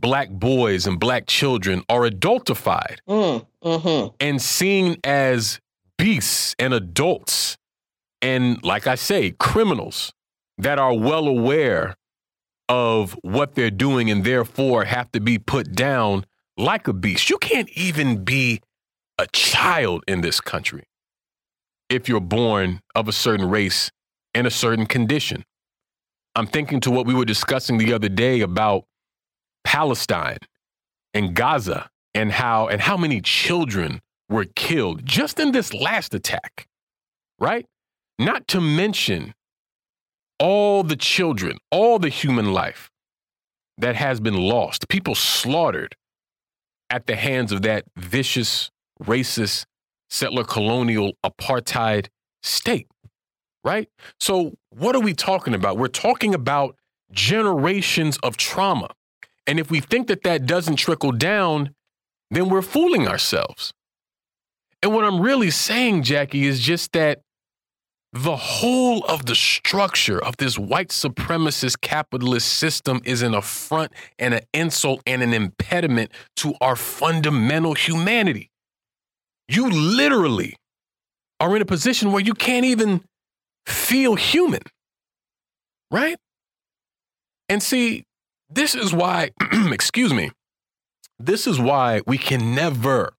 black 0.00 0.30
boys 0.30 0.86
and 0.86 0.98
black 0.98 1.26
children 1.26 1.82
are 1.88 2.02
adultified 2.02 2.98
mm, 3.08 3.46
mm-hmm. 3.62 4.14
and 4.20 4.40
seen 4.40 4.96
as 5.04 5.60
beasts 5.96 6.54
and 6.58 6.72
adults. 6.72 7.56
And 8.22 8.62
like 8.64 8.86
I 8.86 8.94
say, 8.94 9.32
criminals 9.32 10.12
that 10.58 10.78
are 10.78 10.94
well 10.94 11.26
aware 11.26 11.96
of 12.68 13.16
what 13.22 13.54
they're 13.54 13.70
doing 13.70 14.10
and 14.10 14.24
therefore 14.24 14.84
have 14.84 15.10
to 15.12 15.20
be 15.20 15.38
put 15.38 15.74
down 15.74 16.24
like 16.56 16.88
a 16.88 16.92
beast. 16.92 17.30
You 17.30 17.38
can't 17.38 17.70
even 17.70 18.24
be 18.24 18.60
a 19.18 19.26
child 19.28 20.04
in 20.06 20.20
this 20.20 20.40
country 20.40 20.84
if 21.88 22.08
you're 22.08 22.20
born 22.20 22.80
of 22.94 23.08
a 23.08 23.12
certain 23.12 23.48
race 23.48 23.90
in 24.34 24.46
a 24.46 24.50
certain 24.50 24.86
condition. 24.86 25.44
I'm 26.34 26.46
thinking 26.46 26.80
to 26.80 26.90
what 26.90 27.06
we 27.06 27.14
were 27.14 27.24
discussing 27.24 27.78
the 27.78 27.92
other 27.92 28.08
day 28.08 28.40
about 28.40 28.84
Palestine 29.64 30.38
and 31.14 31.34
Gaza 31.34 31.90
and 32.14 32.32
how 32.32 32.68
and 32.68 32.80
how 32.80 32.96
many 32.96 33.20
children 33.20 34.00
were 34.28 34.46
killed 34.56 35.04
just 35.04 35.38
in 35.38 35.52
this 35.52 35.72
last 35.72 36.14
attack, 36.14 36.66
right? 37.38 37.66
Not 38.18 38.48
to 38.48 38.60
mention 38.60 39.34
all 40.38 40.82
the 40.82 40.96
children, 40.96 41.58
all 41.70 41.98
the 41.98 42.08
human 42.08 42.52
life 42.52 42.90
that 43.78 43.96
has 43.96 44.20
been 44.20 44.36
lost, 44.36 44.88
people 44.88 45.14
slaughtered 45.14 45.94
at 46.90 47.06
the 47.06 47.16
hands 47.16 47.52
of 47.52 47.62
that 47.62 47.84
vicious, 47.96 48.70
racist, 49.02 49.64
settler 50.10 50.44
colonial 50.44 51.12
apartheid 51.24 52.08
state, 52.42 52.88
right? 53.62 53.88
So, 54.20 54.54
what 54.70 54.96
are 54.96 55.00
we 55.00 55.14
talking 55.14 55.54
about? 55.54 55.78
We're 55.78 55.88
talking 55.88 56.34
about 56.34 56.76
generations 57.12 58.18
of 58.22 58.36
trauma 58.36 58.88
and 59.48 59.58
if 59.58 59.70
we 59.70 59.80
think 59.80 60.08
that 60.08 60.24
that 60.24 60.44
doesn't 60.44 60.76
trickle 60.76 61.10
down, 61.10 61.74
then 62.30 62.50
we're 62.50 62.62
fooling 62.62 63.08
ourselves. 63.08 63.72
And 64.82 64.94
what 64.94 65.04
I'm 65.04 65.20
really 65.20 65.50
saying, 65.50 66.02
Jacquie, 66.02 66.44
is 66.44 66.60
just 66.60 66.92
that 66.92 67.22
the 68.12 68.36
whole 68.36 69.04
of 69.04 69.24
the 69.24 69.34
structure 69.34 70.22
of 70.22 70.36
this 70.36 70.58
white 70.58 70.88
supremacist 70.88 71.80
capitalist 71.80 72.46
system 72.46 73.00
is 73.04 73.22
an 73.22 73.34
affront 73.34 73.92
and 74.18 74.34
an 74.34 74.42
insult 74.52 75.02
and 75.06 75.22
an 75.22 75.32
impediment 75.32 76.10
to 76.36 76.54
our 76.60 76.76
fundamental 76.76 77.72
humanity. 77.72 78.50
You 79.48 79.70
literally 79.70 80.56
are 81.40 81.56
in 81.56 81.62
a 81.62 81.66
position 81.66 82.12
where 82.12 82.22
you 82.22 82.34
can't 82.34 82.66
even 82.66 83.02
feel 83.66 84.14
human, 84.14 84.62
right? 85.90 86.18
And 87.48 87.62
see, 87.62 88.04
this 88.50 88.74
is 88.74 88.92
why, 88.92 89.30
excuse 89.72 90.12
me, 90.12 90.30
this 91.18 91.46
is 91.46 91.60
why 91.60 92.00
we 92.06 92.18
can 92.18 92.54
never 92.54 93.14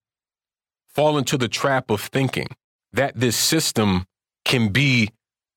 fall 0.87 1.17
into 1.17 1.37
the 1.37 1.47
trap 1.47 1.89
of 1.89 2.01
thinking 2.01 2.47
that 2.91 3.19
this 3.19 3.35
system 3.35 4.05
can 4.45 4.69
be 4.69 5.09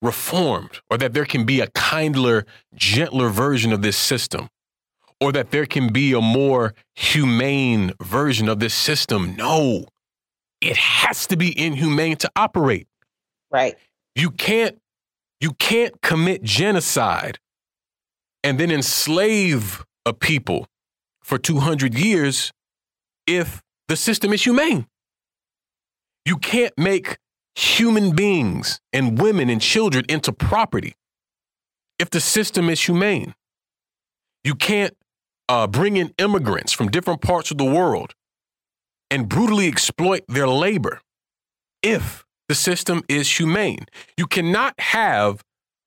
reformed 0.03 0.81
or 0.91 0.99
that 0.99 1.15
there 1.15 1.25
can 1.25 1.45
be 1.45 1.61
a 1.61 1.69
kindler, 1.69 2.45
gentler 2.75 3.29
version 3.29 3.73
of 3.73 3.83
this 3.83 3.97
system 3.97 4.49
or 5.21 5.31
that 5.33 5.53
there 5.53 5.67
can 5.67 5.93
be 5.93 6.13
a 6.13 6.21
more 6.21 6.75
humane 6.97 7.93
version 8.03 8.49
of 8.49 8.59
this 8.59 8.75
system. 8.75 9.37
No, 9.37 9.87
it 10.61 10.77
has 10.77 11.27
to 11.29 11.37
be 11.37 11.57
inhumane 11.59 12.17
to 12.17 12.31
operate. 12.35 12.89
Right. 13.51 13.77
You 14.17 14.31
can't 14.31 14.79
you 15.41 15.53
can't 15.55 16.01
commit 16.03 16.43
genocide 16.43 17.39
and 18.45 18.59
then 18.59 18.71
enslave 18.71 19.85
a 20.05 20.13
people 20.13 20.67
for 21.23 21.39
200 21.39 21.95
years 21.95 22.53
if 23.27 23.63
the 23.89 23.97
system 23.97 24.33
is 24.33 24.43
humane. 24.43 24.87
You 26.25 26.37
can't 26.37 26.73
make 26.77 27.19
human 27.55 28.15
beings 28.15 28.81
and 28.93 29.21
women 29.21 29.49
and 29.51 29.61
children 29.61 30.05
into 30.09 30.33
property 30.33 30.95
if 31.99 32.11
the 32.11 32.21
system 32.21 32.69
is 32.69 32.81
humane. 32.81 33.35
You 34.45 34.55
can't 34.55 34.97
uh, 35.49 35.67
bring 35.67 35.97
in 35.97 36.13
immigrants 36.19 36.73
from 36.73 36.89
different 36.89 37.21
parts 37.21 37.51
of 37.51 37.59
the 37.59 37.65
world 37.65 38.15
and 39.11 39.29
brutally 39.29 39.69
exploit 39.69 40.23
their 40.29 40.49
labor 40.49 41.01
if 41.83 42.25
the 42.49 42.55
system 42.55 43.03
is 43.09 43.39
humane. 43.39 43.87
You 44.17 44.27
cannot 44.27 44.79
have 44.81 45.43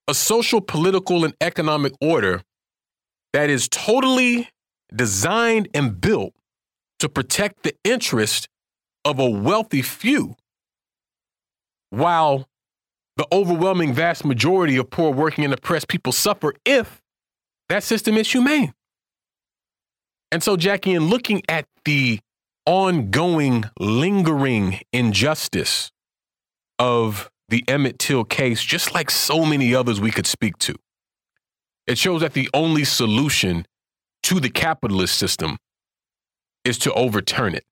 a 0.08 0.14
social, 0.14 0.60
political, 0.60 1.24
and 1.24 1.34
economic 1.40 1.92
order 2.00 2.42
that 3.32 3.50
is 3.50 3.68
totally 3.68 4.48
designed 4.94 5.68
and 5.74 6.00
built 6.00 6.32
to 6.98 7.08
protect 7.08 7.62
the 7.62 7.74
interest 7.84 8.48
of 9.04 9.18
a 9.18 9.28
wealthy 9.28 9.82
few 9.82 10.36
while 11.90 12.48
the 13.16 13.26
overwhelming 13.32 13.92
vast 13.92 14.24
majority 14.24 14.76
of 14.76 14.90
poor 14.90 15.12
working 15.12 15.44
and 15.44 15.52
oppressed 15.52 15.88
people 15.88 16.12
suffer 16.12 16.54
if 16.64 17.00
that 17.68 17.82
system 17.82 18.16
is 18.16 18.30
humane. 18.30 18.72
And 20.32 20.42
so, 20.42 20.56
Jacquie, 20.56 20.94
in 20.94 21.08
looking 21.08 21.42
at 21.48 21.66
the 21.84 22.20
ongoing, 22.66 23.64
lingering 23.78 24.80
injustice 24.92 25.90
of 26.78 27.30
the 27.48 27.64
Emmett 27.68 27.98
Till 27.98 28.24
case, 28.24 28.62
just 28.62 28.92
like 28.92 29.10
so 29.10 29.44
many 29.44 29.74
others 29.74 30.00
we 30.00 30.10
could 30.10 30.26
speak 30.26 30.58
to, 30.58 30.74
it 31.86 31.98
shows 31.98 32.20
that 32.20 32.32
the 32.32 32.48
only 32.52 32.84
solution 32.84 33.66
to 34.24 34.40
the 34.40 34.50
capitalist 34.50 35.16
system 35.16 35.58
is 36.64 36.78
to 36.78 36.92
overturn 36.94 37.54
it 37.54 37.64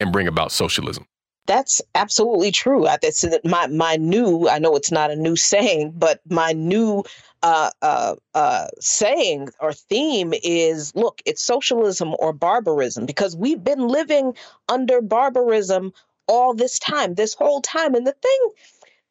and 0.00 0.12
bring 0.12 0.26
about 0.26 0.52
socialism. 0.52 1.06
That's 1.46 1.80
absolutely 1.94 2.50
true. 2.50 2.82
That's 3.00 3.24
my 3.44 3.68
my 3.68 3.96
new. 3.96 4.48
I 4.48 4.58
know 4.58 4.74
it's 4.74 4.90
not 4.90 5.12
a 5.12 5.16
new 5.16 5.36
saying, 5.36 5.92
but 5.96 6.20
my 6.28 6.52
new 6.52 7.04
uh, 7.44 7.70
uh, 7.82 8.16
uh, 8.34 8.66
saying 8.80 9.50
or 9.60 9.72
theme 9.72 10.34
is: 10.42 10.92
look, 10.96 11.22
it's 11.24 11.44
socialism 11.44 12.16
or 12.18 12.32
barbarism 12.32 13.06
because 13.06 13.36
we've 13.36 13.62
been 13.62 13.86
living 13.86 14.34
under 14.68 15.00
barbarism 15.00 15.92
all 16.26 16.52
this 16.52 16.80
time, 16.80 17.14
this 17.14 17.34
whole 17.34 17.60
time. 17.60 17.94
And 17.94 18.04
the 18.04 18.16
thing, 18.20 18.50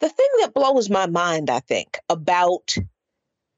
the 0.01 0.09
thing 0.09 0.29
that 0.41 0.53
blows 0.53 0.89
my 0.89 1.07
mind, 1.07 1.49
I 1.49 1.61
think, 1.61 1.99
about 2.09 2.75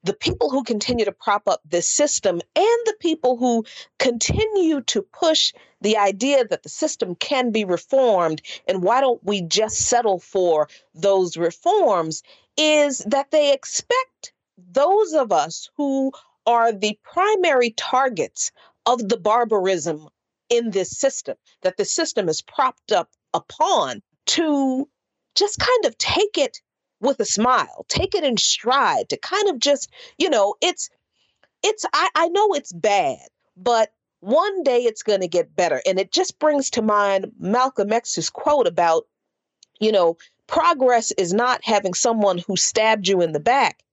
the 0.08 0.14
people 0.14 0.50
who 0.50 0.64
continue 0.64 1.04
to 1.04 1.12
prop 1.12 1.50
up 1.50 1.60
this 1.66 1.88
system 1.88 2.36
and 2.56 2.80
the 2.86 2.96
people 3.02 3.36
who 3.36 3.66
continue 4.00 4.80
to 4.82 5.02
push 5.02 5.54
the 5.82 5.98
idea 5.98 6.46
that 6.46 6.64
the 6.64 6.70
system 6.70 7.14
can 7.16 7.52
be 7.52 7.66
reformed 7.66 8.42
and 8.70 8.82
why 8.82 9.02
don't 9.02 9.22
we 9.26 9.42
just 9.42 9.76
settle 9.76 10.18
for 10.18 10.70
those 10.96 11.36
reforms 11.36 12.24
is 12.56 13.00
that 13.00 13.32
they 13.32 13.54
expect 13.54 14.32
those 14.72 15.12
of 15.14 15.34
us 15.34 15.70
who 15.76 16.14
are 16.46 16.72
the 16.72 16.98
primary 17.04 17.72
targets 17.72 18.52
of 18.86 19.10
the 19.10 19.18
barbarism 19.18 20.08
in 20.50 20.72
this 20.72 20.98
system 20.98 21.36
that 21.64 21.76
the 21.76 21.84
system 21.86 22.30
is 22.30 22.42
propped 22.42 22.94
up 22.94 23.10
upon 23.34 24.02
to 24.26 24.88
just 25.36 25.60
kind 25.60 25.86
of 25.86 25.98
take 25.98 26.38
it 26.38 26.62
with 26.99 27.19
a 27.19 27.26
smile, 27.26 27.86
take 27.88 28.15
it 28.15 28.24
in 28.24 28.38
stride 28.38 29.10
to 29.10 29.18
kind 29.18 29.49
of 29.49 29.60
just, 29.60 29.90
you 30.18 30.30
know, 30.30 30.56
it's, 30.61 30.90
it's, 31.64 31.86
I, 31.94 32.10
I 32.15 32.28
know 32.30 32.53
it's 32.53 32.74
bad, 32.74 33.19
but 33.56 33.91
one 34.19 34.64
day 34.64 34.80
it's 34.80 35.03
going 35.03 35.22
to 35.22 35.28
get 35.28 35.56
better. 35.56 35.82
And 35.86 35.99
it 35.99 36.11
just 36.11 36.40
brings 36.40 36.72
to 36.72 36.82
mind 36.82 37.32
Malcolm 37.40 37.94
X's 37.94 38.30
quote 38.30 38.68
about, 38.68 39.03
you 39.80 39.91
know, 39.91 40.18
progress 40.48 41.11
is 41.11 41.34
not 41.34 41.64
having 41.64 41.94
someone 41.94 42.40
who 42.40 42.56
stabbed 42.56 43.07
you 43.07 43.22
in 43.22 43.32
the 43.32 43.40
back 43.40 43.84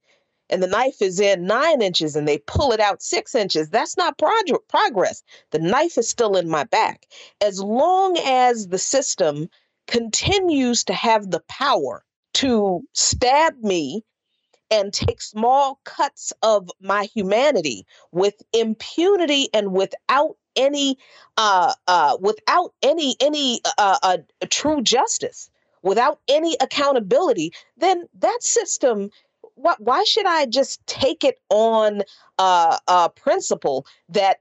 and 0.51 0.63
the 0.63 0.67
knife 0.67 1.01
is 1.01 1.21
in 1.21 1.47
nine 1.47 1.81
inches 1.81 2.17
and 2.17 2.29
they 2.29 2.39
pull 2.39 2.73
it 2.73 2.81
out 2.81 3.03
six 3.03 3.35
inches. 3.35 3.71
That's 3.71 3.97
not 3.97 4.19
prog- 4.19 4.69
progress. 4.69 5.23
The 5.51 5.59
knife 5.59 5.97
is 5.99 6.09
still 6.09 6.37
in 6.37 6.49
my 6.49 6.65
back. 6.65 7.07
As 7.41 7.61
long 7.61 8.19
as 8.19 8.69
the 8.69 8.79
system 8.79 9.49
continues 9.87 10.85
to 10.85 10.95
have 10.95 11.31
the 11.31 11.43
power 11.49 12.05
to 12.35 12.83
stab 12.93 13.63
me 13.63 14.05
and 14.71 14.93
take 14.93 15.23
small 15.23 15.81
cuts 15.85 16.33
of 16.43 16.69
my 16.81 17.05
humanity 17.05 17.87
with 18.13 18.35
impunity 18.53 19.49
and 19.55 19.73
without 19.73 20.37
any 20.57 20.99
uh, 21.37 21.75
uh, 21.87 22.17
without 22.21 22.73
any 22.83 23.17
any 23.21 23.61
uh, 23.79 23.99
uh, 24.03 24.19
true 24.51 24.83
justice, 24.83 25.51
without 25.83 26.21
any 26.29 26.57
accountability, 26.61 27.53
then 27.77 28.07
that 28.19 28.43
system. 28.43 29.11
Why 29.57 30.03
should 30.03 30.27
I 30.27 30.47
just 30.47 30.85
take 30.89 31.23
it 31.23 31.39
on 31.49 32.03
uh, 32.39 32.79
uh, 32.89 33.09
principle 33.11 33.87
that 34.09 34.41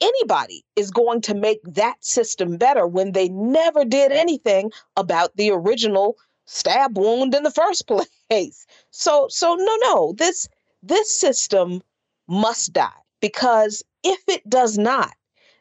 anybody 0.00 0.64
is 0.74 0.90
going 0.90 1.20
to 1.22 1.34
make 1.34 1.60
that 1.62 2.04
system 2.04 2.56
better 2.56 2.84
when 2.84 3.12
they 3.12 3.28
never 3.28 3.84
did 3.84 4.10
anything 4.10 4.72
about 4.96 5.36
the 5.36 5.52
original 5.52 6.16
stab 6.48 6.96
wound 6.96 7.34
in 7.34 7.42
the 7.42 7.50
first 7.50 7.86
place. 8.30 8.66
So 8.90 9.26
so 9.30 9.54
no 9.54 9.76
no 9.82 10.12
this 10.16 10.48
this 10.82 11.12
system 11.12 11.82
must 12.26 12.72
die 12.72 13.02
because 13.20 13.84
if 14.02 14.20
it 14.28 14.48
does 14.48 14.78
not 14.78 15.12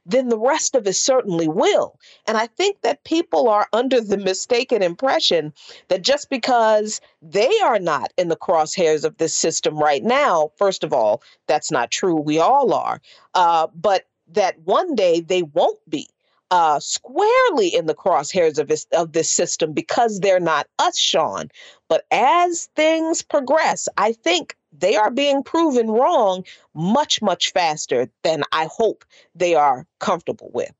then 0.07 0.29
the 0.29 0.39
rest 0.39 0.73
of 0.73 0.87
it 0.87 0.93
certainly 0.93 1.49
will. 1.49 1.99
And 2.25 2.37
I 2.37 2.47
think 2.47 2.81
that 2.81 3.03
people 3.03 3.49
are 3.49 3.67
under 3.73 3.99
the 3.99 4.17
mistaken 4.17 4.81
impression 4.81 5.53
that 5.89 6.01
just 6.01 6.29
because 6.29 7.01
they 7.21 7.51
are 7.59 7.77
not 7.77 8.13
in 8.17 8.29
the 8.29 8.37
crosshairs 8.37 9.03
of 9.03 9.17
this 9.17 9.35
system 9.35 9.77
right 9.77 10.03
now, 10.03 10.51
first 10.57 10.85
of 10.85 10.93
all, 10.93 11.21
that's 11.45 11.71
not 11.71 11.91
true. 11.91 12.15
We 12.15 12.39
all 12.39 12.73
are. 12.73 13.01
Uh, 13.33 13.67
but 13.75 14.05
that 14.29 14.57
one 14.59 14.95
day 14.95 15.19
they 15.19 15.43
won't 15.43 15.79
be 15.89 16.09
uh, 16.51 16.79
squarely 16.79 17.67
in 17.67 17.85
the 17.85 17.95
crosshairs 17.95 18.57
of 18.57 18.67
this, 18.67 18.85
of 18.93 19.11
this 19.11 19.29
system 19.29 19.73
because 19.73 20.19
they're 20.19 20.39
not 20.39 20.67
us, 20.79 20.97
Sean. 20.97 21.49
But 21.89 22.05
as 22.11 22.69
things 22.75 23.21
progress, 23.21 23.87
I 23.97 24.13
think 24.13 24.55
they 24.71 24.95
are 24.95 25.11
being 25.11 25.43
proven 25.43 25.89
wrong 25.89 26.43
much, 26.73 27.21
much 27.21 27.51
faster 27.51 28.09
than 28.23 28.43
I 28.51 28.67
hope 28.71 29.05
they 29.35 29.55
are 29.55 29.85
comfortable 29.99 30.51
with. 30.53 30.71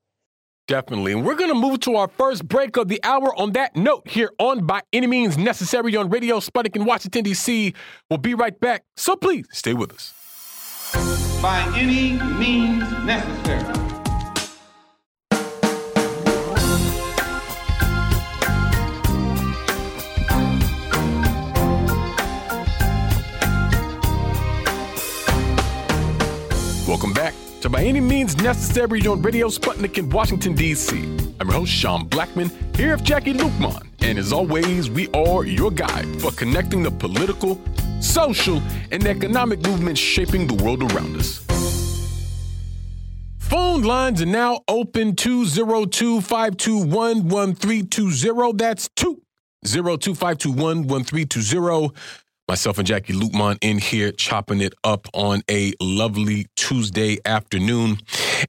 Definitely. 0.68 1.14
And 1.14 1.26
we're 1.26 1.36
going 1.36 1.50
to 1.50 1.56
move 1.56 1.80
to 1.82 1.96
our 1.96 2.10
first 2.10 2.46
break 2.46 2.76
of 2.76 2.90
the 2.90 3.00
hour 3.04 3.34
on 3.40 3.54
that 3.54 3.76
note 3.78 4.08
here 4.08 4.32
on 4.38 4.66
By 4.66 4.82
Any 4.92 5.08
Means 5.08 5.38
Necessary 5.38 5.96
on 5.96 6.10
Radio 6.10 6.42
Sputnik 6.42 6.76
in 6.76 6.84
Washington, 6.84 7.24
D.C. 7.24 7.74
We'll 8.10 8.18
be 8.18 8.34
right 8.34 8.58
back. 8.60 8.84
So 8.98 9.16
please 9.16 9.46
stay 9.54 9.74
with 9.74 9.94
us. 9.94 10.14
By 11.42 11.62
any 11.78 12.22
means 12.38 12.84
necessary. 13.06 13.97
To 27.62 27.70
By 27.70 27.84
Any 27.84 28.00
Means 28.00 28.38
Necessary 28.38 29.02
on 29.08 29.24
Radio 29.24 29.48
Sputnik 29.48 29.98
in 29.98 30.12
Washington, 30.12 30.54
D.C. 30.54 30.96
I'm 31.40 31.48
your 31.48 31.54
host, 31.54 31.72
Sean 31.72 32.08
Blackmon, 32.08 32.52
here 32.76 32.96
with 32.96 33.04
Jacquie 33.04 33.34
Luqman. 33.34 33.84
And 34.02 34.20
as 34.20 34.32
always, 34.32 34.92
we 34.92 35.10
are 35.10 35.44
your 35.44 35.72
guide 35.72 36.22
for 36.22 36.32
connecting 36.32 36.84
the 36.84 36.92
political, 36.92 37.60
social, 38.00 38.62
and 38.92 39.08
economic 39.08 39.66
movements 39.66 40.00
shaping 40.00 40.46
the 40.46 40.54
world 40.64 40.84
around 40.92 41.18
us. 41.18 41.44
Phone 43.40 43.82
lines 43.82 44.22
are 44.22 44.28
now 44.28 44.62
open 44.68 45.16
202 45.16 46.22
521 46.22 47.28
1320. 47.28 48.54
That's 48.54 48.88
202 48.96 50.14
521 50.14 50.88
1320. 50.88 51.90
Myself 52.50 52.78
and 52.78 52.88
Jacquie 52.88 53.14
Luqman 53.14 53.58
in 53.60 53.78
here 53.78 54.14
chopping 54.14 54.62
it 54.62 54.74
up 54.86 55.10
on 55.14 55.42
a 55.52 55.74
lovely 55.82 56.48
Tuesday 56.56 57.18
afternoon. 57.26 57.98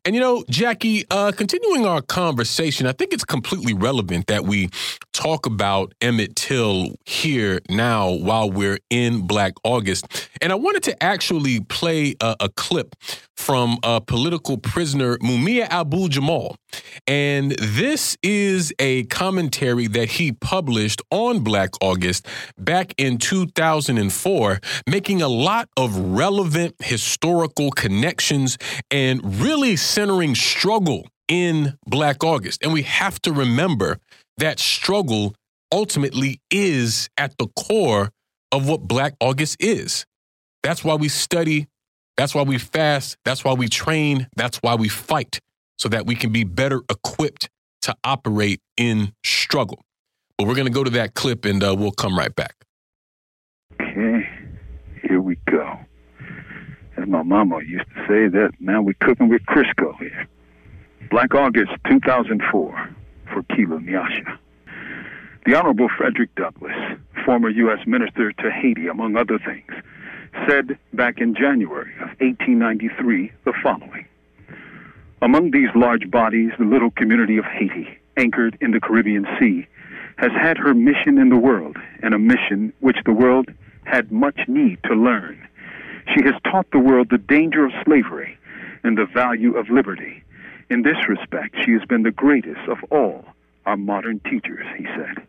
And 0.04 0.14
you 0.14 0.20
know, 0.20 0.42
Jacquie, 0.50 1.04
uh, 1.10 1.32
continuing 1.32 1.86
our 1.86 2.02
conversation, 2.02 2.86
I 2.86 2.92
think 2.92 3.12
it's 3.12 3.24
completely 3.24 3.74
relevant 3.74 4.26
that 4.26 4.44
we 4.44 4.68
talk 5.12 5.46
about 5.46 5.94
Emmett 6.00 6.36
Till 6.36 6.94
here 7.04 7.60
now 7.68 8.10
while 8.10 8.50
we're 8.50 8.78
in 8.90 9.26
Black 9.26 9.54
August. 9.64 10.28
And 10.40 10.52
I 10.52 10.54
wanted 10.54 10.82
to 10.84 11.02
actually 11.02 11.60
play 11.60 12.14
a, 12.20 12.36
a 12.40 12.48
clip 12.50 12.94
from 13.38 13.78
a 13.84 14.00
political 14.00 14.58
prisoner, 14.58 15.16
Mumia 15.18 15.68
Abu 15.70 16.08
Jamal. 16.08 16.56
And 17.06 17.52
this 17.52 18.16
is 18.22 18.74
a 18.78 19.04
commentary 19.04 19.86
that 19.86 20.10
he 20.10 20.32
published 20.32 21.00
on 21.10 21.40
Black 21.40 21.70
August 21.80 22.26
back 22.58 22.92
in 22.98 23.16
2004, 23.16 24.60
making 24.86 25.22
a 25.22 25.28
lot 25.28 25.68
of 25.76 25.96
relevant 25.96 26.74
historical 26.80 27.70
connections 27.70 28.58
and 28.90 29.40
really 29.40 29.76
centering 29.78 30.34
struggle 30.34 31.08
in 31.28 31.78
Black 31.86 32.22
August. 32.22 32.62
And 32.62 32.72
we 32.72 32.82
have 32.82 33.20
to 33.22 33.32
remember 33.32 33.98
that 34.36 34.58
struggle 34.58 35.34
ultimately 35.72 36.40
is 36.50 37.08
at 37.16 37.36
the 37.38 37.46
core 37.48 38.10
of 38.52 38.68
what 38.68 38.82
Black 38.82 39.14
August 39.20 39.56
is. 39.60 40.06
That's 40.62 40.84
why 40.84 40.94
we 40.94 41.08
study 41.08 41.68
that's 42.18 42.34
why 42.34 42.42
we 42.42 42.58
fast. 42.58 43.16
That's 43.24 43.44
why 43.44 43.52
we 43.52 43.68
train. 43.68 44.26
That's 44.34 44.58
why 44.58 44.74
we 44.74 44.88
fight 44.88 45.38
so 45.78 45.88
that 45.88 46.04
we 46.04 46.16
can 46.16 46.32
be 46.32 46.42
better 46.42 46.82
equipped 46.90 47.48
to 47.82 47.94
operate 48.02 48.60
in 48.76 49.12
struggle. 49.24 49.84
But 50.36 50.48
we're 50.48 50.56
going 50.56 50.66
to 50.66 50.72
go 50.72 50.82
to 50.82 50.90
that 50.90 51.14
clip 51.14 51.44
and 51.44 51.62
uh, 51.62 51.76
we'll 51.78 51.92
come 51.92 52.18
right 52.18 52.34
back. 52.34 52.56
Okay, 53.80 54.28
here 55.08 55.20
we 55.20 55.36
go. 55.48 55.78
As 57.00 57.06
my 57.06 57.22
mama 57.22 57.60
used 57.64 57.86
to 57.94 58.00
say, 58.08 58.26
that 58.26 58.50
now 58.58 58.82
we're 58.82 58.94
cooking 59.00 59.28
with 59.28 59.42
Crisco 59.46 59.96
here. 59.98 60.26
Black 61.10 61.32
August 61.32 61.70
2004 61.88 62.90
for 63.32 63.42
Kiilu 63.44 63.78
Nyasha. 63.84 64.36
The 65.46 65.54
Honorable 65.54 65.88
Frederick 65.96 66.34
Douglass, 66.34 66.98
former 67.24 67.50
U.S. 67.50 67.86
Minister 67.86 68.32
to 68.32 68.50
Haiti, 68.50 68.88
among 68.88 69.16
other 69.16 69.38
things, 69.38 69.70
said 70.48 70.76
back 70.92 71.18
in 71.18 71.36
January 71.36 71.92
of 72.00 72.08
1893 72.18 73.30
the 73.44 73.52
following 73.62 74.04
Among 75.22 75.52
these 75.52 75.70
large 75.76 76.10
bodies, 76.10 76.50
the 76.58 76.64
little 76.64 76.90
community 76.90 77.38
of 77.38 77.44
Haiti, 77.44 77.96
anchored 78.16 78.58
in 78.60 78.72
the 78.72 78.80
Caribbean 78.80 79.24
Sea, 79.38 79.68
has 80.16 80.32
had 80.32 80.58
her 80.58 80.74
mission 80.74 81.16
in 81.18 81.28
the 81.28 81.38
world, 81.38 81.76
and 82.02 82.12
a 82.12 82.18
mission 82.18 82.72
which 82.80 82.98
the 83.04 83.12
world 83.12 83.52
had 83.84 84.10
much 84.10 84.40
need 84.48 84.82
to 84.82 84.94
learn. 84.94 85.47
She 86.14 86.24
has 86.24 86.34
taught 86.44 86.70
the 86.70 86.78
world 86.78 87.08
the 87.10 87.18
danger 87.18 87.64
of 87.64 87.72
slavery 87.84 88.38
and 88.82 88.96
the 88.96 89.06
value 89.06 89.56
of 89.56 89.68
liberty. 89.68 90.22
In 90.70 90.82
this 90.82 90.96
respect, 91.08 91.56
she 91.64 91.72
has 91.72 91.84
been 91.88 92.02
the 92.02 92.10
greatest 92.10 92.68
of 92.68 92.78
all 92.90 93.24
our 93.66 93.76
modern 93.76 94.20
teachers, 94.20 94.66
he 94.76 94.84
said. 94.84 95.26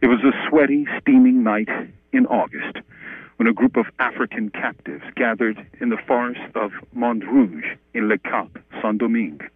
It 0.00 0.06
was 0.06 0.20
a 0.24 0.48
sweaty, 0.48 0.86
steaming 1.00 1.42
night 1.42 1.68
in 2.12 2.26
August 2.26 2.78
when 3.36 3.46
a 3.46 3.52
group 3.52 3.76
of 3.76 3.86
African 4.00 4.50
captives 4.50 5.04
gathered 5.14 5.64
in 5.80 5.90
the 5.90 5.98
forest 6.06 6.40
of 6.56 6.72
Mont 6.92 7.24
Rouge 7.24 7.76
in 7.94 8.08
Le 8.08 8.18
Cap, 8.18 8.58
Saint 8.82 8.98
Domingue. 8.98 9.48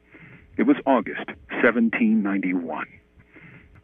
It 0.56 0.64
was 0.64 0.76
August 0.86 1.26
1791. 1.50 2.86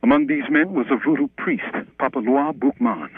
Among 0.03 0.27
these 0.29 0.49
men 0.49 0.73
was 0.73 0.87
a 0.91 0.97
voodoo 0.97 1.29
priest, 1.37 1.65
Papalois 1.99 2.53
Boukman, 2.53 3.11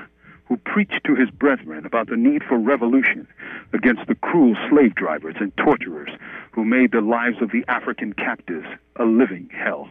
who 0.51 0.56
preached 0.56 1.01
to 1.05 1.14
his 1.14 1.31
brethren 1.31 1.86
about 1.86 2.09
the 2.09 2.16
need 2.16 2.43
for 2.43 2.59
revolution 2.59 3.24
against 3.72 4.05
the 4.09 4.16
cruel 4.16 4.56
slave 4.68 4.93
drivers 4.97 5.36
and 5.39 5.56
torturers 5.56 6.10
who 6.51 6.64
made 6.64 6.90
the 6.90 7.01
lives 7.01 7.40
of 7.40 7.52
the 7.52 7.64
African 7.68 8.12
captives 8.12 8.66
a 8.97 9.05
living 9.05 9.48
hell. 9.56 9.89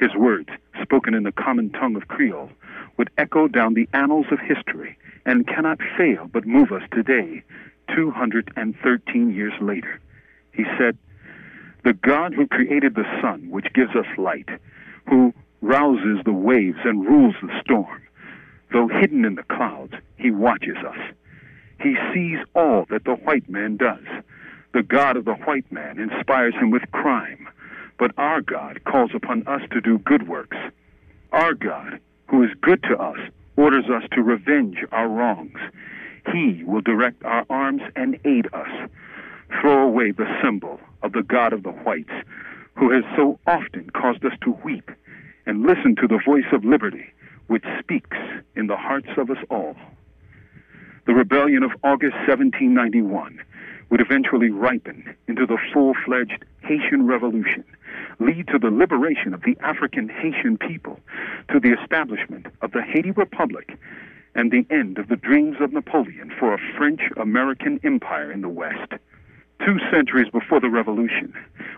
His 0.00 0.12
words, 0.16 0.48
spoken 0.82 1.14
in 1.14 1.22
the 1.22 1.30
common 1.30 1.70
tongue 1.70 1.94
of 1.94 2.08
Creole, 2.08 2.50
would 2.96 3.10
echo 3.18 3.46
down 3.46 3.74
the 3.74 3.88
annals 3.92 4.26
of 4.32 4.40
history 4.40 4.98
and 5.24 5.46
cannot 5.46 5.78
fail 5.96 6.26
but 6.26 6.44
move 6.44 6.72
us 6.72 6.82
today, 6.92 7.44
213 7.94 9.30
years 9.32 9.52
later. 9.60 10.00
He 10.52 10.64
said, 10.76 10.98
The 11.84 11.92
God 11.92 12.34
who 12.34 12.48
created 12.48 12.96
the 12.96 13.06
sun, 13.22 13.48
which 13.48 13.72
gives 13.74 13.94
us 13.94 14.06
light, 14.18 14.48
who 15.08 15.32
rouses 15.60 16.18
the 16.24 16.32
waves 16.32 16.78
and 16.84 17.06
rules 17.06 17.36
the 17.40 17.60
storm, 17.60 18.02
though 18.72 18.88
hidden 18.88 19.24
in 19.24 19.34
the 19.34 19.42
clouds, 19.44 19.94
he 20.16 20.30
watches 20.30 20.76
us. 20.86 20.98
He 21.80 21.96
sees 22.12 22.38
all 22.54 22.86
that 22.90 23.04
the 23.04 23.14
white 23.14 23.48
man 23.48 23.76
does. 23.76 24.04
The 24.74 24.82
God 24.82 25.16
of 25.16 25.24
the 25.24 25.34
white 25.34 25.70
man 25.72 25.98
inspires 25.98 26.54
him 26.54 26.70
with 26.70 26.90
crime, 26.92 27.48
but 27.98 28.12
our 28.18 28.40
God 28.40 28.84
calls 28.84 29.10
upon 29.14 29.46
us 29.46 29.62
to 29.70 29.80
do 29.80 29.98
good 29.98 30.28
works. 30.28 30.56
Our 31.32 31.54
God, 31.54 32.00
who 32.26 32.42
is 32.42 32.50
good 32.60 32.82
to 32.84 32.96
us, 32.98 33.18
orders 33.56 33.86
us 33.86 34.04
to 34.12 34.22
revenge 34.22 34.78
our 34.92 35.08
wrongs. 35.08 35.58
He 36.32 36.62
will 36.64 36.80
direct 36.80 37.24
our 37.24 37.46
arms 37.48 37.82
and 37.96 38.18
aid 38.24 38.46
us. 38.52 38.90
Throw 39.60 39.82
away 39.84 40.12
the 40.12 40.28
symbol 40.42 40.78
of 41.02 41.12
the 41.12 41.22
God 41.22 41.52
of 41.52 41.62
the 41.62 41.70
whites, 41.70 42.12
who 42.74 42.90
has 42.90 43.04
so 43.16 43.38
often 43.46 43.90
caused 43.90 44.24
us 44.24 44.38
to 44.42 44.52
weep, 44.64 44.90
and 45.46 45.62
listen 45.62 45.96
to 45.96 46.06
the 46.06 46.20
voice 46.24 46.52
of 46.52 46.64
liberty, 46.64 47.06
which 47.48 47.64
speaks 47.80 48.16
in 48.56 48.68
the 48.68 48.76
hearts 48.76 49.08
of 49.16 49.30
us 49.30 49.44
all. 49.50 49.76
The 51.06 51.14
rebellion 51.14 51.62
of 51.62 51.72
August 51.82 52.16
1791 52.28 53.40
would 53.90 54.00
eventually 54.00 54.50
ripen 54.50 55.16
into 55.26 55.46
the 55.46 55.58
full 55.72 55.94
fledged 56.04 56.44
Haitian 56.62 57.06
Revolution, 57.06 57.64
lead 58.20 58.46
to 58.48 58.58
the 58.58 58.70
liberation 58.70 59.32
of 59.32 59.42
the 59.42 59.56
African 59.60 60.08
Haitian 60.08 60.58
people, 60.58 61.00
to 61.50 61.58
the 61.58 61.72
establishment 61.80 62.46
of 62.60 62.72
the 62.72 62.82
Haiti 62.82 63.10
Republic, 63.12 63.78
and 64.34 64.50
the 64.50 64.66
end 64.70 64.98
of 64.98 65.08
the 65.08 65.16
dreams 65.16 65.56
of 65.60 65.72
Napoleon 65.72 66.30
for 66.38 66.52
a 66.52 66.60
French 66.76 67.00
American 67.16 67.80
empire 67.82 68.30
in 68.30 68.42
the 68.42 68.48
West. 68.48 68.92
Two 69.64 69.78
centuries 69.90 70.30
before 70.30 70.60
the 70.60 70.68
revolution, 70.68 71.32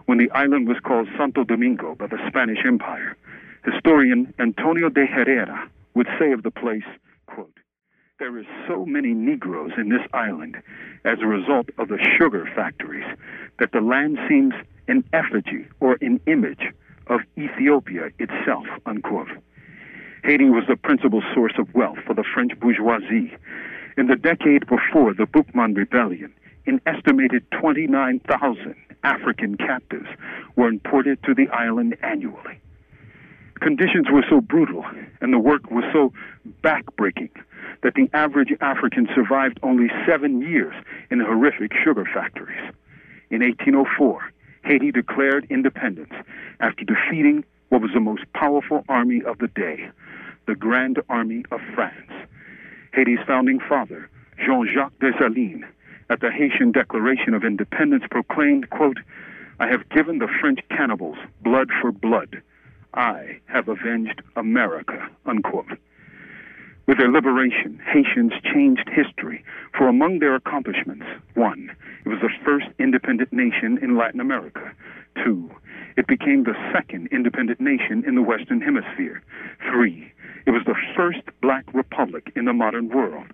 when 0.07 0.19
the 0.19 0.31
island 0.33 0.69
was 0.69 0.77
called 0.83 1.09
Santo 1.17 1.45
Domingo 1.45 1.95
by 1.95 2.07
the 2.07 2.19
Spanish 2.29 2.59
Empire, 2.67 3.17
historian 3.65 4.33
Antonio 4.39 4.89
de 4.89 5.07
Herrera 5.07 5.69
would 5.95 6.09
say 6.19 6.33
of 6.33 6.43
the 6.43 6.51
place, 6.51 6.85
quote, 7.27 7.59
there 8.19 8.39
is 8.39 8.47
so 8.69 8.85
many 8.85 9.15
Negroes 9.15 9.73
in 9.79 9.89
this 9.89 10.07
island 10.13 10.57
as 11.05 11.19
a 11.21 11.27
result 11.27 11.71
of 11.79 11.89
the 11.89 11.99
sugar 12.19 12.49
factories 12.55 13.07
that 13.59 13.73
the 13.73 13.81
land 13.81 14.19
seems 14.29 14.55
an 14.89 15.05
effigy 15.13 15.67
or 15.81 15.97
an 16.01 16.21
image 16.27 16.73
of 17.07 17.21
Ethiopia 17.39 18.11
itself, 18.19 18.67
unquote. 18.87 19.31
Haiti 20.23 20.51
was 20.51 20.65
the 20.69 20.77
principal 20.77 21.23
source 21.35 21.55
of 21.59 21.75
wealth 21.75 21.99
for 22.07 22.15
the 22.15 22.25
French 22.35 22.53
bourgeoisie. 22.61 23.35
In 23.97 24.07
the 24.07 24.17
decade 24.17 24.67
before 24.67 25.15
the 25.15 25.27
Boukman 25.27 25.77
Rebellion, 25.77 26.33
an 26.67 26.81
estimated 26.87 27.45
29,000 27.53 28.75
African 29.03 29.57
captives 29.57 30.09
were 30.57 30.69
imported 30.69 31.23
to 31.25 31.35
the 31.35 31.49
island 31.49 31.97
annually. 32.03 32.61
Conditions 33.61 34.07
were 34.11 34.25
so 34.29 34.41
brutal 34.41 34.85
and 35.21 35.33
the 35.33 35.39
work 35.39 35.71
was 35.71 35.85
so 35.93 36.13
backbreaking 36.63 37.31
that 37.83 37.95
the 37.95 38.09
average 38.13 38.53
African 38.61 39.09
survived 39.15 39.61
only 39.63 39.89
seven 40.07 40.41
years 40.41 40.75
in 41.11 41.19
the 41.19 41.25
horrific 41.25 41.73
sugar 41.85 42.05
factories. 42.13 42.73
In 43.31 43.43
1804, 43.43 44.33
Haiti 44.65 44.91
declared 44.91 45.47
independence 45.51 46.13
after 46.61 46.85
defeating 46.85 47.45
what 47.69 47.83
was 47.83 47.91
the 47.93 48.01
most 48.01 48.25
powerful 48.35 48.85
army 48.89 49.23
of 49.25 49.39
the 49.39 49.49
day, 49.49 49.91
the 50.47 50.55
Grand 50.55 50.99
Army 51.09 51.45
of 51.53 51.61
France. 51.75 52.11
Haiti's 52.93 53.21
founding 53.27 53.61
father, 53.61 54.09
Jean-Jacques 54.45 54.99
Dessalines, 55.01 55.65
at 56.09 56.21
the 56.21 56.31
Haitian 56.31 56.73
Declaration 56.73 57.35
of 57.35 57.45
Independence 57.45 58.05
proclaimed, 58.11 58.69
quote, 58.71 58.99
I 59.61 59.69
have 59.69 59.89
given 59.91 60.19
the 60.19 60.29
French 60.41 60.61
cannibals 60.71 61.19
blood 61.43 61.69
for 61.81 61.93
blood. 61.93 62.43
I 62.95 63.39
have 63.47 63.69
avenged 63.69 64.23
America, 64.37 65.09
unquote. 65.25 65.79
With 66.87 66.99
their 66.99 67.11
liberation, 67.11 67.81
Haitians 67.87 68.33
changed 68.53 68.89
history, 68.89 69.45
for 69.77 69.87
among 69.87 70.19
their 70.19 70.35
accomplishments, 70.35 71.07
one, 71.35 71.71
it 72.05 72.09
was 72.09 72.19
the 72.21 72.33
first 72.45 72.67
independent 72.81 73.33
nation 73.33 73.79
in 73.81 73.97
Latin 73.97 74.19
America. 74.19 74.73
Two, 75.23 75.51
it 75.97 76.09
became 76.09 76.43
the 76.43 76.73
second 76.73 77.09
independent 77.13 77.61
nation 77.61 78.03
in 78.07 78.17
the 78.17 78.23
Western 78.23 78.61
Hemisphere. 78.61 79.23
Three, 79.71 80.13
it 80.47 80.51
was 80.51 80.63
the 80.67 80.75
first 80.97 81.23
black 81.41 81.65
republic 81.73 82.33
in 82.35 82.47
the 82.47 82.53
modern 82.53 82.89
world. 82.89 83.29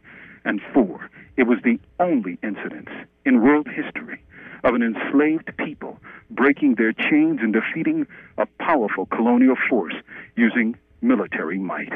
And 0.45 0.61
four, 0.75 1.09
it 1.37 1.45
was 1.45 1.59
the 1.65 1.81
only 1.99 2.39
incident 2.43 2.89
in 3.25 3.41
world 3.41 3.69
history 3.69 4.23
of 4.65 4.75
an 4.75 4.83
enslaved 4.83 5.51
people 5.57 5.99
breaking 6.31 6.75
their 6.75 6.93
chains 6.93 7.41
and 7.43 7.53
defeating 7.53 8.07
a 8.39 8.47
powerful 8.59 9.07
colonial 9.07 9.57
force 9.69 9.95
using 10.37 10.77
military 11.01 11.59
might. 11.59 11.93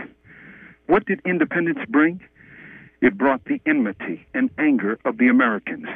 What 0.86 1.06
did 1.06 1.20
independence 1.24 1.80
bring? 1.88 2.20
It 3.00 3.16
brought 3.16 3.44
the 3.44 3.60
enmity 3.64 4.26
and 4.34 4.50
anger 4.58 4.98
of 5.04 5.18
the 5.18 5.28
Americans 5.28 5.86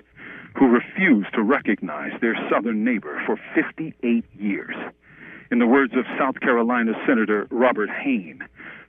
who 0.57 0.69
refused 0.69 1.33
to 1.35 1.43
recognize 1.43 2.13
their 2.21 2.37
southern 2.49 2.85
neighbor 2.85 3.21
for 3.27 3.39
58 3.55 4.25
years. 4.39 4.77
In 5.51 5.59
the 5.59 5.67
words 5.67 5.93
of 5.95 6.05
South 6.19 6.41
Carolina 6.41 6.93
Senator 7.07 7.47
Robert 7.51 7.91
Hayne, 7.91 8.41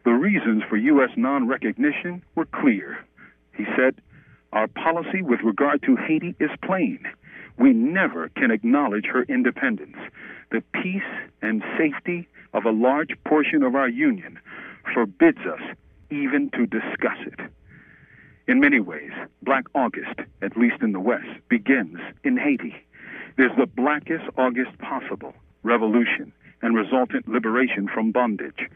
the 0.06 0.12
reasons 0.12 0.64
for 0.70 0.78
U.S. 0.78 1.10
non 1.18 1.48
recognition 1.48 2.24
were 2.36 2.46
clear. 2.46 2.98
He 3.54 3.66
said, 3.76 3.96
Our 4.54 4.68
policy 4.68 5.22
with 5.22 5.42
regard 5.42 5.82
to 5.84 5.96
Haiti 5.96 6.36
is 6.40 6.52
plain. 6.64 7.06
We 7.58 7.74
never 7.74 8.30
can 8.30 8.52
acknowledge 8.52 9.06
her 9.06 9.24
independence. 9.24 9.98
The 10.52 10.64
peace 10.74 11.02
and 11.42 11.64
safety 11.78 12.28
of 12.54 12.66
a 12.66 12.72
large 12.72 13.12
portion 13.26 13.64
of 13.64 13.76
our 13.76 13.90
union 13.90 14.40
forbids 14.94 15.40
us 15.40 15.62
even 16.10 16.50
to 16.52 16.66
discuss 16.66 17.18
it. 17.26 17.40
In 18.48 18.60
many 18.60 18.80
ways, 18.80 19.12
Black 19.42 19.66
August, 19.74 20.20
at 20.42 20.56
least 20.56 20.82
in 20.82 20.92
the 20.92 21.00
West, 21.00 21.28
begins 21.50 21.98
in 22.24 22.38
Haiti. 22.38 22.76
There's 23.38 23.56
the 23.58 23.66
blackest 23.66 24.26
August 24.38 24.78
possible 24.78 25.34
revolution 25.64 26.32
and 26.62 26.76
resultant 26.76 27.28
liberation 27.28 27.88
from 27.88 28.12
bondage. 28.12 28.70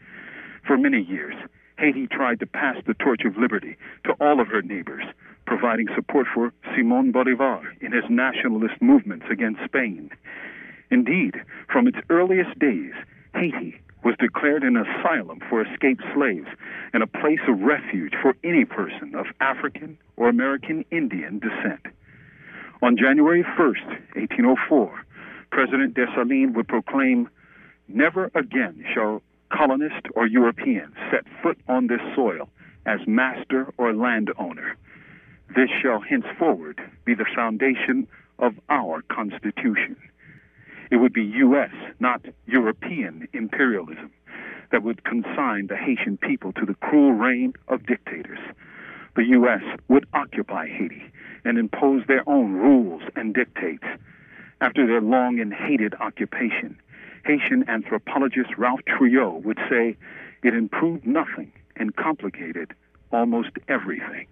For 0.66 0.76
many 0.76 1.02
years, 1.02 1.34
Haiti 1.78 2.08
tried 2.08 2.40
to 2.40 2.46
pass 2.46 2.76
the 2.86 2.94
torch 2.94 3.22
of 3.24 3.38
liberty 3.38 3.76
to 4.04 4.12
all 4.20 4.40
of 4.40 4.48
her 4.48 4.60
neighbors, 4.60 5.04
providing 5.50 5.88
support 5.96 6.28
for 6.32 6.52
Simon 6.76 7.10
Bolivar 7.10 7.60
in 7.80 7.90
his 7.90 8.04
nationalist 8.08 8.80
movements 8.80 9.26
against 9.28 9.58
Spain. 9.64 10.08
Indeed, 10.92 11.34
from 11.66 11.88
its 11.88 11.98
earliest 12.08 12.56
days, 12.60 12.92
Haiti 13.34 13.74
was 14.04 14.14
declared 14.20 14.62
an 14.62 14.76
asylum 14.76 15.40
for 15.50 15.60
escaped 15.62 16.04
slaves 16.14 16.46
and 16.92 17.02
a 17.02 17.08
place 17.08 17.40
of 17.48 17.62
refuge 17.62 18.12
for 18.22 18.36
any 18.44 18.64
person 18.64 19.16
of 19.16 19.26
African 19.40 19.98
or 20.16 20.28
American 20.28 20.84
Indian 20.92 21.40
descent. 21.40 21.84
On 22.80 22.96
January 22.96 23.42
1, 23.42 23.56
1804, 23.58 25.04
President 25.50 25.94
Dessalines 25.94 26.54
would 26.54 26.68
proclaim, 26.68 27.28
Never 27.88 28.30
again 28.36 28.84
shall 28.94 29.20
colonist 29.52 30.06
or 30.14 30.28
European 30.28 30.92
set 31.10 31.24
foot 31.42 31.58
on 31.66 31.88
this 31.88 32.00
soil 32.14 32.48
as 32.86 33.00
master 33.08 33.66
or 33.78 33.92
landowner. 33.92 34.76
This 35.54 35.68
shall 35.82 36.00
henceforward 36.00 36.80
be 37.04 37.14
the 37.14 37.26
foundation 37.34 38.06
of 38.38 38.54
our 38.68 39.02
Constitution. 39.02 39.96
It 40.90 40.96
would 40.96 41.12
be 41.12 41.24
U.S., 41.24 41.72
not 41.98 42.24
European 42.46 43.26
imperialism 43.32 44.12
that 44.70 44.84
would 44.84 45.02
consign 45.02 45.66
the 45.66 45.76
Haitian 45.76 46.18
people 46.18 46.52
to 46.52 46.64
the 46.64 46.74
cruel 46.74 47.12
reign 47.12 47.54
of 47.66 47.84
dictators. 47.84 48.38
The 49.16 49.24
U.S. 49.24 49.62
would 49.88 50.06
occupy 50.14 50.68
Haiti 50.68 51.02
and 51.44 51.58
impose 51.58 52.02
their 52.06 52.28
own 52.28 52.52
rules 52.52 53.02
and 53.16 53.34
dictates. 53.34 53.86
After 54.60 54.86
their 54.86 55.00
long 55.00 55.40
and 55.40 55.52
hated 55.52 55.94
occupation, 55.94 56.78
Haitian 57.24 57.68
anthropologist 57.68 58.56
Ralph 58.56 58.80
Trouillot 58.86 59.42
would 59.42 59.58
say 59.68 59.96
it 60.44 60.54
improved 60.54 61.06
nothing 61.06 61.50
and 61.74 61.96
complicated 61.96 62.74
almost 63.10 63.50
everything. 63.68 64.26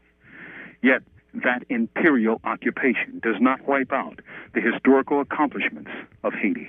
Yet, 0.83 1.03
that 1.35 1.65
imperial 1.69 2.41
occupation 2.45 3.21
does 3.23 3.37
not 3.41 3.67
wipe 3.67 3.93
out 3.93 4.21
the 4.55 4.61
historical 4.61 5.21
accomplishments 5.21 5.91
of 6.25 6.33
Haiti. 6.33 6.69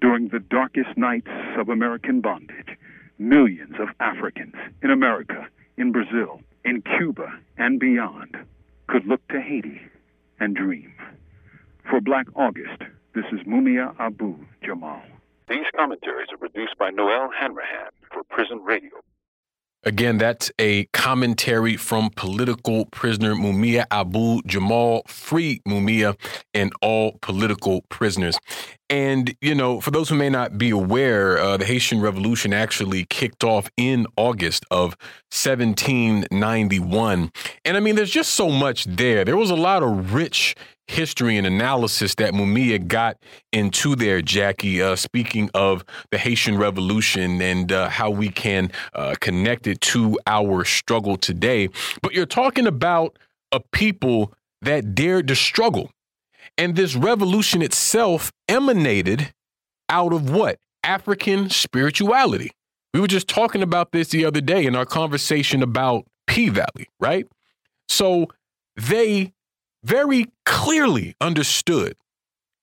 During 0.00 0.28
the 0.28 0.40
darkest 0.40 0.96
nights 0.96 1.30
of 1.56 1.68
American 1.68 2.20
bondage, 2.20 2.76
millions 3.18 3.76
of 3.80 3.88
Africans 4.00 4.54
in 4.82 4.90
America, 4.90 5.46
in 5.76 5.92
Brazil, 5.92 6.40
in 6.64 6.82
Cuba, 6.82 7.32
and 7.56 7.80
beyond 7.80 8.36
could 8.86 9.06
look 9.06 9.26
to 9.28 9.40
Haiti 9.40 9.80
and 10.40 10.54
dream. 10.54 10.92
For 11.88 12.00
Black 12.00 12.26
August, 12.34 12.82
this 13.14 13.24
is 13.32 13.46
Mumia 13.46 13.94
Abu 13.98 14.36
Jamal. 14.62 15.02
These 15.48 15.66
commentaries 15.76 16.28
are 16.32 16.38
produced 16.38 16.76
by 16.78 16.90
Noelle 16.90 17.30
Hanrahan 17.30 17.90
for 18.12 18.22
Prison 18.24 18.62
Radio. 18.62 18.90
Again, 19.86 20.16
that's 20.16 20.50
a 20.58 20.84
commentary 20.86 21.76
from 21.76 22.08
political 22.16 22.86
prisoner 22.86 23.34
Mumia 23.34 23.84
Abu 23.90 24.40
Jamal, 24.46 25.02
free 25.06 25.60
Mumia 25.68 26.16
and 26.54 26.72
all 26.80 27.18
political 27.20 27.82
prisoners. 27.90 28.38
And, 28.88 29.34
you 29.40 29.54
know, 29.54 29.80
for 29.80 29.90
those 29.90 30.08
who 30.08 30.14
may 30.14 30.30
not 30.30 30.56
be 30.56 30.70
aware, 30.70 31.38
uh, 31.38 31.56
the 31.56 31.64
Haitian 31.64 32.00
Revolution 32.00 32.52
actually 32.52 33.06
kicked 33.06 33.44
off 33.44 33.68
in 33.76 34.06
August 34.16 34.64
of 34.70 34.96
1791. 35.30 37.30
And 37.64 37.76
I 37.76 37.80
mean, 37.80 37.96
there's 37.96 38.10
just 38.10 38.32
so 38.32 38.50
much 38.50 38.84
there. 38.84 39.24
There 39.24 39.36
was 39.36 39.50
a 39.50 39.56
lot 39.56 39.82
of 39.82 40.14
rich 40.14 40.54
history 40.86 41.36
and 41.36 41.46
analysis 41.46 42.14
that 42.16 42.34
Mumia 42.34 42.86
got 42.86 43.16
into 43.52 43.96
there, 43.96 44.20
Jacquie. 44.20 44.80
Uh, 44.80 44.96
speaking 44.96 45.50
of 45.54 45.84
the 46.10 46.18
Haitian 46.18 46.58
Revolution 46.58 47.40
and 47.40 47.72
uh, 47.72 47.88
how 47.88 48.10
we 48.10 48.28
can 48.28 48.70
uh, 48.94 49.14
connect 49.20 49.66
it 49.66 49.80
to 49.82 50.18
our 50.26 50.64
struggle 50.64 51.16
today. 51.16 51.68
But 52.02 52.12
you're 52.12 52.26
talking 52.26 52.66
about 52.66 53.18
a 53.52 53.60
people 53.60 54.32
that 54.62 54.94
dared 54.94 55.28
to 55.28 55.36
struggle. 55.36 55.90
And 56.56 56.76
this 56.76 56.94
revolution 56.94 57.62
itself 57.62 58.32
emanated 58.48 59.32
out 59.88 60.12
of 60.12 60.30
what? 60.30 60.58
African 60.82 61.50
spirituality. 61.50 62.52
We 62.92 63.00
were 63.00 63.08
just 63.08 63.28
talking 63.28 63.62
about 63.62 63.90
this 63.92 64.08
the 64.08 64.24
other 64.24 64.40
day 64.40 64.66
in 64.66 64.76
our 64.76 64.84
conversation 64.84 65.62
about 65.62 66.04
P 66.26 66.48
Valley, 66.48 66.88
right? 67.00 67.26
So 67.88 68.28
they 68.76 69.32
very 69.84 70.26
clearly 70.46 71.14
understood 71.20 71.94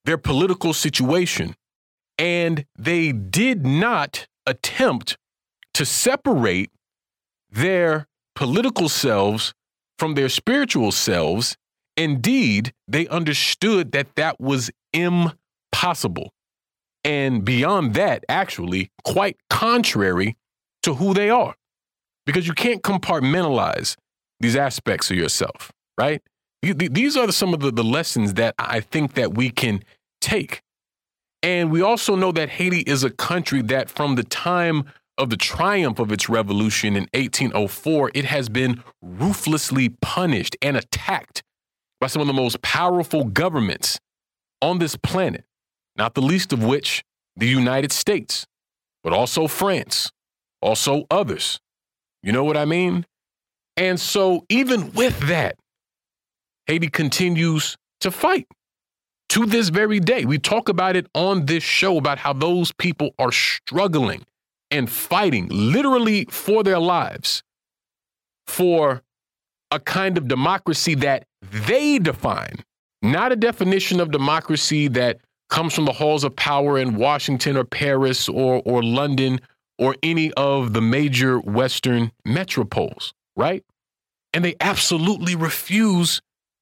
their 0.06 0.18
political 0.18 0.74
situation, 0.74 1.56
and 2.18 2.66
they 2.78 3.12
did 3.12 3.66
not 3.66 4.28
attempt 4.46 5.18
to 5.74 5.86
separate 5.86 6.72
their 7.50 8.08
political 8.36 8.90
selves 8.90 9.54
from 10.00 10.16
their 10.16 10.30
spiritual 10.30 10.92
selves. 10.92 11.56
Indeed, 11.96 12.74
they 12.88 13.08
understood 13.08 13.92
that 13.92 14.16
that 14.16 14.40
was 14.40 14.72
impossible. 14.94 16.34
And 17.04 17.46
beyond 17.46 17.94
that, 17.96 18.24
actually, 18.30 18.92
quite 19.04 19.38
contrary 19.50 20.38
to 20.84 20.96
who 20.96 21.14
they 21.14 21.30
are. 21.30 21.56
Because 22.26 22.48
you 22.48 22.54
can't 22.54 22.82
compartmentalize 22.82 23.96
these 24.40 24.56
aspects 24.56 25.12
of 25.12 25.18
yourself, 25.18 25.72
right? 25.98 26.22
These 26.62 27.18
are 27.18 27.32
some 27.32 27.54
of 27.54 27.62
the, 27.62 27.72
the 27.72 27.84
lessons 27.84 28.36
that 28.36 28.54
I 28.60 28.82
think 28.82 29.16
that 29.16 29.34
we 29.34 29.50
can 29.50 29.84
take. 30.20 30.62
And 31.44 31.72
we 31.72 31.82
also 31.82 32.16
know 32.16 32.32
that 32.34 32.50
Haiti 32.50 32.82
is 32.82 33.04
a 33.04 33.10
country 33.10 33.62
that 33.64 33.90
from 33.90 34.16
the 34.16 34.24
time 34.24 34.86
of 35.18 35.30
the 35.30 35.38
triumph 35.38 36.00
of 36.00 36.12
its 36.12 36.30
revolution 36.30 36.96
in 36.96 37.08
1804, 37.14 38.12
it 38.14 38.26
has 38.26 38.48
been 38.48 38.84
ruthlessly 39.02 39.90
punished 40.02 40.56
and 40.62 40.78
attacked 40.78 41.42
by 42.00 42.08
some 42.08 42.22
of 42.22 42.28
the 42.28 42.34
most 42.34 42.62
powerful 42.62 43.24
governments 43.24 44.00
on 44.62 44.80
this 44.80 44.96
planet, 44.96 45.44
not 45.96 46.14
the 46.14 46.22
least 46.22 46.54
of 46.54 46.64
which 46.64 47.04
the 47.36 47.48
United 47.48 47.92
States, 47.92 48.46
but 49.04 49.14
also 49.14 49.48
France, 49.48 50.12
also 50.62 51.06
others. 51.10 51.60
You 52.22 52.32
know 52.32 52.44
what 52.44 52.58
I 52.58 52.66
mean? 52.66 53.06
And 53.78 54.00
so, 54.00 54.46
even 54.50 54.92
with 54.94 55.28
that, 55.28 55.56
Haiti 56.72 56.88
continues 56.88 57.76
to 58.00 58.10
fight 58.12 58.48
to 59.28 59.46
this 59.46 59.68
very 59.68 60.00
day. 60.00 60.24
We 60.24 60.40
talk 60.40 60.70
about 60.70 60.96
it 60.96 61.06
on 61.14 61.46
this 61.46 61.64
show 61.64 61.98
about 61.98 62.18
how 62.18 62.32
those 62.32 62.72
people 62.72 63.14
are 63.20 63.34
struggling 63.34 64.26
and 64.70 64.90
fighting 64.90 65.50
literally 65.50 66.26
for 66.30 66.64
their 66.64 66.80
lives 66.80 67.44
for 68.48 69.02
a 69.70 69.82
kind 69.82 70.18
of 70.18 70.30
democracy 70.30 70.96
that 70.96 71.26
they 71.42 72.00
define, 72.00 72.64
not 73.02 73.34
a 73.34 73.36
definition 73.36 74.00
of 74.00 74.12
democracy 74.12 74.88
that 74.88 75.20
comes 75.50 75.74
from 75.74 75.84
the 75.84 75.92
halls 75.92 76.24
of 76.24 76.34
power 76.38 76.78
in 76.78 76.96
Washington 76.96 77.58
or 77.58 77.66
Paris 77.66 78.30
or, 78.30 78.62
or 78.64 78.82
London 78.82 79.42
or 79.78 79.98
any 80.04 80.32
of 80.34 80.72
the 80.72 80.82
major 80.82 81.38
Western 81.38 82.14
metropoles 82.26 83.12
right? 83.36 83.64
And 84.34 84.46
they 84.46 84.56
absolutely 84.62 85.36
refuse 85.36 86.22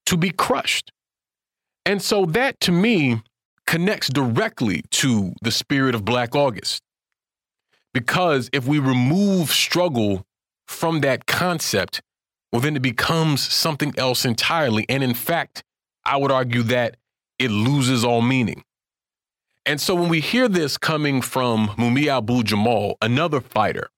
to 0.09 0.17
be 0.17 0.31
crushed. 0.31 0.91
And 1.85 2.01
so 2.01 2.25
that 2.25 2.59
to 2.61 2.71
me 2.71 3.21
connects 3.67 4.09
directly 4.09 4.81
to 4.89 5.33
the 5.43 5.51
spirit 5.51 5.93
of 5.93 6.03
Black 6.03 6.35
August. 6.35 6.81
Because 7.93 8.49
if 8.51 8.65
we 8.65 8.79
remove 8.79 9.51
struggle 9.51 10.25
from 10.67 11.01
that 11.01 11.27
concept, 11.27 12.01
well, 12.51 12.59
then 12.59 12.75
it 12.75 12.81
becomes 12.81 13.41
something 13.41 13.93
else 13.99 14.25
entirely. 14.25 14.83
And 14.89 15.03
in 15.03 15.13
fact, 15.13 15.63
I 16.03 16.17
would 16.17 16.31
argue 16.31 16.63
that 16.63 16.97
it 17.37 17.51
loses 17.51 18.03
all 18.03 18.23
meaning. 18.23 18.63
And 19.63 19.79
so 19.79 19.93
when 19.93 20.09
we 20.09 20.21
hear 20.21 20.47
this 20.47 20.75
coming 20.79 21.21
from 21.21 21.67
Mumia 21.77 22.17
Abu 22.17 22.41
Jamal, 22.41 22.97
another 22.99 23.41
fighter, 23.41 23.89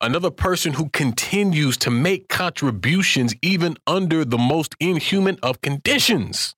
another 0.00 0.30
person 0.30 0.74
who 0.74 0.88
continues 0.90 1.76
to 1.78 1.90
make 1.90 2.28
contributions 2.28 3.34
even 3.42 3.76
under 3.86 4.24
the 4.24 4.38
most 4.38 4.74
inhuman 4.80 5.38
of 5.42 5.60
conditions. 5.60 6.54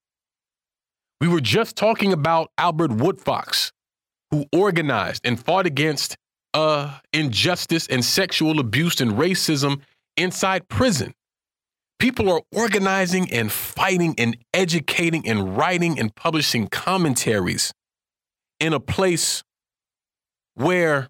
We 1.21 1.29
were 1.29 1.41
just 1.41 1.77
talking 1.77 2.13
about 2.13 2.51
Albert 2.59 2.91
Woodfox, 2.93 3.73
who 4.31 4.47
organized 4.53 5.23
and 5.25 5.43
fought 5.43 5.67
against 5.67 6.17
uh, 6.55 6.99
injustice 7.13 7.87
and 7.89 8.05
sexual 8.05 8.61
abuse 8.61 9.01
and 9.01 9.13
racism 9.13 9.81
inside 10.17 10.69
prison. 10.69 11.13
People 11.99 12.31
are 12.31 12.43
organizing 12.55 13.33
and 13.33 13.51
fighting 13.51 14.15
and 14.19 14.37
educating 14.55 15.29
and 15.29 15.57
writing 15.57 15.99
and 15.99 16.15
publishing 16.15 16.69
commentaries 16.69 17.73
in 18.61 18.73
a 18.73 18.81
place 18.81 19.43
where 20.55 21.09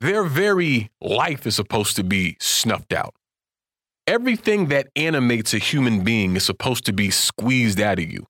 their 0.00 0.24
very 0.24 0.90
life 1.00 1.46
is 1.46 1.56
supposed 1.56 1.96
to 1.96 2.04
be 2.04 2.36
snuffed 2.40 2.92
out. 2.92 3.14
Everything 4.06 4.66
that 4.68 4.88
animates 4.96 5.54
a 5.54 5.58
human 5.58 6.02
being 6.02 6.34
is 6.36 6.44
supposed 6.44 6.84
to 6.86 6.92
be 6.92 7.10
squeezed 7.10 7.80
out 7.80 7.98
of 7.98 8.10
you 8.10 8.26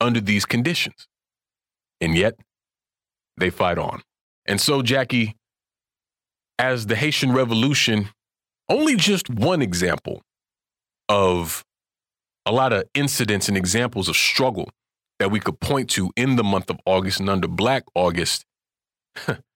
under 0.00 0.20
these 0.20 0.44
conditions. 0.44 1.06
And 2.00 2.16
yet, 2.16 2.34
they 3.36 3.50
fight 3.50 3.78
on. 3.78 4.02
And 4.46 4.60
so, 4.60 4.82
Jacquie, 4.82 5.34
as 6.58 6.86
the 6.86 6.96
Haitian 6.96 7.32
Revolution, 7.32 8.08
only 8.68 8.96
just 8.96 9.30
one 9.30 9.62
example 9.62 10.22
of 11.08 11.64
a 12.46 12.52
lot 12.52 12.72
of 12.72 12.84
incidents 12.94 13.48
and 13.48 13.56
examples 13.56 14.08
of 14.08 14.16
struggle 14.16 14.70
that 15.18 15.30
we 15.30 15.38
could 15.38 15.60
point 15.60 15.88
to 15.90 16.10
in 16.16 16.36
the 16.36 16.42
month 16.42 16.70
of 16.70 16.78
August 16.84 17.20
and 17.20 17.30
under 17.30 17.46
Black 17.46 17.84
August. 17.94 18.44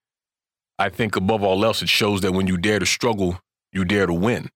I 0.79 0.89
think 0.89 1.17
above 1.17 1.43
all 1.43 1.65
else, 1.65 1.83
it 1.83 1.89
shows 1.89 2.21
that 2.21 2.33
when 2.33 2.47
you 2.47 2.57
dare 2.57 2.79
to 2.79 2.87
struggle, 2.87 3.41
you 3.73 3.85
dare 3.85 4.07
to 4.07 4.13
win. 4.13 4.51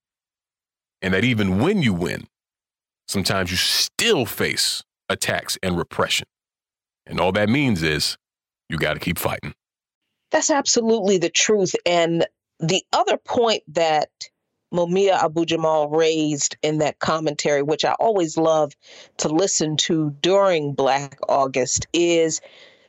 And 1.03 1.15
that 1.15 1.25
even 1.25 1.61
when 1.61 1.83
you 1.83 1.95
win, 1.95 2.27
sometimes 3.09 3.51
you 3.51 3.57
still 3.57 4.27
face 4.27 4.83
attacks 5.09 5.59
and 5.63 5.79
repression. 5.79 6.27
And 7.07 7.19
all 7.19 7.33
that 7.33 7.49
means 7.49 7.83
is 7.83 8.19
you 8.69 8.77
got 8.77 8.95
to 8.95 9.01
keep 9.01 9.19
fighting. 9.19 9.55
That's 10.31 10.51
absolutely 10.51 11.19
the 11.19 11.31
truth. 11.31 11.75
And 11.87 12.27
the 12.61 12.85
other 12.93 13.17
point 13.17 13.63
that 13.69 14.11
Mumia 14.73 15.13
Abu 15.13 15.45
Jamal 15.45 15.89
raised 15.89 16.57
in 16.63 16.79
that 16.79 17.01
commentary, 17.01 17.63
which 17.63 17.85
I 17.85 17.93
always 17.95 18.37
love 18.37 18.73
to 19.17 19.29
listen 19.29 19.77
to 19.79 20.11
during 20.21 20.75
Black 20.75 21.19
August, 21.29 21.87
is 21.93 22.41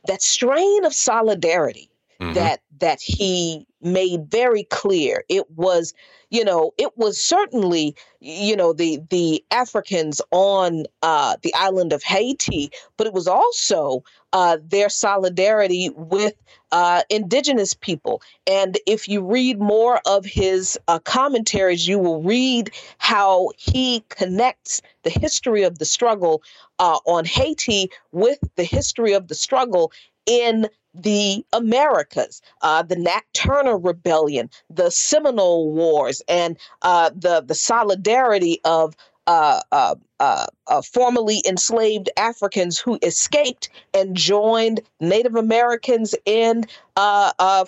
that 0.06 0.22
strain 0.22 0.84
of 0.84 0.94
solidarity 0.94 1.90
mm-hmm. 2.22 2.34
that 2.34 2.60
that 2.78 3.00
he 3.00 3.66
made 3.80 4.30
very 4.30 4.64
clear. 4.64 5.24
It 5.28 5.50
was, 5.50 5.92
you 6.30 6.44
know, 6.44 6.72
it 6.78 6.96
was 6.96 7.22
certainly, 7.22 7.96
you 8.20 8.56
know, 8.56 8.72
the 8.72 9.00
the 9.10 9.44
Africans 9.50 10.20
on 10.30 10.84
uh, 11.02 11.36
the 11.42 11.54
island 11.54 11.92
of 11.92 12.02
Haiti, 12.02 12.70
but 12.96 13.06
it 13.06 13.12
was 13.12 13.28
also 13.28 14.04
uh, 14.32 14.58
their 14.64 14.88
solidarity 14.88 15.90
with 15.94 16.34
uh, 16.70 17.02
indigenous 17.10 17.74
people. 17.74 18.22
And 18.46 18.78
if 18.86 19.08
you 19.08 19.22
read 19.24 19.60
more 19.60 20.00
of 20.06 20.24
his 20.24 20.78
uh, 20.88 21.00
commentaries, 21.00 21.86
you 21.86 21.98
will 21.98 22.22
read 22.22 22.70
how 22.98 23.50
he 23.58 24.04
connects 24.08 24.80
the 25.02 25.10
history 25.10 25.64
of 25.64 25.78
the 25.78 25.84
struggle 25.84 26.42
uh, 26.78 26.98
on 27.04 27.24
Haiti 27.24 27.90
with 28.12 28.38
the 28.56 28.64
history 28.64 29.12
of 29.12 29.28
the 29.28 29.34
struggle 29.34 29.92
in 30.26 30.68
the 30.94 31.44
Americas, 31.52 32.42
uh, 32.62 32.82
the 32.82 32.96
Nat 32.96 33.22
Turner 33.32 33.78
Rebellion, 33.78 34.50
the 34.70 34.90
Seminole 34.90 35.72
Wars, 35.72 36.22
and 36.28 36.56
uh, 36.82 37.10
the 37.14 37.42
the 37.46 37.54
solidarity 37.54 38.60
of 38.64 38.94
uh, 39.28 39.60
uh, 39.70 39.94
uh, 40.18 40.46
uh, 40.66 40.82
formerly 40.82 41.42
enslaved 41.46 42.10
Africans 42.16 42.78
who 42.78 42.98
escaped 43.02 43.68
and 43.94 44.16
joined 44.16 44.80
Native 44.98 45.36
Americans 45.36 46.14
in 46.24 46.64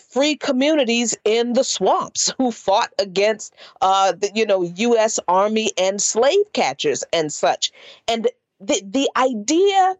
free 0.08 0.34
communities 0.34 1.16
in 1.24 1.52
the 1.52 1.62
swamps 1.62 2.32
who 2.38 2.50
fought 2.50 2.92
against 2.98 3.54
the 3.80 4.30
you 4.34 4.44
know 4.44 4.62
U.S. 4.62 5.20
Army 5.28 5.70
and 5.78 6.02
slave 6.02 6.52
catchers 6.52 7.04
and 7.12 7.32
such. 7.32 7.70
And 8.08 8.28
the 8.60 8.82
the 8.84 9.08
idea 9.16 9.96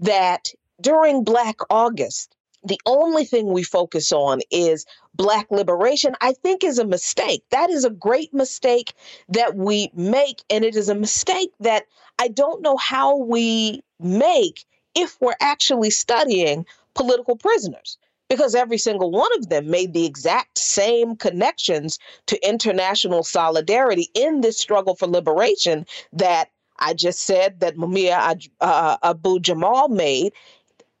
that 0.00 0.52
during 0.80 1.24
Black 1.24 1.56
August, 1.70 2.34
the 2.64 2.80
only 2.86 3.24
thing 3.24 3.52
we 3.52 3.62
focus 3.62 4.12
on 4.12 4.40
is 4.50 4.86
Black 5.14 5.50
liberation, 5.50 6.14
I 6.20 6.32
think 6.32 6.64
is 6.64 6.78
a 6.78 6.86
mistake. 6.86 7.44
That 7.50 7.70
is 7.70 7.84
a 7.84 7.90
great 7.90 8.34
mistake 8.34 8.94
that 9.28 9.54
we 9.54 9.90
make. 9.94 10.42
And 10.50 10.64
it 10.64 10.74
is 10.76 10.88
a 10.88 10.94
mistake 10.94 11.52
that 11.60 11.84
I 12.18 12.28
don't 12.28 12.62
know 12.62 12.76
how 12.76 13.16
we 13.16 13.82
make 14.00 14.64
if 14.94 15.16
we're 15.20 15.36
actually 15.40 15.90
studying 15.90 16.66
political 16.94 17.36
prisoners. 17.36 17.98
Because 18.28 18.56
every 18.56 18.78
single 18.78 19.12
one 19.12 19.30
of 19.38 19.50
them 19.50 19.70
made 19.70 19.92
the 19.92 20.04
exact 20.04 20.58
same 20.58 21.14
connections 21.14 22.00
to 22.26 22.48
international 22.48 23.22
solidarity 23.22 24.10
in 24.14 24.40
this 24.40 24.58
struggle 24.58 24.96
for 24.96 25.06
liberation 25.06 25.86
that 26.12 26.50
I 26.78 26.94
just 26.94 27.20
said 27.20 27.60
that 27.60 27.76
Mumia 27.76 28.48
uh, 28.60 28.96
Abu 29.02 29.40
Jamal 29.40 29.88
made 29.88 30.32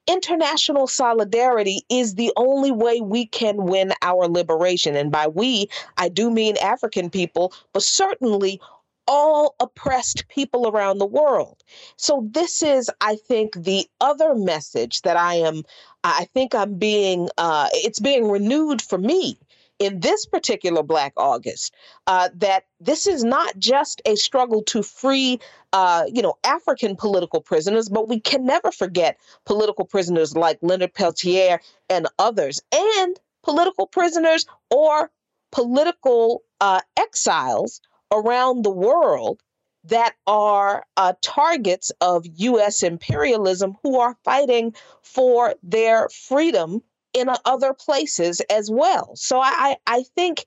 international 0.06 0.86
solidarity 0.86 1.82
is 1.88 2.14
the 2.14 2.32
only 2.36 2.70
way 2.70 3.00
we 3.00 3.26
can 3.26 3.64
win 3.64 3.92
our 4.02 4.28
liberation. 4.28 4.96
And 4.96 5.10
by 5.10 5.26
we, 5.26 5.68
I 5.96 6.08
do 6.08 6.30
mean 6.30 6.56
African 6.58 7.10
people, 7.10 7.52
but 7.72 7.82
certainly 7.82 8.60
all 9.08 9.54
oppressed 9.60 10.26
people 10.28 10.68
around 10.68 10.98
the 10.98 11.06
world. 11.06 11.62
So, 11.96 12.28
this 12.32 12.62
is, 12.62 12.90
I 13.00 13.16
think, 13.16 13.54
the 13.54 13.86
other 14.00 14.34
message 14.34 15.02
that 15.02 15.16
I 15.16 15.34
am, 15.34 15.62
I 16.02 16.26
think 16.34 16.54
I'm 16.54 16.74
being, 16.74 17.28
uh, 17.38 17.68
it's 17.72 18.00
being 18.00 18.28
renewed 18.28 18.82
for 18.82 18.98
me 18.98 19.38
in 19.78 20.00
this 20.00 20.26
particular 20.26 20.82
Black 20.82 21.12
August 21.16 21.74
uh, 22.06 22.28
that 22.36 22.64
this 22.80 23.06
is 23.06 23.24
not 23.24 23.58
just 23.58 24.00
a 24.06 24.16
struggle 24.16 24.62
to 24.64 24.82
free, 24.82 25.38
uh, 25.72 26.04
you 26.12 26.22
know, 26.22 26.34
African 26.44 26.96
political 26.96 27.40
prisoners, 27.40 27.88
but 27.88 28.08
we 28.08 28.20
can 28.20 28.46
never 28.46 28.72
forget 28.72 29.18
political 29.44 29.84
prisoners 29.84 30.36
like 30.36 30.58
Leonard 30.62 30.94
Peltier 30.94 31.60
and 31.90 32.06
others, 32.18 32.62
and 32.72 33.18
political 33.42 33.86
prisoners 33.86 34.46
or 34.70 35.10
political 35.52 36.42
uh, 36.60 36.80
exiles 36.98 37.80
around 38.12 38.64
the 38.64 38.70
world 38.70 39.40
that 39.84 40.14
are 40.26 40.84
uh, 40.96 41.12
targets 41.22 41.92
of 42.00 42.26
U.S. 42.34 42.82
imperialism 42.82 43.76
who 43.82 44.00
are 44.00 44.16
fighting 44.24 44.74
for 45.02 45.54
their 45.62 46.08
freedom 46.08 46.82
in 47.16 47.30
other 47.46 47.72
places 47.72 48.42
as 48.50 48.70
well. 48.70 49.16
So 49.16 49.40
I, 49.40 49.76
I 49.86 50.04
think 50.14 50.44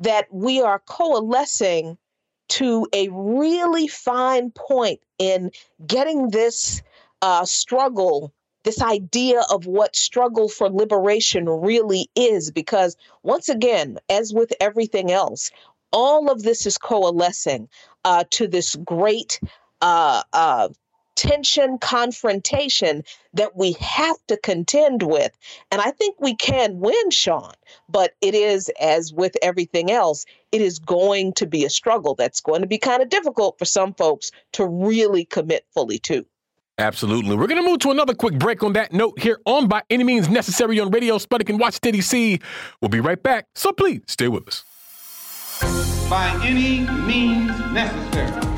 that 0.00 0.26
we 0.32 0.60
are 0.60 0.80
coalescing 0.80 1.96
to 2.48 2.88
a 2.92 3.08
really 3.12 3.86
fine 3.86 4.50
point 4.50 5.00
in 5.18 5.52
getting 5.86 6.30
this 6.30 6.82
uh, 7.22 7.44
struggle, 7.44 8.32
this 8.64 8.82
idea 8.82 9.42
of 9.48 9.66
what 9.66 9.94
struggle 9.94 10.48
for 10.48 10.68
liberation 10.68 11.48
really 11.48 12.10
is. 12.16 12.50
Because 12.50 12.96
once 13.22 13.48
again, 13.48 13.98
as 14.08 14.34
with 14.34 14.52
everything 14.60 15.12
else, 15.12 15.52
all 15.92 16.30
of 16.30 16.42
this 16.42 16.66
is 16.66 16.78
coalescing 16.78 17.68
uh, 18.04 18.24
to 18.30 18.48
this 18.48 18.74
great 18.84 19.38
uh, 19.80 20.22
uh 20.32 20.68
tension, 21.18 21.78
confrontation 21.78 23.02
that 23.34 23.56
we 23.56 23.72
have 23.72 24.16
to 24.28 24.36
contend 24.36 25.02
with. 25.02 25.36
And 25.70 25.82
I 25.82 25.90
think 25.90 26.16
we 26.20 26.36
can 26.36 26.78
win, 26.78 27.10
Sean, 27.10 27.52
but 27.88 28.14
it 28.20 28.34
is, 28.34 28.70
as 28.80 29.12
with 29.12 29.36
everything 29.42 29.90
else, 29.90 30.24
it 30.52 30.62
is 30.62 30.78
going 30.78 31.32
to 31.34 31.46
be 31.46 31.64
a 31.64 31.70
struggle 31.70 32.14
that's 32.14 32.40
going 32.40 32.62
to 32.62 32.68
be 32.68 32.78
kind 32.78 33.02
of 33.02 33.08
difficult 33.08 33.58
for 33.58 33.64
some 33.64 33.92
folks 33.94 34.30
to 34.52 34.66
really 34.66 35.24
commit 35.24 35.66
fully 35.74 35.98
to. 35.98 36.24
Absolutely. 36.78 37.36
We're 37.36 37.48
going 37.48 37.60
to 37.60 37.68
move 37.68 37.80
to 37.80 37.90
another 37.90 38.14
quick 38.14 38.38
break 38.38 38.62
on 38.62 38.74
that 38.74 38.92
note 38.92 39.18
here 39.18 39.40
on 39.44 39.66
By 39.66 39.82
Any 39.90 40.04
Means 40.04 40.28
Necessary 40.28 40.78
on 40.78 40.92
Radio 40.92 41.18
Sputnik 41.18 41.50
and 41.50 41.58
Washington, 41.58 41.94
D.C. 41.94 42.38
We'll 42.80 42.88
be 42.88 43.00
right 43.00 43.20
back, 43.20 43.46
so 43.56 43.72
please 43.72 44.02
stay 44.06 44.28
with 44.28 44.46
us. 44.46 44.64
by 46.08 46.40
any 46.44 46.88
means 47.04 47.50
necessary. 47.72 48.57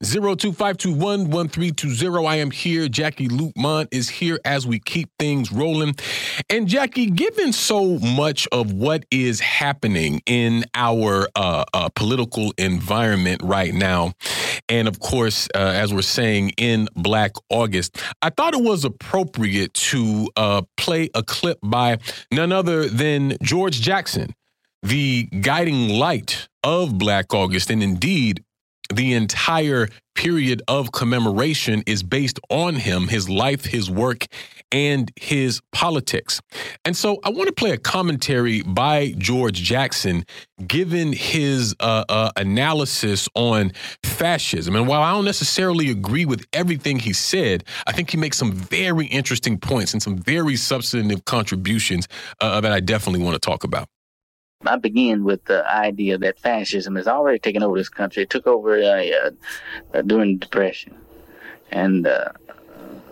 02521 0.00 2.26
I 2.26 2.36
am 2.36 2.52
here. 2.52 2.86
Jacquie 2.86 3.28
Luqman 3.28 3.88
is 3.90 4.08
here 4.08 4.38
as 4.44 4.64
we 4.64 4.78
keep 4.78 5.10
things 5.18 5.50
rolling. 5.50 5.96
And 6.48 6.68
Jacquie, 6.68 7.12
given 7.12 7.52
so 7.52 7.98
much 7.98 8.46
of 8.52 8.72
what 8.72 9.04
is 9.10 9.40
happening 9.40 10.22
in 10.24 10.64
our 10.74 11.26
uh, 11.34 11.64
uh, 11.74 11.88
political 11.96 12.54
environment 12.58 13.40
right 13.42 13.74
now, 13.74 14.12
and 14.68 14.86
of 14.86 15.00
course, 15.00 15.48
uh, 15.56 15.58
as 15.58 15.92
we're 15.92 16.02
saying 16.02 16.50
in 16.50 16.88
Black 16.94 17.32
August, 17.50 18.00
I 18.22 18.30
thought 18.30 18.54
it 18.54 18.62
was 18.62 18.84
appropriate 18.84 19.74
to 19.74 20.28
uh, 20.36 20.62
play 20.76 21.10
a 21.16 21.24
clip 21.24 21.58
by 21.60 21.98
none 22.30 22.52
other 22.52 22.88
than 22.88 23.36
George 23.42 23.80
Jackson, 23.80 24.32
the 24.84 25.24
guiding 25.24 25.88
light 25.88 26.46
of 26.62 26.98
Black 26.98 27.34
August, 27.34 27.68
and 27.70 27.82
indeed 27.82 28.44
the 28.92 29.14
entire 29.14 29.88
period 30.14 30.62
of 30.66 30.92
commemoration 30.92 31.82
is 31.86 32.02
based 32.02 32.40
on 32.50 32.74
him, 32.74 33.08
his 33.08 33.28
life, 33.28 33.66
his 33.66 33.90
work, 33.90 34.26
and 34.72 35.12
his 35.16 35.60
politics. 35.72 36.40
And 36.84 36.96
so 36.96 37.18
I 37.24 37.30
want 37.30 37.46
to 37.46 37.52
play 37.52 37.70
a 37.70 37.78
commentary 37.78 38.62
by 38.62 39.14
George 39.16 39.62
Jackson, 39.62 40.24
given 40.66 41.12
his 41.12 41.74
uh, 41.80 42.04
uh, 42.08 42.32
analysis 42.36 43.28
on 43.34 43.72
fascism. 44.02 44.74
And 44.74 44.88
while 44.88 45.02
I 45.02 45.12
don't 45.12 45.24
necessarily 45.24 45.90
agree 45.90 46.24
with 46.24 46.44
everything 46.52 46.98
he 46.98 47.12
said, 47.12 47.64
I 47.86 47.92
think 47.92 48.10
he 48.10 48.16
makes 48.16 48.36
some 48.36 48.52
very 48.52 49.06
interesting 49.06 49.58
points 49.58 49.92
and 49.92 50.02
some 50.02 50.18
very 50.18 50.56
substantive 50.56 51.24
contributions 51.24 52.08
uh, 52.40 52.60
that 52.60 52.72
I 52.72 52.80
definitely 52.80 53.22
want 53.22 53.40
to 53.40 53.40
talk 53.40 53.64
about. 53.64 53.88
I 54.66 54.74
begin 54.74 55.22
with 55.22 55.44
the 55.44 55.64
idea 55.72 56.18
that 56.18 56.40
fascism 56.40 56.96
has 56.96 57.06
already 57.06 57.38
taken 57.38 57.62
over 57.62 57.78
this 57.78 57.88
country. 57.88 58.24
It 58.24 58.30
took 58.30 58.48
over 58.48 58.74
uh, 58.74 59.30
uh, 59.94 60.02
during 60.02 60.32
the 60.32 60.46
Depression. 60.46 60.96
And 61.70 62.08
uh, 62.08 62.30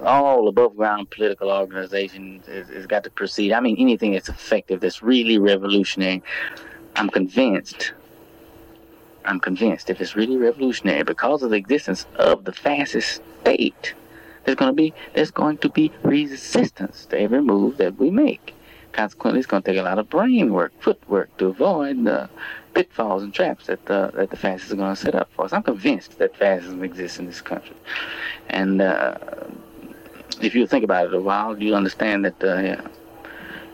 all 0.02 0.48
above 0.48 0.77
ground 0.77 1.10
political 1.10 1.52
organizations 1.52 2.47
has 2.47 2.86
got 2.89 3.05
to 3.05 3.10
proceed. 3.10 3.52
I 3.52 3.60
mean, 3.60 3.77
anything 3.78 4.10
that's 4.10 4.28
effective, 4.28 4.81
that's 4.81 5.05
really 5.05 5.39
revolutionary. 5.39 6.20
I'm 6.97 7.10
convinced. 7.10 7.93
I'm 9.24 9.39
convinced 9.39 9.89
if 9.89 10.01
it's 10.01 10.16
really 10.16 10.36
revolutionary 10.36 11.05
because 11.05 11.44
of 11.44 11.51
the 11.51 11.56
existence 11.56 12.06
of 12.16 12.44
the 12.44 12.52
fascist 12.52 13.23
state, 13.43 13.94
there's 14.44 14.56
going 14.56 14.73
to 14.73 14.77
be 14.77 14.93
there's 15.14 15.31
going 15.31 15.59
to 15.59 15.68
be 15.68 15.93
resistance 16.02 17.06
to 17.06 17.20
every 17.20 17.40
move 17.40 17.77
that 17.77 17.98
we 17.98 18.10
make. 18.10 18.55
Consequently, 18.97 19.40
it's 19.40 19.47
going 19.47 19.62
to 19.62 19.70
take 19.70 19.78
a 19.78 19.82
lot 19.82 19.98
of 19.98 20.09
brain 20.09 20.55
work, 20.55 20.73
footwork 20.81 21.36
to 21.36 21.48
avoid 21.48 22.02
the 22.02 22.31
pitfalls 22.73 23.23
and 23.23 23.35
traps 23.35 23.66
that 23.66 23.85
the, 23.85 24.10
that 24.14 24.31
the 24.31 24.36
fascists 24.39 24.73
are 24.73 24.77
going 24.77 24.94
to 24.94 25.01
set 25.01 25.14
up 25.14 25.31
for 25.35 25.44
us. 25.44 25.52
I'm 25.52 25.62
convinced 25.62 26.16
that 26.18 26.35
fascism 26.35 26.82
exists 26.82 27.18
in 27.18 27.27
this 27.27 27.43
country. 27.43 27.77
And 28.48 28.81
uh, 28.81 29.18
if 30.40 30.55
you 30.55 30.66
think 30.66 30.82
about 30.82 31.09
it 31.09 31.14
a 31.14 31.20
while, 31.20 31.62
you 31.62 31.74
understand 31.74 32.24
that 32.24 32.43
uh, 32.43 32.89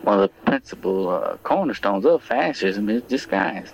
one 0.03 0.19
of 0.19 0.23
the 0.23 0.51
principal 0.51 1.09
uh, 1.09 1.37
cornerstones 1.45 2.05
of 2.05 2.21
fascism 2.25 2.89
is 2.89 3.03
disguise. 3.03 3.73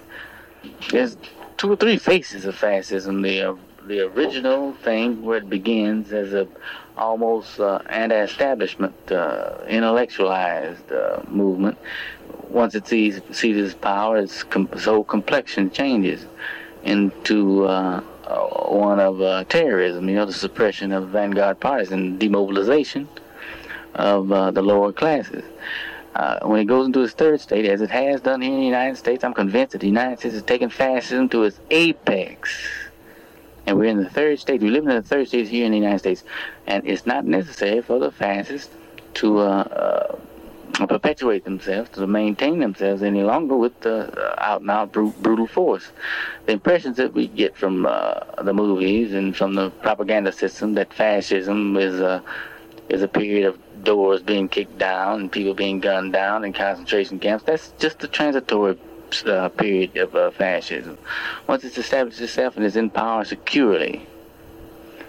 There's 0.91 1.17
two 1.57 1.73
or 1.73 1.77
three 1.77 1.97
faces 1.97 2.45
of 2.45 2.57
fascism. 2.57 3.23
The, 3.23 3.41
uh, 3.41 3.55
the 3.89 4.01
original 4.01 4.75
thing 4.75 5.23
where 5.23 5.39
it 5.39 5.49
begins 5.49 6.13
as 6.13 6.35
a 6.35 6.47
almost 6.97 7.59
uh, 7.61 7.79
anti-establishment, 7.89 8.95
uh, 9.11 9.57
intellectualized 9.69 10.93
uh, 10.93 11.23
movement. 11.29 11.79
Once 12.49 12.75
it 12.75 12.87
sees 12.87 13.21
seizes 13.33 13.75
power, 13.75 14.19
its 14.19 14.43
com- 14.43 14.69
whole 14.85 15.05
complexion 15.05 15.71
changes 15.71 16.27
into 16.85 17.67
uh, 17.67 18.03
uh, 18.27 18.39
one 18.69 19.01
of 19.01 19.21
uh, 19.21 19.45
terrorism. 19.45 20.09
You 20.09 20.17
know, 20.17 20.27
the 20.27 20.33
suppression 20.33 20.93
of 20.93 21.09
vanguard 21.09 21.61
parties 21.61 21.91
and 21.91 22.19
demobilization 22.19 23.09
of 23.95 24.29
the 24.29 24.63
lower 24.63 24.93
classes. 24.93 25.45
when 26.43 26.61
it 26.61 26.67
goes 26.67 26.87
into 26.87 27.03
its 27.03 27.15
third 27.15 27.41
state, 27.41 27.65
as 27.65 27.81
it 27.81 27.91
has 27.91 28.21
done 28.21 28.43
here 28.43 28.53
in 28.53 28.61
the 28.61 28.67
United 28.67 28.97
States, 28.97 29.25
I'm 29.25 29.35
convinced 29.35 29.73
that 29.73 29.81
the 29.81 29.87
United 29.87 30.19
States 30.19 30.35
has 30.35 30.45
taken 30.45 30.69
fascism 30.69 31.29
to 31.31 31.45
its 31.45 31.59
apex 31.71 32.88
and 33.69 33.79
we're 33.79 33.85
in 33.85 34.03
the 34.03 34.09
third 34.09 34.39
stage. 34.41 34.63
We 34.63 34.71
live 34.71 34.85
in 34.85 34.95
the 34.95 35.03
third 35.03 35.29
stage 35.29 35.51
here 35.51 35.67
in 35.67 35.73
the 35.73 35.79
United 35.79 35.99
States, 35.99 36.25
and 36.67 36.87
it's 36.87 37.05
not 37.05 37.27
necessary 37.27 37.83
for 37.83 37.99
the 37.99 38.11
fascists 38.11 38.75
to 39.15 39.41
uh, 39.41 40.19
uh, 40.81 40.87
perpetuate 40.87 41.45
themselves, 41.45 41.91
to 41.91 42.07
maintain 42.07 42.61
themselves 42.61 43.03
any 43.03 43.23
longer 43.23 43.57
with 43.57 43.79
the 43.81 43.97
uh, 44.19 44.35
out 44.39 44.63
and 44.63 44.71
out 44.71 44.93
brutal 44.93 45.47
force. 45.47 45.93
The 46.47 46.53
impressions 46.53 46.97
that 46.97 47.13
we 47.13 47.29
get 47.29 47.59
from 47.59 47.85
uh, 47.85 48.21
the 48.43 48.55
movies 48.55 49.13
and 49.13 49.37
from 49.37 49.55
the 49.55 49.69
propaganda 49.83 50.33
system 50.33 50.73
that 50.75 50.95
fascism 50.95 51.77
is 51.77 52.01
a 52.01 52.23
is 52.89 53.03
a 53.03 53.09
period 53.09 53.45
of 53.45 53.59
doors 53.85 54.23
being 54.23 54.49
kicked 54.49 54.79
down 54.79 55.21
and 55.21 55.31
people 55.31 55.53
being 55.53 55.79
gunned 55.79 56.15
down 56.15 56.43
in 56.43 56.55
concentration 56.55 57.19
camps. 57.19 57.45
That's 57.45 57.69
just 57.79 58.03
a 58.03 58.09
transitory 58.09 58.79
uh, 59.27 59.49
period 59.51 59.97
of 59.97 60.15
uh, 60.15 60.31
fascism. 60.31 60.99
Once 61.47 61.65
it's 61.65 61.79
established 61.79 62.21
itself 62.21 62.57
and 62.57 62.65
is 62.65 62.77
in 62.77 62.91
power 62.91 63.25
securely, 63.25 64.07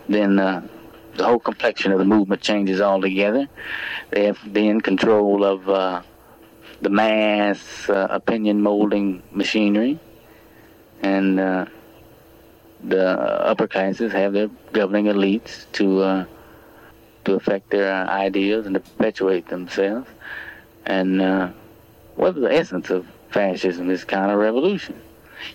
then 0.07 0.39
uh, 0.39 0.65
the 1.15 1.25
whole 1.25 1.39
complexion 1.39 1.91
of 1.91 1.99
the 1.99 2.05
movement 2.05 2.41
changes 2.41 2.81
altogether. 2.81 3.47
They 4.11 4.25
have 4.25 4.39
been 4.51 4.81
control 4.81 5.43
of 5.43 5.69
uh, 5.69 6.01
the 6.81 6.89
mass 6.89 7.89
uh, 7.89 8.07
opinion 8.09 8.61
molding 8.61 9.21
machinery, 9.31 9.99
and 11.01 11.37
the 12.81 13.05
upper 13.51 13.67
classes 13.67 14.11
have 14.13 14.33
their 14.33 14.49
governing 14.71 15.05
elites 15.05 15.65
to 15.73 16.25
to 17.25 17.33
affect 17.33 17.69
their 17.69 18.07
ideas 18.07 18.65
and 18.65 18.75
to 18.75 18.79
perpetuate 18.79 19.47
themselves. 19.49 20.09
And 20.85 21.53
what 22.15 22.35
is 22.35 22.41
the 22.41 22.53
essence 22.53 22.89
of 22.89 23.05
fascism 23.29 23.89
is 23.89 24.03
counter-revolution. 24.03 24.99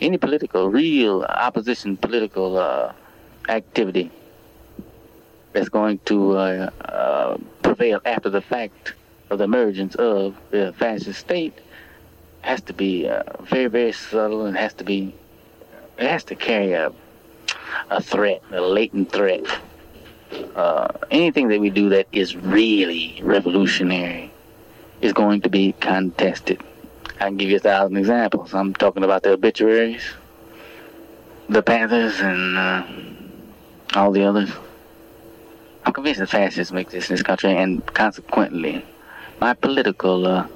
Any 0.01 0.19
political, 0.19 0.71
real 0.71 1.25
opposition 1.25 1.97
political 1.97 2.59
uh, 2.59 2.93
activity 3.49 4.11
that's 5.53 5.69
going 5.69 5.99
to 6.07 6.37
uh, 6.37 6.71
uh, 6.85 7.37
prevail 7.63 8.01
after 8.05 8.31
the 8.31 8.41
fact 8.41 8.95
of 9.31 9.39
the 9.39 9.45
emergence 9.45 9.95
of 9.97 10.37
the 10.51 10.75
fascist 10.79 11.21
state 11.21 11.59
has 12.41 12.61
to 12.63 12.73
be 12.73 13.09
uh, 13.09 13.23
very, 13.43 13.67
very 13.67 13.93
subtle 13.93 14.47
and 14.47 14.57
has 14.57 14.75
to 14.75 14.85
be, 14.85 15.15
it 15.99 16.07
has 16.07 16.25
to 16.25 16.35
carry 16.35 16.73
a, 16.73 16.93
a 17.91 18.03
threat, 18.03 18.43
a 18.53 18.61
latent 18.61 19.11
threat. 19.11 19.45
Uh, 20.55 20.89
anything 21.11 21.49
that 21.49 21.61
we 21.61 21.71
do 21.71 21.89
that 21.89 22.07
is 22.13 22.37
really 22.37 23.21
revolutionary 23.23 24.31
is 25.01 25.13
going 25.13 25.41
to 25.41 25.49
be 25.49 25.73
contested. 25.81 26.63
I 27.17 27.27
can 27.27 27.37
give 27.37 27.51
you 27.51 27.57
a 27.57 27.61
thousand 27.61 27.97
examples. 27.97 28.55
I'm 28.55 28.75
talking 28.75 29.05
about 29.05 29.23
the 29.23 29.33
obituaries, 29.33 30.03
the 31.49 31.63
Panthers, 31.63 32.21
and 32.21 32.57
uh, 32.57 32.85
all 33.95 34.11
the 34.11 34.25
others. 34.25 34.51
I'm 35.85 35.93
convinced 35.93 36.21
that 36.21 36.31
fascism 36.31 36.77
exists 36.79 37.11
in 37.11 37.17
this 37.17 37.23
country, 37.23 37.57
and 37.57 37.85
consequently, 37.95 38.85
my 39.41 39.55
political 39.55 40.27
uh, 40.27 40.47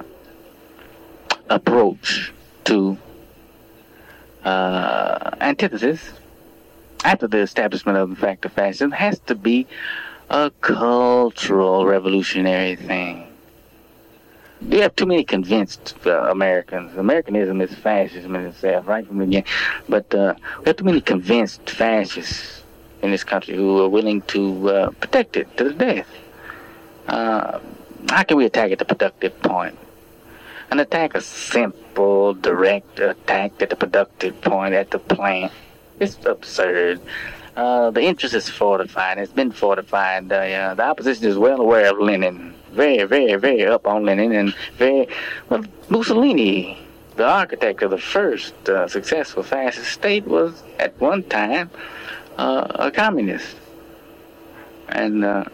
approach 1.49 2.33
to 2.65 2.99
uh, 4.45 5.31
antithesis 5.41 6.13
after 7.05 7.29
the 7.29 7.39
establishment 7.39 7.99
of 7.99 8.11
the 8.11 8.17
fact 8.17 8.45
of 8.45 8.53
fascism 8.53 8.91
has 8.91 9.19
to 9.21 9.35
be 9.35 9.67
a 10.31 10.51
cultural 10.61 11.87
revolutionary 11.87 12.77
thing. 12.77 13.28
You 14.61 14.81
have 14.83 14.97
too 14.97 15.07
many 15.07 15.23
convinced 15.23 15.95
uh, 16.05 16.31
Americans. 16.31 16.97
Americanism 16.97 17.61
is 17.61 17.73
fascism 17.75 18.35
in 18.35 18.47
itself, 18.47 18.89
right 18.89 19.07
from 19.07 19.19
the 19.19 19.27
beginning. 19.27 19.47
But 19.89 20.13
uh, 20.15 20.35
we 20.59 20.65
have 20.67 20.77
too 20.77 20.85
many 20.85 21.01
convinced 21.01 21.71
fascists 21.71 22.63
in 23.03 23.13
this 23.13 23.23
country 23.23 23.55
who 23.55 23.81
are 23.83 23.89
willing 23.89 24.23
to 24.23 24.69
uh, 24.69 24.91
protect 24.91 25.37
it 25.37 25.57
to 25.57 25.65
the 25.65 25.73
death. 25.73 26.09
Uh, 27.07 27.61
how 28.11 28.23
can 28.25 28.37
we 28.37 28.47
attack 28.47 28.73
at 28.73 28.79
the 28.79 28.85
productive 28.85 29.41
point? 29.43 29.79
An 30.71 30.81
attack, 30.81 31.15
a 31.15 31.21
simple, 31.21 32.35
direct 32.35 32.99
attack 32.99 33.53
at 33.63 33.71
the 33.71 33.77
productive 33.77 34.41
point 34.41 34.75
at 34.75 34.91
the 34.91 34.99
plant. 34.99 35.53
It's 36.01 36.19
absurd. 36.27 37.01
Uh, 37.57 37.91
the 37.91 38.03
interest 38.03 38.35
is 38.35 38.49
fortified. 38.49 39.19
It's 39.19 39.33
been 39.33 39.53
fortified. 39.53 40.31
Uh, 40.31 40.75
the 40.75 40.83
opposition 40.83 41.27
is 41.27 41.39
well 41.39 41.61
aware 41.61 41.91
of 41.91 41.99
Lenin. 41.99 42.55
Very, 42.73 43.05
very, 43.05 43.35
very 43.37 43.67
up 43.67 43.87
on 43.87 44.05
Lenin 44.05 44.33
and 44.33 44.55
very 44.77 45.09
well, 45.49 45.65
Mussolini, 45.89 46.79
the 47.17 47.27
architect 47.27 47.83
of 47.83 47.91
the 47.91 47.99
first 47.99 48.55
uh, 48.69 48.87
successful 48.87 49.43
fascist 49.43 49.91
state, 49.91 50.27
was 50.27 50.63
at 50.79 50.99
one 51.01 51.23
time 51.25 51.71
uh, 52.37 52.67
a 52.75 52.91
communist. 52.91 53.57
And 54.89 55.25
uh, 55.25 55.45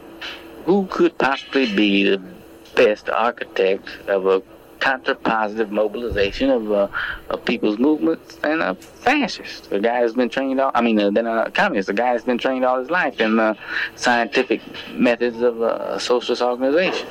who 0.64 0.86
could 0.86 1.16
possibly 1.18 1.72
be 1.74 2.04
the 2.04 2.22
best 2.74 3.08
architect 3.08 3.88
of 4.08 4.26
a 4.26 4.42
counter-positive 4.80 5.70
mobilization 5.70 6.50
of, 6.50 6.72
uh, 6.72 6.88
of 7.30 7.44
people's 7.44 7.78
movements 7.78 8.38
and 8.42 8.60
a 8.60 8.74
fascist? 8.74 9.70
A 9.72 9.80
guy 9.80 10.00
who's 10.00 10.14
been 10.14 10.28
trained 10.28 10.60
all, 10.60 10.70
I 10.74 10.80
mean, 10.80 10.98
uh, 10.98 11.10
than 11.10 11.26
a 11.26 11.50
communist, 11.50 11.88
a 11.88 11.92
guy 11.92 12.12
who's 12.12 12.24
been 12.24 12.38
trained 12.38 12.64
all 12.64 12.78
his 12.78 12.90
life 12.90 13.20
in 13.20 13.36
the 13.36 13.56
scientific 13.96 14.60
methods 14.92 15.40
of 15.40 15.60
uh, 15.62 15.98
socialist 15.98 16.42
organization. 16.42 17.06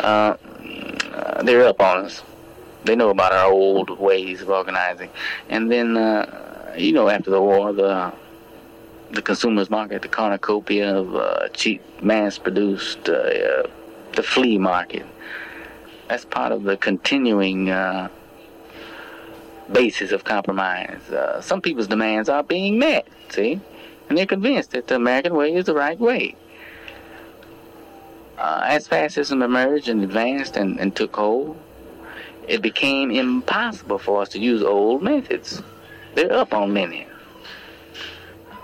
Uh, 0.00 0.36
uh, 1.12 1.42
they're 1.42 1.66
up 1.66 1.80
on 1.80 2.04
us. 2.04 2.22
They 2.84 2.94
know 2.94 3.10
about 3.10 3.32
our 3.32 3.50
old 3.50 3.90
ways 3.98 4.42
of 4.42 4.50
organizing. 4.50 5.10
And 5.48 5.70
then, 5.70 5.96
uh, 5.96 6.74
you 6.76 6.92
know, 6.92 7.08
after 7.08 7.30
the 7.30 7.40
war, 7.40 7.72
the 7.72 8.12
the 9.12 9.22
consumers 9.22 9.70
market, 9.70 10.02
the 10.02 10.08
cornucopia 10.08 10.96
of 10.96 11.14
uh, 11.14 11.48
cheap, 11.48 11.80
mass-produced, 12.02 13.08
uh, 13.08 13.12
uh, 13.12 13.66
the 14.14 14.22
flea 14.22 14.58
market. 14.58 15.06
That's 16.08 16.24
part 16.24 16.52
of 16.52 16.62
the 16.62 16.76
continuing 16.76 17.70
uh, 17.70 18.08
basis 19.70 20.12
of 20.12 20.24
compromise. 20.24 21.10
Uh, 21.10 21.40
some 21.40 21.60
people's 21.60 21.88
demands 21.88 22.28
are 22.28 22.42
being 22.42 22.78
met, 22.78 23.08
see, 23.28 23.60
and 24.08 24.16
they're 24.16 24.26
convinced 24.26 24.70
that 24.70 24.86
the 24.86 24.94
American 24.94 25.34
way 25.34 25.54
is 25.54 25.64
the 25.64 25.74
right 25.74 25.98
way. 25.98 26.36
Uh, 28.38 28.60
as 28.64 28.86
fascism 28.86 29.42
emerged 29.42 29.88
and 29.88 30.04
advanced 30.04 30.56
and, 30.56 30.78
and 30.78 30.94
took 30.94 31.16
hold, 31.16 31.56
it 32.46 32.62
became 32.62 33.10
impossible 33.10 33.98
for 33.98 34.22
us 34.22 34.28
to 34.28 34.38
use 34.38 34.62
old 34.62 35.02
methods. 35.02 35.62
They're 36.14 36.32
up 36.32 36.54
on 36.54 36.72
many. 36.72 37.06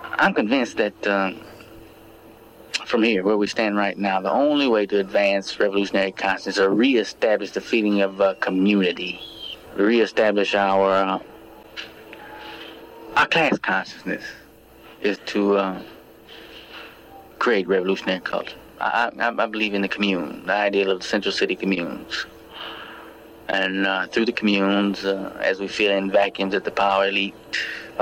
I'm 0.04 0.34
convinced 0.34 0.76
that 0.76 1.06
uh, 1.06 1.32
from 2.86 3.02
here, 3.02 3.22
where 3.22 3.36
we 3.36 3.46
stand 3.46 3.76
right 3.76 3.96
now, 3.96 4.20
the 4.20 4.30
only 4.30 4.68
way 4.68 4.86
to 4.86 4.98
advance 5.00 5.58
revolutionary 5.58 6.12
consciousness 6.12 6.58
or 6.58 6.70
reestablish 6.70 7.50
the 7.52 7.60
feeling 7.60 8.00
of 8.00 8.20
uh, 8.20 8.34
community, 8.34 9.20
reestablish 9.74 10.54
our 10.54 10.90
uh, 10.90 11.18
our 13.16 13.26
class 13.26 13.58
consciousness, 13.58 14.24
is 15.02 15.18
to 15.26 15.56
uh, 15.56 15.82
create 17.38 17.68
revolutionary 17.68 18.20
culture. 18.20 18.56
I, 18.80 19.10
I, 19.18 19.28
I, 19.28 19.46
believe 19.46 19.74
in 19.74 19.82
the 19.82 19.88
commune, 19.88 20.46
the 20.46 20.52
ideal 20.52 20.90
of 20.90 21.00
the 21.00 21.06
central 21.06 21.32
city 21.32 21.54
communes. 21.54 22.26
And 23.48 23.86
uh, 23.86 24.06
through 24.06 24.26
the 24.26 24.32
communes, 24.32 25.04
uh, 25.04 25.38
as 25.42 25.60
we 25.60 25.68
fill 25.68 25.92
in 25.92 26.10
vacuums 26.10 26.54
at 26.54 26.64
the 26.64 26.70
power 26.70 27.08
elite, 27.08 27.34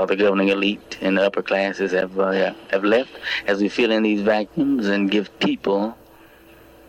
the 0.05 0.15
governing 0.15 0.49
elite 0.49 0.97
and 1.01 1.17
the 1.17 1.23
upper 1.23 1.41
classes 1.41 1.91
have 1.91 2.19
uh, 2.19 2.53
have 2.69 2.83
left 2.83 3.11
as 3.47 3.61
we 3.61 3.69
fill 3.69 3.91
in 3.91 4.03
these 4.03 4.21
vacuums 4.21 4.87
and 4.87 5.11
give 5.11 5.37
people 5.39 5.97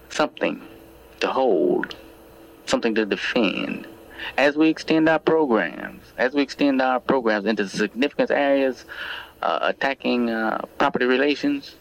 something 0.08 0.60
to 1.20 1.28
hold, 1.28 1.96
something 2.66 2.94
to 2.94 3.06
defend. 3.06 3.86
As 4.36 4.56
we 4.56 4.68
extend 4.68 5.08
our 5.08 5.18
programs, 5.18 6.04
as 6.16 6.32
we 6.32 6.42
extend 6.42 6.80
our 6.80 7.00
programs 7.00 7.46
into 7.46 7.68
significant 7.68 8.30
areas 8.30 8.84
uh, 9.42 9.58
attacking 9.62 10.30
uh, 10.30 10.62
property 10.78 11.04
relations, 11.04 11.74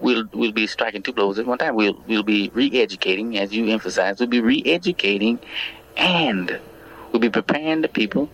we'll 0.00 0.24
we'll 0.32 0.52
be 0.52 0.66
striking 0.66 1.02
two 1.02 1.12
blows 1.12 1.38
at 1.38 1.46
one 1.46 1.58
time. 1.58 1.76
We'll 1.76 2.02
we'll 2.08 2.24
be 2.24 2.50
re-educating, 2.52 3.38
as 3.38 3.52
you 3.52 3.68
emphasize. 3.68 4.18
We'll 4.18 4.28
be 4.28 4.40
re-educating, 4.40 5.38
and 5.96 6.58
we'll 7.12 7.20
be 7.20 7.30
preparing 7.30 7.82
the 7.82 7.88
people 7.88 8.28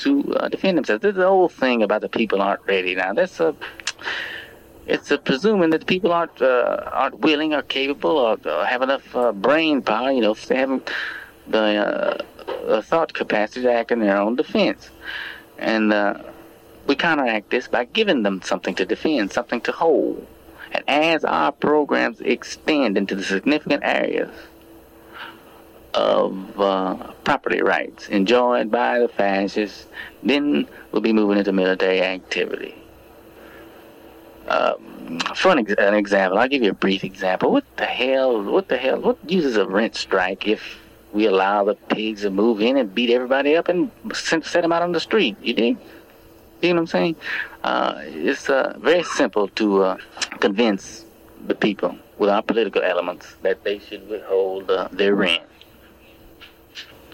to 0.00 0.34
uh, 0.34 0.48
defend 0.48 0.78
themselves. 0.78 1.02
This 1.02 1.10
is 1.10 1.16
the 1.16 1.28
whole 1.28 1.48
thing 1.48 1.82
about 1.82 2.00
the 2.00 2.08
people 2.08 2.42
aren't 2.42 2.66
ready 2.66 2.94
now. 2.94 3.12
That's 3.12 3.40
a 3.40 3.54
it's 4.86 5.10
a 5.10 5.18
presuming 5.18 5.70
that 5.70 5.80
the 5.80 5.86
people 5.86 6.12
aren't 6.12 6.42
uh, 6.42 6.88
aren't 6.92 7.20
willing 7.20 7.54
or 7.54 7.62
capable 7.62 8.18
or, 8.18 8.38
or 8.44 8.64
have 8.64 8.82
enough 8.82 9.14
uh, 9.14 9.32
brain 9.32 9.82
power. 9.82 10.10
You 10.10 10.22
know, 10.22 10.32
if 10.32 10.46
they 10.46 10.56
haven't 10.56 10.90
the, 11.46 12.24
uh, 12.68 12.82
thought 12.82 13.12
capacity 13.12 13.62
to 13.62 13.72
act 13.72 13.92
in 13.92 14.00
their 14.00 14.16
own 14.16 14.36
defense, 14.36 14.90
and 15.58 15.92
uh, 15.92 16.22
we 16.86 16.96
counteract 16.96 17.50
this 17.50 17.68
by 17.68 17.84
giving 17.84 18.22
them 18.22 18.42
something 18.42 18.74
to 18.76 18.84
defend, 18.84 19.32
something 19.32 19.60
to 19.62 19.72
hold. 19.72 20.26
And 20.72 20.84
as 20.88 21.24
our 21.24 21.52
programs 21.52 22.20
extend 22.20 22.96
into 22.96 23.14
the 23.14 23.24
significant 23.24 23.82
areas 23.84 24.30
of 25.94 26.60
uh, 26.60 27.12
property 27.24 27.62
rights 27.62 28.08
enjoyed 28.08 28.70
by 28.70 28.98
the 28.98 29.08
fascists, 29.08 29.86
then 30.22 30.68
we'll 30.92 31.02
be 31.02 31.12
moving 31.12 31.38
into 31.38 31.52
military 31.52 32.02
activity. 32.02 32.74
Um, 34.48 35.20
for 35.36 35.52
an, 35.52 35.60
ex- 35.60 35.74
an, 35.78 35.94
example, 35.94 36.38
I'll 36.38 36.48
give 36.48 36.62
you 36.62 36.70
a 36.70 36.74
brief 36.74 37.04
example. 37.04 37.52
What 37.52 37.64
the 37.76 37.86
hell? 37.86 38.42
What 38.42 38.68
the 38.68 38.76
hell? 38.76 39.00
What 39.00 39.18
uses 39.28 39.56
a 39.56 39.66
rent 39.66 39.94
strike 39.94 40.46
if 40.46 40.78
we 41.12 41.26
allow 41.26 41.64
the 41.64 41.74
pigs 41.74 42.22
to 42.22 42.30
move 42.30 42.60
in 42.60 42.76
and 42.76 42.92
beat 42.92 43.10
everybody 43.10 43.56
up 43.56 43.68
and 43.68 43.90
set 44.12 44.62
them 44.62 44.72
out 44.72 44.82
on 44.82 44.92
the 44.92 45.00
street? 45.00 45.36
You 45.42 45.54
dig? 45.54 45.78
You 46.62 46.70
know 46.70 46.74
what 46.74 46.80
I'm 46.80 46.86
saying? 46.88 47.16
Uh, 47.62 47.94
it's 48.06 48.50
uh, 48.50 48.76
very 48.78 49.02
simple 49.02 49.48
to 49.48 49.82
uh, 49.82 49.96
convince 50.40 51.04
the 51.46 51.54
people 51.54 51.96
with 52.18 52.28
our 52.28 52.42
political 52.42 52.82
elements 52.82 53.34
that 53.42 53.64
they 53.64 53.78
should 53.78 54.06
withhold 54.08 54.70
uh, 54.70 54.88
their 54.92 55.14
rent 55.14 55.42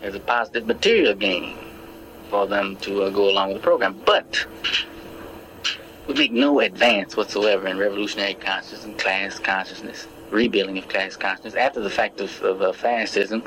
as 0.03 0.15
a 0.15 0.21
positive 0.21 0.67
material 0.67 1.15
gain 1.15 1.57
for 2.31 2.47
them 2.47 2.77
to 2.77 3.03
uh, 3.03 3.11
go 3.11 3.31
along 3.31 3.49
with 3.49 3.59
the 3.59 3.63
program. 3.63 4.01
But 4.05 4.47
we 6.07 6.15
make 6.15 6.33
no 6.33 6.61
advance 6.61 7.17
whatsoever 7.17 7.67
in 7.67 7.79
revolutionary 7.79 8.35
consciousness 8.35 8.85
and 8.85 8.99
class 8.99 9.39
consciousness, 9.39 10.07
rebuilding 10.31 10.79
of 10.79 10.89
class 10.89 11.17
consciousness. 11.17 11.55
After 11.55 11.81
the 11.81 11.91
fact 11.91 12.21
of, 12.21 12.41
of 12.43 12.63
uh, 12.63 12.73
fascism, 12.73 13.43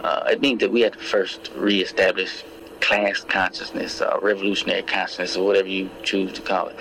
uh, 0.00 0.24
it 0.28 0.40
means 0.40 0.60
that 0.60 0.70
we 0.70 0.80
have 0.82 0.92
to 0.92 0.98
first 0.98 1.50
reestablish 1.54 2.44
class 2.80 3.20
consciousness, 3.20 4.00
or 4.00 4.18
revolutionary 4.22 4.82
consciousness, 4.82 5.36
or 5.36 5.44
whatever 5.44 5.68
you 5.68 5.90
choose 6.02 6.32
to 6.32 6.42
call 6.42 6.68
it. 6.68 6.76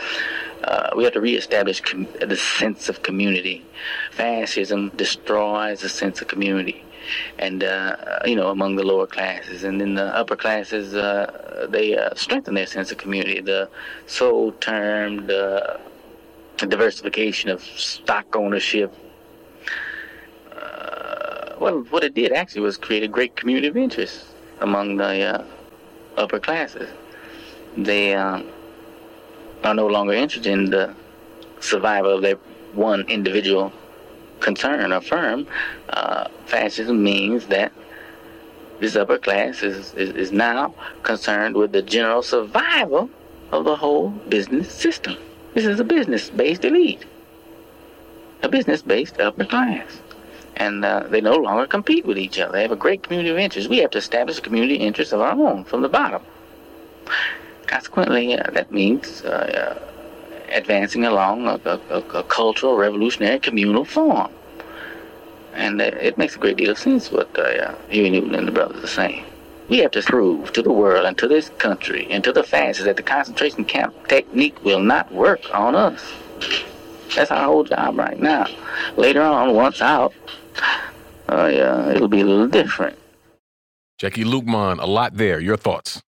Uh, 0.63 0.89
we 0.95 1.03
have 1.03 1.13
to 1.13 1.21
reestablish 1.21 1.81
com- 1.81 2.07
the 2.21 2.35
sense 2.35 2.89
of 2.89 3.01
community. 3.03 3.65
Fascism 4.11 4.89
destroys 4.95 5.81
the 5.81 5.89
sense 5.89 6.21
of 6.21 6.27
community 6.27 6.83
and 7.37 7.63
uh, 7.63 7.95
you 8.25 8.35
know 8.35 8.49
among 8.49 8.75
the 8.75 8.83
lower 8.83 9.07
classes, 9.07 9.63
and 9.63 9.81
in 9.81 9.95
the 9.95 10.05
upper 10.15 10.35
classes 10.35 10.95
uh, 10.95 11.67
they 11.69 11.97
uh, 11.97 12.13
strengthen 12.15 12.53
their 12.53 12.67
sense 12.67 12.91
of 12.91 12.97
community. 12.97 13.39
The 13.41 13.69
so 14.05 14.51
termed 14.59 15.29
uh, 15.31 15.77
diversification 16.57 17.49
of 17.49 17.61
stock 17.61 18.35
ownership. 18.35 18.93
Uh, 20.51 21.55
well, 21.59 21.79
what 21.89 22.03
it 22.03 22.13
did 22.13 22.31
actually 22.31 22.61
was 22.61 22.77
create 22.77 23.03
a 23.03 23.07
great 23.07 23.35
community 23.35 23.67
of 23.67 23.77
interest 23.77 24.25
among 24.59 24.97
the 24.97 25.21
uh, 25.21 25.43
upper 26.17 26.39
classes. 26.39 26.89
They 27.77 28.13
are 28.13 28.43
no 29.63 29.87
longer 29.87 30.13
interested 30.13 30.51
in 30.51 30.69
the 30.69 30.93
survival 31.59 32.15
of 32.15 32.21
their 32.21 32.35
one 32.73 33.01
individual 33.09 33.71
concern 34.39 34.91
or 34.91 35.01
firm, 35.01 35.47
uh, 35.89 36.27
fascism 36.45 37.03
means 37.03 37.47
that 37.47 37.71
this 38.79 38.95
upper 38.95 39.17
class 39.17 39.61
is, 39.61 39.93
is, 39.95 40.11
is 40.11 40.31
now 40.31 40.73
concerned 41.03 41.55
with 41.55 41.71
the 41.71 41.81
general 41.81 42.21
survival 42.21 43.09
of 43.51 43.65
the 43.65 43.75
whole 43.75 44.09
business 44.09 44.71
system. 44.71 45.17
This 45.53 45.65
is 45.65 45.79
a 45.79 45.83
business 45.83 46.29
based 46.29 46.63
elite, 46.63 47.05
a 48.41 48.49
business 48.49 48.81
based 48.81 49.19
upper 49.19 49.45
class. 49.45 49.99
And 50.55 50.83
uh, 50.83 51.07
they 51.09 51.21
no 51.21 51.35
longer 51.35 51.65
compete 51.67 52.05
with 52.05 52.17
each 52.17 52.37
other. 52.37 52.51
They 52.51 52.61
have 52.63 52.71
a 52.71 52.75
great 52.75 53.03
community 53.03 53.29
of 53.29 53.37
interest. 53.37 53.69
We 53.69 53.77
have 53.77 53.91
to 53.91 53.97
establish 53.97 54.39
a 54.39 54.41
community 54.41 54.75
of 54.75 54.81
interest 54.81 55.13
of 55.13 55.21
our 55.21 55.31
own 55.31 55.63
from 55.63 55.81
the 55.81 55.89
bottom. 55.89 56.21
Consequently, 57.65 58.37
uh, 58.37 58.51
that 58.51 58.71
means 58.71 59.23
uh, 59.23 59.79
advancing 60.51 61.05
along 61.05 61.47
a, 61.47 61.59
a, 61.65 61.99
a 61.99 62.23
cultural, 62.23 62.75
revolutionary, 62.75 63.39
communal 63.39 63.85
form. 63.85 64.31
And 65.53 65.81
it 65.81 66.17
makes 66.17 66.35
a 66.35 66.39
great 66.39 66.57
deal 66.57 66.71
of 66.71 66.77
sense 66.77 67.11
what 67.11 67.37
uh, 67.37 67.75
Huey 67.89 68.09
Newton 68.09 68.35
and 68.35 68.47
the 68.47 68.51
brothers 68.51 68.83
are 68.83 68.87
saying. 68.87 69.25
We 69.67 69.79
have 69.79 69.91
to 69.91 70.01
prove 70.01 70.53
to 70.53 70.61
the 70.61 70.71
world 70.71 71.05
and 71.05 71.17
to 71.17 71.27
this 71.27 71.49
country 71.57 72.07
and 72.09 72.23
to 72.23 72.31
the 72.31 72.43
fascists 72.43 72.85
that 72.85 72.97
the 72.97 73.03
concentration 73.03 73.65
camp 73.65 74.07
technique 74.07 74.63
will 74.63 74.79
not 74.79 75.11
work 75.11 75.41
on 75.53 75.75
us. 75.75 76.13
That's 77.15 77.31
our 77.31 77.45
whole 77.45 77.63
job 77.63 77.97
right 77.97 78.19
now. 78.19 78.47
Later 78.97 79.21
on, 79.21 79.53
once 79.53 79.81
out, 79.81 80.13
uh, 81.27 81.49
yeah, 81.53 81.89
it'll 81.89 82.07
be 82.07 82.21
a 82.21 82.25
little 82.25 82.47
different. 82.47 82.97
Jacquie 83.99 84.23
Luqman, 84.23 84.81
a 84.81 84.85
lot 84.85 85.17
there. 85.17 85.39
Your 85.39 85.57
thoughts? 85.57 86.01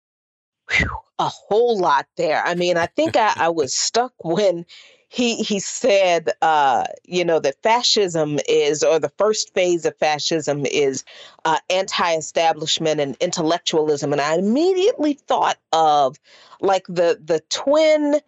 Whew, 0.71 0.87
a 1.19 1.27
whole 1.27 1.77
lot 1.77 2.07
there. 2.15 2.41
I 2.43 2.55
mean, 2.55 2.77
I 2.77 2.87
think 2.87 3.15
I, 3.17 3.33
I 3.35 3.49
was 3.49 3.75
stuck 3.75 4.13
when 4.23 4.65
he 5.09 5.37
he 5.37 5.59
said, 5.59 6.29
uh, 6.41 6.85
you 7.03 7.25
know, 7.25 7.39
that 7.39 7.61
fascism 7.63 8.39
is, 8.47 8.83
or 8.83 8.99
the 8.99 9.11
first 9.17 9.53
phase 9.55 9.85
of 9.85 9.97
fascism 9.97 10.65
is 10.67 11.03
uh, 11.45 11.57
anti-establishment 11.69 12.99
and 12.99 13.17
intellectualism, 13.19 14.11
and 14.11 14.21
I 14.21 14.35
immediately 14.35 15.13
thought 15.13 15.57
of 15.73 16.17
like 16.61 16.85
the 16.87 17.19
the 17.23 17.41
twin 17.49 18.21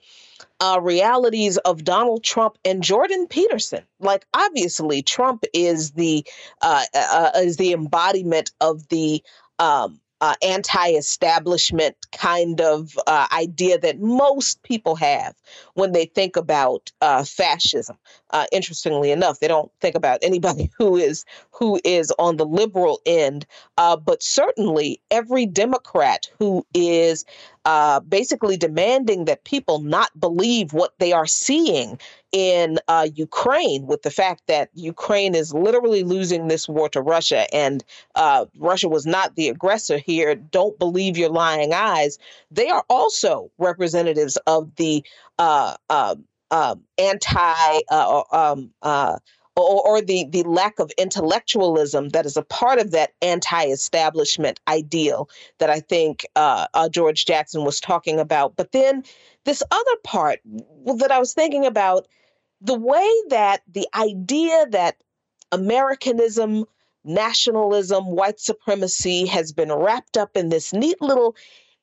uh, 0.59 0.79
realities 0.81 1.57
of 1.57 1.83
Donald 1.83 2.23
Trump 2.23 2.57
and 2.65 2.81
Jordan 2.81 3.27
Peterson. 3.27 3.83
Like, 3.99 4.25
obviously, 4.33 5.03
Trump 5.03 5.43
is 5.53 5.91
the 5.91 6.25
uh, 6.63 6.83
uh, 6.95 7.31
is 7.35 7.57
the 7.57 7.73
embodiment 7.73 8.51
of 8.59 8.87
the 8.89 9.21
um, 9.59 10.00
uh, 10.21 10.35
anti-establishment 10.43 11.95
kind 12.11 12.61
of 12.61 12.97
uh, 13.07 13.27
idea 13.33 13.77
that 13.79 13.99
most 13.99 14.61
people 14.63 14.95
have 14.95 15.35
when 15.73 15.91
they 15.91 16.05
think 16.05 16.35
about 16.35 16.91
uh, 17.01 17.23
fascism. 17.23 17.97
Uh, 18.29 18.45
interestingly 18.51 19.11
enough, 19.11 19.39
they 19.39 19.47
don't 19.47 19.71
think 19.81 19.95
about 19.95 20.19
anybody 20.21 20.71
who 20.77 20.95
is 20.95 21.25
who 21.49 21.79
is 21.83 22.13
on 22.19 22.37
the 22.37 22.45
liberal 22.45 23.01
end, 23.05 23.45
uh, 23.77 23.95
but 23.95 24.21
certainly 24.21 25.01
every 25.09 25.45
Democrat 25.45 26.29
who 26.37 26.65
is 26.73 27.25
uh, 27.65 27.99
basically 28.01 28.57
demanding 28.57 29.25
that 29.25 29.43
people 29.43 29.79
not 29.81 30.17
believe 30.19 30.73
what 30.73 30.93
they 30.99 31.11
are 31.11 31.27
seeing 31.27 31.99
in 32.31 32.79
uh, 32.87 33.07
Ukraine, 33.13 33.85
with 33.87 34.03
the 34.03 34.11
fact 34.11 34.43
that 34.47 34.69
Ukraine 34.73 35.35
is 35.35 35.53
literally 35.53 36.03
losing 36.03 36.47
this 36.47 36.67
war 36.67 36.89
to 36.89 37.01
Russia 37.01 37.53
and 37.53 37.83
uh, 38.15 38.45
Russia 38.57 38.87
was 38.87 39.05
not 39.05 39.35
the 39.35 39.49
aggressor 39.49 39.97
here. 39.97 40.35
Don't 40.35 40.77
believe 40.79 41.17
your 41.17 41.29
lying 41.29 41.73
eyes. 41.73 42.17
They 42.49 42.69
are 42.69 42.85
also 42.89 43.51
representatives 43.57 44.37
of 44.47 44.73
the 44.75 45.03
uh, 45.39 45.75
um, 45.89 46.25
um, 46.51 46.83
anti 46.97 47.81
uh, 47.89 48.23
um, 48.31 48.71
uh, 48.81 49.17
or, 49.55 49.87
or, 49.87 50.01
the 50.01 50.25
the 50.29 50.43
lack 50.43 50.79
of 50.79 50.91
intellectualism 50.97 52.09
that 52.09 52.25
is 52.25 52.37
a 52.37 52.41
part 52.41 52.79
of 52.79 52.91
that 52.91 53.11
anti-establishment 53.21 54.59
ideal 54.67 55.29
that 55.59 55.69
I 55.69 55.79
think 55.79 56.25
uh, 56.35 56.67
uh, 56.73 56.89
George 56.89 57.25
Jackson 57.25 57.65
was 57.65 57.79
talking 57.79 58.19
about. 58.19 58.55
But 58.55 58.71
then 58.71 59.03
this 59.43 59.63
other 59.71 59.95
part 60.03 60.39
that 60.85 61.11
I 61.11 61.19
was 61.19 61.33
thinking 61.33 61.65
about, 61.65 62.07
the 62.61 62.77
way 62.77 63.09
that 63.29 63.61
the 63.67 63.87
idea 63.95 64.67
that 64.69 64.97
Americanism, 65.51 66.65
nationalism, 67.03 68.11
white 68.11 68.39
supremacy 68.39 69.25
has 69.25 69.51
been 69.51 69.71
wrapped 69.71 70.15
up 70.15 70.37
in 70.37 70.49
this 70.49 70.71
neat 70.71 71.01
little 71.01 71.35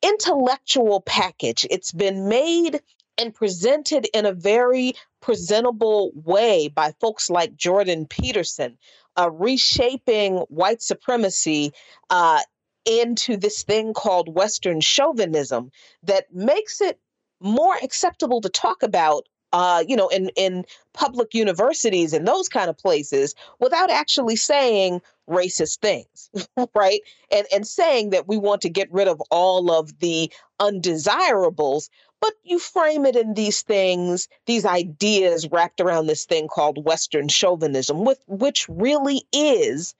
intellectual 0.02 1.00
package. 1.00 1.66
It's 1.70 1.92
been 1.92 2.28
made 2.28 2.80
and 3.18 3.34
presented 3.34 4.06
in 4.14 4.24
a 4.24 4.32
very 4.32 4.94
presentable 5.20 6.12
way 6.14 6.68
by 6.68 6.92
folks 7.00 7.28
like 7.28 7.56
Jordan 7.56 8.06
Peterson, 8.06 8.78
uh, 9.18 9.28
reshaping 9.30 10.36
white 10.48 10.80
supremacy 10.80 11.72
uh, 12.10 12.40
into 12.84 13.36
this 13.36 13.64
thing 13.64 13.92
called 13.92 14.32
Western 14.32 14.80
chauvinism 14.80 15.72
that 16.04 16.32
makes 16.32 16.80
it 16.80 17.00
more 17.40 17.76
acceptable 17.82 18.40
to 18.40 18.48
talk 18.48 18.84
about 18.84 19.28
uh, 19.52 19.82
you 19.86 19.96
know, 19.96 20.08
in 20.08 20.30
in 20.36 20.64
public 20.92 21.34
universities 21.34 22.12
and 22.12 22.26
those 22.26 22.48
kind 22.48 22.68
of 22.68 22.76
places 22.76 23.34
without 23.60 23.90
actually 23.90 24.36
saying 24.36 25.00
racist 25.28 25.78
things, 25.78 26.30
right? 26.74 27.00
And 27.30 27.46
and 27.52 27.66
saying 27.66 28.10
that 28.10 28.28
we 28.28 28.36
want 28.36 28.62
to 28.62 28.68
get 28.68 28.92
rid 28.92 29.08
of 29.08 29.20
all 29.30 29.70
of 29.70 29.98
the 30.00 30.30
undesirables, 30.60 31.90
but 32.20 32.34
you 32.42 32.58
frame 32.58 33.06
it 33.06 33.16
in 33.16 33.34
these 33.34 33.62
things, 33.62 34.28
these 34.46 34.64
ideas 34.64 35.48
wrapped 35.50 35.80
around 35.80 36.06
this 36.06 36.26
thing 36.26 36.48
called 36.48 36.84
Western 36.84 37.28
chauvinism, 37.28 38.04
with 38.04 38.22
which 38.26 38.68
really 38.68 39.22
is 39.32 39.94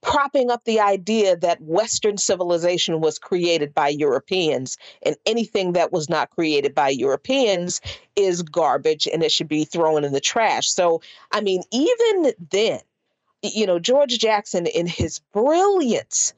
propping 0.00 0.50
up 0.50 0.64
the 0.64 0.80
idea 0.80 1.36
that 1.36 1.60
Western 1.60 2.16
civilization 2.16 3.00
was 3.00 3.18
created 3.18 3.74
by 3.74 3.88
Europeans, 3.88 4.78
and 5.02 5.16
anything 5.26 5.72
that 5.72 5.92
was 5.92 6.08
not 6.08 6.30
created 6.30 6.74
by 6.74 6.88
Europeans 6.88 7.80
is 8.16 8.42
garbage 8.42 9.06
and 9.06 9.22
it 9.22 9.32
should 9.32 9.48
be 9.48 9.64
thrown 9.64 10.04
in 10.04 10.12
the 10.12 10.20
trash. 10.20 10.68
So, 10.68 11.02
I 11.32 11.40
mean, 11.40 11.62
even 11.70 12.32
then, 12.50 12.80
you 13.42 13.66
know, 13.66 13.78
George 13.78 14.18
Jackson, 14.18 14.66
in 14.66 14.86
his 14.86 15.20
brilliance, 15.32 16.32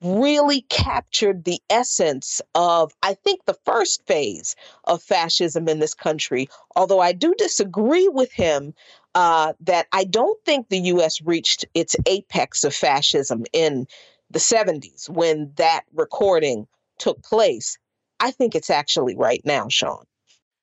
really 0.00 0.60
captured 0.62 1.44
the 1.44 1.60
essence 1.68 2.40
of, 2.54 2.94
I 3.02 3.14
think, 3.14 3.44
the 3.44 3.58
first 3.64 4.06
phase 4.06 4.54
of 4.84 5.02
fascism 5.02 5.68
in 5.68 5.80
this 5.80 5.94
country. 5.94 6.48
Although 6.76 7.00
I 7.00 7.12
do 7.12 7.34
disagree 7.36 8.08
with 8.08 8.32
him 8.32 8.74
uh, 9.18 9.52
that 9.58 9.88
I 9.90 10.04
don't 10.04 10.38
think 10.44 10.68
the 10.68 10.78
US 10.78 11.20
reached 11.20 11.64
its 11.74 11.96
apex 12.06 12.62
of 12.62 12.72
fascism 12.72 13.44
in 13.52 13.88
the 14.30 14.38
70s 14.38 15.10
when 15.10 15.50
that 15.56 15.82
recording 15.92 16.68
took 16.98 17.20
place. 17.24 17.76
I 18.20 18.30
think 18.30 18.54
it's 18.54 18.70
actually 18.70 19.16
right 19.16 19.42
now, 19.44 19.66
Sean. 19.68 20.04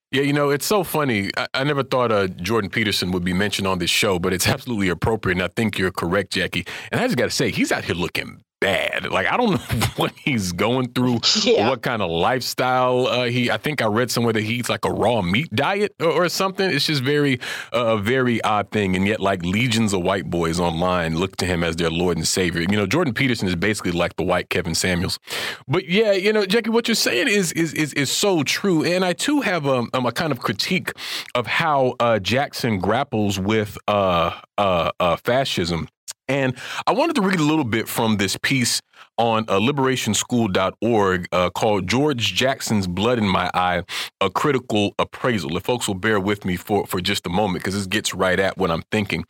Yeah, 0.09 0.21
you 0.21 0.31
know, 0.31 0.51
it's 0.51 0.65
so 0.65 0.85
funny. 0.85 1.31
I, 1.35 1.47
I 1.53 1.63
never 1.65 1.83
thought 1.83 2.13
uh, 2.13 2.27
Jordan 2.27 2.69
Peterson 2.69 3.11
would 3.11 3.25
be 3.25 3.33
mentioned 3.33 3.67
on 3.67 3.79
this 3.79 3.89
show, 3.89 4.19
but 4.19 4.31
it's 4.31 4.47
absolutely 4.47 4.87
appropriate. 4.87 5.35
And 5.35 5.43
I 5.43 5.49
think 5.49 5.77
you're 5.77 5.91
correct, 5.91 6.31
Jacquie. 6.31 6.65
And 6.93 7.01
I 7.01 7.07
just 7.07 7.17
got 7.17 7.25
to 7.25 7.31
say, 7.31 7.51
he's 7.51 7.73
out 7.73 7.83
here 7.83 7.95
looking 7.95 8.41
Like 8.65 9.27
I 9.27 9.37
don't 9.37 9.51
know 9.51 9.87
what 9.95 10.13
he's 10.17 10.51
going 10.51 10.91
through, 10.93 11.19
yeah. 11.43 11.69
what 11.69 11.81
kind 11.81 12.01
of 12.01 12.09
lifestyle 12.09 13.07
uh, 13.07 13.25
he. 13.25 13.51
I 13.51 13.57
think 13.57 13.81
I 13.81 13.87
read 13.87 14.11
somewhere 14.11 14.33
that 14.33 14.41
he 14.41 14.55
eats 14.55 14.69
like 14.69 14.85
a 14.85 14.91
raw 14.91 15.21
meat 15.21 15.53
diet 15.53 15.95
or, 15.99 16.25
or 16.25 16.29
something. 16.29 16.69
It's 16.69 16.87
just 16.87 17.03
very 17.03 17.39
uh, 17.73 17.85
a 17.85 17.97
very 17.97 18.41
odd 18.43 18.71
thing, 18.71 18.95
and 18.95 19.07
yet 19.07 19.19
like 19.19 19.43
legions 19.43 19.93
of 19.93 20.01
white 20.01 20.29
boys 20.29 20.59
online 20.59 21.17
look 21.17 21.37
to 21.37 21.45
him 21.45 21.63
as 21.63 21.75
their 21.75 21.89
Lord 21.89 22.17
and 22.17 22.27
Savior. 22.27 22.61
You 22.61 22.77
know, 22.77 22.87
Jordan 22.87 23.13
Peterson 23.13 23.47
is 23.47 23.55
basically 23.55 23.91
like 23.91 24.15
the 24.15 24.23
white 24.23 24.49
Kevin 24.49 24.75
Samuels. 24.75 25.19
But 25.67 25.87
yeah, 25.87 26.13
you 26.13 26.33
know, 26.33 26.43
Jacquie, 26.43 26.69
what 26.69 26.87
you're 26.87 26.95
saying 26.95 27.27
is 27.27 27.51
is 27.53 27.73
is, 27.73 27.93
is 27.93 28.11
so 28.11 28.43
true, 28.43 28.83
and 28.83 29.05
I 29.05 29.13
too 29.13 29.41
have 29.41 29.65
a, 29.65 29.85
um, 29.93 30.05
a 30.05 30.11
kind 30.11 30.31
of 30.31 30.39
critique 30.39 30.91
of 31.35 31.47
how 31.47 31.95
uh, 31.99 32.19
Jackson 32.19 32.79
grapples 32.79 33.39
with 33.39 33.77
uh, 33.87 34.39
uh, 34.57 34.91
uh 34.99 35.15
fascism 35.17 35.87
and 36.27 36.55
I 36.87 36.93
wanted 36.93 37.15
to 37.15 37.21
read 37.21 37.39
a 37.39 37.43
little 37.43 37.63
bit 37.63 37.87
from 37.87 38.17
this 38.17 38.37
piece 38.41 38.81
on 39.17 39.45
uh, 39.47 39.59
liberationschool.org 39.59 41.27
uh, 41.31 41.49
called 41.51 41.87
George 41.87 42.33
Jackson's 42.33 42.87
Blood 42.87 43.17
in 43.17 43.27
My 43.27 43.49
Eye, 43.53 43.83
a 44.19 44.29
critical 44.29 44.93
appraisal. 44.99 45.55
If 45.55 45.63
folks 45.63 45.87
will 45.87 45.95
bear 45.95 46.19
with 46.19 46.43
me 46.43 46.57
for, 46.57 46.85
for 46.85 46.99
just 46.99 47.25
a 47.25 47.29
moment, 47.29 47.63
because 47.63 47.75
this 47.75 47.87
gets 47.87 48.13
right 48.13 48.39
at 48.39 48.57
what 48.57 48.71
I'm 48.71 48.83
thinking. 48.91 49.25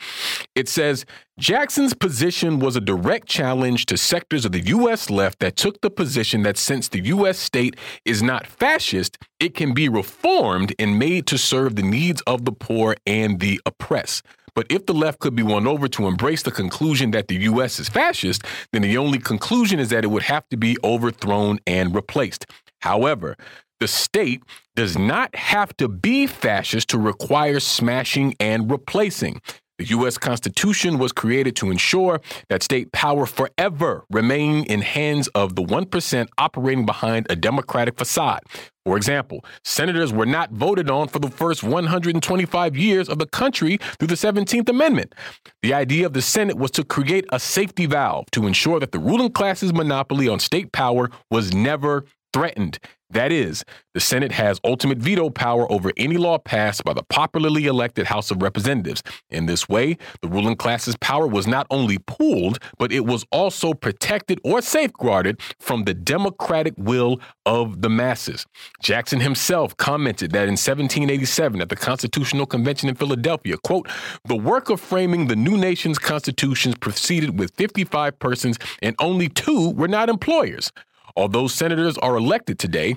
It 0.56 0.68
says 0.68 1.06
Jackson's 1.38 1.94
position 1.94 2.60
was 2.60 2.76
a 2.76 2.82
direct 2.82 3.28
challenge 3.28 3.86
to 3.88 3.98
sectors 3.98 4.46
of 4.46 4.54
the 4.54 4.62
U.S. 4.62 5.10
left 5.10 5.40
that 5.40 5.56
took 5.56 5.82
the 5.82 5.90
position 5.90 6.44
that 6.44 6.58
since 6.58 6.88
the 6.88 7.02
U.S. 7.06 7.38
state 7.38 7.76
is 8.06 8.24
not 8.24 8.48
fascist, 8.48 9.18
it 9.40 9.54
can 9.54 9.74
be 9.74 9.90
reformed 9.90 10.74
and 10.80 10.98
made 10.98 11.28
to 11.28 11.38
serve 11.38 11.76
the 11.76 11.84
needs 11.84 12.22
of 12.22 12.46
the 12.46 12.52
poor 12.52 12.96
and 13.06 13.40
the 13.40 13.60
oppressed. 13.66 14.24
But 14.56 14.68
if 14.70 14.86
the 14.86 14.94
left 14.94 15.20
could 15.20 15.36
be 15.36 15.44
won 15.44 15.68
over 15.68 15.88
to 15.90 16.08
embrace 16.08 16.42
the 16.44 16.52
conclusion 16.52 17.12
that 17.12 17.28
the 17.28 17.36
U.S. 17.36 17.80
is 17.80 17.90
fascist, 17.90 18.44
then 18.72 18.82
the 18.82 18.98
only 18.98 19.20
conclusion 19.20 19.80
is 19.80 19.90
that 19.90 20.04
it 20.04 20.08
would 20.08 20.24
have 20.24 20.48
to 20.50 20.58
be 20.58 20.78
overthrown 20.84 21.60
and 21.68 21.94
replaced. 21.94 22.46
However, 22.82 23.36
the 23.80 23.88
state 23.88 24.42
does 24.76 24.98
not 24.98 25.36
have 25.36 25.76
to 25.78 25.90
be 25.90 26.28
fascist 26.28 26.90
to 26.90 26.98
require 26.98 27.60
smashing 27.60 28.36
and 28.40 28.72
replacing. 28.72 29.42
The 29.78 29.86
U.S. 29.88 30.18
Constitution 30.18 30.98
was 31.00 31.12
created 31.12 31.58
to 31.58 31.70
ensure 31.70 32.22
that 32.48 32.64
state 32.64 32.94
power 32.94 33.26
forever 33.26 34.06
remain 34.10 34.64
in 34.64 34.82
hands 34.82 35.28
of 35.30 35.56
the 35.56 35.64
1% 35.64 36.28
operating 36.38 36.86
behind 36.86 37.28
a 37.30 37.36
democratic 37.36 37.98
facade. 37.98 38.40
For 38.86 38.98
example, 38.98 39.44
senators 39.64 40.14
were 40.14 40.28
not 40.28 40.52
voted 40.52 40.92
on 40.92 41.08
for 41.08 41.18
the 41.18 41.32
first 41.32 41.64
125 41.64 42.78
years 42.78 43.10
of 43.10 43.18
the 43.18 43.26
country 43.26 43.78
through 43.98 44.10
the 44.10 44.16
17th 44.16 44.70
Amendment. 44.70 45.16
The 45.64 45.74
idea 45.74 46.06
of 46.06 46.14
the 46.14 46.22
Senate 46.22 46.58
was 46.58 46.70
to 46.72 46.84
create 46.84 47.26
a 47.32 47.40
safety 47.40 47.88
valve 47.88 48.30
to 48.32 48.46
ensure 48.46 48.80
that 48.80 48.92
the 48.92 49.00
ruling 49.00 49.32
class's 49.32 49.74
monopoly 49.74 50.28
on 50.28 50.40
state 50.40 50.72
power 50.72 51.10
was 51.32 51.52
never 51.52 52.06
threatened. 52.32 52.78
That 53.12 53.32
is, 53.32 53.64
the 53.94 54.00
Senate 54.00 54.32
has 54.32 54.60
ultimate 54.64 54.98
veto 54.98 55.30
power 55.30 55.72
over 55.72 55.92
any 55.96 56.18
law 56.18 56.40
passed 56.40 56.84
by 56.84 56.94
the 56.94 57.04
popularly 57.04 57.68
elected 57.68 58.08
House 58.08 58.32
of 58.32 58.42
Representatives. 58.42 59.04
In 59.30 59.46
this 59.46 59.70
way, 59.70 59.98
the 60.22 60.28
ruling 60.28 60.56
class's 60.56 60.96
power 60.98 61.28
was 61.28 61.46
not 61.46 61.68
only 61.70 62.00
pooled, 62.00 62.58
but 62.80 62.92
it 62.92 63.06
was 63.06 63.24
also 63.32 63.74
protected 63.76 64.40
or 64.44 64.60
safeguarded 64.60 65.40
from 65.60 65.84
the 65.84 65.94
democratic 65.94 66.74
will 66.78 67.20
of 67.46 67.84
the 67.84 67.90
masses. 67.90 68.46
Jackson 68.82 69.20
himself 69.20 69.78
commented 69.78 70.32
that 70.32 70.48
in 70.48 70.58
1787 70.58 71.62
at 71.62 71.70
the 71.70 71.76
Constitutional 71.76 72.48
Convention 72.48 72.90
in 72.90 72.96
Philadelphia, 72.96 73.58
quote, 73.64 73.88
the 74.26 74.36
work 74.36 74.70
of 74.70 74.82
framing 74.82 75.28
the 75.28 75.36
new 75.36 75.58
nation's 75.58 76.00
constitutions 76.00 76.76
proceeded 76.76 77.38
with 77.38 77.54
55 77.56 78.18
persons 78.18 78.58
and 78.82 78.96
only 79.00 79.30
two 79.30 79.70
were 79.72 79.88
not 79.88 80.10
employers. 80.10 80.72
Although 81.16 81.48
senators 81.48 81.98
are 82.00 82.18
elected 82.18 82.60
today 82.60 82.96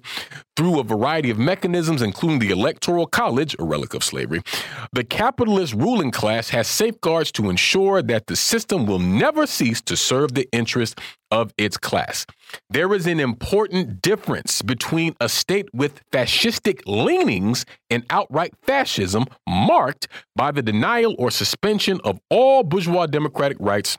through 0.57 0.81
a 0.81 0.85
variety 0.85 1.31
of 1.31 1.39
mechanisms, 1.39 2.03
including 2.03 2.41
the 2.41 2.51
Electoral 2.51 3.07
College, 3.07 3.55
a 3.59 3.65
relic 3.65 3.95
of 3.95 4.03
slavery, 4.03 4.43
the 4.93 5.05
capitalist 5.05 5.73
ruling 5.75 6.11
class 6.11 6.49
has 6.51 6.67
safeguards 6.67 7.31
to 7.33 7.49
ensure 7.49 8.03
that 8.03 8.27
the 8.27 8.35
system 8.35 8.87
will 8.87 8.99
never 8.99 9.47
cease 9.47 9.81
to 9.83 9.97
serve 9.97 10.35
the 10.35 10.49
interests 10.53 10.97
of 11.31 11.53
its 11.57 11.77
class. 11.77 12.27
There 12.71 12.93
is 12.95 13.07
an 13.07 13.21
important 13.21 14.03
difference 14.03 14.63
between 14.63 15.15
a 15.21 15.29
state 15.29 15.69
with 15.73 16.01
fascistic 16.11 16.81
leanings 16.87 17.65
and 17.91 18.05
outright 18.11 18.55
fascism 18.63 19.27
marked 19.49 20.09
by 20.35 20.51
the 20.51 20.63
denial 20.63 21.15
or 21.19 21.31
suspension 21.31 22.01
of 22.03 22.19
all 22.31 22.63
bourgeois 22.63 23.07
democratic 23.07 23.59
rights 23.61 23.99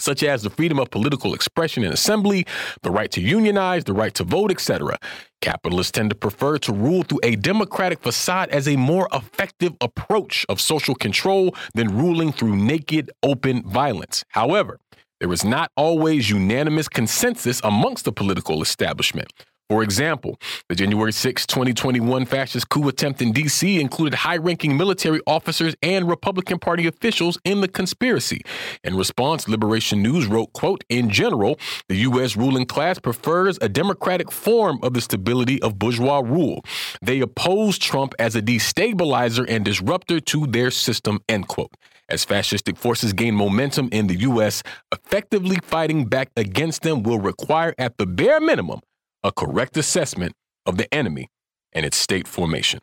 such 0.00 0.22
as 0.22 0.42
the 0.42 0.50
freedom 0.50 0.78
of 0.78 0.90
political 0.90 1.34
expression 1.34 1.84
and 1.84 1.92
assembly, 1.92 2.46
the 2.82 2.90
right 2.90 3.10
to 3.12 3.20
unionize, 3.20 3.84
the 3.84 3.92
right 3.92 4.14
to 4.14 4.24
vote, 4.24 4.50
etc. 4.50 4.98
Capitalists 5.40 5.92
tend 5.92 6.10
to 6.10 6.16
prefer 6.16 6.58
to 6.58 6.72
rule 6.72 7.02
through 7.02 7.20
a 7.22 7.36
democratic 7.36 8.00
facade 8.00 8.48
as 8.50 8.66
a 8.66 8.76
more 8.76 9.08
effective 9.12 9.72
approach 9.80 10.44
of 10.48 10.60
social 10.60 10.94
control 10.94 11.54
than 11.74 11.96
ruling 11.96 12.32
through 12.32 12.56
naked, 12.56 13.10
open 13.22 13.62
violence. 13.62 14.24
However, 14.28 14.78
there 15.20 15.32
is 15.32 15.44
not 15.44 15.70
always 15.76 16.30
unanimous 16.30 16.88
consensus 16.88 17.60
amongst 17.62 18.06
the 18.06 18.12
political 18.12 18.62
establishment. 18.62 19.32
For 19.70 19.84
example, 19.84 20.36
the 20.68 20.74
January 20.74 21.12
6, 21.12 21.46
2021 21.46 22.26
fascist 22.26 22.68
coup 22.70 22.88
attempt 22.88 23.22
in 23.22 23.30
D.C. 23.30 23.80
included 23.80 24.16
high 24.16 24.38
ranking 24.38 24.76
military 24.76 25.20
officers 25.28 25.76
and 25.80 26.08
Republican 26.08 26.58
Party 26.58 26.88
officials 26.88 27.38
in 27.44 27.60
the 27.60 27.68
conspiracy. 27.68 28.42
In 28.82 28.96
response, 28.96 29.46
Liberation 29.46 30.02
News 30.02 30.26
wrote, 30.26 30.52
quote, 30.54 30.82
In 30.88 31.08
general, 31.08 31.56
the 31.88 31.98
U.S. 31.98 32.36
ruling 32.36 32.66
class 32.66 32.98
prefers 32.98 33.58
a 33.62 33.68
democratic 33.68 34.32
form 34.32 34.80
of 34.82 34.92
the 34.92 35.00
stability 35.00 35.62
of 35.62 35.78
bourgeois 35.78 36.18
rule. 36.18 36.64
They 37.00 37.20
oppose 37.20 37.78
Trump 37.78 38.14
as 38.18 38.34
a 38.34 38.42
destabilizer 38.42 39.46
and 39.48 39.64
disruptor 39.64 40.18
to 40.18 40.48
their 40.48 40.72
system, 40.72 41.20
end 41.28 41.46
quote 41.46 41.70
as 42.08 42.26
fascistic 42.26 42.76
forces 42.76 43.12
gain 43.12 43.36
momentum 43.36 43.88
in 43.92 44.08
the 44.08 44.16
U.S., 44.16 44.64
effectively 44.92 45.58
fighting 45.62 46.06
back 46.06 46.28
against 46.36 46.82
them 46.82 47.04
will 47.04 47.20
require, 47.20 47.72
at 47.78 47.98
the 47.98 48.06
bare 48.06 48.40
minimum, 48.40 48.80
a 49.22 49.32
correct 49.32 49.76
assessment 49.76 50.34
of 50.66 50.76
the 50.76 50.92
enemy 50.92 51.28
and 51.72 51.86
its 51.86 51.96
state 51.96 52.26
formation. 52.26 52.80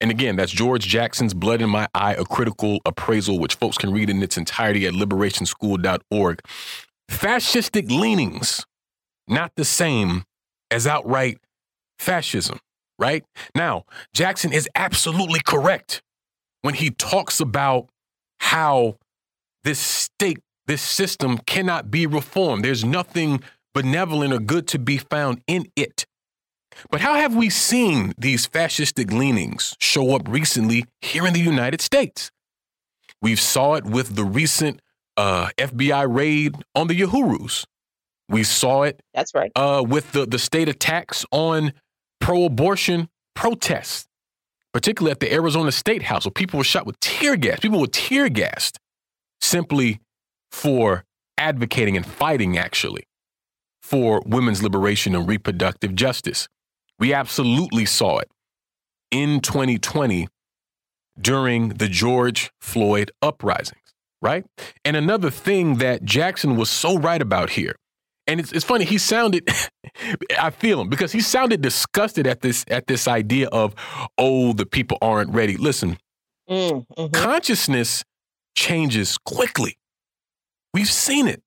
And 0.00 0.10
again, 0.10 0.36
that's 0.36 0.52
George 0.52 0.86
Jackson's 0.86 1.34
Blood 1.34 1.62
in 1.62 1.70
My 1.70 1.88
Eye, 1.94 2.14
a 2.14 2.24
critical 2.24 2.80
appraisal, 2.84 3.38
which 3.38 3.54
folks 3.54 3.78
can 3.78 3.92
read 3.92 4.10
in 4.10 4.22
its 4.22 4.36
entirety 4.36 4.86
at 4.86 4.92
liberationschool.org. 4.92 6.40
Fascistic 7.10 7.90
leanings, 7.90 8.66
not 9.28 9.52
the 9.56 9.64
same 9.64 10.24
as 10.70 10.86
outright 10.86 11.38
fascism, 11.98 12.58
right? 12.98 13.24
Now, 13.54 13.84
Jackson 14.12 14.52
is 14.52 14.68
absolutely 14.74 15.40
correct 15.40 16.02
when 16.62 16.74
he 16.74 16.90
talks 16.90 17.40
about 17.40 17.88
how 18.40 18.96
this 19.62 19.78
state, 19.78 20.40
this 20.66 20.82
system 20.82 21.38
cannot 21.46 21.90
be 21.90 22.06
reformed. 22.06 22.64
There's 22.64 22.84
nothing 22.84 23.42
benevolent 23.74 24.32
or 24.32 24.38
good 24.38 24.66
to 24.68 24.78
be 24.78 24.98
found 24.98 25.42
in 25.46 25.66
it. 25.76 26.06
But 26.90 27.00
how 27.00 27.14
have 27.14 27.34
we 27.36 27.50
seen 27.50 28.14
these 28.18 28.46
fascistic 28.46 29.12
leanings 29.12 29.76
show 29.78 30.14
up 30.14 30.28
recently 30.28 30.84
here 31.00 31.26
in 31.26 31.32
the 31.32 31.40
United 31.40 31.80
States? 31.80 32.30
We've 33.20 33.40
saw 33.40 33.74
it 33.74 33.84
with 33.84 34.16
the 34.16 34.24
recent 34.24 34.80
uh, 35.16 35.48
FBI 35.58 36.12
raid 36.12 36.56
on 36.74 36.88
the 36.88 37.00
Uhurus. 37.00 37.64
We 38.28 38.42
saw 38.42 38.82
it. 38.82 39.00
That's 39.12 39.34
right. 39.34 39.52
Uh, 39.54 39.84
with 39.86 40.12
the, 40.12 40.26
the 40.26 40.38
state 40.38 40.68
attacks 40.68 41.24
on 41.30 41.72
pro-abortion 42.20 43.08
protests, 43.34 44.06
particularly 44.72 45.12
at 45.12 45.20
the 45.20 45.32
Arizona 45.32 45.70
State 45.70 46.02
House, 46.02 46.24
where 46.24 46.32
people 46.32 46.58
were 46.58 46.64
shot 46.64 46.86
with 46.86 46.98
tear 47.00 47.36
gas. 47.36 47.60
People 47.60 47.80
were 47.80 47.86
tear 47.86 48.28
gassed 48.28 48.78
simply 49.40 50.00
for 50.50 51.04
advocating 51.36 51.96
and 51.96 52.06
fighting, 52.06 52.56
actually, 52.56 53.04
for 53.84 54.22
women's 54.24 54.62
liberation 54.62 55.14
and 55.14 55.28
reproductive 55.28 55.94
justice. 55.94 56.48
We 56.98 57.12
absolutely 57.12 57.84
saw 57.84 58.16
it 58.18 58.30
in 59.10 59.40
2020 59.40 60.26
during 61.20 61.68
the 61.68 61.88
George 61.88 62.50
Floyd 62.62 63.10
uprisings, 63.20 63.92
right? 64.22 64.46
And 64.86 64.96
another 64.96 65.28
thing 65.28 65.76
that 65.76 66.02
Jackson 66.02 66.56
was 66.56 66.70
so 66.70 66.96
right 66.96 67.20
about 67.20 67.50
here, 67.50 67.76
and 68.26 68.40
it's, 68.40 68.52
it's 68.52 68.64
funny, 68.64 68.86
he 68.86 68.96
sounded, 68.96 69.46
I 70.40 70.48
feel 70.48 70.80
him 70.80 70.88
because 70.88 71.12
he 71.12 71.20
sounded 71.20 71.60
disgusted 71.60 72.26
at 72.26 72.40
this 72.40 72.64
at 72.68 72.86
this 72.86 73.06
idea 73.06 73.48
of, 73.48 73.74
oh, 74.16 74.54
the 74.54 74.64
people 74.64 74.96
aren't 75.02 75.30
ready. 75.30 75.58
Listen, 75.58 75.98
mm, 76.48 76.86
mm-hmm. 76.86 77.12
consciousness 77.12 78.02
changes 78.56 79.18
quickly. 79.18 79.76
We've 80.72 80.90
seen 80.90 81.28
it. 81.28 81.42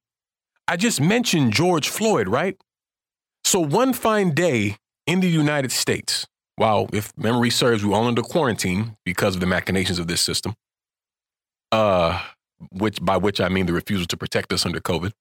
I 0.68 0.76
just 0.76 1.00
mentioned 1.00 1.54
George 1.54 1.88
Floyd, 1.90 2.28
right? 2.28 2.58
So 3.44 3.60
one 3.60 3.94
fine 3.94 4.32
day 4.32 4.76
in 5.06 5.22
the 5.22 5.30
United 5.30 5.72
States, 5.72 6.28
while 6.58 6.90
if 6.92 7.18
memory 7.18 7.50
serves, 7.50 7.84
we 7.84 7.90
were 7.90 7.96
all 7.96 8.08
under 8.08 8.22
quarantine 8.22 8.98
because 9.06 9.36
of 9.36 9.42
the 9.42 9.48
machinations 9.48 10.00
of 10.00 10.08
this 10.08 10.20
system, 10.20 10.56
uh, 11.72 12.22
which 12.72 13.00
by 13.02 13.16
which 13.16 13.40
I 13.40 13.48
mean 13.48 13.66
the 13.66 13.74
refusal 13.74 14.06
to 14.08 14.18
protect 14.18 14.52
us 14.52 14.66
under 14.66 14.82
COVID. 14.82 15.14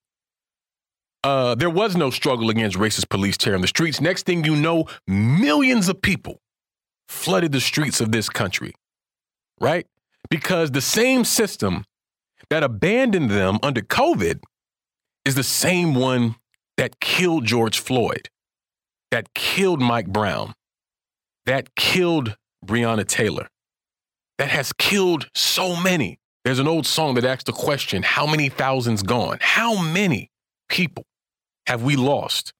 Uh, 1.22 1.54
there 1.54 1.70
was 1.70 1.96
no 1.96 2.10
struggle 2.10 2.50
against 2.50 2.76
racist 2.76 3.08
police 3.08 3.36
tearing 3.36 3.60
the 3.60 3.68
streets. 3.68 4.00
Next 4.00 4.26
thing 4.26 4.44
you 4.44 4.56
know, 4.56 4.86
millions 5.06 5.88
of 5.88 6.02
people 6.02 6.40
flooded 7.08 7.52
the 7.52 7.60
streets 7.60 8.00
of 8.00 8.10
this 8.10 8.28
country, 8.28 8.74
right? 9.60 9.86
Because 10.30 10.72
the 10.72 10.80
same 10.80 11.24
system 11.24 11.84
that 12.50 12.62
abandoned 12.62 13.30
them 13.30 13.58
under 13.62 13.80
COVID 13.80 14.40
is 15.26 15.34
the 15.34 15.42
same 15.42 15.96
one 15.96 16.36
that 16.76 17.00
killed 17.00 17.44
George 17.44 17.80
Floyd, 17.80 18.28
that 19.10 19.34
killed 19.34 19.80
Mike 19.80 20.06
Brown, 20.06 20.54
that 21.46 21.74
killed 21.74 22.36
Breonna 22.64 23.04
Taylor, 23.04 23.48
that 24.38 24.48
has 24.48 24.72
killed 24.72 25.28
so 25.34 25.74
many. 25.74 26.20
There's 26.44 26.60
an 26.60 26.68
old 26.68 26.86
song 26.86 27.16
that 27.16 27.24
asks 27.24 27.42
the 27.42 27.52
question 27.52 28.04
how 28.04 28.24
many 28.24 28.48
thousands 28.48 29.02
gone? 29.02 29.38
How 29.40 29.82
many 29.82 30.30
people 30.68 31.04
have 31.66 31.82
we 31.82 31.96
lost 31.96 32.52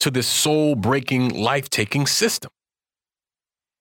to 0.00 0.10
this 0.10 0.26
soul 0.26 0.74
breaking, 0.74 1.28
life 1.28 1.70
taking 1.70 2.08
system? 2.08 2.50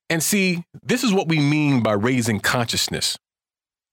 And 0.07 0.21
see, 0.21 0.63
this 0.83 1.03
is 1.03 1.11
what 1.11 1.27
we 1.27 1.39
mean 1.39 1.81
by 1.81 1.93
raising 1.93 2.41
consciousness 2.41 3.17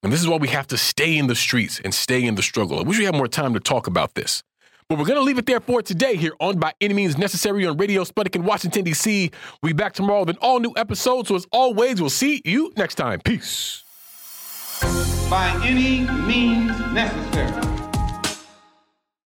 and 0.05 0.13
this 0.13 0.21
is 0.21 0.29
why 0.29 0.37
we 0.37 0.49
have 0.49 0.67
to 0.69 0.77
stay 0.77 1.17
in 1.17 1.27
the 1.27 1.35
streets 1.35 1.81
and 1.83 1.95
stay 1.95 2.25
in 2.25 2.35
the 2.35 2.43
struggle. 2.43 2.79
I 2.79 2.83
wish 2.83 2.99
we 2.99 3.05
had 3.05 3.15
more 3.15 3.27
time 3.27 3.55
to 3.55 3.61
talk 3.61 3.87
about 3.87 4.15
this. 4.15 4.43
But 4.87 4.99
we're 4.99 5.07
going 5.07 5.19
to 5.19 5.25
leave 5.25 5.39
it 5.39 5.47
there 5.47 5.61
for 5.61 5.81
today 5.81 6.17
here 6.17 6.33
on 6.41 6.59
By 6.59 6.75
Any 6.79 6.93
Means 6.93 7.17
Necessary 7.17 7.65
on 7.65 7.79
Radio 7.79 8.05
Sputnik 8.05 8.37
in 8.37 8.45
Washington, 8.45 8.85
D.C. 8.85 9.31
We'll 9.63 9.71
be 9.71 9.73
back 9.73 9.95
tomorrow 9.95 10.21
with 10.21 10.29
an 10.29 10.37
all 10.43 10.61
new 10.61 10.75
episode. 10.77 11.27
So, 11.27 11.37
as 11.37 11.47
always, 11.51 12.03
we'll 12.03 12.11
see 12.11 12.43
you 12.45 12.71
next 12.77 12.97
time. 12.97 13.21
Peace. 13.21 13.83
By 15.31 15.59
any 15.65 16.01
means 16.27 16.79
necessary. 16.93 17.84